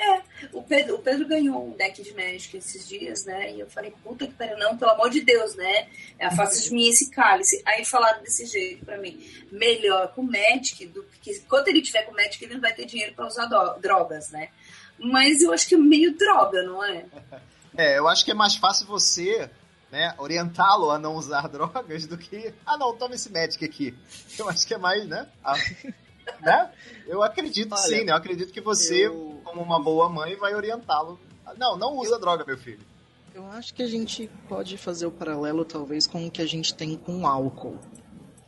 é, 0.00 0.22
o 0.54 0.62
Pedro, 0.62 0.94
o 0.94 0.98
Pedro 0.98 1.28
ganhou 1.28 1.68
um 1.68 1.76
deck 1.76 2.02
de 2.02 2.14
Magic 2.14 2.56
esses 2.56 2.88
dias, 2.88 3.26
né? 3.26 3.52
E 3.52 3.60
eu 3.60 3.68
falei, 3.68 3.92
puta 4.02 4.26
que 4.26 4.32
pariu, 4.32 4.56
não, 4.56 4.76
pelo 4.76 4.92
amor 4.92 5.10
de 5.10 5.20
Deus, 5.20 5.54
né? 5.54 5.88
Afasta 6.18 6.58
de 6.58 6.72
mim 6.72 6.88
esse 6.88 7.10
cálice. 7.10 7.62
Aí 7.66 7.84
falaram 7.84 8.22
desse 8.22 8.46
jeito 8.46 8.82
pra 8.84 8.96
mim, 8.96 9.22
melhor 9.52 10.14
com 10.14 10.22
Magic, 10.22 10.86
do 10.86 11.04
que 11.20 11.38
quando 11.40 11.68
ele 11.68 11.82
tiver 11.82 12.02
com 12.02 12.14
Magic, 12.14 12.42
ele 12.42 12.54
não 12.54 12.62
vai 12.62 12.72
ter 12.72 12.86
dinheiro 12.86 13.14
pra 13.14 13.26
usar 13.26 13.46
drogas, 13.78 14.30
né? 14.30 14.48
Mas 14.98 15.42
eu 15.42 15.52
acho 15.52 15.68
que 15.68 15.74
é 15.74 15.78
meio 15.78 16.16
droga, 16.16 16.62
não 16.62 16.82
é? 16.82 17.04
É, 17.76 17.98
eu 17.98 18.08
acho 18.08 18.24
que 18.24 18.30
é 18.30 18.34
mais 18.34 18.56
fácil 18.56 18.86
você 18.86 19.50
né, 19.90 20.14
orientá-lo 20.16 20.90
a 20.90 20.98
não 20.98 21.14
usar 21.14 21.46
drogas 21.48 22.06
do 22.06 22.16
que, 22.16 22.54
ah 22.64 22.78
não, 22.78 22.96
toma 22.96 23.14
esse 23.14 23.30
Magic 23.30 23.62
aqui. 23.62 23.94
Eu 24.38 24.48
acho 24.48 24.66
que 24.66 24.72
é 24.72 24.78
mais, 24.78 25.06
né? 25.06 25.26
A, 25.44 25.54
né? 26.40 26.70
Eu 27.06 27.22
acredito 27.22 27.72
Olha, 27.72 27.82
sim, 27.82 28.04
né? 28.04 28.12
Eu 28.12 28.16
acredito 28.16 28.52
que 28.52 28.60
você, 28.60 29.06
eu... 29.06 29.40
como 29.44 29.62
uma 29.62 29.80
boa 29.82 30.08
mãe, 30.08 30.36
vai 30.36 30.54
orientá-lo. 30.54 31.18
Não, 31.58 31.76
não 31.76 31.96
usa 31.96 32.14
eu... 32.14 32.20
droga, 32.20 32.44
meu 32.44 32.58
filho. 32.58 32.80
Eu 33.34 33.46
acho 33.46 33.72
que 33.72 33.82
a 33.82 33.86
gente 33.86 34.28
pode 34.48 34.76
fazer 34.76 35.06
o 35.06 35.10
paralelo, 35.10 35.64
talvez, 35.64 36.06
com 36.06 36.26
o 36.26 36.30
que 36.30 36.42
a 36.42 36.46
gente 36.46 36.74
tem 36.74 36.96
com 36.96 37.26
álcool, 37.26 37.78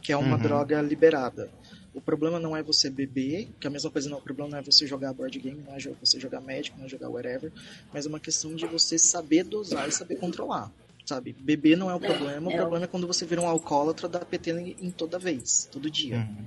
que 0.00 0.12
é 0.12 0.16
uma 0.16 0.36
uhum. 0.36 0.42
droga 0.42 0.82
liberada. 0.82 1.50
O 1.94 2.00
problema 2.00 2.40
não 2.40 2.56
é 2.56 2.62
você 2.62 2.88
beber, 2.88 3.50
que 3.60 3.66
é 3.66 3.68
a 3.68 3.70
mesma 3.70 3.90
coisa 3.90 4.08
não, 4.08 4.18
o 4.18 4.22
problema 4.22 4.50
não 4.50 4.58
é 4.58 4.62
você 4.62 4.86
jogar 4.86 5.12
board 5.12 5.38
game, 5.38 5.62
não 5.62 5.74
é 5.74 5.78
você 6.00 6.18
jogar 6.18 6.40
Magic, 6.40 6.76
não 6.76 6.86
é 6.86 6.88
jogar 6.88 7.08
whatever, 7.10 7.52
mas 7.92 8.06
é 8.06 8.08
uma 8.08 8.18
questão 8.18 8.54
de 8.54 8.66
você 8.66 8.98
saber 8.98 9.44
dosar 9.44 9.88
e 9.88 9.92
saber 9.92 10.16
controlar. 10.16 10.70
Sabe? 11.04 11.36
Beber 11.38 11.76
não 11.76 11.90
é 11.90 11.94
o 11.94 12.00
problema, 12.00 12.50
é, 12.50 12.54
o 12.54 12.56
problema 12.56 12.84
é 12.84 12.88
quando 12.88 13.06
você 13.06 13.26
vira 13.26 13.42
um 13.42 13.48
alcoólatra 13.48 14.08
da 14.08 14.20
PT 14.20 14.76
em 14.80 14.90
toda 14.90 15.18
vez, 15.18 15.68
todo 15.70 15.90
dia. 15.90 16.16
Uhum. 16.16 16.44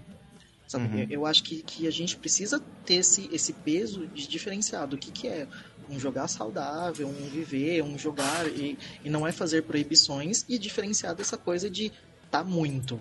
Sabe? 0.67 0.85
Uhum. 0.85 1.07
Eu 1.09 1.25
acho 1.25 1.43
que, 1.43 1.61
que 1.61 1.87
a 1.87 1.91
gente 1.91 2.17
precisa 2.17 2.59
ter 2.85 2.95
esse, 2.95 3.29
esse 3.31 3.53
peso 3.53 4.07
de 4.07 4.27
diferenciado. 4.27 4.95
O 4.95 4.99
que, 4.99 5.11
que 5.11 5.27
é 5.27 5.47
um 5.89 5.99
jogar 5.99 6.27
saudável, 6.27 7.07
um 7.07 7.29
viver, 7.29 7.83
um 7.83 7.97
jogar, 7.97 8.47
e, 8.47 8.77
e 9.03 9.09
não 9.09 9.27
é 9.27 9.31
fazer 9.31 9.63
proibições, 9.63 10.45
e 10.49 10.57
diferenciar 10.57 11.13
dessa 11.15 11.37
coisa 11.37 11.69
de 11.69 11.91
tá 12.31 12.43
muito. 12.43 12.99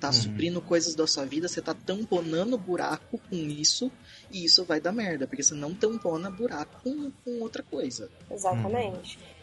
Tá 0.00 0.08
uhum. 0.08 0.12
suprindo 0.12 0.60
coisas 0.60 0.94
da 0.94 1.06
sua 1.06 1.24
vida, 1.24 1.48
você 1.48 1.62
tá 1.62 1.72
tamponando 1.72 2.58
buraco 2.58 3.18
com 3.30 3.36
isso, 3.36 3.90
e 4.30 4.44
isso 4.44 4.64
vai 4.64 4.78
dar 4.80 4.92
merda, 4.92 5.26
porque 5.26 5.42
você 5.42 5.54
não 5.54 5.74
tampona 5.74 6.30
buraco 6.30 6.82
com, 6.82 7.10
com 7.24 7.40
outra 7.40 7.62
coisa. 7.62 8.10
Exatamente. 8.30 9.16
Uhum. 9.16 9.35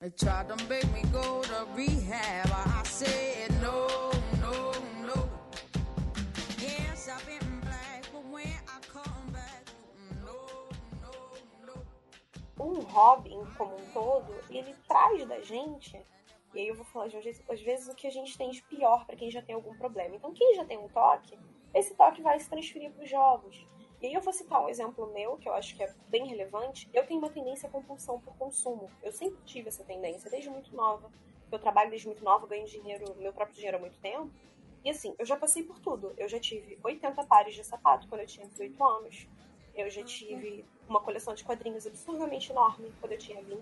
They 0.00 0.10
to 0.10 0.56
make 0.68 0.92
me 0.94 1.02
go 1.12 1.42
to 1.42 1.66
rehab. 1.74 2.52
I 2.52 3.50
no, 3.60 3.88
no, 4.40 4.72
no. 5.04 5.28
Yes, 6.60 7.08
I've 7.08 7.26
been 7.26 7.60
black, 7.62 8.04
but 8.12 8.24
when 8.30 8.46
I 8.46 8.78
come 8.92 9.32
back, 9.32 9.64
no, 10.24 10.38
no, 11.02 11.12
no. 11.66 12.64
Um 12.64 12.80
hobby 12.82 13.34
como 13.56 13.74
um 13.74 13.92
todo, 13.92 14.32
ele 14.48 14.72
traz 14.86 15.26
da 15.26 15.40
gente 15.40 16.00
e 16.54 16.60
aí 16.60 16.68
eu 16.68 16.76
vou 16.76 16.84
falar 16.84 17.08
de 17.08 17.16
às 17.16 17.60
vezes 17.60 17.88
o 17.88 17.94
que 17.94 18.06
a 18.06 18.10
gente 18.10 18.38
tem 18.38 18.50
de 18.50 18.62
pior 18.62 19.04
para 19.04 19.16
quem 19.16 19.30
já 19.30 19.42
tem 19.42 19.54
algum 19.54 19.76
problema. 19.76 20.14
Então, 20.14 20.32
quem 20.32 20.54
já 20.54 20.64
tem 20.64 20.78
um 20.78 20.88
toque, 20.88 21.38
esse 21.74 21.94
toque 21.94 22.22
vai 22.22 22.38
se 22.38 22.48
transferir 22.48 22.92
para 22.92 23.02
os 23.02 23.10
jogos. 23.10 23.66
E 24.00 24.06
aí 24.06 24.14
eu 24.14 24.20
vou 24.20 24.32
citar 24.32 24.62
um 24.62 24.68
exemplo 24.68 25.12
meu, 25.12 25.36
que 25.38 25.48
eu 25.48 25.54
acho 25.54 25.74
que 25.74 25.82
é 25.82 25.92
bem 26.08 26.26
relevante. 26.26 26.88
Eu 26.94 27.04
tenho 27.04 27.18
uma 27.18 27.30
tendência 27.30 27.68
à 27.68 27.72
compulsão 27.72 28.20
por 28.20 28.32
consumo. 28.36 28.88
Eu 29.02 29.10
sempre 29.10 29.38
tive 29.44 29.68
essa 29.68 29.82
tendência, 29.82 30.30
desde 30.30 30.48
muito 30.48 30.74
nova. 30.74 31.10
Eu 31.50 31.58
trabalho 31.58 31.90
desde 31.90 32.06
muito 32.06 32.22
nova, 32.22 32.46
ganho 32.46 32.66
dinheiro, 32.66 33.16
meu 33.18 33.32
próprio 33.32 33.56
dinheiro 33.56 33.76
há 33.76 33.80
muito 33.80 33.98
tempo. 33.98 34.30
E 34.84 34.90
assim, 34.90 35.14
eu 35.18 35.26
já 35.26 35.36
passei 35.36 35.64
por 35.64 35.80
tudo. 35.80 36.14
Eu 36.16 36.28
já 36.28 36.38
tive 36.38 36.78
80 36.84 37.24
pares 37.24 37.54
de 37.54 37.64
sapato 37.64 38.06
quando 38.06 38.20
eu 38.20 38.26
tinha 38.26 38.46
18 38.46 38.84
anos. 38.84 39.26
Eu 39.74 39.90
já 39.90 40.04
tive 40.04 40.64
uma 40.88 41.00
coleção 41.00 41.34
de 41.34 41.42
quadrinhos 41.42 41.84
absurdamente 41.84 42.52
enorme 42.52 42.92
quando 43.00 43.12
eu 43.12 43.18
tinha 43.18 43.42
20. 43.42 43.58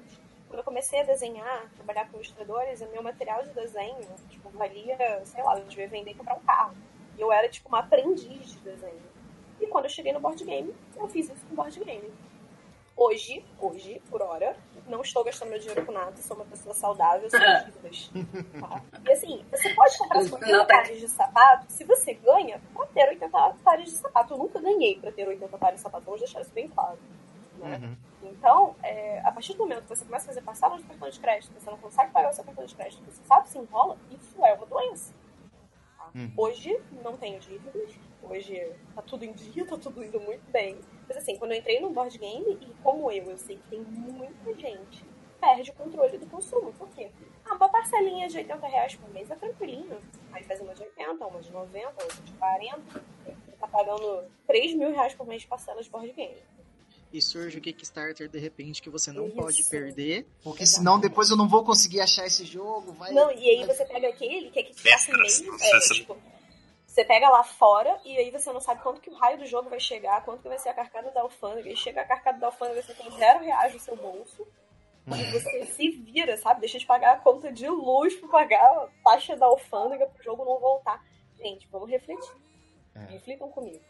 Quando 0.49 0.59
eu 0.59 0.65
comecei 0.65 1.01
a 1.01 1.05
desenhar, 1.05 1.71
trabalhar 1.75 2.11
com 2.11 2.17
ilustradores, 2.17 2.83
o 2.83 2.89
meu 2.91 3.03
material 3.03 3.43
de 3.43 3.51
desenho, 3.51 4.07
tipo, 4.29 4.51
valia, 4.51 5.25
sei 5.25 5.43
lá, 5.43 5.59
eu 5.59 5.65
devia 5.65 5.89
vender 5.89 6.11
e 6.11 6.15
comprar 6.15 6.37
um 6.37 6.43
carro. 6.43 6.77
E 7.17 7.21
eu 7.21 7.33
era, 7.33 7.49
tipo, 7.49 7.69
uma 7.69 7.81
aprendiz 7.81 8.51
de 8.51 8.59
desenho. 8.59 9.16
E 9.61 9.67
quando 9.67 9.85
eu 9.85 9.91
cheguei 9.91 10.13
no 10.13 10.21
board 10.21 10.43
game, 10.45 10.75
eu 10.97 11.09
fiz 11.09 11.29
isso 11.31 11.47
com 11.49 11.55
board 11.55 11.79
game. 11.81 12.13
Hoje, 12.97 13.45
hoje, 13.61 14.01
por 14.09 14.23
hora, 14.23 14.57
não 14.89 15.03
estou 15.03 15.23
gastando 15.23 15.51
meu 15.51 15.59
dinheiro 15.59 15.85
com 15.85 15.93
nada, 15.93 16.17
sou 16.17 16.35
uma 16.35 16.47
pessoa 16.47 16.75
saudável, 16.75 17.29
sem 17.29 17.41
dívidas. 17.41 18.11
Tá? 18.59 18.83
E 19.05 19.13
assim, 19.13 19.45
você 19.51 19.75
pode 19.75 19.99
comprar 19.99 20.21
80 20.21 20.65
pares 20.65 21.01
de 21.01 21.09
sapato 21.09 21.67
se 21.69 21.85
você 21.85 22.15
ganha 22.15 22.61
pra 22.75 22.87
ter 22.87 23.09
80 23.09 23.57
pares 23.63 23.85
de 23.85 23.91
sapato. 23.99 24.33
Eu 24.33 24.39
nunca 24.39 24.59
ganhei 24.61 24.99
pra 24.99 25.13
ter 25.13 25.29
80 25.29 25.59
pares 25.59 25.77
de 25.77 25.83
sapato, 25.83 26.05
vamos 26.07 26.21
deixar 26.21 26.41
isso 26.41 26.53
bem 26.53 26.69
claro. 26.69 26.99
Né? 27.59 27.77
Uhum. 27.83 27.97
Então, 28.31 28.75
é, 28.83 29.21
a 29.25 29.31
partir 29.31 29.53
do 29.53 29.59
momento 29.59 29.83
que 29.83 29.89
você 29.89 30.05
começa 30.05 30.25
a 30.25 30.29
fazer 30.29 30.41
parcelas 30.41 30.81
de 30.81 30.87
cartão 30.87 31.11
de 31.11 31.21
crédito, 31.21 31.53
você 31.53 31.71
não 31.71 31.79
consegue 31.79 32.13
pagar 32.13 32.31
o 32.31 32.33
seu 32.33 32.45
cartão 32.45 32.65
de 32.65 32.75
crédito, 32.75 33.03
você 33.05 33.23
sabe 33.25 33.45
que 33.45 33.51
se 33.51 33.59
enrola, 33.59 33.99
isso 34.11 34.45
é 34.45 34.55
uma 34.55 34.67
doença. 34.67 35.13
Uhum. 36.17 36.33
Hoje, 36.37 36.81
não 37.05 37.17
tenho 37.17 37.39
dívidas, 37.39 37.95
Hoje 38.29 38.73
tá 38.95 39.03
tudo 39.03 39.25
em 39.25 39.33
dia, 39.33 39.65
tá 39.65 39.77
tudo 39.77 40.05
indo 40.05 40.19
muito 40.21 40.51
bem. 40.51 40.77
Mas 41.07 41.17
assim, 41.17 41.37
quando 41.37 41.53
eu 41.53 41.59
entrei 41.59 41.81
no 41.81 41.91
board 41.91 42.19
game, 42.19 42.59
e 42.61 42.75
como 42.83 43.11
eu, 43.13 43.25
eu 43.25 43.39
sei 43.39 43.57
que 43.57 43.69
tem 43.69 43.81
muita 43.81 44.53
gente 44.55 45.05
perde 45.41 45.71
o 45.71 45.75
controle 45.75 46.19
do 46.19 46.27
consumo. 46.27 46.73
Por 46.73 46.89
quê? 46.89 47.11
Ah, 47.45 47.55
uma 47.55 47.69
parcelinha 47.69 48.27
de 48.27 48.39
80 48.39 48.67
reais 48.67 48.97
por 48.97 49.09
mês 49.11 49.31
é 49.31 49.37
tranquilinho. 49.37 49.99
Aí 50.33 50.43
faz 50.43 50.61
uma 50.61 50.75
de 50.75 50.83
80, 50.83 51.25
uma 51.25 51.41
de 51.41 51.53
90, 51.53 51.89
outra 51.89 52.23
de 52.23 52.33
40. 52.33 53.05
Você 53.25 53.57
tá 53.61 53.69
pagando 53.69 54.25
3 54.47 54.75
mil 54.75 54.91
reais 54.91 55.15
por 55.15 55.27
mês 55.27 55.43
de 55.43 55.49
parcelas 55.49 55.85
de 55.85 55.91
board 55.91 56.11
game. 56.13 56.43
E 57.17 57.23
surge 57.23 57.57
o 57.57 57.63
Kickstarter 57.63 58.29
de 58.29 58.39
repente 58.39 58.83
que 58.83 58.91
você 58.91 59.11
não 59.11 59.29
Isso. 59.29 59.37
pode 59.37 59.65
perder. 59.71 60.27
Porque 60.45 60.65
Exato. 60.65 60.81
senão 60.81 61.01
depois 61.01 61.31
eu 61.31 61.37
não 61.37 61.49
vou 61.49 61.65
conseguir 61.65 62.03
achar 62.03 62.27
esse 62.27 62.45
jogo. 62.45 62.93
Vai... 62.93 63.11
Não, 63.11 63.33
e 63.33 63.49
aí 63.49 63.65
você 63.65 63.87
pega 63.87 64.09
aquele 64.09 64.51
que 64.51 64.59
é 64.59 64.63
que 64.65 64.75
passa 64.83 65.11
meio. 65.13 65.57
É, 65.59 65.79
tipo, 65.95 66.15
você 66.87 67.07
pega 67.07 67.31
lá 67.31 67.43
fora 67.43 67.99
e 68.05 68.19
aí 68.19 68.31
você 68.31 68.53
não 68.53 68.61
sabe 68.61 68.83
quanto 68.83 69.01
que 69.01 69.09
o 69.09 69.15
raio 69.15 69.39
do 69.39 69.47
jogo 69.47 69.71
vai 69.71 69.81
chegar, 69.81 70.23
quanto 70.27 70.43
que 70.43 70.49
vai 70.49 70.59
ser 70.59 70.69
a 70.69 70.75
carcada 70.75 71.11
da 71.11 71.23
alfândega. 71.23 71.71
E 71.71 71.77
chega 71.77 72.03
a 72.03 72.05
carcada 72.05 72.39
da 72.39 72.49
alfândega, 72.49 72.83
você 72.83 72.93
tem 72.93 73.11
zero 73.13 73.43
reais 73.43 73.73
no 73.73 73.81
seu 73.81 73.97
bolso. 73.97 74.47
E 75.07 75.11
uhum. 75.11 75.31
você 75.33 75.65
se 75.65 75.89
vira, 75.93 76.37
sabe? 76.37 76.61
Deixa 76.61 76.79
de 76.79 76.85
pagar 76.85 77.15
a 77.15 77.21
conta 77.21 77.51
de 77.51 77.67
luz 77.67 78.15
pra 78.17 78.29
pagar 78.29 78.61
a 78.61 78.89
taxa 79.03 79.35
da 79.37 79.47
alfândega 79.47 80.07
pro 80.07 80.23
jogo 80.23 80.45
não 80.45 80.61
voltar. 80.61 81.03
Gente, 81.39 81.67
vamos 81.69 81.89
refletir. 81.89 82.35
É. 82.95 83.13
Reflitam 83.13 83.49
comigo. 83.51 83.83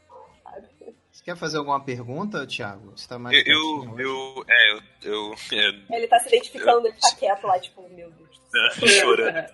Sabe? 0.45 0.69
Você 1.17 1.25
quer 1.25 1.37
fazer 1.39 1.57
alguma 1.57 1.83
pergunta, 1.83 2.47
Thiago? 2.47 2.93
Você 2.95 3.09
tá 3.09 3.19
mais. 3.19 3.35
Eu. 3.47 3.85
eu, 3.97 3.99
eu, 3.99 4.45
é, 4.47 4.73
eu, 4.73 4.83
eu 5.03 5.35
é, 5.51 5.97
Ele 5.97 6.07
tá 6.09 6.21
se 6.21 6.29
identificando, 6.29 6.87
eu, 6.87 6.93
ele 6.93 7.01
tá 7.01 7.17
quieto 7.17 7.47
lá, 7.47 7.59
tipo, 7.59 7.89
meu 7.89 8.11
Deus. 8.11 8.39
Não, 8.53 8.87
chorando. 8.87 9.51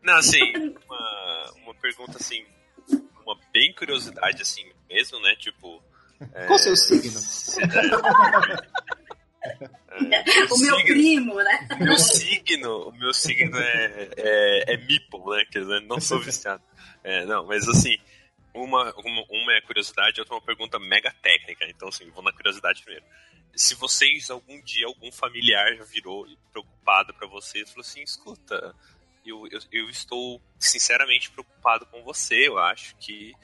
Não, 0.00 0.14
assim, 0.14 0.40
uma, 0.86 1.52
uma 1.64 1.74
pergunta 1.74 2.16
assim, 2.16 2.46
uma 3.26 3.36
bem 3.52 3.74
curiosidade, 3.74 4.40
assim 4.40 4.70
mesmo, 4.88 5.20
né? 5.20 5.34
Tipo. 5.34 5.82
É... 6.32 6.46
Qual 6.46 6.56
o 6.56 6.62
seu 6.62 6.76
signo? 6.76 7.18
É, 10.12 10.44
o 10.54 10.58
meu 10.60 10.76
signo, 10.76 10.84
primo, 10.84 11.34
né? 11.34 11.68
O 11.72 11.84
meu 11.84 11.98
signo, 11.98 12.88
o 12.88 12.92
meu 12.92 13.12
signo 13.12 13.58
é, 13.58 14.10
é, 14.16 14.74
é 14.74 14.76
Meeple, 14.76 15.26
né? 15.26 15.44
Quer 15.50 15.62
dizer, 15.62 15.80
não 15.82 16.00
sou 16.00 16.20
viciado. 16.20 16.62
É, 17.02 17.24
não, 17.24 17.44
mas 17.46 17.66
assim, 17.66 17.98
uma, 18.62 18.94
uma, 18.94 19.24
uma 19.28 19.52
é 19.52 19.60
curiosidade, 19.60 20.20
outra 20.20 20.34
é 20.34 20.38
uma 20.38 20.44
pergunta 20.44 20.78
mega 20.78 21.12
técnica. 21.22 21.66
Então, 21.68 21.88
assim, 21.88 22.08
vou 22.10 22.22
na 22.22 22.32
curiosidade 22.32 22.82
primeiro. 22.82 23.06
Se 23.54 23.74
vocês, 23.74 24.30
algum 24.30 24.62
dia, 24.62 24.86
algum 24.86 25.10
familiar 25.10 25.74
já 25.76 25.84
virou 25.84 26.26
preocupado 26.50 27.12
para 27.14 27.26
vocês, 27.26 27.70
falou 27.70 27.82
assim, 27.82 28.02
escuta, 28.02 28.74
eu, 29.24 29.46
eu, 29.50 29.60
eu 29.72 29.90
estou 29.90 30.40
sinceramente 30.58 31.30
preocupado 31.30 31.86
com 31.86 32.02
você. 32.02 32.48
Eu 32.48 32.58
acho 32.58 32.96
que 32.96 33.34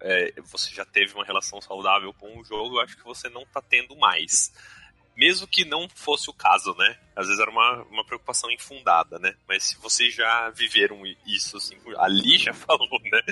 é, 0.00 0.40
você 0.42 0.74
já 0.74 0.84
teve 0.84 1.14
uma 1.14 1.24
relação 1.24 1.60
saudável 1.60 2.12
com 2.14 2.38
o 2.38 2.44
jogo, 2.44 2.76
eu 2.76 2.80
acho 2.80 2.96
que 2.96 3.04
você 3.04 3.28
não 3.28 3.42
está 3.42 3.62
tendo 3.62 3.96
mais. 3.96 4.52
Mesmo 5.16 5.46
que 5.46 5.64
não 5.64 5.88
fosse 5.88 6.28
o 6.28 6.32
caso, 6.34 6.74
né? 6.74 6.98
Às 7.14 7.26
vezes 7.26 7.40
era 7.40 7.50
uma, 7.50 7.82
uma 7.84 8.04
preocupação 8.04 8.50
infundada, 8.50 9.18
né? 9.18 9.34
Mas 9.48 9.64
se 9.64 9.78
vocês 9.78 10.14
já 10.14 10.50
viveram 10.50 11.00
isso, 11.26 11.56
assim, 11.56 11.76
ali 11.96 12.36
já 12.36 12.52
falou, 12.54 13.00
né? 13.10 13.22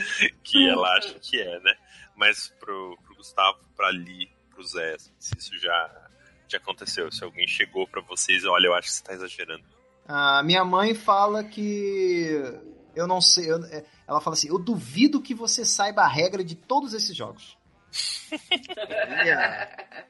Que 0.43 0.69
ela 0.69 0.89
acha 0.97 1.19
que 1.21 1.41
é, 1.41 1.61
né? 1.61 1.77
Mas 2.17 2.49
pro, 2.59 2.99
pro 3.05 3.17
Gustavo, 3.17 3.59
pra 3.77 3.89
Ali, 3.89 4.31
pro 4.51 4.65
Zé, 4.65 4.97
se 5.19 5.37
isso 5.37 5.59
já, 5.59 6.09
já 6.49 6.59
aconteceu, 6.59 7.13
se 7.13 7.23
alguém 7.23 7.47
chegou 7.47 7.87
para 7.87 8.01
vocês, 8.01 8.45
olha, 8.45 8.69
eu 8.69 8.75
acho 8.75 8.89
que 8.89 8.95
você 8.95 9.05
tá 9.05 9.13
exagerando. 9.13 9.65
A 10.07 10.43
minha 10.43 10.65
mãe 10.65 10.95
fala 10.95 11.45
que 11.45 12.31
eu 12.95 13.07
não 13.07 13.21
sei. 13.21 13.51
Eu, 13.51 13.65
é, 13.65 13.85
ela 14.07 14.21
fala 14.21 14.35
assim: 14.35 14.49
eu 14.49 14.59
duvido 14.59 15.21
que 15.21 15.35
você 15.35 15.65
saiba 15.65 16.03
a 16.03 16.09
regra 16.09 16.45
de 16.45 16.55
todos 16.55 16.95
esses 16.95 17.17
jogos. 17.17 17.57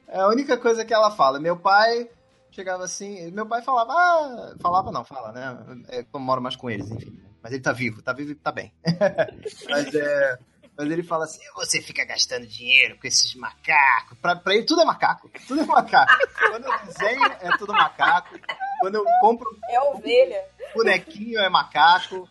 É 0.07 0.19
a 0.19 0.27
única 0.27 0.57
coisa 0.57 0.83
que 0.83 0.93
ela 0.93 1.11
fala. 1.11 1.39
Meu 1.39 1.57
pai 1.57 2.09
chegava 2.51 2.83
assim. 2.83 3.29
Meu 3.31 3.45
pai 3.45 3.61
falava, 3.61 3.93
ah, 3.93 4.55
falava 4.59 4.91
não, 4.91 5.03
fala, 5.03 5.31
né? 5.31 5.85
É, 5.89 6.05
eu 6.11 6.19
moro 6.19 6.41
mais 6.41 6.55
com 6.55 6.69
eles, 6.69 6.89
enfim. 6.89 7.19
Mas 7.41 7.51
ele 7.53 7.61
tá 7.61 7.71
vivo, 7.71 8.01
tá 8.01 8.11
vivo 8.13 8.31
e 8.31 8.35
tá 8.35 8.51
bem. 8.51 8.73
Mas 9.69 9.93
é. 9.93 10.39
Mas 10.77 10.91
ele 10.91 11.03
fala 11.03 11.25
assim: 11.25 11.39
você 11.55 11.81
fica 11.81 12.03
gastando 12.05 12.45
dinheiro 12.45 12.97
com 12.99 13.07
esses 13.07 13.33
macacos. 13.35 14.17
Pra, 14.19 14.35
pra 14.35 14.53
ele 14.55 14.65
tudo 14.65 14.81
é 14.81 14.85
macaco. 14.85 15.29
Tudo 15.47 15.61
é 15.61 15.65
macaco. 15.65 16.11
Quando 16.49 16.65
eu 16.65 16.79
desenho, 16.85 17.25
é 17.25 17.57
tudo 17.57 17.71
macaco. 17.73 18.37
Quando 18.81 18.95
eu 18.95 19.05
compro 19.21 19.47
É 19.69 19.79
ovelha. 19.79 20.43
bonequinho, 20.75 21.39
é 21.39 21.49
macaco. 21.49 22.27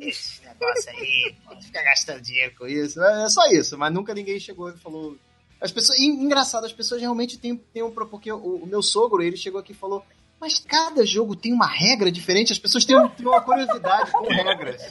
Esse 0.00 0.42
negócio 0.44 0.90
aí, 0.90 1.36
pode 1.46 1.64
ficar 1.66 1.82
gastando 1.82 2.20
dinheiro 2.20 2.54
com 2.56 2.66
isso. 2.66 3.02
É 3.02 3.28
só 3.28 3.46
isso, 3.50 3.78
mas 3.78 3.92
nunca 3.92 4.12
ninguém 4.14 4.40
chegou 4.40 4.68
e 4.70 4.76
falou. 4.78 5.16
As 5.60 5.72
pessoas, 5.72 5.98
engraçado, 5.98 6.64
as 6.66 6.72
pessoas 6.72 7.00
realmente 7.00 7.38
têm, 7.38 7.56
têm 7.56 7.82
um. 7.82 7.90
Porque 7.92 8.30
o, 8.30 8.56
o 8.62 8.66
meu 8.66 8.82
sogro, 8.82 9.22
ele 9.22 9.36
chegou 9.36 9.60
aqui 9.60 9.72
e 9.72 9.76
falou. 9.76 10.04
Mas 10.40 10.58
cada 10.60 11.04
jogo 11.04 11.34
tem 11.34 11.52
uma 11.52 11.66
regra 11.66 12.12
diferente, 12.12 12.52
as 12.52 12.58
pessoas 12.58 12.84
têm, 12.84 12.96
um- 12.96 13.08
têm 13.08 13.26
uma 13.26 13.40
curiosidade 13.40 14.10
com 14.12 14.22
regras. 14.28 14.82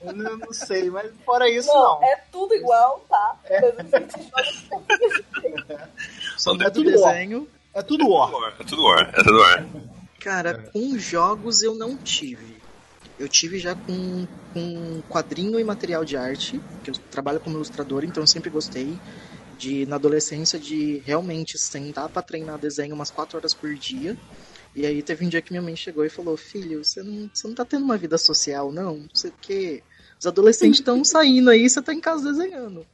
Eu 0.00 0.12
não, 0.14 0.36
não 0.38 0.52
sei, 0.52 0.88
mas 0.90 1.10
fora 1.24 1.48
isso, 1.50 1.68
Não, 1.68 2.00
não. 2.00 2.04
é 2.04 2.16
tudo 2.32 2.54
igual, 2.54 3.04
tá? 3.08 3.36
Mas 3.50 3.94
a 3.94 3.98
gente 4.00 4.22
joga 4.22 5.90
Só 6.38 6.54
É 6.54 6.70
tudo 6.70 6.90
desenho. 6.90 7.48
É 7.74 7.82
tudo 7.82 8.08
war. 8.08 8.30
É 8.58 8.64
tudo 8.64 8.84
war, 8.84 9.10
é 9.14 9.22
tudo 9.22 9.38
war. 9.38 9.66
Cara, 10.20 10.70
com 10.72 10.98
jogos 10.98 11.62
eu 11.62 11.74
não 11.74 11.96
tive. 11.96 12.56
Eu 13.18 13.28
tive 13.28 13.58
já 13.58 13.74
com, 13.74 14.26
com 14.54 15.02
quadrinho 15.10 15.60
e 15.60 15.64
material 15.64 16.04
de 16.04 16.16
arte, 16.16 16.58
que 16.82 16.90
eu 16.90 16.94
trabalho 17.10 17.40
como 17.40 17.56
ilustrador, 17.56 18.02
então 18.04 18.22
eu 18.22 18.26
sempre 18.26 18.48
gostei 18.50 18.98
de, 19.58 19.86
na 19.86 19.96
adolescência, 19.96 20.58
de 20.58 21.02
realmente 21.06 21.58
sentar 21.58 22.08
pra 22.08 22.22
treinar 22.22 22.58
desenho 22.58 22.94
umas 22.94 23.10
4 23.10 23.38
horas 23.38 23.54
por 23.54 23.74
dia. 23.74 24.16
E 24.76 24.84
aí 24.84 25.02
teve 25.02 25.24
um 25.24 25.28
dia 25.30 25.40
que 25.40 25.50
minha 25.52 25.62
mãe 25.62 25.74
chegou 25.74 26.04
e 26.04 26.10
falou, 26.10 26.36
filho, 26.36 26.84
você 26.84 27.02
não, 27.02 27.30
você 27.32 27.48
não 27.48 27.54
tá 27.54 27.64
tendo 27.64 27.82
uma 27.84 27.96
vida 27.96 28.18
social, 28.18 28.70
não? 28.70 28.98
Não 28.98 29.08
sei 29.14 29.30
o 29.30 29.34
quê. 29.40 29.82
Os 30.20 30.26
adolescentes 30.26 30.80
estão 30.80 31.02
saindo 31.04 31.48
aí, 31.48 31.68
você 31.68 31.80
tá 31.80 31.94
em 31.94 32.00
casa 32.00 32.30
desenhando. 32.30 32.86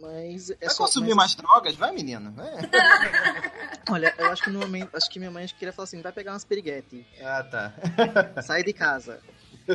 Mas 0.00 0.50
é 0.50 0.56
Vai 0.66 0.70
só. 0.74 0.84
consumir 0.84 1.14
mas- 1.14 1.16
mais 1.16 1.34
drogas? 1.36 1.76
Vai, 1.76 1.92
menino. 1.94 2.32
Vai. 2.32 2.50
Olha, 3.88 4.12
eu 4.18 4.26
acho 4.26 4.42
que 4.42 4.50
no 4.50 4.58
momento, 4.58 4.96
acho 4.96 5.08
que 5.08 5.20
minha 5.20 5.30
mãe 5.30 5.46
queria 5.46 5.72
falar 5.72 5.84
assim, 5.84 6.02
vai 6.02 6.10
pegar 6.12 6.32
umas 6.32 6.44
piriguete. 6.44 7.06
Ah, 7.22 7.42
tá. 7.44 7.72
sai 8.42 8.64
de 8.64 8.72
casa. 8.72 9.20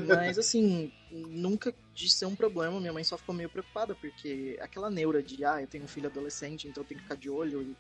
Mas 0.06 0.38
assim, 0.38 0.92
nunca 1.10 1.74
de 1.94 2.10
ser 2.10 2.26
um 2.26 2.36
problema, 2.36 2.80
minha 2.80 2.94
mãe 2.94 3.04
só 3.04 3.18
ficou 3.18 3.34
meio 3.34 3.50
preocupada, 3.50 3.96
porque 3.96 4.58
aquela 4.62 4.90
neura 4.90 5.22
de, 5.24 5.44
ah, 5.44 5.62
eu 5.62 5.68
tenho 5.68 5.84
um 5.84 5.88
filho 5.88 6.08
adolescente, 6.08 6.68
então 6.68 6.84
eu 6.84 6.88
tenho 6.88 7.00
que 7.00 7.04
ficar 7.04 7.16
de 7.16 7.30
olho, 7.30 7.62
e, 7.64 7.76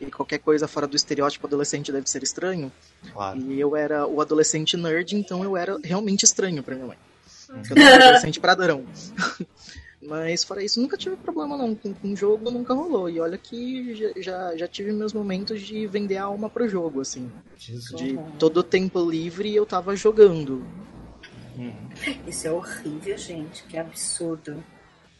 e 0.00 0.06
qualquer 0.06 0.38
coisa 0.38 0.66
fora 0.66 0.86
do 0.86 0.96
estereótipo 0.96 1.46
adolescente 1.46 1.92
deve 1.92 2.08
ser 2.08 2.22
estranho. 2.22 2.70
Claro. 3.12 3.38
E 3.40 3.60
eu 3.60 3.76
era 3.76 4.06
o 4.06 4.20
adolescente 4.20 4.76
nerd, 4.76 5.14
então 5.14 5.44
eu 5.44 5.56
era 5.56 5.78
realmente 5.82 6.24
estranho 6.24 6.62
pra 6.62 6.74
minha 6.74 6.88
mãe. 6.88 6.98
Porque 7.46 7.72
eu 7.72 7.82
era 7.82 8.04
adolescente 8.04 8.40
pradrão. 8.40 8.84
Mas 10.06 10.44
fora 10.44 10.62
isso, 10.62 10.80
nunca 10.80 10.98
tive 10.98 11.16
problema 11.16 11.56
não. 11.56 11.74
Com, 11.74 11.94
com 11.94 12.14
jogo 12.14 12.50
nunca 12.50 12.74
rolou. 12.74 13.08
E 13.08 13.18
olha 13.20 13.38
que 13.38 13.94
já, 13.94 14.12
já, 14.20 14.56
já 14.56 14.68
tive 14.68 14.92
meus 14.92 15.14
momentos 15.14 15.62
de 15.62 15.86
vender 15.86 16.18
a 16.18 16.24
alma 16.24 16.50
pro 16.50 16.68
jogo, 16.68 17.00
assim. 17.00 17.30
Jesus. 17.56 17.98
De 17.98 18.18
todo 18.38 18.58
o 18.58 18.62
tempo 18.62 19.08
livre 19.08 19.54
eu 19.54 19.64
tava 19.64 19.96
jogando. 19.96 20.64
Uhum. 21.56 21.88
Isso 22.26 22.46
é 22.46 22.52
horrível, 22.52 23.16
gente. 23.16 23.62
Que 23.64 23.78
absurdo. 23.78 24.62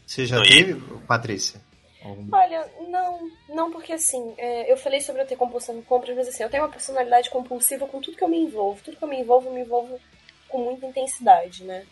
Você 0.05 0.25
já 0.25 0.37
Não, 0.37 0.43
teve, 0.43 0.75
Patrícia? 1.07 1.59
Algum- 2.05 2.29
Olha, 2.31 2.69
não, 2.87 3.31
não 3.49 3.71
porque 3.71 3.93
assim, 3.93 4.33
é, 4.37 4.71
eu 4.71 4.77
falei 4.77 5.01
sobre 5.01 5.21
eu 5.21 5.27
ter 5.27 5.35
compulsão 5.35 5.75
de 5.75 5.81
compras, 5.83 6.15
mas 6.15 6.27
assim, 6.27 6.43
eu 6.43 6.49
tenho 6.49 6.63
uma 6.63 6.69
personalidade 6.71 7.29
compulsiva 7.29 7.87
com 7.87 7.99
tudo 7.99 8.15
que 8.17 8.23
eu 8.23 8.27
me 8.27 8.37
envolvo. 8.39 8.81
Tudo 8.83 8.97
que 8.97 9.03
eu 9.03 9.07
me 9.07 9.19
envolvo, 9.19 9.49
eu 9.49 9.53
me 9.53 9.61
envolvo 9.61 9.99
com 10.47 10.59
muita 10.59 10.85
intensidade, 10.85 11.63
né? 11.63 11.85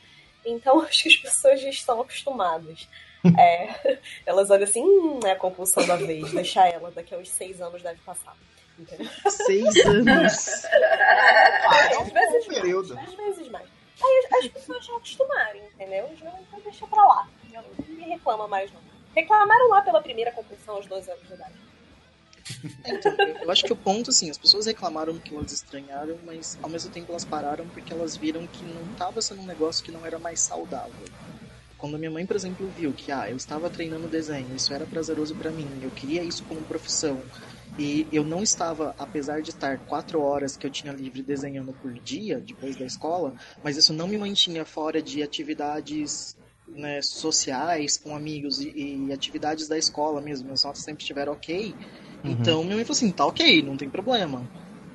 Então 0.45 0.80
acho 0.86 1.03
que 1.03 1.09
as 1.09 1.16
pessoas 1.18 1.61
já 1.61 1.70
estão 1.70 2.01
acostumadas. 2.01 2.88
É, 3.39 3.99
elas 4.26 4.49
olham 4.49 4.66
assim, 4.66 4.84
hum, 4.84 5.18
é 5.26 5.32
a 5.32 5.36
compulsão 5.38 5.88
da 5.88 5.95
vez, 5.95 6.30
deixar 6.34 6.68
ela, 6.68 6.91
daqui 6.91 7.16
a 7.16 7.18
uns 7.18 7.30
seis 7.30 7.61
anos 7.61 7.82
deve 7.82 8.01
passar. 8.01 8.36
Entendeu? 8.78 9.07
Seis 9.32 9.74
anos. 9.88 10.66
Ah, 10.66 11.88
é 11.89 12.01
Às 12.01 12.09
vezes 12.11 12.45
bom 12.47 12.53
período. 12.53 12.95
mais, 12.95 13.07
às 13.07 13.16
vezes 13.16 13.47
mais. 13.47 13.66
Aí 14.03 14.26
as, 14.30 14.39
as 14.43 14.47
pessoas 14.49 14.86
já 14.86 14.93
acostumaram, 14.97 15.57
entendeu? 15.74 16.09
Já 16.18 16.34
então 16.38 16.59
deixa 16.66 16.86
pra 16.86 17.05
lá. 17.05 17.30
Já 17.49 17.64
Ninguém 17.88 18.09
reclama 18.09 18.45
mais, 18.45 18.70
não. 18.74 18.82
Reclamaram 19.16 19.70
lá 19.70 19.82
pela 19.82 20.01
primeira 20.01 20.32
compulsão 20.32 20.76
aos 20.76 20.86
12 20.88 21.09
anos 21.11 21.28
de 21.28 21.34
idade. 21.34 21.53
Então, 22.86 23.16
eu- 23.43 23.51
acho 23.51 23.64
que 23.64 23.72
o 23.74 23.76
ponto, 23.76 24.09
assim, 24.09 24.30
as 24.30 24.38
pessoas 24.38 24.66
reclamaram 24.66 25.18
que 25.18 25.34
elas 25.34 25.51
estranharam, 25.51 26.18
mas 26.26 26.57
ao 26.61 26.70
mesmo 26.70 26.89
tempo 26.91 27.11
elas 27.11 27.24
pararam 27.24 27.66
porque 27.68 27.93
elas 27.93 28.18
viram 28.18 28.45
que 28.47 28.66
não 28.66 28.84
estava 28.91 29.22
sendo 29.22 29.41
um 29.41 29.45
negócio 29.45 29.84
que 29.84 29.91
não 29.91 30.05
era 30.05 30.20
mais 30.20 30.41
saudável. 30.41 31.05
Quando 31.78 31.95
a 31.95 31.99
minha 31.99 32.11
mãe, 32.11 32.26
por 32.26 32.36
exemplo, 32.36 32.68
viu 32.70 32.93
que, 32.93 33.11
ah, 33.11 33.30
eu 33.30 33.36
estava 33.36 33.70
treinando 33.70 34.07
desenho, 34.07 34.55
isso 34.55 34.74
era 34.74 34.86
prazeroso 34.86 35.36
pra 35.36 35.51
mim, 35.51 35.80
eu 35.82 35.91
queria 35.91 36.24
isso 36.24 36.43
como 36.45 36.61
profissão, 36.64 37.22
e 37.78 38.07
eu 38.11 38.24
não 38.24 38.41
estava, 38.41 38.95
apesar 38.97 39.41
de 39.41 39.49
estar 39.49 39.80
quatro 39.80 40.22
horas 40.22 40.55
que 40.55 40.66
eu 40.66 40.72
tinha 40.72 40.93
livre 40.93 41.22
desenhando 41.22 41.74
por 41.74 41.93
dia, 41.93 42.39
depois 42.39 42.76
da 42.78 42.86
escola, 42.86 43.34
mas 43.61 43.76
isso 43.76 43.91
não 43.91 44.07
me 44.07 44.18
mantinha 44.18 44.64
fora 44.64 45.01
de 45.01 45.22
atividades 45.22 46.36
né, 46.74 47.01
sociais 47.01 47.97
com 47.97 48.15
amigos 48.15 48.59
e, 48.59 49.07
e 49.07 49.13
atividades 49.13 49.67
da 49.67 49.78
escola 49.78 50.21
mesmo. 50.21 50.47
Meus 50.47 50.63
notas 50.63 50.84
sempre 50.84 51.01
estiveram 51.01 51.34
ok. 51.34 51.74
Então 52.24 52.63
minha 52.63 52.76
mãe 52.76 52.86
falou 52.86 52.97
assim: 52.97 53.11
tá 53.11 53.26
ok, 53.26 53.61
não 53.61 53.78
tem 53.78 53.89
problema. 53.89 54.49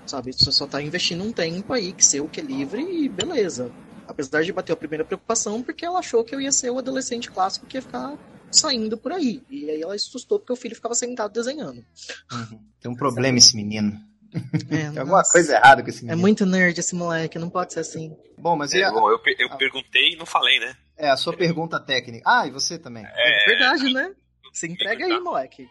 Sabe? 0.06 0.32
Você 0.32 0.50
só 0.50 0.66
tá 0.66 0.80
investindo 0.82 1.22
um 1.22 1.32
tempo 1.32 1.72
aí 1.72 1.92
que 1.92 2.04
seu 2.04 2.26
que 2.28 2.40
é 2.40 2.42
livre 2.42 2.82
e 2.82 3.08
beleza. 3.08 3.70
Apesar 4.06 4.42
de 4.42 4.52
bater 4.52 4.72
a 4.72 4.76
primeira 4.76 5.04
preocupação, 5.04 5.62
porque 5.62 5.84
ela 5.84 5.98
achou 5.98 6.24
que 6.24 6.34
eu 6.34 6.40
ia 6.40 6.50
ser 6.50 6.70
o 6.70 6.78
adolescente 6.78 7.30
clássico 7.30 7.66
que 7.66 7.76
ia 7.76 7.82
ficar 7.82 8.16
saindo 8.50 8.96
por 8.96 9.12
aí. 9.12 9.42
E 9.50 9.70
aí 9.70 9.82
ela 9.82 9.94
assustou 9.94 10.38
porque 10.38 10.52
o 10.52 10.56
filho 10.56 10.74
ficava 10.74 10.94
sentado 10.94 11.32
desenhando. 11.32 11.84
Uhum. 12.32 12.60
Tem 12.80 12.90
um 12.90 12.94
problema 12.94 13.36
esse 13.36 13.54
menino. 13.54 14.00
É, 14.70 14.90
Tem 14.90 14.98
alguma 14.98 15.18
nossa, 15.18 15.32
coisa 15.32 15.54
errada 15.56 15.82
com 15.82 15.88
esse 15.88 16.00
É 16.00 16.02
menino. 16.02 16.20
muito 16.20 16.44
nerd 16.46 16.78
esse 16.78 16.94
moleque, 16.94 17.38
não 17.38 17.48
pode 17.50 17.72
ser 17.72 17.80
assim. 17.80 18.16
Bom, 18.36 18.56
mas 18.56 18.72
e 18.72 18.80
É, 18.80 18.84
a, 18.84 18.90
bom, 18.92 19.08
eu, 19.10 19.20
eu 19.38 19.50
perguntei 19.56 20.12
e 20.12 20.16
não 20.16 20.26
falei, 20.26 20.58
né? 20.60 20.76
é, 20.96 21.08
a 21.08 21.16
sua 21.16 21.34
pergunta 21.36 21.80
técnica? 21.80 22.24
Ah, 22.26 22.46
e 22.46 22.50
você 22.50 22.78
também. 22.78 23.04
É 23.06 23.44
verdade, 23.46 23.92
né? 23.92 24.14
Se 24.52 24.66
entrega 24.66 25.04
aí, 25.06 25.18
moleque. 25.20 25.68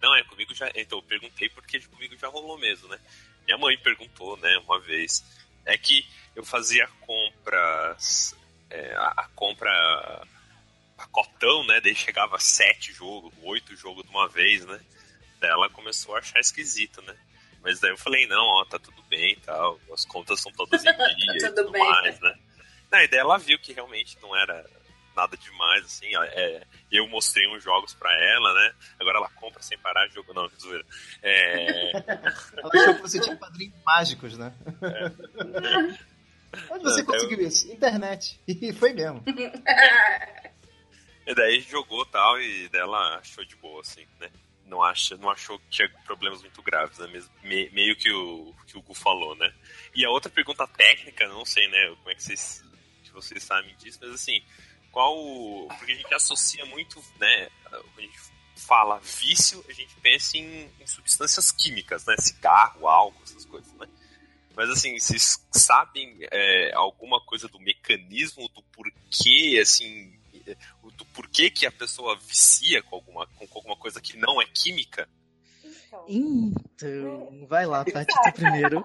Não, 0.00 0.14
é, 0.16 0.22
comigo 0.24 0.54
já. 0.54 0.70
Então, 0.74 0.98
eu 0.98 1.02
perguntei 1.02 1.48
porque 1.50 1.78
comigo 1.80 2.16
já 2.18 2.28
rolou 2.28 2.58
mesmo, 2.58 2.88
né? 2.88 2.98
Minha 3.44 3.58
mãe 3.58 3.76
perguntou, 3.78 4.36
né, 4.38 4.56
uma 4.64 4.80
vez. 4.80 5.22
É 5.66 5.76
que 5.76 6.06
eu 6.34 6.42
fazia 6.44 6.88
compras. 7.06 8.34
é, 8.70 8.94
a, 8.94 9.14
a 9.24 9.28
compra 9.34 10.26
pacotão, 10.96 11.66
né? 11.66 11.80
Daí 11.82 11.94
chegava 11.94 12.38
sete 12.38 12.92
jogos, 12.92 13.32
oito 13.42 13.76
jogos 13.76 14.04
de 14.04 14.10
uma 14.10 14.28
vez, 14.28 14.64
né? 14.64 14.80
Daí 15.40 15.50
ela 15.50 15.68
começou 15.70 16.14
a 16.14 16.18
achar 16.20 16.38
esquisito, 16.40 17.02
né? 17.02 17.14
Mas 17.62 17.78
daí 17.80 17.90
eu 17.90 17.98
falei, 17.98 18.26
não, 18.26 18.44
ó, 18.44 18.64
tá 18.64 18.78
tudo 18.78 19.02
bem 19.04 19.32
e 19.32 19.36
tal, 19.40 19.78
as 19.92 20.04
contas 20.04 20.40
são 20.40 20.50
todas 20.52 20.82
em 20.84 20.92
dia 21.16 21.48
e 21.48 21.52
Tudo 21.54 21.70
bem. 21.70 21.82
mais, 21.82 22.18
né? 22.20 22.34
E 22.92 23.08
daí 23.08 23.20
ela 23.20 23.38
viu 23.38 23.58
que 23.58 23.72
realmente 23.72 24.18
não 24.22 24.34
era 24.34 24.64
nada 25.14 25.36
demais, 25.36 25.84
assim, 25.84 26.06
é, 26.16 26.62
eu 26.90 27.06
mostrei 27.08 27.46
uns 27.54 27.62
jogos 27.62 27.92
pra 27.94 28.10
ela, 28.12 28.54
né? 28.54 28.74
Agora 28.98 29.18
ela 29.18 29.28
compra 29.30 29.60
sem 29.62 29.76
parar 29.78 30.06
de 30.06 30.14
jogo, 30.14 30.32
não, 30.32 30.48
zoeira. 30.58 30.84
É, 31.22 31.90
Ela 32.56 32.70
achou 32.72 32.94
que 32.94 33.02
você 33.02 33.20
tinha 33.20 33.36
padrinhos 33.36 33.74
mágicos, 33.84 34.38
né? 34.38 34.54
Onde 36.70 36.82
você 36.84 37.02
Não, 37.02 37.06
conseguiu 37.06 37.40
isso? 37.46 37.70
Internet. 37.70 38.40
E 38.48 38.72
foi 38.72 38.92
mesmo. 38.92 39.22
e 41.26 41.34
daí 41.34 41.60
jogou 41.60 42.04
tal, 42.06 42.40
e 42.40 42.68
daí 42.70 42.80
ela 42.80 43.18
achou 43.18 43.44
de 43.44 43.56
boa, 43.56 43.80
assim, 43.82 44.06
né? 44.18 44.30
Não, 44.70 44.82
acha, 44.84 45.16
não 45.16 45.28
achou 45.28 45.58
que 45.58 45.68
tinha 45.68 45.88
problemas 46.04 46.40
muito 46.40 46.62
graves, 46.62 46.96
né? 46.98 47.06
Me- 47.42 47.68
meio 47.70 47.96
que 47.96 48.10
o, 48.12 48.54
que 48.68 48.78
o 48.78 48.82
Gu 48.82 48.94
falou, 48.94 49.34
né? 49.34 49.52
E 49.94 50.04
a 50.04 50.10
outra 50.10 50.30
pergunta 50.30 50.64
técnica, 50.68 51.26
não 51.28 51.44
sei, 51.44 51.66
né? 51.66 51.88
Como 51.96 52.10
é 52.10 52.14
que 52.14 52.22
vocês, 52.22 52.64
que 53.02 53.10
vocês 53.10 53.42
sabem 53.42 53.74
disso, 53.76 53.98
mas 54.00 54.12
assim, 54.12 54.40
qual. 54.92 55.12
Porque 55.76 55.92
a 55.92 55.96
gente 55.96 56.14
associa 56.14 56.64
muito, 56.66 57.02
né? 57.18 57.50
Quando 57.68 57.98
a 57.98 58.02
gente 58.02 58.18
fala 58.56 59.00
vício, 59.00 59.64
a 59.68 59.72
gente 59.72 59.94
pensa 59.96 60.36
em, 60.36 60.70
em 60.80 60.86
substâncias 60.86 61.50
químicas, 61.50 62.06
né? 62.06 62.14
Cigarro, 62.18 62.86
álcool, 62.86 63.22
essas 63.24 63.44
coisas, 63.44 63.72
né? 63.74 63.88
Mas 64.54 64.68
assim, 64.70 64.98
vocês 64.98 65.44
sabem 65.50 66.16
é, 66.30 66.72
alguma 66.74 67.20
coisa 67.20 67.48
do 67.48 67.58
mecanismo, 67.58 68.48
do 68.50 68.62
porquê, 68.64 69.58
assim, 69.60 70.19
do 70.82 71.04
porquê 71.06 71.50
que 71.50 71.66
a 71.66 71.72
pessoa 71.72 72.16
vicia 72.16 72.82
com 72.82 72.96
alguma, 72.96 73.26
com 73.26 73.46
alguma 73.54 73.76
coisa 73.76 74.00
que 74.00 74.16
não 74.16 74.40
é 74.40 74.46
química? 74.46 75.08
Então, 75.62 76.04
Então, 76.08 77.46
vai 77.48 77.66
lá, 77.66 77.84
Tati, 77.84 78.14
tu 78.22 78.32
primeiro. 78.32 78.84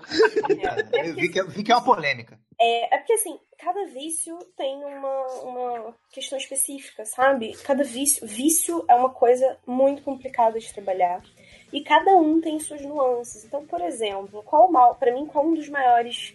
é, 0.93 1.09
Eu 1.09 1.15
vi 1.15 1.29
que, 1.29 1.43
vi 1.43 1.63
que 1.63 1.71
é 1.71 1.75
uma 1.75 1.83
polêmica. 1.83 2.39
É, 2.59 2.95
é 2.95 2.97
porque 2.97 3.13
assim, 3.13 3.39
cada 3.57 3.85
vício 3.87 4.37
tem 4.57 4.75
uma, 4.83 5.27
uma 5.43 5.95
questão 6.11 6.37
específica, 6.37 7.05
sabe? 7.05 7.53
Cada 7.63 7.83
vício, 7.83 8.25
vício 8.25 8.83
é 8.89 8.95
uma 8.95 9.09
coisa 9.09 9.57
muito 9.67 10.01
complicada 10.03 10.59
de 10.59 10.73
trabalhar. 10.73 11.21
E 11.71 11.81
cada 11.81 12.15
um 12.15 12.39
tem 12.41 12.59
suas 12.59 12.81
nuances. 12.81 13.43
Então, 13.43 13.65
por 13.65 13.81
exemplo, 13.81 14.41
qual 14.43 14.67
o 14.67 14.71
mal, 14.71 14.95
pra 14.95 15.13
mim, 15.13 15.25
qual 15.25 15.45
um 15.45 15.53
dos 15.53 15.69
maiores. 15.69 16.33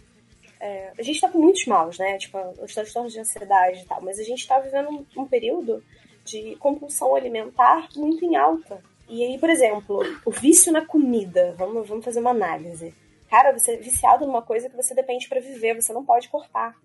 É, 0.60 0.92
a 0.98 1.02
gente 1.02 1.20
tá 1.20 1.28
com 1.28 1.38
muitos 1.38 1.64
maus, 1.66 1.98
né? 1.98 2.18
Tipo, 2.18 2.38
os 2.62 2.74
transtornos 2.74 3.12
de 3.12 3.20
ansiedade 3.20 3.80
e 3.80 3.86
tal, 3.86 4.02
mas 4.02 4.18
a 4.18 4.22
gente 4.22 4.46
tá 4.46 4.58
vivendo 4.60 4.90
um, 4.90 5.22
um 5.22 5.26
período 5.26 5.82
de 6.24 6.54
compulsão 6.56 7.16
alimentar 7.16 7.88
muito 7.96 8.24
em 8.24 8.36
alta. 8.36 8.82
E 9.08 9.24
aí, 9.24 9.38
por 9.38 9.48
exemplo, 9.50 10.02
o 10.24 10.30
vício 10.30 10.72
na 10.72 10.84
comida, 10.84 11.54
vamos, 11.56 11.88
vamos 11.88 12.04
fazer 12.04 12.20
uma 12.20 12.30
análise. 12.30 12.94
Cara, 13.28 13.56
você 13.56 13.72
é 13.72 13.76
viciado 13.76 14.26
numa 14.26 14.42
coisa 14.42 14.68
que 14.68 14.76
você 14.76 14.94
depende 14.94 15.28
para 15.28 15.40
viver, 15.40 15.80
você 15.80 15.92
não 15.92 16.04
pode 16.04 16.28
cortar. 16.28 16.76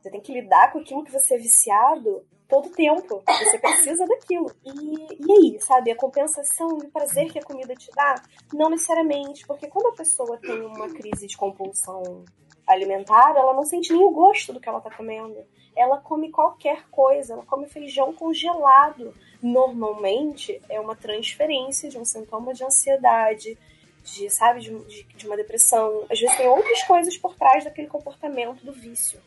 Você 0.00 0.10
tem 0.10 0.20
que 0.20 0.32
lidar 0.32 0.72
com 0.72 0.80
aquilo 0.80 1.04
que 1.04 1.12
você 1.12 1.34
é 1.34 1.38
viciado 1.38 2.24
todo 2.48 2.70
tempo. 2.70 3.22
Você 3.26 3.58
precisa 3.58 4.06
daquilo. 4.06 4.50
E, 4.64 5.06
e 5.26 5.32
aí, 5.32 5.60
sabe? 5.60 5.90
A 5.90 5.96
compensação 5.96 6.78
e 6.82 6.86
o 6.86 6.90
prazer 6.90 7.32
que 7.32 7.38
a 7.38 7.42
comida 7.42 7.74
te 7.74 7.90
dá? 7.94 8.16
Não 8.52 8.70
necessariamente, 8.70 9.46
porque 9.46 9.66
quando 9.68 9.88
a 9.88 9.96
pessoa 9.96 10.38
tem 10.38 10.60
uma 10.60 10.88
crise 10.88 11.26
de 11.26 11.36
compulsão 11.36 12.24
alimentar, 12.66 13.34
ela 13.36 13.54
não 13.54 13.64
sente 13.64 13.92
nem 13.92 14.02
o 14.02 14.10
gosto 14.10 14.52
do 14.52 14.60
que 14.60 14.68
ela 14.68 14.80
tá 14.80 14.90
comendo. 14.90 15.36
Ela 15.74 15.98
come 15.98 16.30
qualquer 16.30 16.88
coisa, 16.90 17.34
ela 17.34 17.44
come 17.44 17.66
feijão 17.66 18.12
congelado. 18.12 19.14
Normalmente 19.42 20.60
é 20.68 20.80
uma 20.80 20.96
transferência 20.96 21.88
de 21.88 21.98
um 21.98 22.04
sintoma 22.04 22.54
de 22.54 22.64
ansiedade, 22.64 23.58
de, 24.02 24.30
sabe, 24.30 24.60
de, 24.60 24.70
de, 24.84 25.02
de 25.02 25.26
uma 25.26 25.36
depressão. 25.36 26.04
Às 26.10 26.18
vezes 26.20 26.36
tem 26.36 26.48
outras 26.48 26.82
coisas 26.84 27.16
por 27.16 27.34
trás 27.34 27.64
daquele 27.64 27.88
comportamento 27.88 28.64
do 28.64 28.72
vício. 28.72 29.20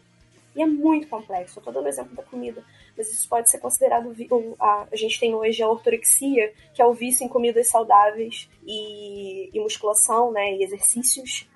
E 0.56 0.62
é 0.62 0.66
muito 0.66 1.08
complexo. 1.08 1.60
Eu 1.60 1.64
tô 1.64 1.72
dando 1.72 1.86
o 1.86 1.90
exemplo 1.90 2.16
da 2.16 2.24
comida, 2.24 2.64
mas 2.98 3.12
isso 3.12 3.28
pode 3.30 3.50
ser 3.50 3.60
considerado. 3.60 4.14
A, 4.60 4.88
a 4.92 4.96
gente 4.96 5.20
tem 5.20 5.36
hoje 5.36 5.62
a 5.62 5.70
ortorexia, 5.70 6.54
que 6.74 6.82
é 6.82 6.86
o 6.86 6.94
vício 6.94 7.24
em 7.24 7.30
comidas 7.30 7.68
saudáveis 7.68 8.50
e, 8.66 9.50
e 9.54 9.60
musculação, 9.60 10.32
né? 10.32 10.56
E 10.56 10.64
exercícios. 10.64 11.49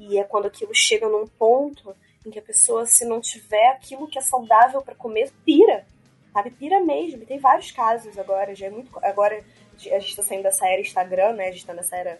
E 0.00 0.18
é 0.18 0.24
quando 0.24 0.46
aquilo 0.46 0.74
chega 0.74 1.06
num 1.06 1.26
ponto 1.26 1.94
em 2.24 2.30
que 2.30 2.38
a 2.38 2.42
pessoa, 2.42 2.86
se 2.86 3.04
não 3.04 3.20
tiver 3.20 3.68
aquilo 3.68 4.08
que 4.08 4.18
é 4.18 4.22
saudável 4.22 4.80
para 4.80 4.94
comer, 4.94 5.30
pira. 5.44 5.86
Sabe? 6.32 6.50
Pira 6.50 6.80
mesmo. 6.80 7.22
E 7.22 7.26
tem 7.26 7.38
vários 7.38 7.70
casos 7.70 8.16
agora. 8.18 8.54
Já 8.54 8.66
é 8.66 8.70
muito. 8.70 8.90
Agora 9.02 9.44
a 9.92 9.98
gente 9.98 10.16
tá 10.16 10.22
saindo 10.22 10.42
dessa 10.42 10.66
era 10.66 10.80
Instagram, 10.80 11.34
né? 11.34 11.48
A 11.48 11.52
gente 11.52 11.66
tá 11.66 11.74
nessa 11.74 11.96
era 11.96 12.18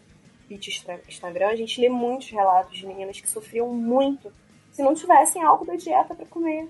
Instagram. 1.09 1.49
A 1.49 1.57
gente 1.57 1.81
lê 1.81 1.89
muitos 1.89 2.31
relatos 2.31 2.77
de 2.77 2.87
meninas 2.87 3.19
que 3.19 3.29
sofriam 3.29 3.69
muito 3.69 4.31
se 4.71 4.83
não 4.83 4.95
tivessem 4.95 5.43
algo 5.43 5.65
da 5.65 5.75
dieta 5.75 6.15
para 6.15 6.27
comer. 6.27 6.69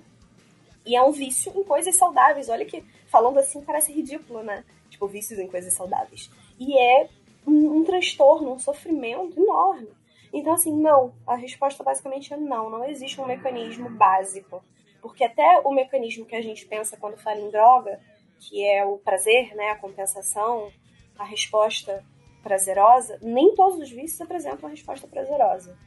E 0.85 0.95
é 0.95 1.03
um 1.03 1.11
vício 1.11 1.51
em 1.53 1.63
coisas 1.63 1.93
saudáveis. 1.95 2.47
Olha 2.47 2.65
que, 2.65 2.85
falando 3.07 3.37
assim, 3.37 3.61
parece 3.61 3.91
ridículo, 3.91 4.43
né? 4.43 4.63
Tipo, 4.89 5.07
vícios 5.07 5.39
em 5.39 5.47
coisas 5.47 5.73
saudáveis. 5.73 6.31
E 6.57 6.77
é 6.79 7.09
um, 7.45 7.79
um 7.79 7.83
transtorno, 7.83 8.53
um 8.53 8.59
sofrimento 8.59 9.37
enorme. 9.37 9.89
Então, 10.33 10.53
assim, 10.53 10.73
não. 10.73 11.13
A 11.27 11.35
resposta 11.35 11.83
basicamente 11.83 12.33
é 12.33 12.37
não. 12.37 12.69
Não 12.69 12.85
existe 12.85 13.19
um 13.19 13.25
mecanismo 13.25 13.89
básico. 13.89 14.63
Porque 15.01 15.23
até 15.23 15.59
o 15.63 15.71
mecanismo 15.71 16.25
que 16.25 16.35
a 16.35 16.41
gente 16.41 16.65
pensa 16.65 16.95
quando 16.95 17.17
fala 17.17 17.39
em 17.39 17.49
droga, 17.49 17.99
que 18.39 18.63
é 18.65 18.85
o 18.85 18.97
prazer, 18.97 19.55
né, 19.55 19.71
a 19.71 19.75
compensação, 19.75 20.71
a 21.17 21.23
resposta 21.23 22.03
prazerosa, 22.43 23.17
nem 23.21 23.55
todos 23.55 23.79
os 23.79 23.89
vícios 23.89 24.21
apresentam 24.21 24.59
uma 24.59 24.69
resposta 24.69 25.07
prazerosa. 25.07 25.77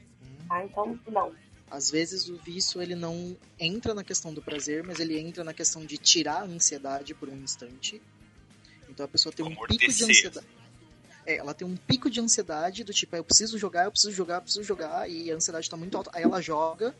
Tá? 0.49 0.65
Então, 0.65 0.99
não. 1.07 1.33
Às 1.71 1.91
vezes 1.91 2.29
o 2.29 2.37
vício 2.37 2.81
ele 2.81 2.95
não 2.95 3.37
entra 3.59 3.95
na 3.95 4.05
questão 4.05 4.33
do 4.33 4.43
prazer, 4.43 4.85
mas 4.85 5.01
ele 5.01 5.19
entra 5.19 5.43
na 5.43 5.53
questão 5.53 5.85
de 5.85 5.97
tirar 5.99 6.43
a 6.43 6.45
ansiedade 6.45 7.15
por 7.15 7.29
um 7.29 7.37
instante. 7.37 8.01
Então 8.89 9.07
a 9.07 9.09
pessoa 9.09 9.33
tem 9.33 9.45
um 9.45 9.57
pico 9.57 9.93
de 9.93 10.05
ansiedade. 10.05 10.47
É, 11.27 11.37
ela 11.37 11.55
tem 11.55 11.67
um 11.67 11.77
pico 11.77 12.11
de 12.11 12.21
ansiedade 12.21 12.85
do 12.85 12.93
tipo, 12.93 13.15
ah, 13.15 13.19
eu 13.19 13.25
preciso 13.25 13.59
jogar, 13.59 13.85
eu 13.85 13.91
preciso 13.91 14.13
jogar, 14.13 14.37
eu 14.37 14.43
preciso 14.43 14.65
jogar, 14.65 15.09
e 15.09 15.31
a 15.31 15.35
ansiedade 15.35 15.67
está 15.67 15.77
muito 15.77 15.97
alta. 15.97 16.11
Aí 16.13 16.23
ela 16.23 16.41
joga, 16.41 16.95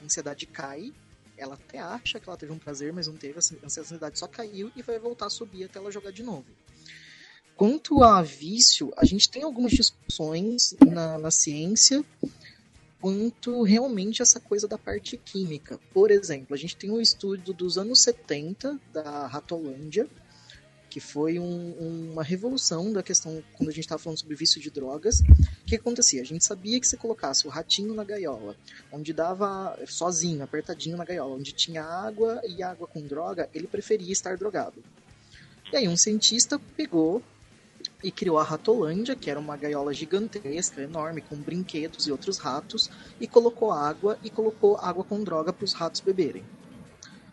a 0.00 0.04
ansiedade 0.04 0.46
cai, 0.46 0.92
ela 1.36 1.54
até 1.54 1.78
acha 1.78 2.18
que 2.18 2.28
ela 2.28 2.36
teve 2.36 2.52
um 2.52 2.58
prazer, 2.58 2.92
mas 2.92 3.06
não 3.06 3.16
teve, 3.16 3.38
a 3.38 3.66
ansiedade 3.66 4.18
só 4.18 4.26
caiu 4.26 4.72
e 4.74 4.82
vai 4.82 4.98
voltar 4.98 5.26
a 5.26 5.30
subir 5.30 5.64
até 5.64 5.78
ela 5.78 5.90
jogar 5.90 6.10
de 6.10 6.22
novo. 6.22 6.46
Quanto 7.56 8.02
a 8.04 8.22
vício, 8.22 8.92
a 8.96 9.04
gente 9.04 9.28
tem 9.28 9.42
algumas 9.42 9.72
discussões 9.72 10.76
na, 10.80 11.18
na 11.18 11.30
ciência 11.30 12.04
quanto 13.00 13.62
realmente 13.62 14.22
essa 14.22 14.40
coisa 14.40 14.66
da 14.66 14.78
parte 14.78 15.16
química. 15.16 15.78
Por 15.92 16.10
exemplo, 16.10 16.54
a 16.54 16.56
gente 16.56 16.76
tem 16.76 16.90
um 16.90 17.00
estudo 17.00 17.52
dos 17.52 17.78
anos 17.78 18.00
70 18.02 18.78
da 18.92 19.26
Ratolândia, 19.26 20.08
que 20.98 21.00
foi 21.00 21.38
um, 21.38 22.10
uma 22.10 22.24
revolução 22.24 22.92
da 22.92 23.04
questão 23.04 23.40
quando 23.56 23.68
a 23.68 23.72
gente 23.72 23.84
estava 23.84 24.02
falando 24.02 24.18
sobre 24.18 24.34
vício 24.34 24.60
de 24.60 24.68
drogas. 24.68 25.20
O 25.20 25.64
que 25.64 25.76
acontecia? 25.76 26.20
A 26.20 26.24
gente 26.24 26.44
sabia 26.44 26.80
que 26.80 26.88
se 26.88 26.96
colocasse 26.96 27.46
o 27.46 27.50
ratinho 27.50 27.94
na 27.94 28.02
gaiola, 28.02 28.56
onde 28.90 29.12
dava 29.12 29.78
sozinho, 29.86 30.42
apertadinho 30.42 30.96
na 30.96 31.04
gaiola, 31.04 31.36
onde 31.36 31.52
tinha 31.52 31.84
água 31.84 32.42
e 32.44 32.64
água 32.64 32.88
com 32.88 33.00
droga, 33.00 33.48
ele 33.54 33.68
preferia 33.68 34.12
estar 34.12 34.36
drogado. 34.36 34.82
E 35.72 35.76
aí 35.76 35.86
um 35.86 35.96
cientista 35.96 36.60
pegou 36.76 37.22
e 38.02 38.10
criou 38.10 38.36
a 38.36 38.42
Ratolândia, 38.42 39.14
que 39.14 39.30
era 39.30 39.38
uma 39.38 39.56
gaiola 39.56 39.94
gigantesca, 39.94 40.82
enorme, 40.82 41.20
com 41.20 41.36
brinquedos 41.36 42.08
e 42.08 42.10
outros 42.10 42.38
ratos, 42.38 42.90
e 43.20 43.28
colocou 43.28 43.70
água 43.70 44.18
e 44.24 44.30
colocou 44.30 44.76
água 44.78 45.04
com 45.04 45.22
droga 45.22 45.52
para 45.52 45.64
os 45.64 45.74
ratos 45.74 46.00
beberem. 46.00 46.42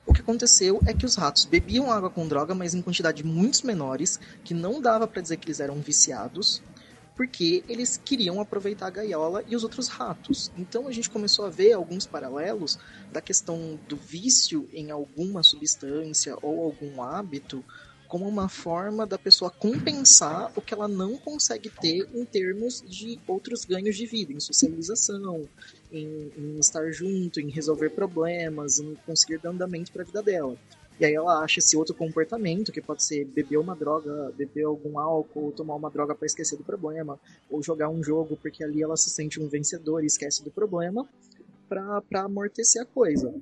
O 0.06 0.14
que 0.14 0.22
aconteceu 0.22 0.80
é 0.86 0.94
que 0.94 1.06
os 1.06 1.15
ratos 1.15 1.45
bebiam 1.45 1.91
água 1.91 2.10
com 2.10 2.27
droga, 2.27 2.53
mas 2.53 2.76
em 2.76 2.82
quantidades 2.82 3.23
muito 3.26 3.65
menores, 3.65 4.19
que 4.44 4.53
não 4.53 4.80
dava 4.80 5.07
para 5.07 5.22
dizer 5.22 5.38
que 5.38 5.48
eles 5.48 5.60
eram 5.60 5.82
viciados, 5.82 6.61
porque 7.15 7.64
eles 7.68 7.98
queriam 7.98 8.40
aproveitar 8.40 8.88
a 8.88 8.91
gaiola 8.91 9.44
e 9.48 9.56
os 9.56 9.64
outros 9.64 9.88
ratos. 9.88 10.52
Então 10.57 10.88
a 10.88 10.91
gente 10.91 11.10
começou 11.10 11.45
a 11.45 11.49
ver 11.49 11.73
alguns 11.73 12.06
paralelos 12.06 12.77
da 13.11 13.22
questão 13.22 13.80
do 13.88 13.95
vício 13.95 14.69
em 14.72 14.91
alguma 14.91 15.41
substância 15.41 16.38
ou 16.41 16.64
algum 16.64 17.02
hábito 17.02 17.64
como 18.07 18.27
uma 18.27 18.48
forma 18.48 19.06
da 19.06 19.18
pessoa 19.18 19.49
compensar 19.49 20.52
o 20.56 20.61
que 20.61 20.73
ela 20.73 20.88
não 20.88 21.18
consegue 21.18 21.69
ter 21.69 22.07
em 22.14 22.23
termos 22.23 22.82
de 22.82 23.19
outros 23.27 23.65
ganhos 23.65 23.95
de 23.95 24.06
vida, 24.06 24.32
em 24.32 24.40
socialização, 24.40 25.49
em, 25.91 26.32
em 26.38 26.60
estar 26.60 26.91
junto, 26.91 27.40
em 27.40 27.49
resolver 27.49 27.90
problemas, 27.90 28.80
em 28.80 28.95
conseguir 29.06 29.38
dar 29.40 29.49
andamento 29.49 29.91
para 29.91 30.03
a 30.03 30.06
vida 30.06 30.24
dela. 30.24 30.57
E 30.99 31.03
aí 31.03 31.14
ela 31.14 31.44
acha 31.44 31.60
esse 31.60 31.76
outro 31.76 31.94
comportamento, 31.94 32.72
que 32.72 32.82
pode 32.82 33.03
ser 33.03 33.26
beber 33.26 33.57
uma 33.57 33.76
droga, 33.76 34.32
beber 34.38 34.64
algum 34.64 34.98
álcool, 34.98 35.52
tomar 35.52 35.76
uma 35.76 35.90
droga 35.90 36.16
para 36.16 36.26
esquecer 36.26 36.57
do 36.57 36.64
problema, 36.64 37.20
ou 37.49 37.62
jogar 37.62 37.90
um 37.90 38.02
jogo 38.02 38.38
porque 38.41 38.64
ali 38.64 38.82
ela 38.82 38.95
se 38.95 39.10
sente 39.10 39.40
um 39.41 39.48
vencedor 39.48 40.03
e 40.03 40.07
esquece 40.07 40.44
do 40.44 40.52
problema, 40.52 41.07
para 41.68 42.22
amortecer 42.22 42.82
a 42.82 42.86
coisa. 42.86 43.34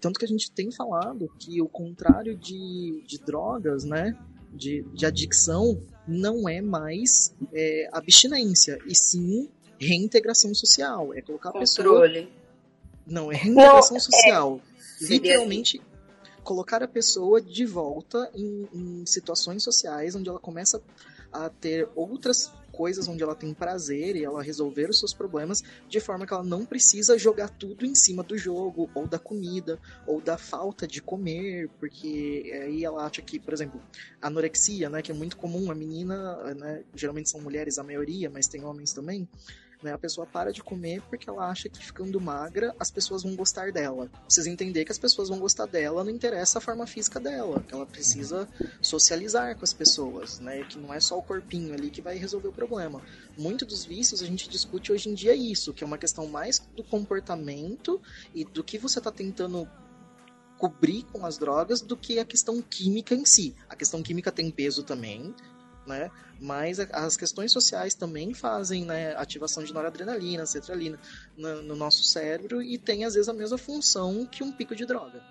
Tanto 0.00 0.18
que 0.18 0.24
a 0.24 0.28
gente 0.28 0.50
tem 0.50 0.70
falado 0.72 1.30
que 1.38 1.62
o 1.62 1.68
contrário 1.68 2.36
de, 2.36 3.02
de 3.06 3.18
drogas, 3.18 3.84
né? 3.84 4.16
De, 4.52 4.82
de 4.94 5.04
adicção, 5.04 5.78
não 6.08 6.48
é 6.48 6.62
mais 6.62 7.34
é, 7.52 7.88
abstinência, 7.92 8.78
e 8.86 8.94
sim 8.94 9.50
reintegração 9.78 10.54
social. 10.54 11.12
É 11.14 11.22
colocar 11.22 11.52
Controle. 11.52 12.18
a 12.18 12.22
pessoa. 12.22 12.38
Não, 13.06 13.30
é 13.30 13.36
reintegração 13.36 13.90
não, 13.90 13.96
é 13.96 14.00
social. 14.00 14.60
É... 15.00 15.04
Literalmente 15.04 15.82
colocar 16.42 16.80
a 16.80 16.86
pessoa 16.86 17.42
de 17.42 17.66
volta 17.66 18.30
em, 18.32 18.68
em 18.72 19.04
situações 19.04 19.64
sociais 19.64 20.14
onde 20.14 20.28
ela 20.28 20.38
começa 20.38 20.80
a 21.32 21.48
ter 21.48 21.88
outras 21.96 22.52
coisas 22.70 23.08
onde 23.08 23.22
ela 23.22 23.34
tem 23.34 23.52
prazer 23.54 24.14
e 24.14 24.24
ela 24.24 24.42
resolver 24.42 24.88
os 24.90 24.98
seus 24.98 25.12
problemas 25.12 25.64
de 25.88 25.98
forma 25.98 26.26
que 26.26 26.32
ela 26.32 26.44
não 26.44 26.64
precisa 26.64 27.18
jogar 27.18 27.48
tudo 27.48 27.86
em 27.86 27.94
cima 27.94 28.22
do 28.22 28.36
jogo, 28.36 28.88
ou 28.94 29.06
da 29.08 29.18
comida, 29.18 29.80
ou 30.06 30.20
da 30.20 30.36
falta 30.36 30.86
de 30.86 31.00
comer, 31.00 31.70
porque 31.80 32.52
aí 32.62 32.84
ela 32.84 33.06
acha 33.06 33.22
que, 33.22 33.40
por 33.40 33.54
exemplo, 33.54 33.80
anorexia, 34.20 34.90
né, 34.90 35.00
que 35.00 35.10
é 35.10 35.14
muito 35.14 35.36
comum, 35.38 35.70
a 35.70 35.74
menina, 35.74 36.54
né, 36.54 36.84
geralmente 36.94 37.30
são 37.30 37.40
mulheres 37.40 37.78
a 37.78 37.82
maioria, 37.82 38.28
mas 38.28 38.46
tem 38.46 38.62
homens 38.62 38.92
também, 38.92 39.26
né? 39.82 39.92
A 39.92 39.98
pessoa 39.98 40.26
para 40.26 40.52
de 40.52 40.62
comer 40.62 41.02
porque 41.02 41.28
ela 41.28 41.48
acha 41.48 41.68
que 41.68 41.84
ficando 41.84 42.20
magra 42.20 42.74
as 42.78 42.90
pessoas 42.90 43.22
vão 43.22 43.34
gostar 43.34 43.72
dela. 43.72 44.10
Precisa 44.24 44.50
entender 44.50 44.84
que 44.84 44.92
as 44.92 44.98
pessoas 44.98 45.28
vão 45.28 45.38
gostar 45.38 45.66
dela, 45.66 46.04
não 46.04 46.10
interessa 46.10 46.58
a 46.58 46.60
forma 46.60 46.86
física 46.86 47.20
dela, 47.20 47.64
que 47.66 47.74
ela 47.74 47.86
precisa 47.86 48.48
socializar 48.80 49.56
com 49.56 49.64
as 49.64 49.72
pessoas, 49.72 50.40
né? 50.40 50.64
Que 50.64 50.78
não 50.78 50.92
é 50.92 51.00
só 51.00 51.18
o 51.18 51.22
corpinho 51.22 51.74
ali 51.74 51.90
que 51.90 52.00
vai 52.00 52.16
resolver 52.16 52.48
o 52.48 52.52
problema. 52.52 53.02
Muito 53.36 53.64
dos 53.64 53.84
vícios 53.84 54.22
a 54.22 54.26
gente 54.26 54.48
discute 54.48 54.92
hoje 54.92 55.08
em 55.08 55.14
dia 55.14 55.34
isso, 55.34 55.72
que 55.72 55.84
é 55.84 55.86
uma 55.86 55.98
questão 55.98 56.26
mais 56.26 56.58
do 56.74 56.82
comportamento 56.82 58.00
e 58.34 58.44
do 58.44 58.64
que 58.64 58.78
você 58.78 58.98
está 58.98 59.10
tentando 59.10 59.68
cobrir 60.58 61.04
com 61.12 61.24
as 61.26 61.36
drogas 61.38 61.80
do 61.80 61.96
que 61.96 62.18
a 62.18 62.24
questão 62.24 62.62
química 62.62 63.14
em 63.14 63.24
si. 63.24 63.54
A 63.68 63.76
questão 63.76 64.02
química 64.02 64.32
tem 64.32 64.50
peso 64.50 64.82
também, 64.82 65.34
né? 65.86 66.10
Mas 66.40 66.78
as 66.80 67.16
questões 67.16 67.52
sociais 67.52 67.94
também 67.94 68.34
fazem 68.34 68.84
né, 68.84 69.14
ativação 69.16 69.62
de 69.64 69.72
noradrenalina, 69.72 70.44
cetralina 70.44 70.98
no, 71.36 71.62
no 71.62 71.76
nosso 71.76 72.02
cérebro 72.04 72.62
e 72.62 72.76
tem 72.76 73.04
às 73.04 73.14
vezes 73.14 73.28
a 73.28 73.32
mesma 73.32 73.56
função 73.56 74.26
que 74.26 74.42
um 74.42 74.52
pico 74.52 74.74
de 74.74 74.84
droga. 74.84 75.22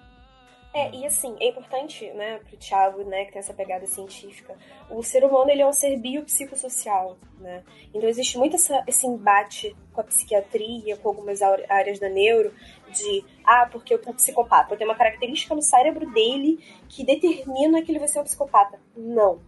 É, 0.74 0.94
e 0.94 1.06
assim, 1.06 1.38
é 1.40 1.48
importante, 1.48 2.12
né, 2.12 2.38
pro 2.40 2.58
Thiago, 2.58 3.02
né, 3.06 3.24
que 3.24 3.32
tem 3.32 3.40
essa 3.40 3.54
pegada 3.54 3.88
científica, 3.88 4.58
o 4.90 5.02
ser 5.02 5.24
humano, 5.24 5.50
ele 5.50 5.62
é 5.62 5.66
um 5.66 5.72
ser 5.72 5.96
biopsicossocial, 5.96 7.18
né, 7.40 7.64
então 7.94 8.10
existe 8.10 8.38
muito 8.38 8.58
essa, 8.58 8.84
esse 8.86 9.08
embate 9.08 9.74
com 9.94 10.02
a 10.02 10.04
psiquiatria, 10.04 10.98
com 10.98 11.08
algumas 11.08 11.42
áreas 11.42 11.98
da 11.98 12.10
neuro, 12.10 12.54
de, 12.92 13.24
ah, 13.46 13.70
porque 13.72 13.94
eu 13.94 14.04
sou 14.04 14.14
psicopata, 14.14 14.74
eu 14.74 14.78
tenho 14.78 14.90
uma 14.90 14.98
característica 14.98 15.56
no 15.56 15.62
cérebro 15.62 16.12
dele 16.12 16.60
que 16.90 17.06
determina 17.06 17.82
que 17.82 17.90
ele 17.90 18.00
vai 18.00 18.10
ser 18.10 18.20
um 18.20 18.26
psicopata. 18.26 18.78
Não, 18.98 19.40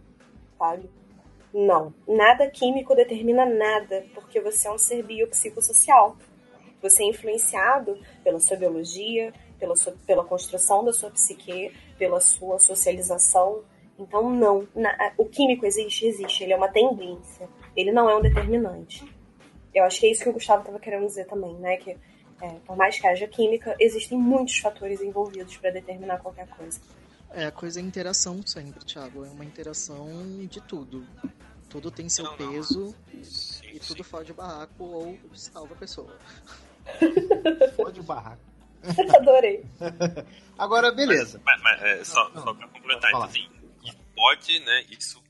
sabe? 0.58 0.88
Não, 1.52 1.94
nada 2.06 2.48
químico 2.48 2.94
determina 2.94 3.46
nada, 3.46 4.04
porque 4.14 4.40
você 4.40 4.68
é 4.68 4.72
um 4.72 4.78
ser 4.78 5.02
biopsicossocial. 5.02 6.16
Você 6.82 7.02
é 7.02 7.06
influenciado 7.06 7.98
pela 8.22 8.38
sua 8.38 8.56
biologia, 8.56 9.32
pela, 9.58 9.74
sua, 9.74 9.94
pela 10.06 10.24
construção 10.24 10.84
da 10.84 10.92
sua 10.92 11.10
psique, 11.10 11.72
pela 11.98 12.20
sua 12.20 12.58
socialização. 12.58 13.62
Então, 13.98 14.30
não. 14.30 14.68
Na, 14.74 15.12
o 15.16 15.24
químico 15.24 15.66
existe? 15.66 16.06
Existe. 16.06 16.44
Ele 16.44 16.52
é 16.52 16.56
uma 16.56 16.68
tendência. 16.68 17.48
Ele 17.74 17.90
não 17.90 18.08
é 18.08 18.16
um 18.16 18.20
determinante. 18.20 19.04
Eu 19.74 19.84
acho 19.84 20.00
que 20.00 20.06
é 20.06 20.10
isso 20.10 20.22
que 20.22 20.30
o 20.30 20.32
Gustavo 20.32 20.60
estava 20.60 20.78
querendo 20.78 21.06
dizer 21.06 21.26
também, 21.26 21.54
né? 21.54 21.76
Que 21.78 21.96
é, 22.40 22.48
por 22.64 22.76
mais 22.76 22.98
que 23.00 23.06
haja 23.06 23.26
química, 23.26 23.74
existem 23.80 24.16
muitos 24.16 24.58
fatores 24.58 25.00
envolvidos 25.00 25.56
para 25.56 25.70
determinar 25.70 26.18
qualquer 26.18 26.46
coisa. 26.48 26.80
É, 27.30 27.46
a 27.46 27.52
coisa 27.52 27.80
é 27.80 27.82
interação 27.82 28.44
sempre, 28.46 28.84
Thiago. 28.84 29.24
É 29.24 29.28
uma 29.28 29.44
interação 29.44 30.08
de 30.46 30.60
tudo. 30.60 31.06
Tudo 31.68 31.90
tem 31.90 32.08
seu 32.08 32.24
não, 32.24 32.36
peso 32.36 32.94
não. 33.12 33.24
Sim, 33.24 33.68
e 33.74 33.80
tudo 33.80 34.02
sim. 34.02 34.10
fode 34.10 34.32
o 34.32 34.34
barraco 34.34 34.84
ou 34.84 35.18
salva 35.34 35.74
a 35.74 35.76
pessoa. 35.76 36.18
fode 37.76 38.00
o 38.00 38.02
barraco. 38.02 38.42
Adorei. 39.16 39.64
Agora, 40.58 40.90
beleza. 40.92 41.40
Mas, 41.44 41.60
mas, 41.60 41.82
é, 41.82 42.04
só, 42.04 42.30
só 42.32 42.54
pra 42.54 42.68
completar, 42.68 43.10
então, 43.10 43.22
assim, 43.22 43.48
pode, 44.14 44.60
né, 44.60 44.84
isso 44.90 45.22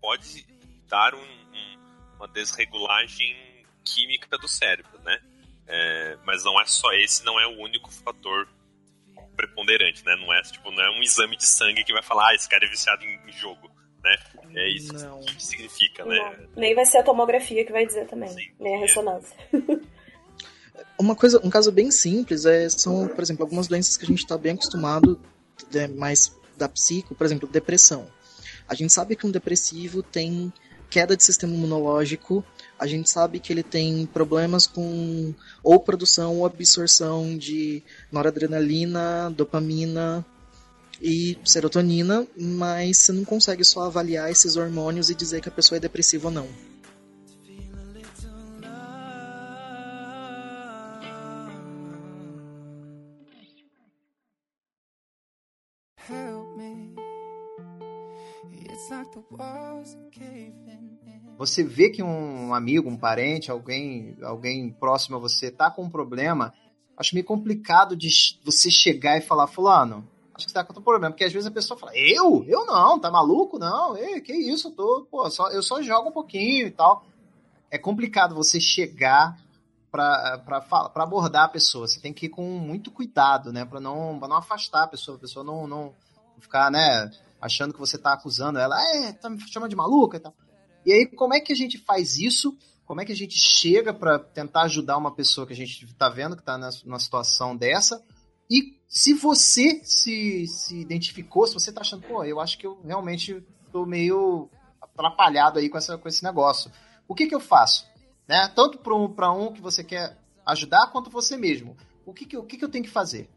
pode 0.00 0.46
dar 0.88 1.14
um, 1.14 1.18
um, 1.18 1.78
uma 2.16 2.28
desregulagem 2.28 3.36
química 3.84 4.38
do 4.38 4.48
cérebro, 4.48 4.98
né? 5.04 5.20
É, 5.66 6.18
mas 6.24 6.44
não 6.44 6.60
é 6.60 6.66
só 6.66 6.92
esse, 6.92 7.24
não 7.24 7.38
é 7.40 7.46
o 7.46 7.60
único 7.60 7.90
fator 7.90 8.48
preponderante, 9.46 10.04
né? 10.04 10.14
Não 10.16 10.32
é, 10.32 10.42
tipo, 10.42 10.70
não 10.70 10.82
é 10.82 10.98
um 10.98 11.02
exame 11.02 11.36
de 11.36 11.44
sangue 11.44 11.84
que 11.84 11.92
vai 11.92 12.02
falar, 12.02 12.30
ah, 12.30 12.34
esse 12.34 12.48
cara 12.48 12.64
é 12.64 12.68
viciado 12.68 13.04
em, 13.04 13.18
em 13.28 13.32
jogo, 13.32 13.70
né? 14.02 14.16
É 14.54 14.68
isso 14.68 14.92
não. 14.92 15.20
que 15.20 15.44
significa, 15.44 16.04
né? 16.04 16.16
Não. 16.16 16.48
Nem 16.56 16.74
vai 16.74 16.84
ser 16.84 16.98
a 16.98 17.02
tomografia 17.02 17.64
que 17.64 17.72
vai 17.72 17.84
dizer 17.84 18.06
também, 18.06 18.28
Sim, 18.28 18.50
nem 18.60 18.76
a 18.76 18.78
ressonância. 18.78 19.36
Uma 20.98 21.16
coisa, 21.16 21.40
um 21.44 21.50
caso 21.50 21.72
bem 21.72 21.90
simples 21.90 22.44
é, 22.44 22.68
são, 22.68 23.08
por 23.08 23.22
exemplo, 23.22 23.44
algumas 23.44 23.66
doenças 23.66 23.96
que 23.96 24.04
a 24.04 24.06
gente 24.06 24.20
está 24.20 24.38
bem 24.38 24.52
acostumado, 24.52 25.20
né, 25.72 25.88
mais 25.88 26.38
da 26.56 26.68
psico, 26.68 27.14
por 27.14 27.24
exemplo, 27.24 27.48
depressão. 27.48 28.06
A 28.68 28.74
gente 28.74 28.92
sabe 28.92 29.16
que 29.16 29.26
um 29.26 29.30
depressivo 29.30 30.02
tem 30.02 30.52
queda 30.88 31.16
de 31.16 31.24
sistema 31.24 31.54
imunológico, 31.54 32.44
a 32.82 32.86
gente 32.88 33.08
sabe 33.08 33.38
que 33.38 33.52
ele 33.52 33.62
tem 33.62 34.04
problemas 34.06 34.66
com 34.66 35.32
ou 35.62 35.78
produção 35.78 36.38
ou 36.38 36.46
absorção 36.46 37.38
de 37.38 37.80
noradrenalina, 38.10 39.30
dopamina 39.30 40.26
e 41.00 41.38
serotonina, 41.44 42.26
mas 42.36 42.98
você 42.98 43.12
não 43.12 43.24
consegue 43.24 43.62
só 43.62 43.82
avaliar 43.82 44.32
esses 44.32 44.56
hormônios 44.56 45.10
e 45.10 45.14
dizer 45.14 45.40
que 45.40 45.48
a 45.48 45.52
pessoa 45.52 45.76
é 45.76 45.80
depressiva 45.80 46.26
ou 46.26 46.34
não. 46.34 46.71
Você 61.38 61.64
vê 61.64 61.90
que 61.90 62.02
um 62.02 62.54
amigo, 62.54 62.88
um 62.88 62.96
parente, 62.96 63.50
alguém, 63.50 64.16
alguém 64.22 64.70
próximo 64.70 65.16
a 65.16 65.20
você 65.20 65.50
tá 65.50 65.70
com 65.70 65.84
um 65.84 65.90
problema, 65.90 66.52
acho 66.96 67.14
meio 67.14 67.26
complicado 67.26 67.96
de 67.96 68.08
você 68.44 68.70
chegar 68.70 69.16
e 69.16 69.20
falar, 69.20 69.46
fulano, 69.46 70.08
acho 70.34 70.46
que 70.46 70.52
tá 70.52 70.64
com 70.64 70.78
um 70.78 70.82
problema, 70.82 71.10
porque 71.10 71.24
às 71.24 71.32
vezes 71.32 71.46
a 71.46 71.52
pessoa 71.52 71.78
fala, 71.78 71.92
eu? 71.96 72.44
Eu 72.46 72.66
não, 72.66 72.98
tá 72.98 73.10
maluco? 73.10 73.58
Não, 73.58 73.96
Ei, 73.96 74.20
que 74.20 74.32
isso, 74.32 74.68
eu 74.68 74.72
tô, 74.72 75.06
pô, 75.10 75.28
só, 75.30 75.50
eu 75.50 75.62
só 75.62 75.82
jogo 75.82 76.10
um 76.10 76.12
pouquinho 76.12 76.66
e 76.66 76.70
tal. 76.70 77.04
É 77.70 77.78
complicado 77.78 78.34
você 78.34 78.60
chegar 78.60 79.36
para 79.90 80.64
abordar 80.96 81.44
a 81.44 81.48
pessoa. 81.48 81.86
Você 81.86 82.00
tem 82.00 82.12
que 82.12 82.26
ir 82.26 82.28
com 82.30 82.42
muito 82.42 82.90
cuidado, 82.90 83.52
né? 83.52 83.64
Para 83.64 83.80
não, 83.80 84.18
pra 84.18 84.28
não 84.28 84.36
afastar 84.36 84.84
a 84.84 84.88
pessoa, 84.88 85.16
a 85.16 85.20
pessoa 85.20 85.44
não, 85.44 85.66
não 85.66 85.94
ficar, 86.38 86.70
né? 86.70 87.10
Achando 87.42 87.74
que 87.74 87.80
você 87.80 87.98
tá 87.98 88.12
acusando 88.12 88.58
ela, 88.60 88.80
é, 88.94 89.12
tá 89.12 89.28
me 89.28 89.40
chamando 89.50 89.70
de 89.70 89.76
maluca 89.76 90.16
e 90.16 90.20
tal. 90.20 90.32
E 90.86 90.92
aí, 90.92 91.06
como 91.06 91.34
é 91.34 91.40
que 91.40 91.52
a 91.52 91.56
gente 91.56 91.76
faz 91.78 92.16
isso? 92.16 92.56
Como 92.84 93.00
é 93.00 93.04
que 93.04 93.12
a 93.12 93.16
gente 93.16 93.36
chega 93.36 93.92
para 93.92 94.18
tentar 94.18 94.62
ajudar 94.62 94.96
uma 94.96 95.14
pessoa 95.14 95.46
que 95.46 95.52
a 95.52 95.56
gente 95.56 95.92
tá 95.94 96.08
vendo 96.08 96.36
que 96.36 96.42
tá 96.42 96.56
numa 96.84 96.98
situação 96.98 97.56
dessa? 97.56 98.00
E 98.48 98.78
se 98.86 99.14
você 99.14 99.80
se, 99.82 100.46
se 100.46 100.80
identificou, 100.80 101.46
se 101.46 101.54
você 101.54 101.72
tá 101.72 101.80
achando, 101.80 102.06
pô, 102.06 102.24
eu 102.24 102.40
acho 102.40 102.58
que 102.58 102.66
eu 102.66 102.80
realmente 102.84 103.42
tô 103.72 103.84
meio 103.86 104.48
atrapalhado 104.80 105.58
aí 105.58 105.68
com, 105.68 105.78
essa, 105.78 105.98
com 105.98 106.08
esse 106.08 106.22
negócio. 106.22 106.70
O 107.08 107.14
que 107.14 107.26
que 107.26 107.34
eu 107.34 107.40
faço? 107.40 107.86
Né? 108.28 108.46
Tanto 108.54 108.78
para 108.78 108.94
um, 108.94 109.46
um 109.46 109.52
que 109.52 109.60
você 109.60 109.82
quer 109.82 110.18
ajudar, 110.46 110.90
quanto 110.92 111.10
você 111.10 111.36
mesmo. 111.36 111.76
O 112.04 112.12
que 112.12 112.26
que, 112.26 112.36
o 112.36 112.44
que 112.44 112.58
que 112.58 112.64
eu 112.64 112.68
tenho 112.68 112.84
que 112.84 112.90
fazer? 112.90 113.28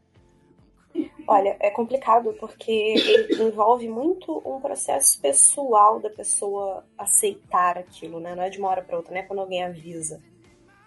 Olha, 1.28 1.58
é 1.60 1.72
complicado 1.72 2.36
porque 2.40 2.96
envolve 3.40 3.88
muito 3.88 4.42
um 4.46 4.60
processo 4.60 5.20
pessoal 5.20 6.00
da 6.00 6.10
pessoa 6.10 6.86
aceitar 6.98 7.78
aquilo, 7.78 8.20
né? 8.20 8.36
Não 8.36 8.44
é 8.44 8.50
de 8.50 8.60
uma 8.60 8.70
hora 8.70 8.82
para 8.82 8.98
outra, 8.98 9.14
né? 9.14 9.24
Quando 9.24 9.40
alguém 9.40 9.64
avisa. 9.64 10.22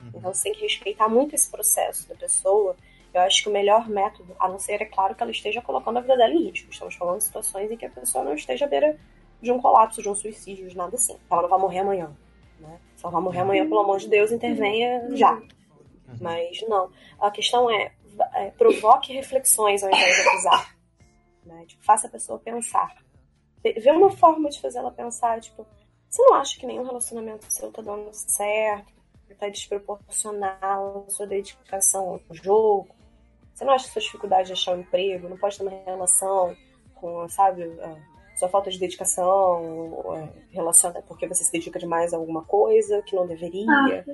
Uhum. 0.01 0.13
Então 0.15 0.33
você 0.33 0.45
tem 0.45 0.53
que 0.53 0.63
respeitar 0.63 1.09
muito 1.09 1.35
esse 1.35 1.51
processo 1.51 2.09
da 2.09 2.15
pessoa. 2.15 2.77
Eu 3.13 3.23
acho 3.23 3.43
que 3.43 3.49
o 3.49 3.53
melhor 3.53 3.89
método, 3.89 4.37
a 4.39 4.49
não 4.49 4.59
ser, 4.59 4.81
é 4.81 4.85
claro, 4.85 5.15
que 5.15 5.23
ela 5.23 5.33
esteja 5.33 5.61
colocando 5.61 5.97
a 5.97 6.01
vida 6.01 6.17
dela 6.17 6.33
em 6.33 6.45
risco. 6.45 6.71
Estamos 6.71 6.95
falando 6.95 7.19
de 7.19 7.25
situações 7.25 7.71
em 7.71 7.77
que 7.77 7.87
a 7.87 7.91
pessoa 7.91 8.23
não 8.23 8.35
esteja 8.35 8.67
à 8.67 8.69
beira 8.69 8.99
de 9.41 9.51
um 9.51 9.61
colapso, 9.61 10.03
de 10.03 10.09
um 10.09 10.15
suicídio, 10.15 10.69
de 10.69 10.77
nada 10.77 10.95
assim. 10.95 11.17
Ela 11.31 11.43
não 11.43 11.49
vai 11.49 11.59
morrer 11.59 11.81
amanhã. 11.81 12.17
Né? 12.61 12.79
Se 12.97 13.05
ela 13.05 13.13
vai 13.13 13.23
morrer 13.23 13.41
amanhã, 13.41 13.67
pelo 13.67 13.81
amor 13.81 13.99
de 13.99 14.09
Deus, 14.09 14.31
intervenha 14.31 15.09
já. 15.17 15.33
Uhum. 15.35 16.17
Mas 16.21 16.63
não. 16.69 16.91
A 17.21 17.31
questão 17.31 17.71
é, 17.71 17.93
é, 18.35 18.51
provoque 18.51 19.13
reflexões 19.13 19.83
ao 19.83 19.91
invés 19.91 20.17
de 20.17 20.29
acusar. 20.29 20.77
Né? 21.45 21.65
Tipo, 21.67 21.85
faça 21.85 22.07
a 22.07 22.11
pessoa 22.11 22.39
pensar. 22.39 22.95
Vê 23.63 23.91
uma 23.91 24.11
forma 24.11 24.49
de 24.49 24.61
fazer 24.61 24.79
ela 24.79 24.91
pensar, 24.91 25.41
tipo, 25.41 25.67
você 26.09 26.23
não 26.23 26.35
acha 26.35 26.59
que 26.59 26.67
nenhum 26.67 26.85
relacionamento 26.85 27.53
seu 27.53 27.71
tá 27.71 27.83
dando 27.83 28.11
certo, 28.13 28.93
tá 29.39 29.49
desproporcional 29.49 31.05
a 31.07 31.11
sua 31.11 31.27
dedicação 31.27 32.21
ao 32.29 32.35
jogo? 32.35 32.89
Você 33.55 33.65
não 33.65 33.73
acha 33.73 33.87
que 33.87 33.93
sua 33.93 34.03
dificuldade 34.03 34.47
de 34.47 34.53
achar 34.53 34.77
um 34.77 34.81
emprego 34.81 35.29
não 35.29 35.37
pode 35.37 35.59
ter 35.59 35.65
uma 35.65 35.83
relação 35.85 36.57
com, 36.95 37.29
sabe, 37.29 37.65
sua 38.39 38.49
falta 38.49 38.71
de 38.71 38.79
dedicação, 38.79 40.01
relação 40.51 40.93
porque 41.07 41.27
você 41.27 41.43
se 41.43 41.53
dedica 41.53 41.79
demais 41.79 42.15
a 42.15 42.17
alguma 42.17 42.45
coisa 42.45 43.03
que 43.03 43.17
não 43.17 43.27
deveria? 43.27 44.05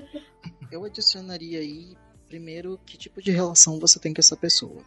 Eu 0.73 0.85
adicionaria 0.85 1.61
aí 1.61 1.95
primeiro, 2.35 2.81
que 2.85 2.99
tipo 2.99 3.23
de 3.23 3.31
relação 3.31 3.79
você 3.79 4.01
tem 4.01 4.13
com 4.13 4.21
essa 4.21 4.37
pessoa. 4.37 4.83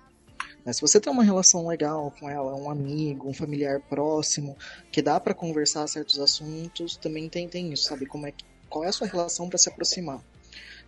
Mas 0.66 0.76
se 0.76 0.82
você 0.82 1.00
tem 1.00 1.12
uma 1.12 1.24
relação 1.24 1.66
legal 1.66 2.14
com 2.20 2.30
ela, 2.30 2.54
um 2.54 2.70
amigo, 2.70 3.30
um 3.30 3.34
familiar 3.34 3.80
próximo, 3.80 4.58
que 4.92 5.02
dá 5.02 5.18
para 5.18 5.34
conversar 5.34 5.88
certos 5.88 6.20
assuntos, 6.20 6.98
também 6.98 7.30
tem, 7.30 7.72
isso, 7.72 7.86
sabe? 7.86 8.06
Como 8.06 8.28
é 8.28 8.34
que, 8.34 8.44
qual 8.68 8.84
é 8.84 8.90
a 8.90 8.92
sua 8.92 9.08
relação 9.08 9.48
para 9.48 9.58
se 9.58 9.70
aproximar? 9.70 10.22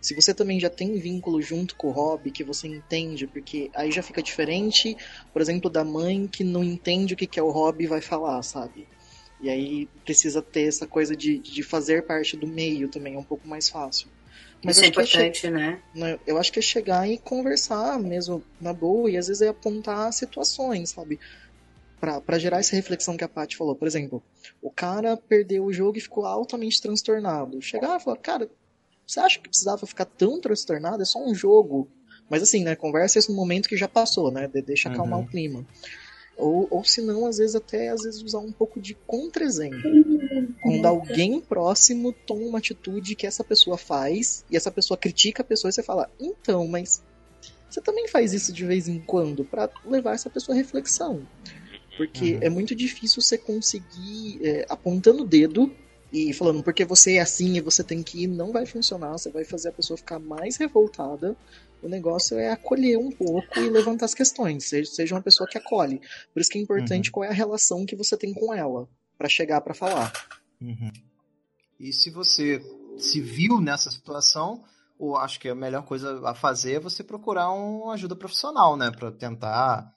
Se 0.02 0.14
você 0.14 0.34
também 0.34 0.60
já 0.60 0.68
tem 0.68 0.98
vínculo 0.98 1.40
junto 1.40 1.74
com 1.76 1.88
o 1.88 1.92
hobby, 1.92 2.30
que 2.30 2.44
você 2.44 2.68
entende, 2.68 3.26
porque 3.26 3.70
aí 3.74 3.90
já 3.90 4.02
fica 4.02 4.22
diferente, 4.22 4.94
por 5.32 5.40
exemplo, 5.40 5.70
da 5.70 5.82
mãe 5.82 6.26
que 6.26 6.44
não 6.44 6.62
entende 6.62 7.14
o 7.14 7.16
que 7.16 7.40
é 7.40 7.42
o 7.42 7.50
hobby 7.50 7.86
vai 7.86 8.02
falar, 8.02 8.42
sabe? 8.42 8.86
E 9.40 9.48
aí 9.48 9.88
precisa 10.04 10.42
ter 10.42 10.68
essa 10.68 10.86
coisa 10.86 11.16
de, 11.16 11.38
de 11.38 11.62
fazer 11.62 12.02
parte 12.04 12.36
do 12.36 12.46
meio 12.46 12.86
também, 12.88 13.14
é 13.14 13.18
um 13.18 13.24
pouco 13.24 13.48
mais 13.48 13.70
fácil. 13.70 14.08
Mas 14.62 14.76
Isso 14.76 14.84
é 14.84 14.88
importante, 14.88 15.46
é 15.46 15.50
né? 15.50 15.80
Eu 16.26 16.38
acho 16.38 16.52
que 16.52 16.58
é 16.58 16.62
chegar 16.62 17.08
e 17.08 17.16
conversar 17.16 17.98
mesmo 17.98 18.42
na 18.60 18.72
boa 18.72 19.10
e 19.10 19.16
às 19.16 19.28
vezes 19.28 19.40
é 19.42 19.48
apontar 19.48 20.12
situações, 20.12 20.90
sabe? 20.90 21.18
para 22.00 22.38
gerar 22.38 22.60
essa 22.60 22.74
reflexão 22.74 23.16
que 23.16 23.22
a 23.22 23.28
Paty 23.28 23.56
falou. 23.56 23.74
Por 23.74 23.86
exemplo, 23.86 24.22
o 24.62 24.70
cara 24.70 25.16
perdeu 25.18 25.66
o 25.66 25.72
jogo 25.72 25.98
e 25.98 26.00
ficou 26.00 26.24
altamente 26.24 26.80
transtornado. 26.80 27.60
Chegar 27.60 28.00
e 28.00 28.02
falar, 28.02 28.16
cara, 28.16 28.50
você 29.06 29.20
acha 29.20 29.38
que 29.38 29.48
precisava 29.48 29.86
ficar 29.86 30.06
tão 30.06 30.40
transtornado? 30.40 31.02
É 31.02 31.04
só 31.04 31.22
um 31.22 31.34
jogo. 31.34 31.88
Mas 32.28 32.42
assim, 32.42 32.64
né? 32.64 32.74
Conversa 32.74 33.18
isso 33.18 33.30
no 33.30 33.36
momento 33.36 33.68
que 33.68 33.76
já 33.76 33.86
passou, 33.86 34.30
né? 34.30 34.48
Deixa 34.48 34.88
acalmar 34.88 35.18
uhum. 35.18 35.26
o 35.26 35.28
clima. 35.28 35.66
Ou, 36.40 36.66
ou 36.70 36.84
se 36.84 37.00
não, 37.00 37.26
às 37.26 37.38
vezes 37.38 37.54
até 37.54 37.88
às 37.88 38.02
vezes 38.02 38.22
usar 38.22 38.38
um 38.38 38.52
pouco 38.52 38.80
de 38.80 38.94
contra-exemplo. 39.06 39.78
Quando 40.62 40.86
alguém 40.86 41.40
próximo 41.40 42.12
toma 42.12 42.42
uma 42.42 42.58
atitude 42.58 43.14
que 43.14 43.26
essa 43.26 43.44
pessoa 43.44 43.76
faz, 43.76 44.44
e 44.50 44.56
essa 44.56 44.70
pessoa 44.70 44.96
critica 44.96 45.42
a 45.42 45.44
pessoa, 45.44 45.68
e 45.68 45.72
você 45.72 45.82
fala, 45.82 46.10
então, 46.18 46.66
mas 46.66 47.02
você 47.68 47.80
também 47.80 48.08
faz 48.08 48.32
isso 48.32 48.52
de 48.52 48.64
vez 48.64 48.88
em 48.88 48.98
quando, 48.98 49.44
para 49.44 49.70
levar 49.84 50.14
essa 50.14 50.28
pessoa 50.28 50.56
à 50.56 50.58
reflexão. 50.58 51.26
Porque 51.96 52.34
uhum. 52.34 52.38
é 52.42 52.48
muito 52.48 52.74
difícil 52.74 53.20
você 53.22 53.38
conseguir, 53.38 54.40
é, 54.42 54.66
apontando 54.68 55.22
o 55.22 55.26
dedo 55.26 55.70
e 56.12 56.32
falando 56.32 56.62
porque 56.62 56.84
você 56.84 57.14
é 57.14 57.20
assim 57.20 57.56
e 57.56 57.60
você 57.60 57.84
tem 57.84 58.02
que 58.02 58.24
ir, 58.24 58.26
não 58.26 58.50
vai 58.50 58.66
funcionar, 58.66 59.12
você 59.12 59.30
vai 59.30 59.44
fazer 59.44 59.68
a 59.68 59.72
pessoa 59.72 59.96
ficar 59.96 60.18
mais 60.18 60.56
revoltada 60.56 61.36
o 61.82 61.88
negócio 61.88 62.38
é 62.38 62.50
acolher 62.50 62.98
um 62.98 63.10
pouco 63.10 63.58
e 63.58 63.68
levantar 63.68 64.06
as 64.06 64.14
questões. 64.14 64.68
Seja, 64.68 64.90
seja 64.90 65.14
uma 65.14 65.22
pessoa 65.22 65.48
que 65.48 65.58
acolhe. 65.58 66.00
Por 66.32 66.40
isso 66.40 66.50
que 66.50 66.58
é 66.58 66.62
importante 66.62 67.08
uhum. 67.08 67.12
qual 67.12 67.24
é 67.24 67.28
a 67.28 67.32
relação 67.34 67.86
que 67.86 67.96
você 67.96 68.16
tem 68.16 68.32
com 68.32 68.52
ela 68.52 68.88
para 69.16 69.28
chegar 69.28 69.60
para 69.60 69.74
falar. 69.74 70.12
Uhum. 70.60 70.90
E 71.78 71.92
se 71.92 72.10
você 72.10 72.62
se 72.98 73.20
viu 73.20 73.60
nessa 73.60 73.90
situação, 73.90 74.62
eu 75.00 75.16
acho 75.16 75.40
que 75.40 75.48
a 75.48 75.54
melhor 75.54 75.84
coisa 75.84 76.20
a 76.28 76.34
fazer 76.34 76.74
é 76.74 76.80
você 76.80 77.02
procurar 77.02 77.50
uma 77.50 77.94
ajuda 77.94 78.14
profissional, 78.14 78.76
né? 78.76 78.90
Para 78.90 79.10
tentar, 79.10 79.94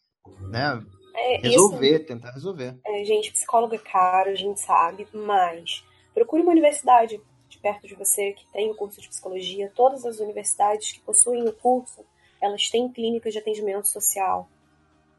né? 0.49 0.81
É, 1.15 1.37
resolver, 1.37 1.97
isso, 1.97 2.05
tentar 2.05 2.31
resolver. 2.31 2.77
É, 2.85 3.03
gente, 3.03 3.31
psicólogo 3.31 3.75
é 3.75 3.77
caro, 3.77 4.31
a 4.31 4.35
gente 4.35 4.59
sabe, 4.59 5.07
mas 5.13 5.83
procure 6.13 6.41
uma 6.41 6.51
universidade 6.51 7.17
de 7.17 7.23
perto 7.63 7.87
de 7.87 7.95
você 7.95 8.33
que 8.33 8.45
tem 8.51 8.69
o 8.69 8.75
curso 8.75 9.01
de 9.01 9.07
psicologia. 9.07 9.71
Todas 9.73 10.05
as 10.05 10.19
universidades 10.19 10.91
que 10.91 10.99
possuem 10.99 11.47
o 11.47 11.53
curso, 11.53 12.05
elas 12.41 12.69
têm 12.69 12.91
clínicas 12.91 13.31
de 13.31 13.39
atendimento 13.39 13.87
social, 13.87 14.49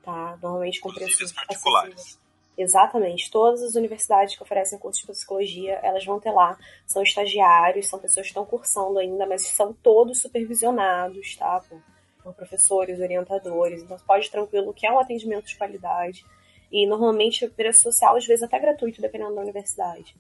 tá? 0.03 0.39
Normalmente 0.43 0.79
com 0.79 0.93
preços 0.93 1.33
particulares. 1.33 2.23
Exatamente. 2.57 3.31
Todas 3.31 3.63
as 3.63 3.75
universidades 3.75 4.37
que 4.37 4.43
oferecem 4.43 4.79
curso 4.79 5.01
de 5.01 5.07
psicologia, 5.07 5.81
elas 5.83 6.05
vão 6.05 6.21
ter 6.21 6.31
lá. 6.31 6.57
São 6.87 7.03
estagiários, 7.03 7.89
são 7.89 7.99
pessoas 7.99 8.27
que 8.27 8.31
estão 8.31 8.45
cursando 8.45 8.99
ainda, 8.99 9.27
mas 9.27 9.47
são 9.49 9.73
todos 9.73 10.21
supervisionados, 10.21 11.35
tá? 11.37 11.61
Por, 11.69 11.83
por 12.23 12.35
professores, 12.35 13.01
orientadores. 13.01 13.83
Então, 13.83 13.97
pode 14.07 14.31
tranquilo 14.31 14.73
que 14.75 14.87
é 14.87 14.93
um 14.93 15.01
atendimento 15.01 15.47
de 15.47 15.57
qualidade. 15.57 16.25
E 16.71 16.87
normalmente 16.87 17.45
o 17.45 17.51
preço 17.51 17.83
social, 17.83 18.17
às 18.17 18.27
vezes, 18.27 18.43
até 18.43 18.59
gratuito, 18.59 19.01
dependendo 19.01 19.35
da 19.35 19.41
universidade. 19.41 20.15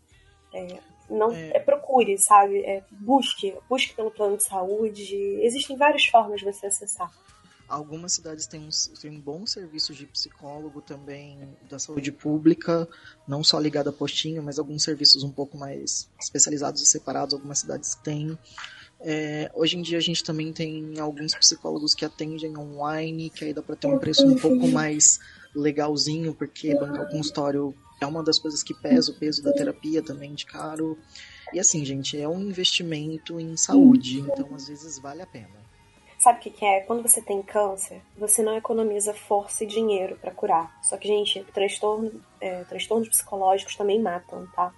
É, 0.52 0.78
não 1.08 1.32
é. 1.32 1.50
É, 1.50 1.60
procure, 1.60 2.16
sabe? 2.18 2.58
É, 2.60 2.82
busque, 2.90 3.54
busque 3.68 3.94
pelo 3.94 4.10
plano 4.10 4.36
de 4.36 4.44
saúde. 4.44 5.14
Existem 5.42 5.76
várias 5.76 6.06
formas 6.06 6.40
de 6.40 6.46
você 6.46 6.66
acessar. 6.66 7.10
Algumas 7.66 8.12
cidades 8.12 8.46
têm, 8.46 8.68
têm 9.00 9.18
bons 9.18 9.52
serviços 9.52 9.96
de 9.96 10.06
psicólogo 10.06 10.82
também 10.82 11.38
da 11.68 11.78
saúde 11.78 12.12
pública, 12.12 12.86
não 13.26 13.42
só 13.42 13.58
ligado 13.58 13.88
a 13.88 13.92
postinho, 13.92 14.42
mas 14.42 14.58
alguns 14.58 14.82
serviços 14.82 15.22
um 15.22 15.30
pouco 15.30 15.56
mais 15.56 16.08
especializados 16.20 16.82
e 16.82 16.86
separados, 16.86 17.34
algumas 17.34 17.60
cidades 17.60 17.94
têm. 17.94 18.38
É, 19.00 19.50
hoje 19.54 19.78
em 19.78 19.82
dia 19.82 19.98
a 19.98 20.00
gente 20.00 20.22
também 20.22 20.52
tem 20.52 20.98
alguns 20.98 21.34
psicólogos 21.34 21.94
que 21.94 22.04
atendem 22.04 22.56
online, 22.56 23.30
que 23.30 23.46
aí 23.46 23.54
dá 23.54 23.62
para 23.62 23.76
ter 23.76 23.86
um 23.86 23.98
preço 23.98 24.26
um 24.26 24.36
pouco 24.36 24.68
mais 24.68 25.18
legalzinho, 25.54 26.34
porque 26.34 26.74
bancar 26.74 27.06
o 27.06 27.10
consultório 27.10 27.74
é 28.04 28.06
uma 28.06 28.22
das 28.22 28.38
coisas 28.38 28.62
que 28.62 28.74
pesa, 28.74 29.10
o 29.10 29.14
peso 29.14 29.42
da 29.42 29.52
terapia 29.52 30.02
também 30.02 30.34
de 30.34 30.46
caro. 30.46 30.98
E 31.52 31.58
assim, 31.58 31.84
gente, 31.84 32.20
é 32.20 32.28
um 32.28 32.40
investimento 32.40 33.40
em 33.40 33.56
saúde, 33.56 34.20
então 34.20 34.54
às 34.54 34.68
vezes 34.68 34.98
vale 34.98 35.22
a 35.22 35.26
pena. 35.26 35.64
Sabe 36.18 36.38
o 36.38 36.42
que, 36.42 36.50
que 36.50 36.64
é? 36.64 36.80
Quando 36.80 37.02
você 37.02 37.20
tem 37.20 37.42
câncer, 37.42 38.00
você 38.16 38.42
não 38.42 38.56
economiza 38.56 39.12
força 39.12 39.64
e 39.64 39.66
dinheiro 39.66 40.16
para 40.16 40.30
curar. 40.30 40.78
Só 40.82 40.96
que, 40.96 41.06
gente, 41.06 41.44
transtorno, 41.52 42.22
é, 42.40 42.64
transtornos 42.64 43.08
psicológicos 43.08 43.76
também 43.76 44.00
matam, 44.00 44.46
tá? 44.54 44.72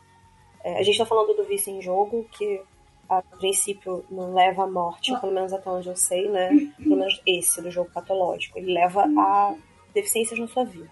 É, 0.64 0.78
a 0.78 0.82
gente 0.82 0.98
tá 0.98 1.06
falando 1.06 1.36
do 1.36 1.44
vício 1.44 1.72
em 1.72 1.80
jogo, 1.80 2.26
que 2.32 2.60
a 3.08 3.22
princípio 3.22 4.04
não 4.10 4.34
leva 4.34 4.64
à 4.64 4.66
morte, 4.66 5.18
pelo 5.20 5.32
menos 5.32 5.52
até 5.52 5.70
onde 5.70 5.88
eu 5.88 5.94
sei, 5.94 6.28
né? 6.28 6.50
Pelo 6.76 6.96
menos 6.96 7.22
esse 7.24 7.62
do 7.62 7.70
jogo 7.70 7.90
patológico. 7.92 8.58
Ele 8.58 8.72
leva 8.72 9.04
a 9.04 9.54
deficiências 9.94 10.38
na 10.40 10.48
sua 10.48 10.64
vida. 10.64 10.90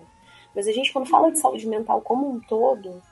Mas 0.55 0.68
a 0.68 0.72
gente, 0.72 0.93
quando 0.93 1.09
fala 1.09 1.32
de 1.32 1.39
saúde 1.39 1.66
mental 1.66 2.01
como 2.01 2.31
um 2.31 2.40
todo, 2.40 3.02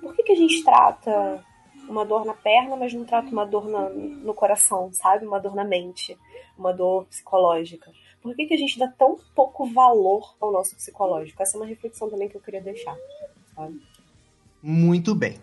por 0.00 0.14
que, 0.14 0.22
que 0.22 0.32
a 0.32 0.36
gente 0.36 0.62
trata 0.62 1.44
uma 1.88 2.04
dor 2.04 2.24
na 2.24 2.34
perna, 2.34 2.76
mas 2.76 2.92
não 2.94 3.04
trata 3.04 3.30
uma 3.30 3.44
dor 3.44 3.68
na, 3.68 3.88
no 3.88 4.32
coração, 4.32 4.90
sabe? 4.92 5.26
Uma 5.26 5.40
dor 5.40 5.54
na 5.54 5.64
mente, 5.64 6.16
uma 6.56 6.72
dor 6.72 7.04
psicológica. 7.06 7.90
Por 8.22 8.34
que, 8.36 8.46
que 8.46 8.54
a 8.54 8.56
gente 8.56 8.78
dá 8.78 8.86
tão 8.86 9.18
pouco 9.34 9.66
valor 9.66 10.34
ao 10.40 10.52
nosso 10.52 10.76
psicológico? 10.76 11.42
Essa 11.42 11.56
é 11.56 11.60
uma 11.60 11.66
reflexão 11.66 12.08
também 12.08 12.28
que 12.28 12.36
eu 12.36 12.40
queria 12.40 12.60
deixar, 12.60 12.96
sabe? 13.54 13.80
Muito 14.62 15.14
bem. 15.14 15.38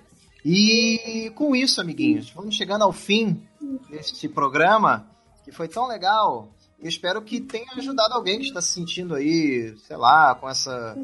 E 0.45 1.31
com 1.35 1.55
isso, 1.55 1.81
amiguinhos, 1.81 2.29
vamos 2.29 2.55
chegando 2.55 2.84
ao 2.84 2.93
fim 2.93 3.41
deste 3.89 4.29
programa, 4.29 5.09
que 5.43 5.51
foi 5.51 5.67
tão 5.67 5.88
legal. 5.88 6.47
Eu 6.79 6.88
espero 6.88 7.21
que 7.21 7.41
tenha 7.41 7.73
ajudado 7.75 8.13
alguém 8.13 8.39
que 8.39 8.45
está 8.45 8.61
se 8.61 8.71
sentindo 8.71 9.15
aí, 9.15 9.75
sei 9.79 9.97
lá, 9.97 10.35
com 10.35 10.47
essa 10.47 10.95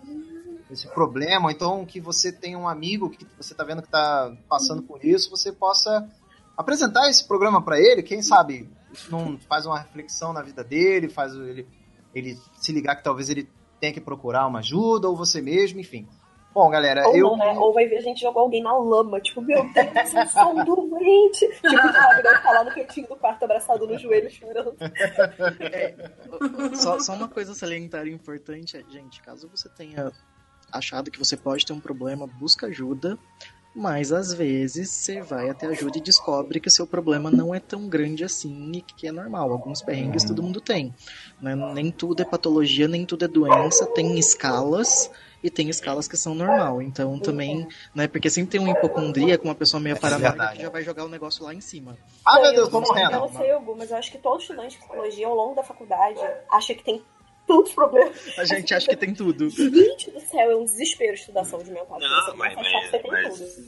esse 0.74 0.88
problema, 0.88 1.45
ou 1.45 1.52
então 1.52 1.86
que 1.86 2.00
você 2.00 2.32
tem 2.32 2.56
um 2.56 2.68
amigo 2.68 3.10
que 3.10 3.26
você 3.38 3.54
está 3.54 3.64
vendo 3.64 3.82
que 3.82 3.88
está 3.88 4.36
passando 4.48 4.82
por 4.84 5.04
isso, 5.04 5.30
você 5.30 5.52
possa 5.52 6.08
apresentar 6.58 7.10
esse 7.10 7.28
programa 7.28 7.62
para 7.62 7.80
ele, 7.80 8.04
quem 8.04 8.22
sabe 8.22 8.70
isso 8.91 9.12
não 9.12 9.38
faz 9.50 9.66
uma 9.66 9.80
reflexão 9.80 10.32
na 10.32 10.41
vida 10.41 10.64
dele, 10.64 11.10
faz 11.10 11.34
ele, 11.34 11.68
ele 12.14 12.38
se 12.58 12.72
ligar 12.72 12.95
que 12.95 13.04
talvez 13.04 13.30
ele 13.30 13.50
tenha 13.80 13.91
que 13.91 14.00
procurar 14.00 14.48
uma 14.48 14.60
ajuda, 14.60 15.10
ou 15.10 15.16
você 15.16 15.41
mesmo, 15.41 15.80
enfim. 15.80 16.08
Bom, 16.54 16.70
galera, 16.70 17.08
ou 17.08 17.16
eu. 17.16 17.30
Não, 17.32 17.38
né? 17.38 17.54
Ou 17.58 17.74
vai 17.74 17.88
ver 17.88 17.98
a 17.98 18.02
gente 18.02 18.22
jogar 18.22 18.41
alguém 18.41 18.62
na 18.62 18.78
lama, 18.78 19.20
tipo, 19.20 19.41
meu 19.41 19.64
Deus, 19.74 20.14
eu 20.14 20.28
sou 20.28 20.54
um 20.56 20.64
doente. 20.64 21.40
tipo, 21.40 21.70
sabe, 21.70 22.24
né? 22.24 22.41
Tá 22.44 22.52
lá 22.52 22.64
no 22.64 22.72
cantinho 22.72 23.08
do 23.08 23.16
quarto 23.16 23.44
abraçado 23.44 23.88
no 23.88 23.98
joelho 23.98 24.30
chorando. 24.30 24.76
É, 25.60 25.95
só, 26.76 27.00
só 27.00 27.14
uma 27.14 27.28
coisa 27.28 27.56
salientar 27.56 28.08
importante, 28.08 28.78
é, 28.78 28.84
gente, 28.88 29.20
caso 29.24 29.50
você 29.50 29.68
tenha 29.70 30.12
achado 30.74 31.12
que 31.12 31.20
você 31.20 31.38
pode 31.38 31.66
ter 31.66 31.74
um 31.74 31.80
problema, 31.80 32.28
busca 32.28 32.68
ajuda. 32.68 33.18
Mas 33.76 34.12
às 34.12 34.32
vezes 34.32 34.91
você 34.91 35.20
vai 35.22 35.50
até 35.50 35.66
ajuda 35.66 35.98
e 35.98 36.02
descobre 36.02 36.60
que 36.60 36.70
seu 36.70 36.86
problema 36.86 37.32
não 37.32 37.56
é 37.56 37.60
tão 37.60 37.88
grande 37.88 38.24
assim 38.24 38.72
e 38.72 38.82
que 38.82 39.08
é 39.08 39.12
normal. 39.12 39.52
Alguns 39.52 39.82
perrengues 39.82 40.24
todo 40.24 40.44
mundo 40.44 40.62
tem. 40.62 40.94
Né? 41.41 41.56
Nem 41.74 41.90
tudo 41.90 42.22
é 42.22 42.26
patologia, 42.26 42.88
nem 42.88 43.04
tudo 43.04 43.26
é 43.26 43.28
doença, 43.28 43.88
tem 43.88 44.20
escalas 44.20 45.10
e 45.44 45.50
tem 45.50 45.70
escalas 45.70 46.08
que 46.08 46.16
são 46.16 46.36
normal. 46.36 46.84
Então 46.84 47.18
também, 47.18 47.68
né? 47.95 48.08
Porque 48.08 48.30
sempre 48.30 48.52
tem 48.52 48.62
um 48.62 48.72
hipocondríaco, 48.72 49.44
uma 49.44 49.56
pessoa 49.56 49.82
meio 49.82 49.95
é 49.95 50.00
paranoica 50.00 50.50
que 50.50 50.62
já 50.62 50.70
vai 50.70 50.84
jogar 50.84 51.04
o 51.06 51.10
negócio 51.10 51.44
lá 51.44 51.54
em 51.54 51.60
cima. 51.60 51.98
Ah, 52.24 52.40
meu 52.40 52.54
Deus, 52.54 52.70
como 52.70 52.95
é? 52.95 53.06
Eu 53.06 53.12
não 53.12 53.34
sei, 53.34 53.54
Hugo, 53.56 53.76
mas 53.76 53.90
eu 53.90 53.98
acho 53.98 54.12
que 54.12 54.20
todo 54.20 54.40
estudante 54.40 54.72
de 54.72 54.78
psicologia 54.78 55.28
ao 55.28 55.36
longo 55.36 55.56
da 55.56 55.64
faculdade 55.64 56.20
acha 56.52 56.76
que 56.76 56.84
tem 56.84 57.04
tantos 57.48 57.74
problemas. 57.74 58.18
A 58.38 58.45
gente 58.45 58.74
acha 58.74 58.88
que 58.88 58.95
tem 58.95 59.14
tudo. 59.14 59.49
Gente 59.49 60.11
do 60.11 60.20
céu, 60.20 60.52
é 60.52 60.56
um 60.56 60.65
desespero 60.65 61.14
estudar 61.14 61.44
saúde 61.44 61.72
mental. 61.72 61.99
Não, 61.99 62.36
mas, 62.36 62.56
mas, 62.56 63.02
mas, 63.10 63.60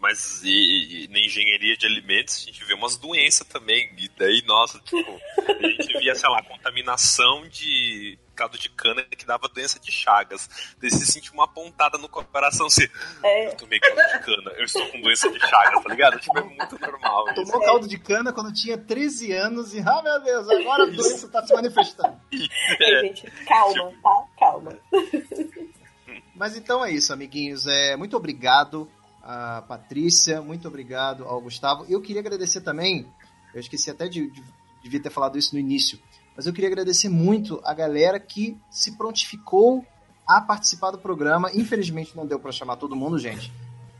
mas 0.00 0.42
e, 0.44 1.04
e, 1.04 1.08
na 1.08 1.18
engenharia 1.18 1.76
de 1.76 1.86
alimentos 1.86 2.42
a 2.42 2.46
gente 2.46 2.64
vê 2.64 2.74
umas 2.74 2.96
doenças 2.96 3.46
também. 3.46 3.90
E 3.98 4.08
daí, 4.18 4.42
nossa, 4.46 4.78
tipo, 4.80 5.20
a 5.38 5.66
gente 5.66 5.98
via, 5.98 6.14
sei 6.14 6.28
lá, 6.28 6.42
contaminação 6.42 7.48
de 7.48 8.18
caldo 8.34 8.58
de 8.58 8.68
cana 8.68 9.02
que 9.02 9.24
dava 9.24 9.48
doença 9.48 9.78
de 9.78 9.90
chagas. 9.90 10.48
Daí 10.78 10.90
você 10.90 11.06
sentiu 11.06 11.32
uma 11.32 11.48
pontada 11.48 11.96
no 11.96 12.08
coração, 12.08 12.68
você. 12.68 12.90
É. 13.22 13.48
Eu 13.48 13.56
tomei 13.56 13.80
caldo 13.80 14.02
de 14.02 14.24
cana, 14.24 14.50
eu 14.56 14.64
estou 14.64 14.86
com 14.88 15.00
doença 15.00 15.30
de 15.30 15.40
chagas, 15.40 15.82
tá 15.82 15.88
ligado? 15.88 16.20
Tipo, 16.20 16.38
é 16.38 16.42
muito 16.42 16.78
normal. 16.78 17.24
Tomou 17.34 17.42
isso. 17.42 17.60
caldo 17.60 17.88
de 17.88 17.98
cana 17.98 18.32
quando 18.32 18.52
tinha 18.52 18.76
13 18.76 19.32
anos 19.32 19.74
e, 19.74 19.80
ah, 19.80 20.02
meu 20.02 20.20
Deus, 20.22 20.48
agora 20.48 20.82
a 20.84 20.86
doença 20.86 21.28
tá 21.28 21.46
se 21.46 21.54
manifestando. 21.54 22.20
É. 22.80 23.00
gente, 23.00 23.30
calma, 23.46 23.90
tipo... 23.90 24.02
tá? 24.02 24.24
Calma. 24.38 24.78
Mas 26.34 26.56
então 26.56 26.84
é 26.84 26.90
isso, 26.90 27.12
amiguinhos. 27.12 27.66
É, 27.66 27.96
muito 27.96 28.16
obrigado 28.16 28.90
a 29.22 29.62
Patrícia, 29.62 30.42
muito 30.42 30.66
obrigado 30.66 31.24
ao 31.24 31.40
Gustavo. 31.40 31.86
Eu 31.88 32.00
queria 32.00 32.20
agradecer 32.20 32.60
também, 32.60 33.10
eu 33.54 33.60
esqueci 33.60 33.90
até 33.90 34.08
de, 34.08 34.30
de 34.30 34.42
devia 34.84 35.00
ter 35.00 35.10
falado 35.10 35.38
isso 35.38 35.54
no 35.54 35.60
início, 35.60 35.98
mas 36.36 36.46
eu 36.46 36.52
queria 36.52 36.68
agradecer 36.68 37.08
muito 37.08 37.60
a 37.64 37.72
galera 37.72 38.18
que 38.18 38.56
se 38.70 38.96
prontificou 38.96 39.84
a 40.26 40.40
participar 40.40 40.90
do 40.90 40.98
programa. 40.98 41.50
Infelizmente 41.54 42.16
não 42.16 42.26
deu 42.26 42.38
para 42.38 42.50
chamar 42.50 42.76
todo 42.76 42.96
mundo, 42.96 43.18
gente. 43.18 43.52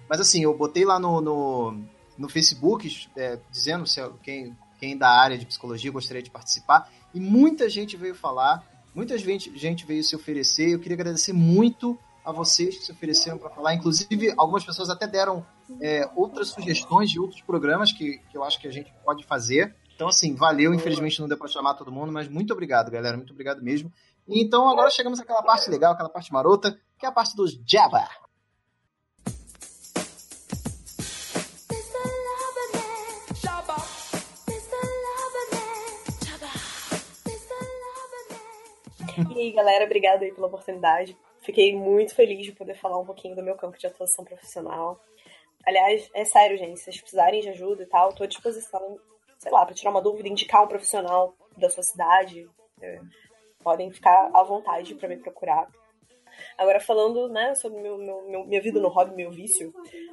Mas 0.09 0.21
assim, 0.21 0.43
eu 0.43 0.57
botei 0.57 0.85
lá 0.85 0.99
no, 0.99 1.21
no, 1.21 1.81
no 2.19 2.29
Facebook 2.29 3.09
é, 3.17 3.39
dizendo 3.51 3.87
se 3.87 4.01
quem, 4.23 4.57
quem 4.79 4.97
da 4.97 5.09
área 5.09 5.39
de 5.39 5.47
psicologia 5.47 5.91
gostaria 5.91 6.23
de 6.23 6.31
participar. 6.31 6.91
E 7.13 7.21
muita 7.21 7.69
gente 7.69 7.97
veio 7.97 8.15
falar, 8.15 8.65
muita 8.95 9.17
gente, 9.17 9.57
gente 9.57 9.87
veio 9.87 10.03
se 10.03 10.17
oferecer. 10.17 10.71
Eu 10.71 10.81
queria 10.81 10.97
agradecer 10.97 11.33
muito 11.33 11.99
a 12.25 12.33
vocês 12.33 12.79
que 12.79 12.85
se 12.85 12.91
ofereceram 12.91 13.37
para 13.37 13.51
falar. 13.51 13.75
Inclusive, 13.75 14.33
algumas 14.37 14.65
pessoas 14.65 14.89
até 14.89 15.07
deram 15.07 15.45
é, 15.81 16.09
outras 16.17 16.49
sugestões 16.49 17.11
de 17.11 17.21
outros 17.21 17.43
programas 17.43 17.93
que, 17.93 18.19
que 18.31 18.37
eu 18.37 18.43
acho 18.43 18.59
que 18.61 18.67
a 18.67 18.73
gente 18.73 18.93
pode 19.05 19.25
fazer. 19.25 19.75
Então, 20.05 20.11
assim, 20.11 20.35
valeu. 20.35 20.75
Infelizmente 20.75 21.19
não 21.19 21.27
deu 21.27 21.39
para 21.39 21.49
chamar 21.49 21.73
todo 21.73 21.91
mundo, 21.91 22.13
mas 22.13 22.29
muito 22.29 22.53
obrigado, 22.53 22.91
galera. 22.91 23.17
Muito 23.17 23.33
obrigado 23.33 23.63
mesmo. 23.63 23.91
E 24.29 24.43
então 24.43 24.69
agora 24.69 24.91
chegamos 24.91 25.19
àquela 25.19 25.43
parte 25.43 25.71
legal, 25.71 25.95
aquela 25.95 26.11
parte 26.11 26.31
marota, 26.31 26.79
que 26.99 27.07
é 27.07 27.09
a 27.09 27.13
parte 27.13 27.35
dos 27.35 27.59
Jabba. 27.67 28.07
E 39.35 39.41
aí, 39.41 39.53
galera, 39.53 39.85
obrigada 39.85 40.25
aí 40.25 40.33
pela 40.33 40.49
oportunidade. 40.49 41.17
Fiquei 41.41 41.75
muito 41.75 42.15
feliz 42.15 42.45
de 42.45 42.53
poder 42.53 42.75
falar 42.75 42.99
um 42.99 43.07
pouquinho 43.07 43.35
do 43.35 43.43
meu 43.43 43.55
campo 43.55 43.79
de 43.79 43.87
atuação 43.87 44.25
profissional. 44.25 45.01
Aliás, 45.67 46.11
é 46.13 46.25
sério, 46.25 46.59
gente, 46.59 46.79
se 46.79 46.85
vocês 46.85 47.01
precisarem 47.01 47.41
de 47.41 47.49
ajuda 47.49 47.85
e 47.85 47.87
tal, 47.87 48.11
estou 48.11 48.25
à 48.25 48.29
disposição 48.29 48.99
sei 49.45 49.53
lá, 49.53 49.65
para 49.67 49.75
tirar 49.75 49.91
uma 49.91 50.01
dúvida, 50.01 50.27
indicar 50.27 50.65
um 50.65 50.69
profissional 50.69 51.37
da 51.59 51.69
sua 51.69 51.83
cidade, 51.83 52.49
é, 52.81 52.99
podem 53.63 53.93
ficar 53.93 54.31
à 54.33 54.43
vontade 54.43 54.95
para 54.95 55.07
me 55.07 55.19
procurar. 55.19 55.69
Agora, 56.57 56.81
falando 56.81 57.29
né, 57.29 57.55
sobre 57.55 57.79
meu, 57.79 57.99
meu, 57.99 58.47
minha 58.47 58.63
vida 58.63 58.81
no 58.81 58.89
hobby, 58.89 59.15
meu 59.15 59.31
vício, 59.31 59.73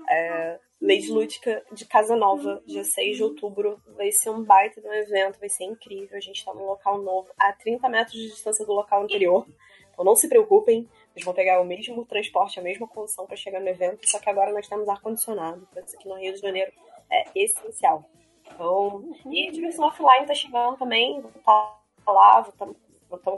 é, 0.10 0.60
Lady 0.82 1.10
Lúdica 1.10 1.64
de 1.72 1.86
Casa 1.86 2.14
Nova, 2.14 2.62
dia 2.66 2.84
6 2.84 3.18
de 3.18 3.24
outubro. 3.24 3.82
Vai 3.96 4.12
ser 4.12 4.30
um 4.32 4.44
baita 4.44 4.82
de 4.82 4.88
um 4.88 4.94
evento, 4.94 5.40
vai 5.40 5.50
ser 5.50 5.64
incrível. 5.64 6.18
A 6.18 6.20
gente 6.20 6.44
tá 6.44 6.54
num 6.54 6.66
local 6.66 7.02
novo, 7.02 7.30
a 7.40 7.54
30 7.54 7.88
metros 7.88 8.14
de 8.14 8.28
distância 8.28 8.66
do 8.66 8.74
local 8.74 9.02
anterior. 9.02 9.48
Então 9.94 10.04
não 10.04 10.16
se 10.16 10.28
preocupem, 10.28 10.90
eles 11.16 11.24
vão 11.24 11.34
pegar 11.34 11.62
o 11.62 11.66
mesmo 11.66 12.06
transporte, 12.06 12.60
a 12.60 12.64
mesma 12.64 12.88
condição 12.88 13.26
para 13.26 13.38
chegar 13.38 13.62
no 13.62 13.68
evento, 13.68 14.08
só 14.08 14.20
que 14.20 14.30
agora 14.30 14.52
nós 14.52 14.68
temos 14.68 14.90
ar-condicionado. 14.90 15.68
Isso 15.86 15.96
aqui 15.96 16.08
no 16.08 16.16
Rio 16.16 16.34
de 16.34 16.40
Janeiro 16.40 16.72
é 17.10 17.26
essencial. 17.36 18.06
Então, 18.54 19.14
e 19.26 19.52
diversão 19.52 19.86
offline 19.86 20.26
tá 20.26 20.34
chegando 20.34 20.78
também, 20.78 21.22
tá 21.46 21.78
lá, 22.08 22.42
estamos 22.48 22.76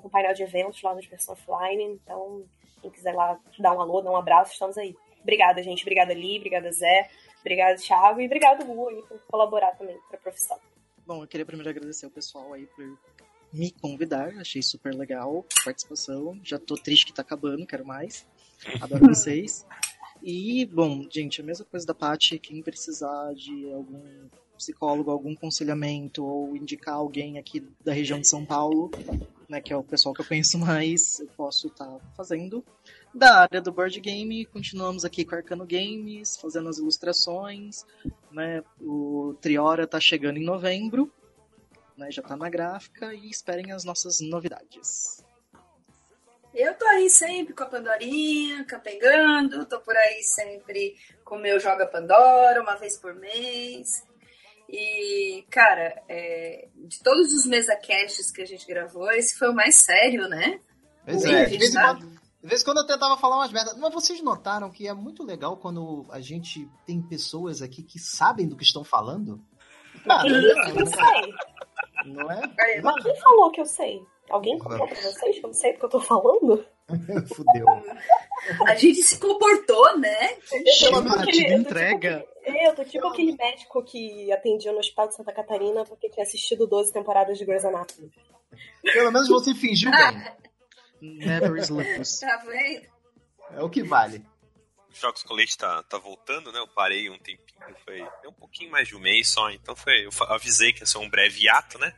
com 0.02 0.08
um 0.08 0.10
painel 0.10 0.34
de 0.34 0.44
eventos 0.44 0.82
lá 0.82 0.94
no 0.94 1.02
Diversão 1.02 1.36
Offline, 1.36 1.84
então 1.84 2.44
quem 2.82 2.92
quiser 2.92 3.14
lá 3.14 3.40
dar 3.60 3.74
um 3.74 3.82
alô, 3.82 4.02
dar 4.02 4.12
um 4.12 4.18
abraço, 4.18 4.54
estamos 4.54 4.78
aí. 4.78 4.96
Obrigada, 5.22 5.64
gente. 5.64 5.82
Obrigada, 5.84 6.14
Li. 6.14 6.38
Obrigada, 6.38 6.72
Zé. 6.72 7.10
Obrigada, 7.40 7.78
Thiago. 7.78 8.20
E 8.20 8.26
obrigado, 8.26 8.66
Lu, 8.66 8.90
aí, 8.90 9.02
por 9.04 9.20
colaborar 9.22 9.72
também 9.72 9.98
para 10.10 10.18
a 10.18 10.22
profissão. 10.22 10.58
Bom, 11.06 11.24
eu 11.24 11.28
queria 11.28 11.46
primeiro 11.46 11.70
agradecer 11.70 12.06
ao 12.06 12.12
pessoal 12.12 12.54
aí 12.54 12.68
por 12.68 12.86
me 13.52 13.72
convidar. 13.72 14.34
Achei 14.38 14.62
super 14.62 14.94
legal 14.94 15.46
a 15.62 15.66
participação. 15.66 16.38
Já 16.44 16.60
tô 16.60 16.76
triste 16.76 17.06
que 17.06 17.14
tá 17.14 17.22
acabando, 17.22 17.66
quero 17.66 17.86
mais. 17.86 18.28
Adoro 18.82 19.08
vocês. 19.14 19.66
E, 20.22 20.66
bom, 20.66 21.06
gente, 21.10 21.42
a 21.42 21.44
mesma 21.44 21.66
coisa 21.66 21.86
da 21.86 21.94
Paty, 21.94 22.40
quem 22.40 22.62
precisar 22.62 23.34
de 23.34 23.72
algum 23.74 24.30
psicólogo, 24.58 25.12
algum 25.12 25.34
aconselhamento 25.34 26.24
ou 26.24 26.56
indicar 26.56 26.96
alguém 26.96 27.38
aqui 27.38 27.68
da 27.84 27.94
região 27.94 28.20
de 28.20 28.28
São 28.28 28.46
Paulo, 28.46 28.92
né, 29.50 29.62
que 29.62 29.72
é 29.72 29.78
o 29.78 29.84
pessoal 29.84 30.14
que 30.14 30.22
eu 30.22 30.26
conheço 30.26 30.58
mais, 30.58 31.20
eu 31.20 31.28
posso 31.36 31.68
estar 31.68 31.86
tá 31.86 32.00
fazendo. 32.16 32.64
Da 33.14 33.42
área 33.42 33.62
do 33.62 33.72
board 33.72 34.00
game, 34.00 34.46
continuamos 34.46 35.06
aqui 35.06 35.24
com 35.24 35.36
Arcano 35.36 35.66
Games, 35.66 36.38
fazendo 36.38 36.70
as 36.70 36.78
ilustrações, 36.78 37.86
né, 38.32 38.64
o 38.82 39.36
Triora 39.42 39.86
tá 39.86 40.00
chegando 40.00 40.38
em 40.38 40.46
novembro, 40.46 41.12
né, 41.98 42.12
já 42.12 42.22
tá 42.22 42.36
na 42.36 42.50
gráfica 42.50 43.14
e 43.14 43.30
esperem 43.30 43.72
as 43.72 43.84
nossas 43.84 44.20
novidades. 44.20 45.24
Eu 46.54 46.76
tô 46.76 46.86
aí 46.86 47.10
sempre 47.10 47.52
com 47.52 47.64
a 47.64 47.66
Pandorinha, 47.66 48.64
capengando, 48.66 49.66
tô 49.66 49.80
por 49.80 49.98
aí 49.98 50.22
sempre 50.22 50.96
com 51.26 51.36
o 51.36 51.40
meu 51.40 51.60
Joga 51.60 51.88
Pandora, 51.88 52.62
uma 52.62 52.76
vez 52.76 52.96
por 52.96 53.16
mês. 53.16 54.06
E, 54.76 55.46
cara, 55.52 56.02
é, 56.10 56.68
de 56.74 56.98
todos 57.04 57.32
os 57.32 57.46
mesa 57.46 57.76
casts 57.76 58.32
que 58.32 58.42
a 58.42 58.46
gente 58.46 58.66
gravou, 58.66 59.08
esse 59.12 59.38
foi 59.38 59.50
o 59.50 59.54
mais 59.54 59.76
sério, 59.76 60.28
né? 60.28 60.60
Pois 61.06 61.24
é, 61.26 61.46
de 61.46 61.60
vez, 61.60 61.74
tá... 61.74 61.94
quando, 61.94 62.10
de 62.10 62.48
vez 62.50 62.62
em 62.64 62.66
quando 62.66 62.78
eu 62.80 62.88
tentava 62.88 63.16
falar 63.16 63.36
umas 63.36 63.52
merdas. 63.52 63.78
Mas 63.78 63.94
vocês 63.94 64.20
notaram 64.24 64.72
que 64.72 64.88
é 64.88 64.94
muito 64.96 65.24
legal 65.24 65.58
quando 65.58 66.08
a 66.10 66.20
gente 66.20 66.68
tem 66.88 67.00
pessoas 67.00 67.62
aqui 67.62 67.84
que 67.84 68.00
sabem 68.00 68.48
do 68.48 68.58
que 68.58 68.64
estão 68.64 68.84
falando? 68.84 69.40
Cara, 70.06 70.28
eu 70.28 70.88
sei. 70.88 72.12
Não 72.12 72.32
é? 72.32 72.82
Mas 72.82 73.04
quem 73.04 73.16
falou 73.22 73.52
que 73.52 73.62
eu 73.62 73.68
sei? 73.68 74.04
Alguém 74.28 74.58
contou 74.58 74.88
pra 74.88 74.96
vocês 74.96 75.40
que 75.40 75.46
eu 75.46 75.54
sei 75.54 75.74
do 75.74 75.80
que 75.80 75.86
eu 75.86 75.90
tô 75.90 76.00
falando? 76.00 76.66
Fudeu. 77.34 77.66
A 78.68 78.76
gente 78.76 79.02
se 79.04 79.18
comportou, 79.18 79.98
né? 79.98 80.36
Chama 80.78 81.16
aquele, 81.16 81.54
entrega. 81.54 82.26
Eu 82.46 82.54
tô, 82.54 82.54
tipo, 82.54 82.58
eu 82.68 82.76
tô 82.76 82.84
tipo 82.84 83.08
aquele 83.08 83.36
médico 83.36 83.84
que 83.84 84.32
atendia 84.32 84.72
no 84.72 84.80
hospital 84.80 85.08
de 85.08 85.16
Santa 85.16 85.32
Catarina 85.32 85.86
porque 85.86 86.10
tinha 86.10 86.24
assistido 86.24 86.68
12 86.68 86.92
temporadas 86.92 87.38
de 87.38 87.46
Grey's 87.46 87.66
Anatomy. 87.66 88.12
Pelo 88.82 89.12
menos 89.12 89.30
você 89.30 89.54
fingiu 89.54 89.92
bem. 89.92 90.24
Never 91.26 91.58
is 91.58 92.20
Tá 92.20 92.44
vendo? 92.46 92.88
É 93.52 93.64
o 93.64 93.70
que 93.70 93.84
vale. 93.84 94.26
Jogos 95.00 95.24
com 95.24 95.34
Leite 95.34 95.58
tá, 95.58 95.84
tá 95.84 95.98
voltando, 95.98 96.52
né? 96.52 96.60
Eu 96.60 96.68
parei 96.68 97.10
um 97.10 97.18
tempinho, 97.18 97.76
foi 97.84 98.02
um 98.28 98.34
pouquinho 98.34 98.72
mais 98.72 98.88
de 98.88 98.96
um 98.96 99.00
mês 99.00 99.30
só, 99.30 99.50
então 99.52 99.76
foi, 99.76 100.06
eu 100.06 100.12
avisei 100.30 100.74
que 100.74 100.82
ia 100.82 100.86
ser 100.86 100.98
um 100.98 101.10
breve 101.10 101.48
ato, 101.50 101.78
né? 101.80 101.94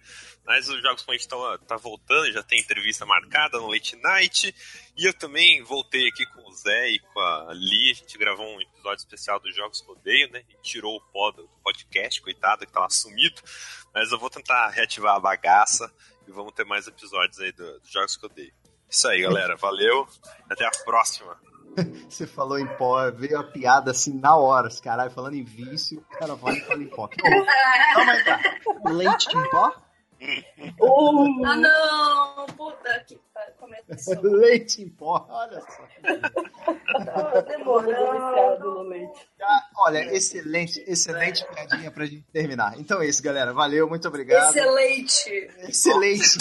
Mas 0.45 0.69
os 0.69 0.81
Jogos 0.81 1.03
com 1.03 1.11
Leite 1.11 1.27
tá, 1.27 1.57
tá 1.59 1.75
voltando, 1.75 2.31
já 2.31 2.43
tem 2.43 2.59
entrevista 2.59 3.05
marcada 3.05 3.57
no 3.57 3.67
Late 3.67 3.95
Night, 3.97 4.55
e 4.97 5.05
eu 5.05 5.13
também 5.13 5.63
voltei 5.63 6.07
aqui 6.07 6.25
com 6.27 6.47
o 6.47 6.53
Zé 6.53 6.89
e 6.89 6.99
com 6.99 7.19
a 7.19 7.51
Li, 7.53 7.91
a 7.91 7.93
gente 7.95 8.17
gravou 8.17 8.45
um 8.45 8.61
episódio 8.61 8.99
especial 8.99 9.39
dos 9.39 9.55
Jogos 9.55 9.81
que 9.81 9.91
Odeio, 9.91 10.31
né? 10.31 10.43
E 10.49 10.55
tirou 10.61 10.95
o 10.95 11.01
pó 11.11 11.31
do 11.31 11.47
podcast, 11.63 12.21
coitado, 12.21 12.65
que 12.65 12.71
tava 12.71 12.89
sumido, 12.89 13.41
mas 13.93 14.11
eu 14.11 14.19
vou 14.19 14.29
tentar 14.29 14.69
reativar 14.69 15.15
a 15.15 15.19
bagaça 15.19 15.91
e 16.27 16.31
vamos 16.31 16.53
ter 16.53 16.65
mais 16.65 16.87
episódios 16.87 17.39
aí 17.39 17.51
dos 17.51 17.81
do 17.81 17.89
Jogos 17.89 18.17
que. 18.17 18.53
Isso 18.89 19.07
aí, 19.07 19.21
galera. 19.21 19.55
Valeu. 19.55 20.07
Até 20.49 20.65
a 20.65 20.71
próxima. 20.71 21.37
Você 22.09 22.25
falou 22.25 22.59
em 22.59 22.67
pó, 22.77 23.11
veio 23.11 23.39
a 23.39 23.43
piada 23.43 23.91
assim 23.91 24.13
na 24.13 24.35
hora. 24.35 24.67
Os 24.67 24.79
caras 24.79 25.13
falando 25.13 25.35
em 25.35 25.43
vício, 25.43 25.99
o 25.99 26.17
cara 26.17 26.35
vai 26.35 26.55
e 26.55 26.61
fala 26.61 26.83
em 26.83 26.87
pó. 26.87 27.07
Calma 27.07 28.11
aí. 28.11 28.93
Leite 28.93 29.37
em 29.37 29.49
pó? 29.49 29.73
Uh. 30.79 31.45
Ah, 31.45 31.55
não! 31.57 32.45
Puta 32.55 32.99
que 33.05 33.19
começou. 33.59 34.21
leite 34.23 34.81
em 34.81 34.89
pó, 34.89 35.27
olha 35.29 35.61
só. 35.61 37.41
Demorou. 37.41 38.81
leite. 38.83 39.27
Ah, 39.41 39.67
olha, 39.85 40.15
excelente, 40.15 40.83
excelente 40.87 41.45
piadinha 41.45 41.91
pra 41.91 42.05
gente 42.05 42.23
terminar. 42.31 42.79
Então 42.79 43.01
é 43.01 43.07
isso, 43.07 43.21
galera. 43.21 43.53
Valeu, 43.53 43.87
muito 43.87 44.07
obrigado. 44.07 44.55
Excelente. 44.55 45.29
Excelente. 45.67 46.39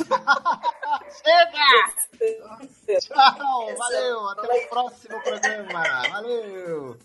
Chega! 1.24 2.68
Tchau, 2.84 3.76
valeu. 3.76 4.28
Até 4.28 4.54
o 4.54 4.68
próximo 4.68 5.20
programa. 5.22 6.08
Valeu. 6.10 6.96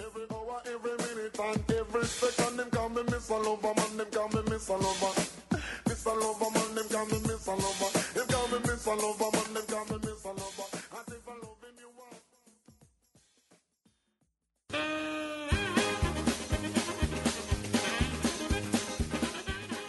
Every 0.00 0.26
hour, 0.32 0.62
every 0.64 0.96
minute, 0.96 1.38
and 1.38 1.70
every 1.72 2.06
second, 2.06 2.56
them 2.56 2.70
call 2.70 2.88
me 2.88 3.02
Miss 3.02 3.28
Lover, 3.28 3.74
man, 3.76 3.96
them 3.98 4.06
call 4.10 4.28
me 4.28 4.40
Miss 4.50 4.68
Lover. 4.70 5.12
Miss 5.86 6.06
Lover, 6.06 6.50
man, 6.54 6.74
them 6.74 6.88
call 6.88 7.06
me 7.06 7.18
Miss 7.28 7.46
Lover. 7.46 7.90
Them 8.14 8.26
call 8.28 8.48
me 8.48 8.58
Miss 8.64 8.86
Lover, 8.86 9.30
man, 9.30 9.54
them 9.54 9.66
call 9.68 9.84
me 9.84 9.98
Miss 10.06 10.24
Lover. 10.24 10.68
As 10.96 11.08
if 11.12 11.28
I 11.28 11.32
loving 11.44 11.78
you 11.78 11.90
want. 11.98 12.16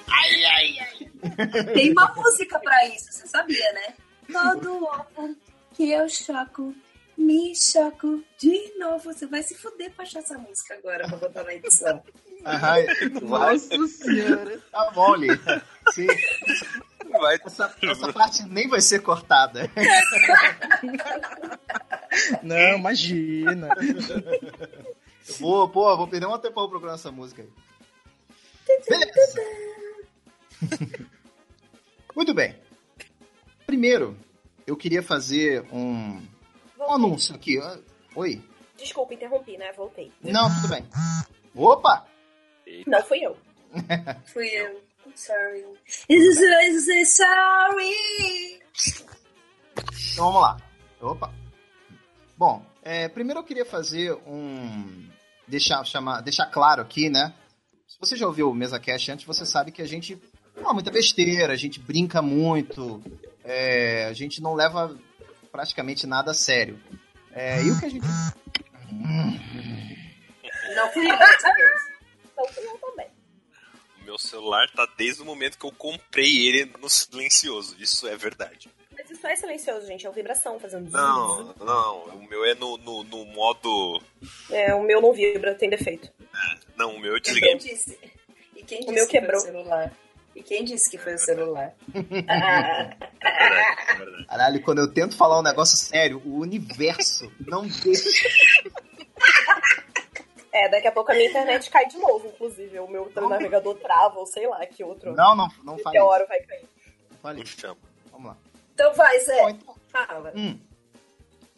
Ai, 0.10 0.46
ai, 0.46 0.80
ai. 0.80 1.12
Tem 1.74 1.92
uma 1.92 2.14
música 2.16 2.60
pra 2.60 2.86
isso, 2.88 3.12
você 3.12 3.28
sabia, 3.28 3.72
né? 3.74 3.96
Todo 4.32 4.86
ovo 4.86 5.36
que 5.74 5.92
eu 5.92 6.08
choco 6.10 6.74
me 7.18 7.56
choco 7.56 8.24
de 8.38 8.74
novo. 8.78 9.14
Você 9.14 9.26
vai 9.26 9.44
se 9.44 9.56
fuder 9.56 9.92
pra 9.94 10.04
achar 10.04 10.20
essa 10.20 10.38
música 10.38 10.74
agora 10.76 11.08
pra 11.08 11.18
botar 11.18 11.44
na 11.44 11.54
edição. 11.54 12.02
Ai, 12.44 12.86
Nossa 13.22 13.88
senhora. 13.88 14.60
Tá 14.72 14.92
bom, 14.92 15.16
Li. 15.16 15.28
Sim. 15.94 16.08
Vai. 17.12 17.38
Essa, 17.46 17.76
essa 17.84 18.12
parte 18.14 18.44
nem 18.44 18.68
vai 18.68 18.82
ser 18.82 19.00
cortada. 19.02 19.70
Não, 22.42 22.78
imagina. 22.78 23.70
Vou, 25.40 25.70
pô, 25.70 25.96
vou 25.96 26.08
perder 26.08 26.26
um 26.26 26.38
tempão 26.40 26.68
procurando 26.68 26.96
essa 26.96 27.12
música 27.12 27.44
aí. 27.44 27.50
Beleza. 28.90 29.42
Muito 32.16 32.34
bem. 32.34 32.61
Primeiro, 33.72 34.18
eu 34.68 34.76
queria 34.76 35.02
fazer 35.02 35.66
um 35.72 36.22
um 36.78 36.92
anúncio 36.92 37.34
aqui. 37.34 37.58
Oi. 38.14 38.44
Desculpa, 38.78 39.14
interrompi, 39.14 39.56
né? 39.56 39.72
Voltei. 39.72 40.12
Não, 40.22 40.54
tudo 40.56 40.68
bem. 40.68 40.86
Opa! 41.56 42.06
Não 42.86 43.02
fui 43.02 43.26
eu. 43.26 43.38
fui 44.28 44.48
eu. 44.48 44.82
sorry. 45.16 45.64
sorry. 47.06 48.62
Então 50.12 50.26
vamos 50.26 50.42
lá. 50.42 50.58
Opa. 51.00 51.34
Bom, 52.38 52.66
é, 52.84 53.08
primeiro 53.08 53.40
eu 53.40 53.46
queria 53.46 53.66
fazer 53.66 54.12
um. 54.28 55.08
Deixar, 55.48 55.82
chamar, 55.86 56.20
deixar 56.20 56.48
claro 56.48 56.82
aqui, 56.82 57.10
né? 57.10 57.34
Se 57.88 57.98
você 57.98 58.18
já 58.18 58.28
ouviu 58.28 58.52
o 58.52 58.54
Mesa 58.54 58.82
Cash 58.82 59.08
antes, 59.08 59.26
você 59.26 59.46
sabe 59.46 59.72
que 59.72 59.82
a 59.82 59.88
gente 59.88 60.22
fala 60.56 60.74
muita 60.74 60.92
besteira, 60.92 61.54
a 61.54 61.58
gente 61.58 61.80
brinca 61.80 62.22
muito, 62.22 63.02
é, 63.44 64.06
a 64.06 64.14
gente 64.14 64.42
não 64.42 64.54
leva 64.54 64.98
praticamente 65.52 66.08
nada 66.08 66.34
sério. 66.34 66.80
É, 67.34 67.62
e 67.64 67.72
o 67.72 67.80
que 67.80 67.86
a 67.86 67.90
gente. 67.90 68.06
Não 70.76 70.92
fui 70.92 71.10
eu 71.10 71.18
dessa 71.18 71.54
vez. 71.54 71.82
Não 72.38 72.46
fui 72.48 72.66
eu 72.66 72.78
também. 72.78 73.08
O 74.02 74.04
meu 74.04 74.18
celular 74.18 74.70
tá 74.72 74.88
desde 74.98 75.22
o 75.22 75.26
momento 75.26 75.58
que 75.58 75.66
eu 75.66 75.72
comprei 75.72 76.48
ele 76.48 76.72
no 76.80 76.90
silencioso. 76.90 77.76
Isso 77.80 78.08
é 78.08 78.16
verdade. 78.16 78.70
Mas 78.92 79.10
isso 79.10 79.26
é 79.26 79.36
silencioso, 79.36 79.88
gente. 79.88 80.06
É 80.06 80.10
uma 80.10 80.16
vibração 80.16 80.60
fazendo 80.60 80.90
Não, 80.92 81.54
não. 81.60 82.04
O 82.16 82.28
meu 82.28 82.46
é 82.46 82.54
no, 82.56 82.78
no, 82.78 83.04
no 83.04 83.26
modo. 83.26 84.02
É, 84.50 84.74
o 84.74 84.84
meu 84.84 85.02
não 85.02 85.14
vibra, 85.14 85.56
tem 85.56 85.70
defeito. 85.70 86.12
É, 86.22 86.58
não, 86.76 86.96
o 86.96 87.00
meu 87.00 87.14
eu 87.14 87.20
desliguei. 87.20 87.54
E 87.54 87.58
quem 87.58 87.74
disse, 87.74 88.00
e 88.56 88.64
quem 88.64 88.80
disse 88.80 88.92
o 88.92 88.94
meu 88.94 89.06
que 89.06 89.12
quebrou. 89.12 89.40
Foi 89.40 89.50
o 89.50 89.54
celular? 89.54 89.94
E 90.36 90.42
quem 90.42 90.64
disse 90.64 90.90
que 90.90 90.98
foi 90.98 91.16
o 91.16 91.20
celular? 91.20 91.74
É 93.24 93.32
é. 93.32 94.26
Caralho, 94.26 94.62
quando 94.62 94.80
eu 94.80 94.92
tento 94.92 95.16
falar 95.16 95.40
um 95.40 95.44
negócio 95.44 95.78
sério, 95.78 96.22
o 96.26 96.40
universo 96.40 97.32
não 97.40 97.68
deixa. 97.68 98.28
É, 100.54 100.68
daqui 100.68 100.86
a 100.86 100.92
pouco 100.92 101.10
a 101.10 101.16
minha 101.16 101.30
internet 101.30 101.70
cai 101.70 101.88
de 101.88 101.98
novo, 101.98 102.28
inclusive. 102.28 102.78
O 102.80 102.88
meu 102.88 103.10
navegador 103.16 103.74
trava, 103.76 104.20
ou 104.20 104.26
sei 104.26 104.46
lá, 104.48 104.66
que 104.66 104.84
outro. 104.84 105.16
Não, 105.16 105.34
não, 105.34 105.48
não 105.64 105.78
fale 105.80 105.96
Que 105.96 106.04
hora 106.04 106.26
vai 106.28 106.42
cair. 106.42 106.68
Não 107.10 107.18
fale 107.20 107.44
Não. 107.64 107.78
Vamos 108.12 108.28
lá. 108.28 108.38
Então 108.74 108.94
vai, 108.94 109.18
Zé. 109.20 109.42
Bom, 109.42 109.50
então, 109.50 109.76
Fala. 109.92 110.34
Hum. 110.36 110.60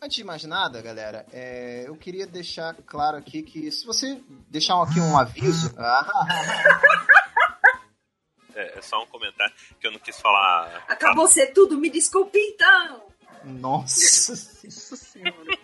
Antes 0.02 0.18
de 0.18 0.24
mais 0.24 0.44
nada, 0.44 0.82
galera, 0.82 1.26
é, 1.32 1.86
eu 1.88 1.96
queria 1.96 2.28
deixar 2.28 2.76
claro 2.86 3.18
aqui 3.18 3.42
que 3.42 3.72
se 3.72 3.86
você 3.86 4.22
deixar 4.50 4.82
aqui 4.84 5.00
um 5.00 5.18
aviso. 5.18 5.74
É, 8.56 8.78
é, 8.78 8.82
só 8.82 9.04
um 9.04 9.08
comentário 9.08 9.54
que 9.80 9.88
eu 9.88 9.92
não 9.92 10.00
quis 10.00 10.20
falar. 10.20 10.86
Acabou 10.88 11.28
ser 11.28 11.48
tudo, 11.48 11.78
me 11.78 11.90
desculpe 11.90 12.38
então! 12.38 13.04
Nossa 13.44 14.36
Senhora! 14.70 15.63